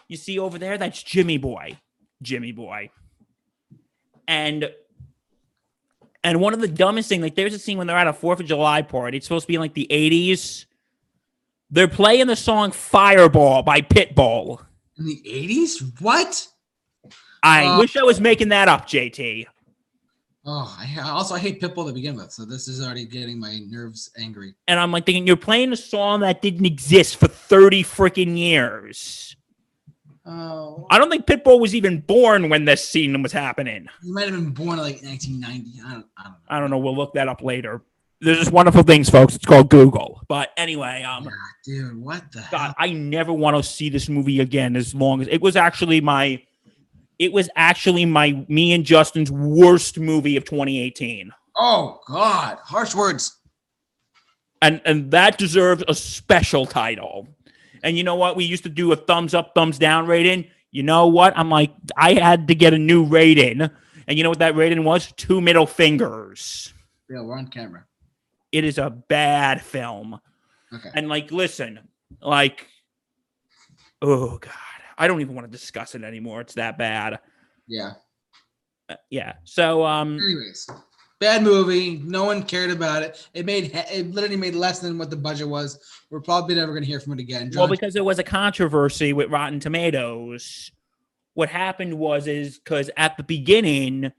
You 0.09 0.17
see 0.17 0.39
over 0.39 0.59
there? 0.59 0.79
That's 0.79 1.03
Jimmy 1.03 1.39
Boy. 1.39 1.79
Jimmy 2.23 2.53
Boy. 2.53 2.91
And 4.29 4.71
and 6.23 6.41
one 6.41 6.53
of 6.53 6.61
the 6.61 6.69
dumbest 6.69 7.09
things, 7.09 7.23
like 7.23 7.37
there's 7.37 7.55
a 7.55 7.59
scene 7.59 7.79
when 7.79 7.87
they're 7.87 7.97
at 7.97 8.09
a 8.09 8.13
Fourth 8.13 8.41
of 8.41 8.47
July 8.47 8.83
party. 8.83 9.19
It's 9.19 9.27
supposed 9.27 9.45
to 9.45 9.49
be 9.49 9.55
in 9.55 9.61
like 9.61 9.75
the 9.75 9.87
80s. 9.89 10.65
They're 11.71 11.87
playing 11.87 12.27
the 12.27 12.35
song 12.35 12.73
Fireball 12.73 13.63
by 13.63 13.81
Pitbull. 13.81 14.61
In 14.99 15.05
the 15.07 15.23
80s? 15.27 16.01
What? 16.01 16.49
I 17.43 17.65
Uh, 17.67 17.79
wish 17.79 17.97
I 17.97 18.03
was 18.03 18.21
making 18.21 18.49
that 18.49 18.69
up, 18.69 18.87
JT. 18.89 19.47
Oh, 20.49 20.77
I 20.79 21.01
also 21.01 21.35
I 21.35 21.41
hate 21.41 21.61
Pitbull 21.61 21.89
to 21.89 21.93
begin 21.93 22.15
with, 22.17 22.31
so 22.31 22.45
this 22.45 22.69
is 22.69 22.81
already 22.81 23.05
getting 23.05 23.39
my 23.41 23.59
nerves 23.69 24.11
angry. 24.17 24.55
And 24.69 24.79
I'm 24.79 24.93
like 24.93 25.05
thinking, 25.05 25.27
you're 25.27 25.37
playing 25.37 25.73
a 25.73 25.77
song 25.77 26.21
that 26.21 26.41
didn't 26.41 26.65
exist 26.67 27.17
for 27.17 27.27
30 27.27 27.83
freaking 27.83 28.39
years. 28.39 29.35
Oh, 30.25 30.87
I 30.91 30.99
don't 30.99 31.11
think 31.11 31.27
Pitbull 31.27 31.61
was 31.61 31.75
even 31.75 32.01
born 32.01 32.49
when 32.49 32.65
this 32.65 32.87
scene 32.89 33.21
was 33.23 33.33
happening. 33.33 33.87
He 34.03 34.11
might 34.11 34.25
have 34.29 34.35
been 34.35 34.51
born 34.51 34.79
in 34.79 34.85
like 34.85 35.03
1990. 35.03 35.81
I 35.85 35.93
don't, 35.93 36.07
I 36.17 36.23
don't 36.25 36.33
know. 36.33 36.39
I 36.49 36.61
don't 36.61 36.71
know. 36.71 36.79
We'll 36.79 36.97
look 36.97 37.15
that 37.15 37.29
up 37.29 37.43
later. 37.43 37.83
There's 38.21 38.39
just 38.39 38.53
wonderful 38.53 38.83
things, 38.83 39.11
folks. 39.11 39.35
It's 39.37 39.45
called 39.45 39.69
Google. 39.69 40.23
But 40.29 40.51
anyway, 40.57 41.03
um, 41.03 41.25
Yeah, 41.25 41.31
dude, 41.65 41.97
what 42.03 42.33
the 42.33 42.45
God, 42.51 42.59
hell? 42.69 42.75
I 42.79 42.93
never 42.93 43.33
want 43.33 43.57
to 43.57 43.63
see 43.63 43.89
this 43.91 44.09
movie 44.09 44.41
again. 44.41 44.75
As 44.75 44.95
long 44.95 45.21
as 45.21 45.29
it 45.29 45.43
was 45.43 45.55
actually 45.55 46.01
my, 46.01 46.43
it 47.19 47.33
was 47.33 47.51
actually 47.57 48.07
my 48.07 48.45
me 48.49 48.73
and 48.73 48.85
Justin's 48.85 49.31
worst 49.31 49.99
movie 49.99 50.37
of 50.37 50.45
2018, 50.45 51.31
Oh 51.59 52.01
God, 52.07 52.59
harsh 52.63 52.95
words. 52.95 53.37
and 54.63 54.81
and 54.85 55.11
that 55.11 55.37
deserves 55.39 55.85
a 55.89 55.95
special 55.95 56.65
title. 56.67 57.29
And 57.83 57.97
you 57.99 58.03
know 58.05 58.17
what? 58.17 58.37
We 58.37 58.45
used 58.45 58.63
to 58.65 58.69
do 58.71 58.93
a 58.93 58.97
thumbs 58.97 59.35
up, 59.35 59.53
thumbs 59.55 59.79
down 59.79 60.07
rating. 60.07 60.47
You 60.73 60.83
know 60.83 61.07
what? 61.07 61.37
I'm 61.37 61.51
like, 61.51 61.73
I 61.97 62.15
had 62.15 62.49
to 62.49 62.55
get 62.55 62.73
a 62.75 62.79
new 62.79 63.05
rating, 63.05 63.61
and 63.63 64.19
you 64.19 64.23
know 64.23 64.31
what 64.31 64.39
that 64.41 64.57
rating 64.57 64.85
was? 64.85 65.13
Two 65.13 65.41
middle 65.43 65.67
fingers. 65.67 66.73
Yeah, 67.09 67.21
we're 67.23 67.37
on 67.39 67.49
camera. 67.49 67.85
It 68.53 68.65
is 68.65 68.79
a 68.79 68.91
bad 68.91 69.61
film. 69.63 70.19
Okay. 70.73 70.91
And 70.95 71.09
like, 71.09 71.31
listen, 71.31 71.81
like, 72.21 72.67
oh 74.03 74.39
god, 74.39 74.53
I 74.99 75.09
don't 75.09 75.21
even 75.21 75.35
want 75.35 75.47
to 75.47 75.51
discuss 75.51 75.95
it 75.95 76.03
anymore. 76.03 76.41
It's 76.41 76.55
that 76.55 76.79
bad. 76.79 77.21
Yeah. 77.67 77.93
Uh, 78.89 78.97
yeah. 79.11 79.35
So, 79.45 79.85
um, 79.85 80.19
Anyways, 80.19 80.69
bad 81.19 81.43
movie. 81.43 81.99
No 81.99 82.25
one 82.25 82.43
cared 82.43 82.71
about 82.71 83.03
it. 83.03 83.29
It 83.35 83.47
made 83.47 83.73
it 83.75 84.11
literally 84.13 84.37
made 84.37 84.55
less 84.55 84.79
than 84.81 84.99
what 84.99 85.11
the 85.11 85.17
budget 85.17 85.49
was. 85.49 85.79
We're 86.11 86.21
probably 86.21 86.55
never 86.55 86.73
gonna 86.73 86.87
hear 86.87 87.01
from 87.01 87.15
it 87.15 87.21
again. 87.21 87.51
well, 87.55 87.69
because 87.69 87.95
there 87.95 88.05
was 88.05 88.19
a 88.19 88.25
controversy 88.25 89.13
with 89.13 89.31
Rotten 89.31 89.61
Tomatoes. 89.61 90.71
What 91.35 91.49
happened 91.49 91.95
was 91.95 92.27
is 92.27 92.59
because 92.59 92.91
at 92.97 93.17
the 93.17 93.23
beginning, 93.23 94.13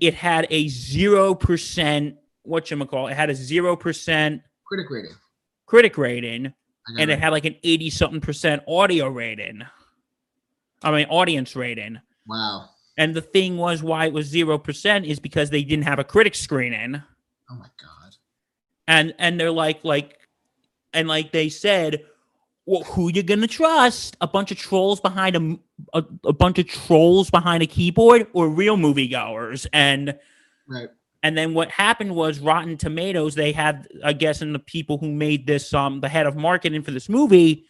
it 0.00 0.14
had 0.14 0.46
a 0.50 0.68
zero 0.68 1.34
percent 1.34 2.16
what 2.50 2.70
you 2.70 2.84
call 2.84 3.06
it 3.06 3.14
had 3.14 3.30
a 3.30 3.34
zero 3.34 3.76
percent 3.76 4.42
critic 4.64 4.90
rating. 4.90 5.14
critic 5.66 5.96
rating. 5.96 6.52
And 6.98 7.10
it. 7.10 7.10
it 7.10 7.20
had 7.20 7.30
like 7.30 7.44
an 7.44 7.54
80 7.62 7.90
something 7.90 8.20
percent 8.20 8.62
audio 8.66 9.06
rating. 9.08 9.62
I 10.82 10.90
mean, 10.90 11.06
audience 11.08 11.54
rating. 11.54 12.00
wow. 12.26 12.68
And 12.98 13.14
the 13.14 13.22
thing 13.22 13.56
was 13.56 13.82
why 13.82 14.06
it 14.06 14.12
was 14.12 14.30
0% 14.30 15.06
is 15.06 15.18
because 15.20 15.48
they 15.48 15.62
didn't 15.62 15.84
have 15.84 15.98
a 15.98 16.04
critic 16.04 16.34
screening. 16.34 17.00
Oh 17.50 17.54
my 17.54 17.68
God. 17.80 18.16
And 18.88 19.14
and 19.18 19.38
they're 19.38 19.52
like 19.52 19.84
like 19.84 20.18
and 20.92 21.06
like 21.08 21.32
they 21.32 21.48
said, 21.48 22.04
well, 22.66 22.82
who 22.82 23.10
you 23.10 23.22
going 23.22 23.40
to 23.40 23.46
trust? 23.46 24.16
A 24.20 24.26
bunch 24.26 24.50
of 24.50 24.58
trolls 24.58 25.00
behind 25.00 25.36
a 25.94 26.02
a 26.26 26.32
bunch 26.32 26.58
of 26.58 26.66
trolls 26.66 27.30
behind 27.30 27.62
a 27.62 27.66
keyboard 27.66 28.26
or 28.32 28.48
real 28.48 28.76
moviegoers? 28.76 29.66
And 29.72 30.18
Right. 30.68 30.88
And 31.22 31.36
then 31.36 31.52
what 31.52 31.70
happened 31.70 32.14
was 32.14 32.38
Rotten 32.38 32.76
Tomatoes, 32.76 33.34
they 33.34 33.52
had, 33.52 33.88
I 34.02 34.14
guess, 34.14 34.40
and 34.40 34.54
the 34.54 34.58
people 34.58 34.96
who 34.96 35.12
made 35.12 35.46
this, 35.46 35.74
um, 35.74 36.00
the 36.00 36.08
head 36.08 36.26
of 36.26 36.34
marketing 36.34 36.82
for 36.82 36.92
this 36.92 37.08
movie, 37.08 37.66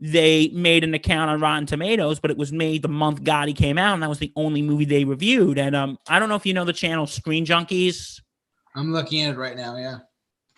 they 0.00 0.48
made 0.48 0.82
an 0.82 0.94
account 0.94 1.30
on 1.30 1.40
Rotten 1.40 1.66
Tomatoes, 1.66 2.18
but 2.18 2.30
it 2.30 2.36
was 2.36 2.50
made 2.50 2.82
the 2.82 2.88
month 2.88 3.22
Gotti 3.22 3.54
came 3.54 3.78
out, 3.78 3.94
and 3.94 4.02
that 4.02 4.08
was 4.08 4.18
the 4.18 4.32
only 4.34 4.62
movie 4.62 4.84
they 4.84 5.04
reviewed. 5.04 5.58
And 5.58 5.76
um, 5.76 5.98
I 6.08 6.18
don't 6.18 6.28
know 6.28 6.34
if 6.34 6.44
you 6.44 6.54
know 6.54 6.64
the 6.64 6.72
channel 6.72 7.06
Screen 7.06 7.46
Junkies. 7.46 8.20
I'm 8.74 8.92
looking 8.92 9.20
at 9.22 9.34
it 9.34 9.38
right 9.38 9.56
now. 9.56 9.76
Yeah. 9.76 9.98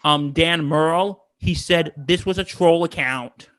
Um, 0.05 0.33
Dan 0.33 0.65
Murrell, 0.65 1.25
he 1.39 1.55
said 1.55 1.93
this 1.97 2.25
was 2.25 2.39
a 2.39 2.45
troll 2.45 2.85
account. 2.85 3.51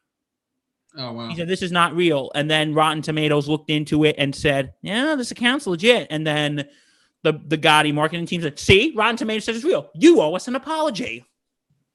Oh 0.97 1.11
wow. 1.11 1.29
He 1.29 1.35
said 1.35 1.47
this 1.47 1.61
is 1.61 1.71
not 1.71 1.95
real. 1.95 2.31
And 2.33 2.49
then 2.49 2.73
Rotten 2.73 3.01
Tomatoes 3.01 3.47
looked 3.47 3.69
into 3.69 4.05
it 4.05 4.15
and 4.17 4.33
said, 4.33 4.73
"Yeah, 4.81 5.15
this 5.15 5.31
account's 5.31 5.67
legit." 5.67 6.07
And 6.09 6.25
then 6.25 6.67
the 7.25 7.33
the 7.47 7.57
Gotti 7.57 7.93
marketing 7.93 8.27
team 8.27 8.41
said, 8.41 8.59
"See, 8.59 8.93
Rotten 8.95 9.17
Tomatoes 9.17 9.45
says 9.45 9.55
it's 9.57 9.65
real. 9.65 9.89
You 9.95 10.21
owe 10.21 10.35
us 10.35 10.47
an 10.47 10.55
apology." 10.55 11.25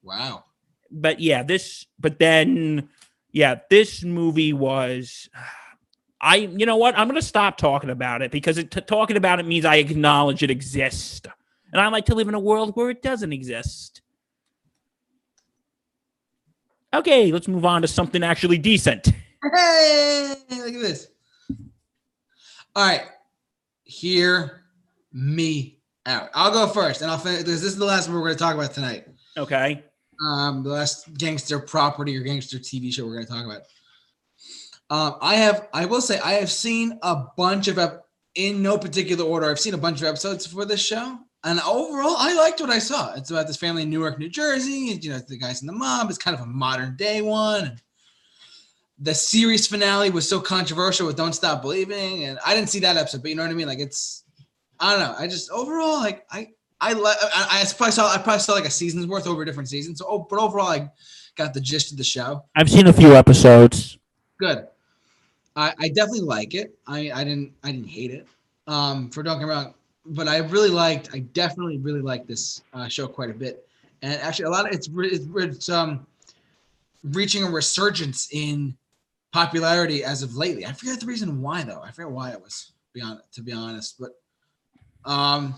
Wow. 0.03 0.45
But 0.91 1.21
yeah, 1.21 1.45
this. 1.45 1.87
But 1.99 2.19
then, 2.19 2.89
yeah, 3.31 3.61
this 3.71 4.03
movie 4.03 4.53
was. 4.53 5.31
I, 6.21 6.37
you 6.37 6.67
know 6.67 6.77
what? 6.77 6.99
I'm 6.99 7.07
gonna 7.07 7.23
stop 7.23 7.57
talking 7.57 7.89
about 7.89 8.21
it 8.21 8.31
because 8.31 8.59
it, 8.59 8.71
t- 8.71 8.81
talking 8.83 9.17
about 9.17 9.41
it 9.41 9.47
means 9.47 9.65
I 9.65 9.77
acknowledge 9.77 10.43
it 10.43 10.51
exists, 10.51 11.23
and 11.73 11.81
I 11.81 11.89
like 11.89 12.07
to 12.07 12.15
live 12.15 12.29
in 12.29 12.35
a 12.35 12.41
world 12.41 12.77
where 12.77 12.91
it 12.91 13.01
doesn't 13.01 13.33
exist. 13.33 14.03
Okay, 16.93 17.31
let's 17.31 17.49
move 17.49 17.65
on 17.65 17.83
to 17.83 17.89
something 17.89 18.23
actually 18.25 18.59
decent. 18.59 19.13
Hey, 19.55 20.35
look 20.51 20.75
at 20.75 20.81
this. 20.81 21.09
All 22.77 22.87
right. 22.87 23.03
Hear 23.85 24.60
me 25.13 25.79
out. 26.07 26.31
I'll 26.35 26.53
go 26.53 26.67
first 26.67 27.03
and 27.03 27.11
I'll 27.11 27.19
finish. 27.19 27.45
This 27.45 27.63
is 27.63 27.77
the 27.77 27.85
last 27.85 28.09
one 28.09 28.17
we're 28.17 28.27
going 28.27 28.35
to 28.35 28.39
talk 28.39 28.55
about 28.55 28.73
tonight. 28.73 29.07
Okay. 29.37 29.85
Um, 30.25 30.63
the 30.63 30.71
last 30.71 31.15
gangster 31.15 31.59
property 31.59 32.17
or 32.17 32.21
gangster 32.21 32.59
TV 32.59 32.93
show 32.93 33.07
we're 33.07 33.15
going 33.15 33.27
to 33.27 33.33
talk 33.33 33.45
about. 33.45 33.63
Um, 34.91 35.19
I 35.23 35.37
have, 35.37 35.69
I 35.73 35.87
will 35.87 36.01
say, 36.01 36.19
I 36.19 36.33
have 36.33 36.51
seen 36.51 36.99
a 37.03 37.25
bunch 37.37 37.69
of, 37.69 37.79
ep- 37.79 38.05
in 38.35 38.63
no 38.63 38.77
particular 38.77 39.25
order, 39.25 39.49
I've 39.49 39.61
seen 39.61 39.75
a 39.75 39.79
bunch 39.79 40.01
of 40.01 40.09
episodes 40.09 40.47
for 40.47 40.65
this 40.65 40.85
show. 40.85 41.19
And 41.43 41.59
overall, 41.61 42.17
I 42.19 42.35
liked 42.35 42.61
what 42.61 42.71
I 42.71 42.79
saw. 42.79 43.15
It's 43.15 43.31
about 43.31 43.47
this 43.47 43.57
family 43.57 43.83
in 43.83 43.91
Newark, 43.91 44.19
New 44.19 44.29
Jersey. 44.29 44.99
You 45.01 45.11
know, 45.11 45.21
the 45.27 45.39
guys 45.39 45.63
in 45.63 45.67
the 45.67 45.73
mob. 45.73 46.11
It's 46.11 46.19
kind 46.19 46.37
of 46.37 46.43
a 46.43 46.47
modern 46.47 46.97
day 46.97 47.23
one. 47.23 47.81
The 48.99 49.15
series 49.15 49.67
finale 49.67 50.11
was 50.11 50.29
so 50.29 50.39
controversial 50.39 51.07
with 51.07 51.17
"Don't 51.17 51.33
Stop 51.33 51.63
Believing," 51.63 52.25
and 52.25 52.39
I 52.45 52.55
didn't 52.55 52.69
see 52.69 52.81
that 52.81 52.99
episode, 52.99 53.23
but 53.23 53.31
you 53.31 53.37
know 53.37 53.43
what 53.43 53.51
I 53.51 53.55
mean. 53.55 53.69
Like 53.69 53.79
it's, 53.79 54.25
I 54.81 54.93
don't 54.93 55.01
know. 55.01 55.15
I 55.19 55.27
just 55.27 55.51
overall 55.51 56.01
like 56.01 56.27
I 56.31 56.49
I 56.81 56.95
le- 56.95 57.15
I, 57.35 57.63
I 57.63 57.65
probably 57.77 57.93
saw 57.93 58.13
I 58.13 58.19
probably 58.19 58.41
saw 58.41 58.55
like 58.55 58.65
a 58.65 58.71
season's 58.71 59.07
worth 59.07 59.27
over 59.27 59.45
different 59.45 59.69
seasons. 59.69 59.99
So, 59.99 60.07
oh, 60.09 60.27
but 60.29 60.39
overall, 60.39 60.69
I 60.69 60.91
got 61.37 61.53
the 61.53 61.61
gist 61.61 61.93
of 61.93 61.99
the 61.99 62.05
show. 62.05 62.45
I've 62.57 62.71
seen 62.71 62.87
a 62.87 62.93
few 62.93 63.15
episodes. 63.15 63.99
Good. 64.39 64.67
I, 65.57 65.75
I 65.79 65.89
definitely 65.89 66.23
like 66.23 66.55
it. 66.55 66.75
I, 66.87 67.11
I 67.13 67.25
didn't 67.25 67.53
I 67.63 67.73
didn't 67.73 67.89
hate 67.89 68.11
it. 68.11 68.27
Um, 68.67 69.11
for 69.11 69.23
don't 69.23 69.39
get 69.39 69.47
me 69.47 69.53
wrong, 69.53 69.75
but 70.07 70.29
I 70.29 70.39
really 70.39 70.71
liked. 70.71 71.11
I 71.13 71.19
definitely 71.19 71.79
really 71.79 72.01
liked 72.01 72.27
this 72.27 72.63
uh, 72.73 72.89
show 72.89 73.07
quite 73.07 73.31
a 73.31 73.35
bit. 73.35 73.67
And 74.03 74.15
actually, 74.23 74.47
a 74.47 74.51
lot 74.51 74.67
of 74.67 74.75
it's 74.75 74.89
it's, 74.91 75.27
it's 75.35 75.69
um 75.69 76.07
reaching 77.05 77.45
a 77.45 77.51
resurgence 77.51 78.29
in 78.33 78.77
popularity 79.33 80.05
as 80.05 80.23
of 80.23 80.37
lately. 80.37 80.65
I 80.65 80.73
forget 80.73 81.01
the 81.01 81.07
reason 81.07 81.43
why 81.43 81.63
though. 81.63 81.83
I 81.83 81.91
forget 81.91 82.11
why 82.11 82.31
it 82.31 82.41
was. 82.41 82.73
Beyond 82.93 83.21
to 83.33 83.43
be 83.43 83.53
honest, 83.53 84.01
but 84.01 84.20
um, 85.05 85.55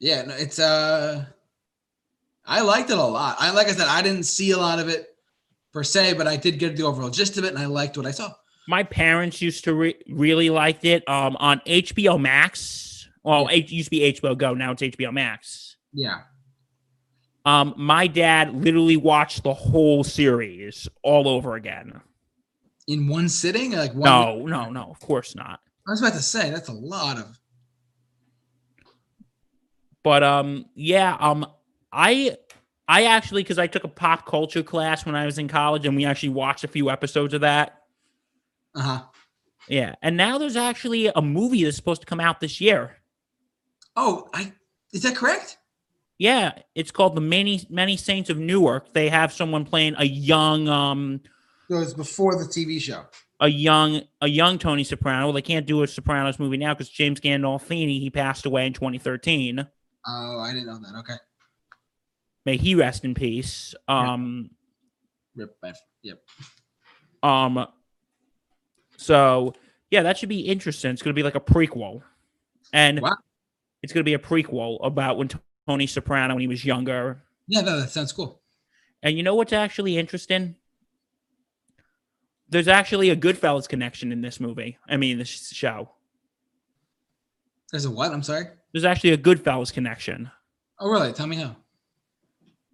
yeah, 0.00 0.22
no, 0.22 0.34
it's 0.34 0.58
uh, 0.58 1.24
I 2.46 2.60
liked 2.62 2.90
it 2.90 2.98
a 2.98 3.02
lot. 3.02 3.36
I 3.38 3.50
like 3.52 3.68
I 3.68 3.72
said, 3.72 3.88
I 3.88 4.02
didn't 4.02 4.24
see 4.24 4.50
a 4.50 4.58
lot 4.58 4.78
of 4.78 4.88
it 4.88 5.16
per 5.72 5.82
se, 5.82 6.14
but 6.14 6.26
I 6.26 6.36
did 6.36 6.58
get 6.58 6.76
the 6.76 6.84
overall 6.84 7.10
gist 7.10 7.38
of 7.38 7.44
it, 7.44 7.48
and 7.48 7.58
I 7.58 7.66
liked 7.66 7.96
what 7.96 8.06
I 8.06 8.10
saw. 8.10 8.32
My 8.66 8.82
parents 8.82 9.42
used 9.42 9.64
to 9.64 9.74
re- 9.74 10.02
really 10.08 10.50
liked 10.50 10.84
it 10.84 11.06
um, 11.08 11.36
on 11.38 11.60
HBO 11.66 12.20
Max. 12.20 13.08
Well, 13.22 13.48
it 13.48 13.70
used 13.70 13.86
to 13.86 13.90
be 13.90 14.00
HBO 14.12 14.36
Go. 14.36 14.54
Now 14.54 14.72
it's 14.72 14.82
HBO 14.82 15.12
Max. 15.12 15.76
Yeah. 15.92 16.20
Um, 17.46 17.74
my 17.76 18.06
dad 18.06 18.54
literally 18.54 18.96
watched 18.96 19.42
the 19.42 19.52
whole 19.52 20.02
series 20.02 20.88
all 21.02 21.28
over 21.28 21.56
again. 21.56 22.00
In 22.86 23.06
one 23.08 23.28
sitting, 23.28 23.72
like 23.72 23.92
one. 23.94 24.04
No, 24.04 24.46
no, 24.46 24.70
no. 24.70 24.90
Of 24.90 25.00
course 25.00 25.34
not. 25.34 25.60
I 25.86 25.90
was 25.90 26.00
about 26.00 26.14
to 26.14 26.22
say 26.22 26.50
that's 26.50 26.68
a 26.68 26.72
lot 26.72 27.18
of. 27.18 27.38
But 30.04 30.22
um, 30.22 30.66
yeah, 30.76 31.16
um, 31.18 31.46
I 31.92 32.36
I 32.86 33.04
actually 33.06 33.42
because 33.42 33.58
I 33.58 33.66
took 33.66 33.82
a 33.82 33.88
pop 33.88 34.26
culture 34.26 34.62
class 34.62 35.04
when 35.04 35.16
I 35.16 35.24
was 35.26 35.38
in 35.38 35.48
college, 35.48 35.86
and 35.86 35.96
we 35.96 36.04
actually 36.04 36.28
watched 36.28 36.62
a 36.62 36.68
few 36.68 36.90
episodes 36.90 37.34
of 37.34 37.40
that. 37.40 37.82
Uh 38.76 38.80
huh. 38.82 39.02
Yeah, 39.66 39.94
and 40.02 40.16
now 40.16 40.36
there's 40.38 40.56
actually 40.56 41.06
a 41.06 41.22
movie 41.22 41.64
that's 41.64 41.76
supposed 41.76 42.02
to 42.02 42.06
come 42.06 42.20
out 42.20 42.38
this 42.40 42.60
year. 42.60 42.98
Oh, 43.96 44.28
I 44.32 44.52
is 44.92 45.02
that 45.02 45.16
correct? 45.16 45.56
Yeah, 46.18 46.52
it's 46.74 46.90
called 46.90 47.16
the 47.16 47.20
Many 47.22 47.66
Many 47.70 47.96
Saints 47.96 48.28
of 48.28 48.38
Newark. 48.38 48.92
They 48.92 49.08
have 49.08 49.32
someone 49.32 49.64
playing 49.64 49.94
a 49.96 50.04
young 50.04 50.68
um 50.68 51.20
So 51.70 51.78
it's 51.78 51.94
before 51.94 52.36
the 52.36 52.44
TV 52.44 52.78
show. 52.78 53.06
a 53.40 53.48
young 53.48 54.02
a 54.20 54.28
young 54.28 54.58
Tony 54.58 54.84
Soprano. 54.84 55.32
They 55.32 55.42
can't 55.42 55.66
do 55.66 55.82
a 55.82 55.86
Sopranos 55.86 56.38
movie 56.38 56.58
now 56.58 56.74
because 56.74 56.90
James 56.90 57.20
Gandolfini 57.20 58.00
he 58.00 58.10
passed 58.10 58.44
away 58.44 58.66
in 58.66 58.74
2013. 58.74 59.66
Oh, 60.06 60.38
I 60.40 60.52
didn't 60.52 60.66
know 60.66 60.78
that. 60.78 60.98
Okay. 61.00 61.14
May 62.44 62.56
he 62.56 62.74
rest 62.74 63.04
in 63.04 63.14
peace. 63.14 63.74
Um 63.88 64.50
Rip. 65.34 65.56
F. 65.64 65.78
Yep. 66.02 66.22
um 67.22 67.66
so 68.96 69.54
yeah, 69.90 70.02
that 70.02 70.18
should 70.18 70.28
be 70.28 70.40
interesting. 70.40 70.90
It's 70.90 71.02
gonna 71.02 71.14
be 71.14 71.22
like 71.22 71.34
a 71.34 71.40
prequel. 71.40 72.02
And 72.72 73.00
Wow. 73.00 73.16
it's 73.82 73.92
gonna 73.92 74.04
be 74.04 74.14
a 74.14 74.18
prequel 74.18 74.78
about 74.84 75.16
when 75.18 75.28
Tony 75.66 75.86
Soprano 75.86 76.34
when 76.34 76.40
he 76.42 76.48
was 76.48 76.64
younger. 76.64 77.22
Yeah, 77.46 77.60
no, 77.62 77.80
that 77.80 77.90
sounds 77.90 78.12
cool. 78.12 78.40
And 79.02 79.16
you 79.16 79.22
know 79.22 79.34
what's 79.34 79.52
actually 79.52 79.98
interesting? 79.98 80.56
There's 82.48 82.68
actually 82.68 83.10
a 83.10 83.16
Goodfellas 83.16 83.68
connection 83.68 84.12
in 84.12 84.20
this 84.20 84.38
movie. 84.40 84.78
I 84.88 84.96
mean, 84.96 85.18
this 85.18 85.28
show. 85.28 85.90
There's 87.70 87.84
a 87.84 87.90
what? 87.90 88.12
I'm 88.12 88.22
sorry. 88.22 88.46
There's 88.74 88.84
actually 88.84 89.12
a 89.12 89.16
Goodfellas 89.16 89.72
connection. 89.72 90.32
Oh, 90.80 90.90
really? 90.90 91.12
Tell 91.12 91.28
me 91.28 91.36
how. 91.36 91.54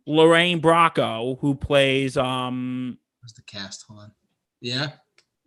Lorraine 0.06 0.60
Bracco, 0.60 1.38
who 1.40 1.54
plays 1.54 2.16
um 2.16 2.98
the 3.36 3.42
cast? 3.42 3.84
Hold 3.86 4.00
on. 4.00 4.12
Yeah. 4.62 4.92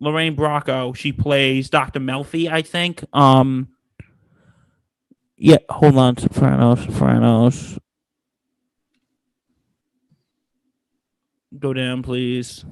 Lorraine 0.00 0.36
Bracco, 0.36 0.96
she 0.96 1.12
plays 1.12 1.68
Dr. 1.68 1.98
Melfi, 1.98 2.48
I 2.50 2.62
think. 2.62 3.04
Um 3.12 3.68
Yeah, 5.36 5.58
hold 5.68 5.96
on, 5.98 6.16
Sopranos, 6.16 6.84
Sopranos. 6.84 7.78
Go 11.58 11.72
down, 11.72 12.02
please. 12.02 12.64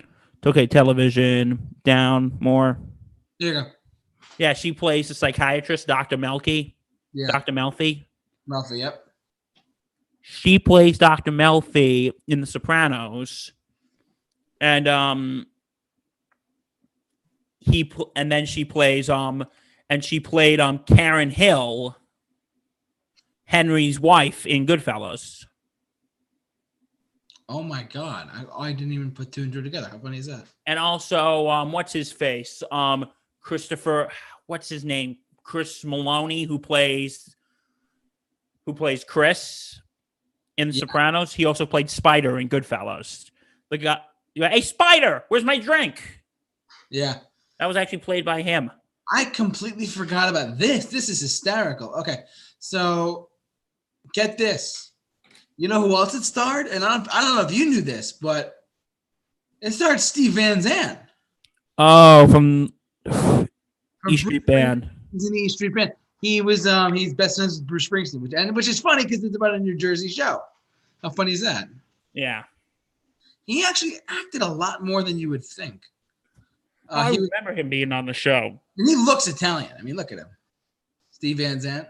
It's 0.00 0.46
okay, 0.46 0.68
television. 0.68 1.74
Down 1.84 2.38
more. 2.38 2.78
There 3.40 3.54
you 3.54 3.60
go. 3.60 3.70
Yeah, 4.38 4.52
she 4.52 4.72
plays 4.72 5.08
the 5.08 5.14
psychiatrist, 5.14 5.86
Dr. 5.86 6.16
Melky. 6.16 6.76
Yeah. 7.12 7.28
Dr. 7.28 7.52
Melfi. 7.52 8.06
Murphy. 8.46 8.78
Yep. 8.78 9.06
She 10.20 10.58
plays 10.58 10.98
Dr. 10.98 11.30
Melfi 11.30 12.12
in 12.26 12.40
The 12.40 12.46
Sopranos. 12.46 13.52
And 14.60 14.88
um 14.88 15.46
he 17.58 17.84
pl- 17.84 18.12
and 18.16 18.30
then 18.30 18.46
she 18.46 18.64
plays 18.64 19.08
um 19.08 19.44
and 19.90 20.04
she 20.04 20.20
played 20.20 20.60
um 20.60 20.78
Karen 20.78 21.30
Hill, 21.30 21.96
Henry's 23.44 24.00
wife 24.00 24.46
in 24.46 24.66
Goodfellas. 24.66 25.44
Oh 27.48 27.62
my 27.62 27.82
God. 27.82 28.30
I, 28.32 28.68
I 28.68 28.72
didn't 28.72 28.94
even 28.94 29.10
put 29.10 29.30
two 29.30 29.42
and 29.42 29.52
two 29.52 29.62
together. 29.62 29.88
How 29.90 29.98
funny 29.98 30.18
is 30.18 30.26
that? 30.26 30.46
And 30.66 30.78
also 30.78 31.48
um 31.48 31.70
what's 31.70 31.92
his 31.92 32.10
face? 32.10 32.62
Um 32.72 33.06
Christopher 33.44 34.08
what's 34.46 34.68
his 34.68 34.84
name? 34.84 35.18
Chris 35.44 35.84
Maloney 35.84 36.42
who 36.42 36.58
plays 36.58 37.36
who 38.66 38.74
plays 38.74 39.04
Chris 39.04 39.80
in 40.56 40.68
The 40.68 40.74
Yeah. 40.74 40.80
Sopranos. 40.80 41.32
He 41.32 41.44
also 41.44 41.66
played 41.66 41.90
Spider 41.90 42.40
in 42.40 42.48
Goodfellas. 42.48 43.30
The 43.70 43.78
guy, 43.78 44.00
hey 44.34 44.60
Spider, 44.62 45.24
where's 45.28 45.44
my 45.44 45.58
drink? 45.58 46.20
Yeah. 46.90 47.18
That 47.58 47.66
was 47.66 47.76
actually 47.76 47.98
played 47.98 48.24
by 48.24 48.42
him. 48.42 48.70
I 49.12 49.26
completely 49.26 49.86
forgot 49.86 50.28
about 50.28 50.58
this. 50.58 50.86
This 50.86 51.08
is 51.08 51.20
hysterical. 51.20 51.94
Okay. 51.94 52.24
So 52.58 53.28
get 54.14 54.38
this. 54.38 54.92
You 55.56 55.68
know 55.68 55.80
who 55.80 55.94
else 55.94 56.14
it 56.14 56.24
starred? 56.24 56.66
And 56.66 56.84
I 56.84 56.96
don't, 56.96 57.14
I 57.14 57.20
don't 57.20 57.36
know 57.36 57.42
if 57.42 57.52
you 57.52 57.66
knew 57.66 57.82
this, 57.82 58.12
but 58.12 58.56
it 59.60 59.72
starred 59.72 60.00
Steve 60.00 60.32
Van 60.32 60.60
Zandt. 60.60 60.98
Oh, 61.78 62.26
from 62.28 62.72
from 62.72 62.73
E 64.10 64.16
Street 64.16 64.46
Band. 64.46 64.90
He's 65.12 65.26
in 65.26 65.32
the 65.32 65.40
E 65.40 65.48
Street 65.48 65.74
Band. 65.74 65.92
He 66.20 66.40
was 66.40 66.66
um 66.66 66.94
he's 66.94 67.12
best 67.14 67.36
friends 67.36 67.58
with 67.58 67.66
Bruce 67.66 67.88
Springsteen, 67.88 68.20
which 68.20 68.32
and 68.34 68.54
which 68.56 68.68
is 68.68 68.80
funny 68.80 69.04
because 69.04 69.22
it's 69.24 69.36
about 69.36 69.54
a 69.54 69.58
New 69.58 69.76
Jersey 69.76 70.08
show. 70.08 70.40
How 71.02 71.10
funny 71.10 71.32
is 71.32 71.42
that? 71.42 71.68
Yeah, 72.14 72.44
He 73.44 73.64
actually 73.64 73.96
acted 74.08 74.40
a 74.42 74.46
lot 74.48 74.84
more 74.84 75.02
than 75.02 75.18
you 75.18 75.28
would 75.30 75.44
think. 75.44 75.82
Uh, 76.88 76.94
I 76.96 77.12
he, 77.12 77.18
was- 77.20 77.28
remember 77.32 77.58
him 77.60 77.68
being 77.68 77.90
on 77.92 78.06
the 78.06 78.12
show. 78.14 78.58
and 78.78 78.88
he 78.88 78.94
looks 78.96 79.26
Italian. 79.26 79.72
I 79.78 79.82
mean, 79.82 79.96
look 79.96 80.12
at 80.12 80.18
him. 80.18 80.28
Steve 81.10 81.38
Van 81.38 81.60
Zandt. 81.60 81.88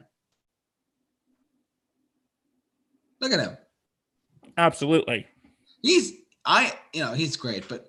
Look 3.21 3.33
at 3.33 3.41
him. 3.41 3.57
Absolutely. 4.57 5.27
He's 5.83 6.13
I 6.45 6.73
you 6.93 7.01
know 7.05 7.13
he's 7.13 7.37
great, 7.37 7.69
but 7.69 7.89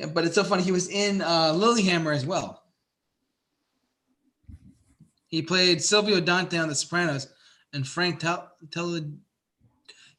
yeah, 0.00 0.06
but 0.06 0.24
it's 0.24 0.34
so 0.34 0.44
funny. 0.44 0.62
He 0.62 0.72
was 0.72 0.88
in 0.88 1.20
uh, 1.20 1.52
Lilyhammer 1.52 2.14
as 2.14 2.24
well. 2.24 2.62
He 5.28 5.42
played 5.42 5.82
Silvio 5.82 6.20
Dante 6.20 6.58
on 6.58 6.68
The 6.68 6.74
Sopranos 6.74 7.28
and 7.72 7.86
Frank 7.86 8.18
Tal- 8.18 8.50
Tal- 8.72 9.00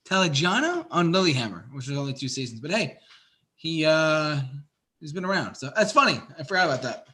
Talagiano 0.06 0.86
on 0.92 1.12
Lilyhammer, 1.12 1.64
which 1.74 1.88
was 1.88 1.98
only 1.98 2.14
two 2.14 2.28
seasons. 2.28 2.62
But 2.62 2.72
hey, 2.72 2.98
he 3.56 3.86
uh 3.86 4.40
he's 5.00 5.14
been 5.14 5.26
around, 5.26 5.56
so 5.56 5.72
that's 5.76 5.92
funny. 5.92 6.22
I 6.38 6.44
forgot 6.44 6.68
about 6.68 6.82
that. 6.84 7.08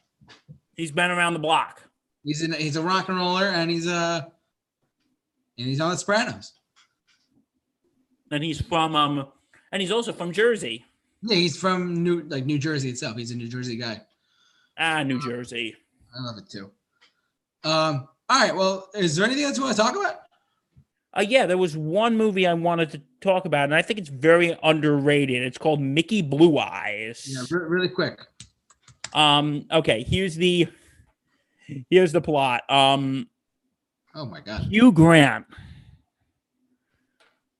He's 0.76 0.92
been 0.92 1.10
around 1.10 1.32
the 1.32 1.40
block. 1.40 1.82
He's 2.24 2.42
in 2.42 2.52
he's 2.52 2.76
a 2.76 2.82
rock 2.82 3.08
and 3.08 3.18
roller, 3.18 3.46
and 3.46 3.70
he's 3.70 3.86
uh 3.88 4.20
and 5.58 5.66
he's 5.66 5.80
on 5.80 5.90
The 5.90 5.96
Sopranos. 5.96 6.52
And 8.30 8.44
he's 8.44 8.60
from 8.60 8.94
um 8.94 9.26
and 9.72 9.82
he's 9.82 9.90
also 9.90 10.12
from 10.12 10.32
Jersey. 10.32 10.84
Yeah, 11.22 11.36
he's 11.36 11.56
from 11.56 12.02
New 12.02 12.22
like 12.28 12.46
New 12.46 12.58
Jersey 12.58 12.90
itself. 12.90 13.16
He's 13.16 13.30
a 13.30 13.36
New 13.36 13.48
Jersey 13.48 13.76
guy. 13.76 14.00
Ah, 14.78 15.02
New 15.02 15.20
Jersey. 15.20 15.74
I 16.16 16.22
love 16.22 16.38
it 16.38 16.48
too. 16.48 16.70
Um, 17.64 18.08
all 18.28 18.40
right. 18.40 18.54
Well, 18.54 18.88
is 18.94 19.16
there 19.16 19.24
anything 19.26 19.44
else 19.44 19.56
you 19.56 19.64
want 19.64 19.76
to 19.76 19.82
talk 19.82 19.96
about? 19.96 20.20
Uh, 21.16 21.22
yeah, 21.22 21.46
there 21.46 21.58
was 21.58 21.76
one 21.76 22.16
movie 22.16 22.46
I 22.46 22.54
wanted 22.54 22.90
to 22.90 23.02
talk 23.20 23.44
about, 23.46 23.64
and 23.64 23.74
I 23.74 23.82
think 23.82 23.98
it's 23.98 24.10
very 24.10 24.56
underrated. 24.62 25.42
It's 25.42 25.58
called 25.58 25.80
Mickey 25.80 26.22
Blue 26.22 26.58
Eyes. 26.58 27.26
Yeah, 27.28 27.42
re- 27.50 27.66
really 27.66 27.88
quick. 27.88 28.20
Um, 29.14 29.64
okay, 29.72 30.04
here's 30.04 30.36
the 30.36 30.68
here's 31.90 32.12
the 32.12 32.20
plot. 32.20 32.62
Um, 32.70 33.28
Oh 34.14 34.26
my 34.26 34.40
god. 34.40 34.62
Hugh 34.62 34.92
Grant 34.92 35.46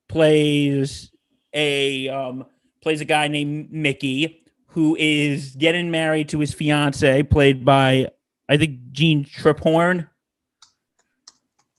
plays 0.07 1.11
a 1.53 2.09
um 2.09 2.45
plays 2.81 3.01
a 3.01 3.05
guy 3.05 3.27
named 3.27 3.71
Mickey 3.71 4.43
who 4.67 4.95
is 4.99 5.55
getting 5.55 5.89
married 5.91 6.29
to 6.29 6.39
his 6.39 6.53
fiance, 6.53 7.23
played 7.23 7.65
by 7.65 8.07
I 8.47 8.57
think 8.57 8.91
Jeanne 8.91 9.25
Tripplehorn. 9.25 10.07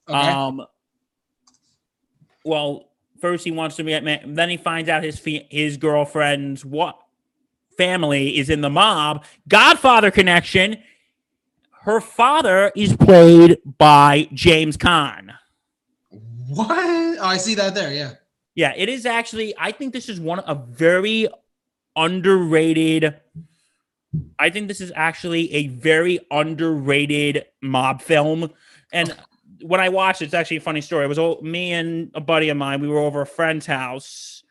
Okay. 0.09 0.28
Um, 0.28 0.64
well, 2.44 2.90
first 3.20 3.44
he 3.44 3.51
wants 3.51 3.77
to 3.77 3.85
get 3.85 4.05
married, 4.05 4.35
then 4.35 4.48
he 4.48 4.56
finds 4.56 4.89
out 4.89 5.02
his 5.02 5.18
fi- 5.18 5.47
his 5.51 5.77
girlfriend's 5.77 6.64
what 6.64 6.98
family 7.77 8.36
is 8.36 8.51
in 8.51 8.60
the 8.60 8.70
mob. 8.70 9.24
Godfather 9.48 10.10
connection. 10.10 10.77
Her 11.82 12.01
father 12.01 12.72
is 12.77 12.94
played 12.94 13.59
by 13.78 14.28
James 14.35 14.77
Caan. 14.77 15.32
what? 16.10 16.68
Oh, 16.70 17.24
I 17.24 17.36
see 17.39 17.55
that 17.55 17.74
there. 17.74 17.93
Yeah. 17.93 18.12
Yeah, 18.61 18.74
it 18.77 18.91
is 18.91 19.07
actually. 19.07 19.55
I 19.57 19.73
think 19.73 19.95
this 19.95 20.11
is 20.11 20.20
one 20.20 20.43
a 20.47 20.55
very 20.55 21.28
underrated. 21.97 23.19
I 24.39 24.51
think 24.51 24.69
this 24.69 24.82
is 24.82 24.93
actually 24.95 25.51
a 25.55 25.69
very 25.69 26.20
underrated 26.31 27.47
mob 27.62 28.03
film. 28.03 28.53
And 28.93 29.16
when 29.62 29.81
I 29.81 29.89
watched 29.89 30.20
it, 30.20 30.27
it's 30.27 30.35
actually 30.35 30.59
a 30.59 30.61
funny 30.61 30.82
story. 30.82 31.07
It 31.07 31.09
was 31.09 31.41
me 31.41 31.73
and 31.73 32.11
a 32.15 32.20
buddy 32.20 32.51
of 32.51 32.59
mine. 32.59 32.82
We 32.82 32.89
were 32.89 32.99
over 32.99 33.23
a 33.23 33.27
friend's 33.27 33.65
house, 33.65 34.43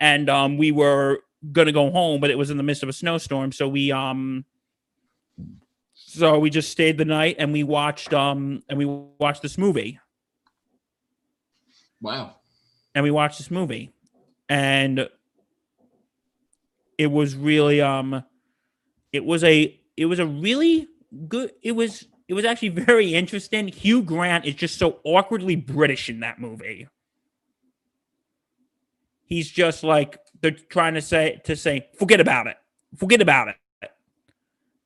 and 0.00 0.28
um, 0.28 0.58
we 0.58 0.72
were 0.72 1.20
gonna 1.52 1.70
go 1.70 1.88
home, 1.88 2.20
but 2.20 2.30
it 2.30 2.36
was 2.36 2.50
in 2.50 2.56
the 2.56 2.64
midst 2.64 2.82
of 2.82 2.88
a 2.88 2.92
snowstorm, 2.92 3.52
so 3.52 3.68
we 3.68 3.92
um, 3.92 4.44
so 5.94 6.36
we 6.40 6.50
just 6.50 6.72
stayed 6.72 6.98
the 6.98 7.04
night 7.04 7.36
and 7.38 7.52
we 7.52 7.62
watched 7.62 8.12
um, 8.12 8.64
and 8.68 8.76
we 8.76 8.86
watched 8.86 9.42
this 9.42 9.56
movie, 9.56 10.00
Wow. 12.00 12.39
And 12.94 13.04
we 13.04 13.10
watched 13.10 13.38
this 13.38 13.50
movie, 13.50 13.92
and 14.48 15.08
it 16.98 17.06
was 17.10 17.34
really 17.34 17.80
um, 17.80 18.24
it 19.12 19.24
was 19.24 19.44
a 19.44 19.78
it 19.96 20.06
was 20.06 20.18
a 20.18 20.26
really 20.26 20.88
good. 21.28 21.52
It 21.62 21.72
was 21.72 22.06
it 22.28 22.34
was 22.34 22.44
actually 22.44 22.68
very 22.68 23.14
interesting. 23.14 23.68
Hugh 23.68 24.02
Grant 24.02 24.44
is 24.44 24.54
just 24.54 24.78
so 24.78 24.98
awkwardly 25.04 25.56
British 25.56 26.08
in 26.08 26.20
that 26.20 26.40
movie. 26.40 26.88
He's 29.24 29.50
just 29.50 29.84
like 29.84 30.18
they're 30.40 30.50
trying 30.50 30.94
to 30.94 31.00
say 31.00 31.40
to 31.44 31.56
say 31.56 31.88
forget 31.98 32.20
about 32.20 32.46
it, 32.48 32.56
forget 32.96 33.22
about 33.22 33.48
it, 33.48 33.56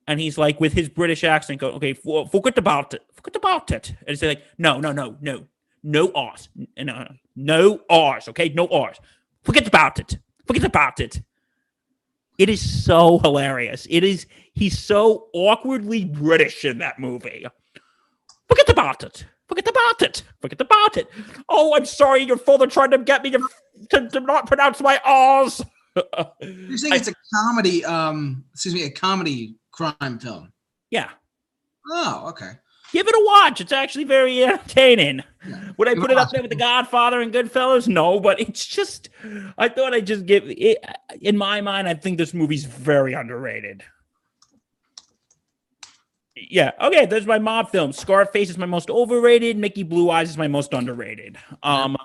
and 0.07 0.21
he's 0.21 0.37
like 0.37 0.61
with 0.61 0.73
his 0.73 0.89
British 0.89 1.25
accent, 1.25 1.61
go 1.61 1.69
okay, 1.73 1.95
forget 1.95 2.59
about 2.59 2.95
it, 2.95 3.03
forget 3.15 3.37
about 3.37 3.71
it, 3.71 3.95
and 4.01 4.11
it's 4.11 4.23
like 4.23 4.43
no, 4.59 4.79
no, 4.81 4.93
no, 4.93 5.17
no, 5.21 5.47
no 5.85 6.11
R's, 6.13 6.49
no, 6.77 7.07
no 7.37 7.81
R's, 7.89 8.29
okay, 8.29 8.49
no 8.49 8.67
R's, 8.67 8.99
forget 9.43 9.69
about 9.69 10.01
it, 10.01 10.19
forget 10.47 10.65
about 10.65 10.99
it. 10.99 11.23
It 12.39 12.49
is 12.49 12.85
so 12.85 13.21
hilarious. 13.21 13.87
It 13.89 14.03
is 14.03 14.27
he's 14.55 14.77
so 14.77 15.29
awkwardly 15.33 16.05
British 16.05 16.65
in 16.65 16.79
that 16.79 16.99
movie. 16.99 17.47
Forget 18.49 18.69
about 18.69 19.05
it. 19.05 19.25
Forget 19.49 19.69
about 19.69 20.03
it. 20.03 20.23
Forget 20.41 20.61
about 20.61 20.97
it. 20.97 21.09
Oh, 21.49 21.77
I'm 21.77 21.85
sorry. 21.85 22.25
Your 22.25 22.37
father 22.37 22.67
tried 22.67 22.91
to 22.91 22.99
get 22.99 23.23
me 23.23 23.31
to, 23.31 23.49
to, 23.91 24.09
to 24.09 24.21
not 24.21 24.47
pronounce 24.47 24.81
my 24.81 25.01
R's. 25.05 25.63
You're 26.41 26.77
saying 26.77 26.95
it's 26.95 27.09
a 27.09 27.15
comedy, 27.33 27.85
um, 27.85 28.45
excuse 28.53 28.75
me, 28.75 28.85
a 28.85 28.91
comedy 28.91 29.55
crime 29.71 30.19
film. 30.19 30.53
yeah. 30.91 31.11
Oh, 31.91 32.29
okay. 32.31 32.53
Give 32.95 33.09
it 33.09 33.15
a 33.17 33.25
watch. 33.25 33.61
It's 33.61 33.73
actually 33.73 34.05
very 34.05 34.45
entertaining. 34.45 35.25
Yeah. 35.45 35.73
Would 35.77 35.89
I 35.89 35.97
put 35.97 36.13
it 36.13 36.17
up 36.17 36.31
there 36.31 36.43
with 36.43 36.51
The 36.53 36.57
Godfather 36.57 37.21
and 37.21 37.35
Goodfellas? 37.35 37.89
No, 37.89 38.21
but 38.21 38.39
it's 38.39 38.65
just, 38.65 39.09
I 39.59 39.69
thought 39.69 39.93
I'd 39.93 40.07
just 40.07 40.27
give 40.27 40.45
it. 40.47 40.79
In 41.21 41.37
my 41.37 41.61
mind, 41.61 41.89
I 41.89 41.95
think 41.95 42.19
this 42.19 42.33
movie's 42.33 42.65
very 42.65 43.13
underrated. 43.13 43.83
Yeah. 46.37 46.71
Okay. 46.81 47.05
There's 47.05 47.27
my 47.27 47.41
mob 47.41 47.73
film. 47.73 47.93
Scarface 47.93 48.49
is 48.49 48.59
my 48.59 48.67
most 48.67 48.89
overrated. 48.91 49.57
Mickey 49.57 49.83
Blue 49.83 50.09
Eyes 50.09 50.31
is 50.31 50.39
my 50.39 50.47
most 50.47 50.73
underrated. 50.73 51.37
Um. 51.65 51.97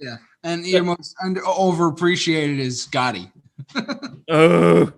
Yeah. 0.00 0.16
And 0.42 0.66
your 0.66 0.82
most 0.82 1.14
under 1.22 1.42
overappreciated 1.42 2.58
is 2.58 2.88
Gotti. 2.88 3.30
ugh. 4.28 4.92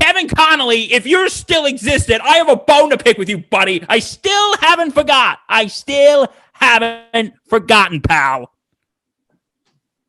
Kevin 0.00 0.28
Connolly, 0.28 0.92
if 0.92 1.06
you're 1.06 1.28
still 1.28 1.66
existed, 1.66 2.20
I 2.22 2.36
have 2.36 2.48
a 2.48 2.56
bone 2.56 2.90
to 2.90 2.98
pick 2.98 3.18
with 3.18 3.28
you, 3.28 3.38
buddy. 3.38 3.84
I 3.88 3.98
still 3.98 4.56
haven't 4.58 4.92
forgot. 4.92 5.38
I 5.48 5.66
still 5.66 6.28
haven't 6.52 7.34
forgotten, 7.48 8.00
pal. 8.00 8.52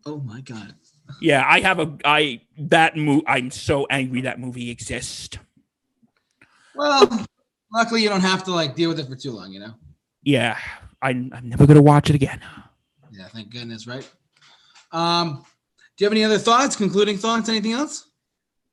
Oh 0.06 0.20
my 0.20 0.42
god. 0.42 0.76
Yeah, 1.22 1.46
I 1.48 1.62
have 1.62 1.80
a 1.80 1.98
I 2.06 2.42
that 2.58 2.96
movie. 2.96 3.24
I'm 3.28 3.50
so 3.52 3.88
angry 3.90 4.22
that 4.22 4.40
movie 4.40 4.70
exists. 4.70 5.38
Well, 6.76 7.26
luckily 7.74 8.04
you 8.04 8.10
don't 8.10 8.22
have 8.22 8.44
to 8.46 8.52
like 8.52 8.76
deal 8.76 8.90
with 8.90 9.00
it 9.00 9.08
for 9.08 9.16
too 9.16 9.32
long, 9.32 9.52
you 9.52 9.60
know. 9.60 9.74
Yeah, 10.24 10.58
I'm, 11.02 11.32
I'm 11.34 11.50
never 11.50 11.66
gonna 11.66 11.82
watch 11.82 12.10
it 12.10 12.16
again. 12.16 12.42
Yeah, 13.12 13.28
thank 13.30 13.50
goodness, 13.50 13.88
right? 13.88 14.08
Um, 14.92 15.46
do 15.96 16.04
you 16.04 16.06
have 16.06 16.14
any 16.14 16.24
other 16.24 16.38
thoughts? 16.38 16.76
Concluding 16.76 17.18
thoughts? 17.18 17.50
Anything 17.50 17.74
else? 17.74 18.07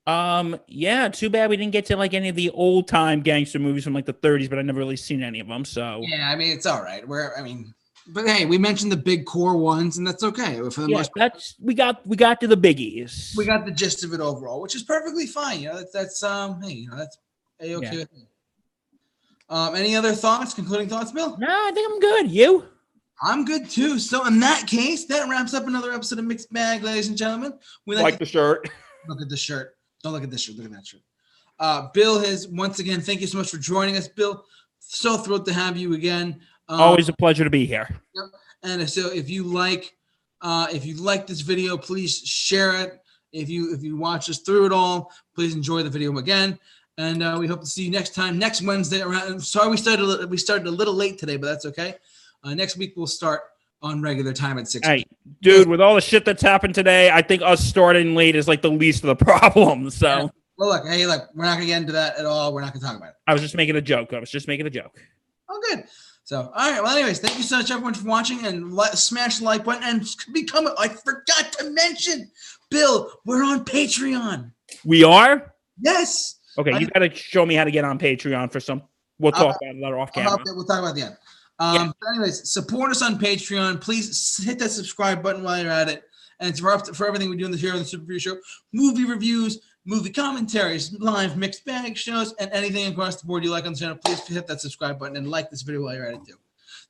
Um, 0.07 0.59
yeah, 0.67 1.07
too 1.09 1.29
bad 1.29 1.49
we 1.49 1.57
didn't 1.57 1.71
get 1.71 1.87
to 1.87 1.97
like 1.97 2.13
any 2.13 2.29
of 2.29 2.35
the 2.35 2.51
old 2.51 2.87
time 2.87 3.21
gangster 3.21 3.57
movies 3.57 3.83
from 3.83 3.93
like 3.93 4.05
the 4.05 4.13
30s, 4.13 4.49
but 4.49 4.59
I 4.59 4.61
never 4.61 4.77
really 4.77 4.97
seen 4.97 5.23
any 5.23 5.39
of 5.39 5.47
them. 5.47 5.65
So 5.65 6.01
Yeah, 6.03 6.29
I 6.29 6.35
mean 6.35 6.55
it's 6.55 6.65
all 6.65 6.83
right. 6.83 7.07
We're, 7.07 7.35
I 7.35 7.41
mean, 7.41 7.73
but 8.07 8.27
hey, 8.27 8.45
we 8.45 8.59
mentioned 8.59 8.91
the 8.91 8.97
big 8.97 9.25
core 9.25 9.57
ones, 9.57 9.97
and 9.97 10.05
that's 10.05 10.23
okay. 10.23 10.57
For 10.69 10.81
the 10.81 10.89
yeah, 10.89 10.97
most, 10.97 11.11
that's 11.15 11.55
we 11.59 11.73
got 11.73 12.05
we 12.05 12.15
got 12.15 12.39
to 12.41 12.47
the 12.47 12.57
biggies. 12.57 13.35
we 13.35 13.45
got 13.45 13.65
the 13.65 13.71
gist 13.71 14.03
of 14.03 14.13
it 14.13 14.19
overall, 14.19 14.61
which 14.61 14.75
is 14.75 14.83
perfectly 14.83 15.25
fine. 15.25 15.61
You 15.61 15.69
know, 15.69 15.77
that's, 15.77 15.91
that's 15.91 16.23
um, 16.23 16.61
hey, 16.61 16.73
you 16.73 16.89
know, 16.89 16.97
that's 16.97 17.17
a 17.61 17.75
okay. 17.75 18.05
Yeah. 18.13 18.23
Um, 19.49 19.75
any 19.75 19.95
other 19.95 20.13
thoughts? 20.13 20.53
Concluding 20.53 20.87
thoughts, 20.87 21.11
Bill? 21.11 21.35
no, 21.37 21.47
I 21.47 21.71
think 21.73 21.91
I'm 21.91 21.99
good. 21.99 22.31
You? 22.31 22.65
I'm 23.21 23.45
good 23.45 23.69
too. 23.69 23.97
So 23.97 24.25
in 24.27 24.39
that 24.39 24.67
case, 24.67 25.05
that 25.05 25.27
wraps 25.29 25.53
up 25.53 25.67
another 25.67 25.91
episode 25.91 26.19
of 26.19 26.25
Mixed 26.25 26.51
Bag, 26.51 26.83
ladies 26.83 27.07
and 27.07 27.17
gentlemen. 27.17 27.53
We 27.85 27.95
like, 27.95 28.15
to 28.15 28.19
the 28.19 28.25
shirt. 28.25 28.69
look 29.07 29.21
at 29.21 29.29
the 29.29 29.37
shirt. 29.37 29.74
Don't 30.05 30.13
look 30.13 30.23
at 30.23 30.29
this 30.29 30.43
shirt. 30.43 30.55
Look 30.57 30.65
at 30.65 30.71
that 30.71 30.85
shirt. 30.85 31.01
Uh, 31.57 31.87
Bill 31.91 32.19
has 32.19 32.47
once 32.47 32.77
again. 32.77 33.01
Thank 33.01 33.21
you 33.21 33.27
so 33.27 33.39
much 33.39 33.49
for 33.49 33.57
joining 33.57 33.97
us, 33.97 34.07
Bill. 34.07 34.45
So 34.77 35.17
thrilled 35.17 35.47
to 35.47 35.53
have 35.53 35.77
you 35.77 35.95
again. 35.95 36.41
Um, 36.69 36.79
Always 36.79 37.09
a 37.09 37.13
pleasure 37.13 37.43
to 37.43 37.49
be 37.49 37.65
here. 37.65 37.89
And 38.61 38.87
so 38.87 39.11
if 39.11 39.31
you 39.31 39.43
like, 39.43 39.97
uh, 40.41 40.67
if 40.71 40.85
you 40.85 40.95
like 40.97 41.25
this 41.25 41.41
video, 41.41 41.75
please 41.75 42.19
share 42.19 42.79
it. 42.81 43.01
If 43.31 43.49
you 43.49 43.73
if 43.73 43.81
you 43.81 43.97
watch 43.97 44.29
us 44.29 44.37
through 44.37 44.67
it 44.67 44.71
all, 44.71 45.11
please 45.33 45.55
enjoy 45.55 45.81
the 45.81 45.89
video 45.89 46.15
again. 46.19 46.59
And 46.99 47.23
uh, 47.23 47.37
we 47.39 47.47
hope 47.47 47.61
to 47.61 47.65
see 47.65 47.85
you 47.85 47.89
next 47.89 48.13
time, 48.13 48.37
next 48.37 48.61
Wednesday. 48.61 49.01
Around. 49.01 49.43
Sorry, 49.43 49.71
we 49.71 49.77
started 49.77 50.03
a 50.03 50.27
we 50.27 50.37
started 50.37 50.67
a 50.67 50.71
little 50.71 50.93
late 50.93 51.17
today, 51.17 51.37
but 51.37 51.47
that's 51.47 51.65
okay. 51.65 51.95
Uh, 52.43 52.53
next 52.53 52.77
week 52.77 52.93
we'll 52.95 53.07
start 53.07 53.41
on 53.85 54.01
regular 54.01 54.33
time 54.33 54.57
at 54.57 54.67
six. 54.67 54.85
Hey, 54.87 55.05
dude, 55.41 55.67
with 55.67 55.79
all 55.79 55.95
the 55.95 56.01
shit 56.01 56.25
that's 56.25 56.41
happened 56.41 56.73
today, 56.73 57.11
I 57.11 57.21
think 57.21 57.41
us 57.43 57.63
starting 57.63 58.15
late 58.15 58.35
is 58.35 58.47
like 58.47 58.61
the 58.61 58.71
least 58.71 59.03
of 59.03 59.07
the 59.07 59.15
problems. 59.25 59.95
So 59.95 60.31
Well, 60.57 60.69
look, 60.69 60.87
hey, 60.87 61.05
look, 61.05 61.29
we're 61.35 61.45
not 61.45 61.53
gonna 61.55 61.67
get 61.67 61.77
into 61.81 61.93
that 61.93 62.17
at 62.17 62.25
all. 62.25 62.53
We're 62.53 62.61
not 62.61 62.73
gonna 62.73 62.85
talk 62.85 62.97
about 62.97 63.09
it. 63.09 63.15
I 63.27 63.33
was 63.33 63.41
just 63.41 63.55
making 63.55 63.75
a 63.75 63.81
joke. 63.81 64.11
I 64.13 64.19
was 64.19 64.31
just 64.31 64.47
making 64.47 64.65
a 64.65 64.69
joke. 64.71 64.99
Oh, 65.49 65.61
good. 65.69 65.85
So, 66.23 66.41
all 66.41 66.71
right. 66.71 66.81
Well, 66.81 66.95
anyways, 66.97 67.19
thank 67.19 67.37
you 67.37 67.43
so 67.43 67.57
much, 67.57 67.69
everyone, 67.69 67.93
for 67.93 68.07
watching 68.07 68.43
and 68.47 68.73
li- 68.75 68.87
smash 68.93 69.37
the 69.37 69.45
like 69.45 69.63
button 69.63 69.83
and 69.83 70.07
become. 70.33 70.67
I 70.79 70.87
forgot 70.87 71.51
to 71.59 71.69
mention, 71.69 72.31
Bill, 72.71 73.11
we're 73.25 73.43
on 73.43 73.63
Patreon. 73.63 74.51
We 74.83 75.03
are? 75.03 75.53
Yes. 75.79 76.39
Okay, 76.57 76.71
I- 76.71 76.79
you 76.79 76.87
got 76.87 77.01
to 77.01 77.13
show 77.13 77.45
me 77.45 77.53
how 77.53 77.63
to 77.63 77.69
get 77.71 77.85
on 77.85 77.99
Patreon 77.99 78.51
for 78.51 78.59
some. 78.59 78.81
We'll 79.19 79.33
I'll- 79.35 79.45
talk 79.53 79.57
about 79.61 79.73
that 79.75 79.79
later 79.79 79.99
off 79.99 80.11
camera. 80.13 80.37
We'll 80.47 80.65
talk 80.65 80.79
about 80.79 80.87
it 80.87 80.89
at 80.89 80.95
the 80.95 81.01
end. 81.03 81.17
Um, 81.59 81.93
but 81.99 82.09
anyways, 82.09 82.51
support 82.51 82.91
us 82.91 83.01
on 83.01 83.17
Patreon. 83.17 83.81
Please 83.81 84.43
hit 84.43 84.59
that 84.59 84.71
subscribe 84.71 85.23
button 85.23 85.43
while 85.43 85.61
you're 85.61 85.71
at 85.71 85.89
it. 85.89 86.03
And 86.39 86.49
it's 86.49 86.59
for, 86.59 86.77
for 86.77 87.07
everything 87.07 87.29
we 87.29 87.37
do 87.37 87.45
in 87.45 87.51
the 87.51 87.57
here 87.57 87.73
on 87.73 87.79
the 87.79 87.85
Super 87.85 88.03
Review 88.03 88.19
Show, 88.19 88.37
movie 88.73 89.05
reviews, 89.05 89.61
movie 89.85 90.09
commentaries, 90.09 90.93
live 90.99 91.37
mixed 91.37 91.63
bag 91.63 91.95
shows, 91.95 92.33
and 92.39 92.51
anything 92.51 92.91
across 92.91 93.21
the 93.21 93.25
board 93.25 93.43
you 93.43 93.51
like 93.51 93.65
on 93.65 93.73
the 93.73 93.79
channel. 93.79 93.97
Please 94.03 94.19
hit 94.27 94.47
that 94.47 94.59
subscribe 94.59 94.99
button 94.99 95.15
and 95.15 95.29
like 95.29 95.49
this 95.49 95.61
video 95.61 95.83
while 95.83 95.95
you're 95.95 96.07
at 96.07 96.15
it 96.15 96.25
too. 96.27 96.35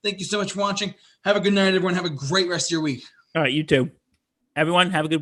Thank 0.04 0.20
you 0.20 0.26
so 0.26 0.40
much 0.40 0.54
for 0.54 0.62
watching. 0.62 0.96
Have 1.26 1.36
a 1.36 1.40
good 1.40 1.54
night, 1.54 1.68
everyone. 1.68 1.94
Have 1.94 2.06
a 2.06 2.10
great 2.10 2.50
rest 2.50 2.68
of 2.68 2.72
your 2.72 2.82
week. 2.82 3.04
All 3.36 3.44
right, 3.44 3.54
you 3.54 3.64
too. 3.64 3.92
Everyone, 4.56 4.90
have 4.92 5.06
a 5.06 5.10
good 5.10 5.22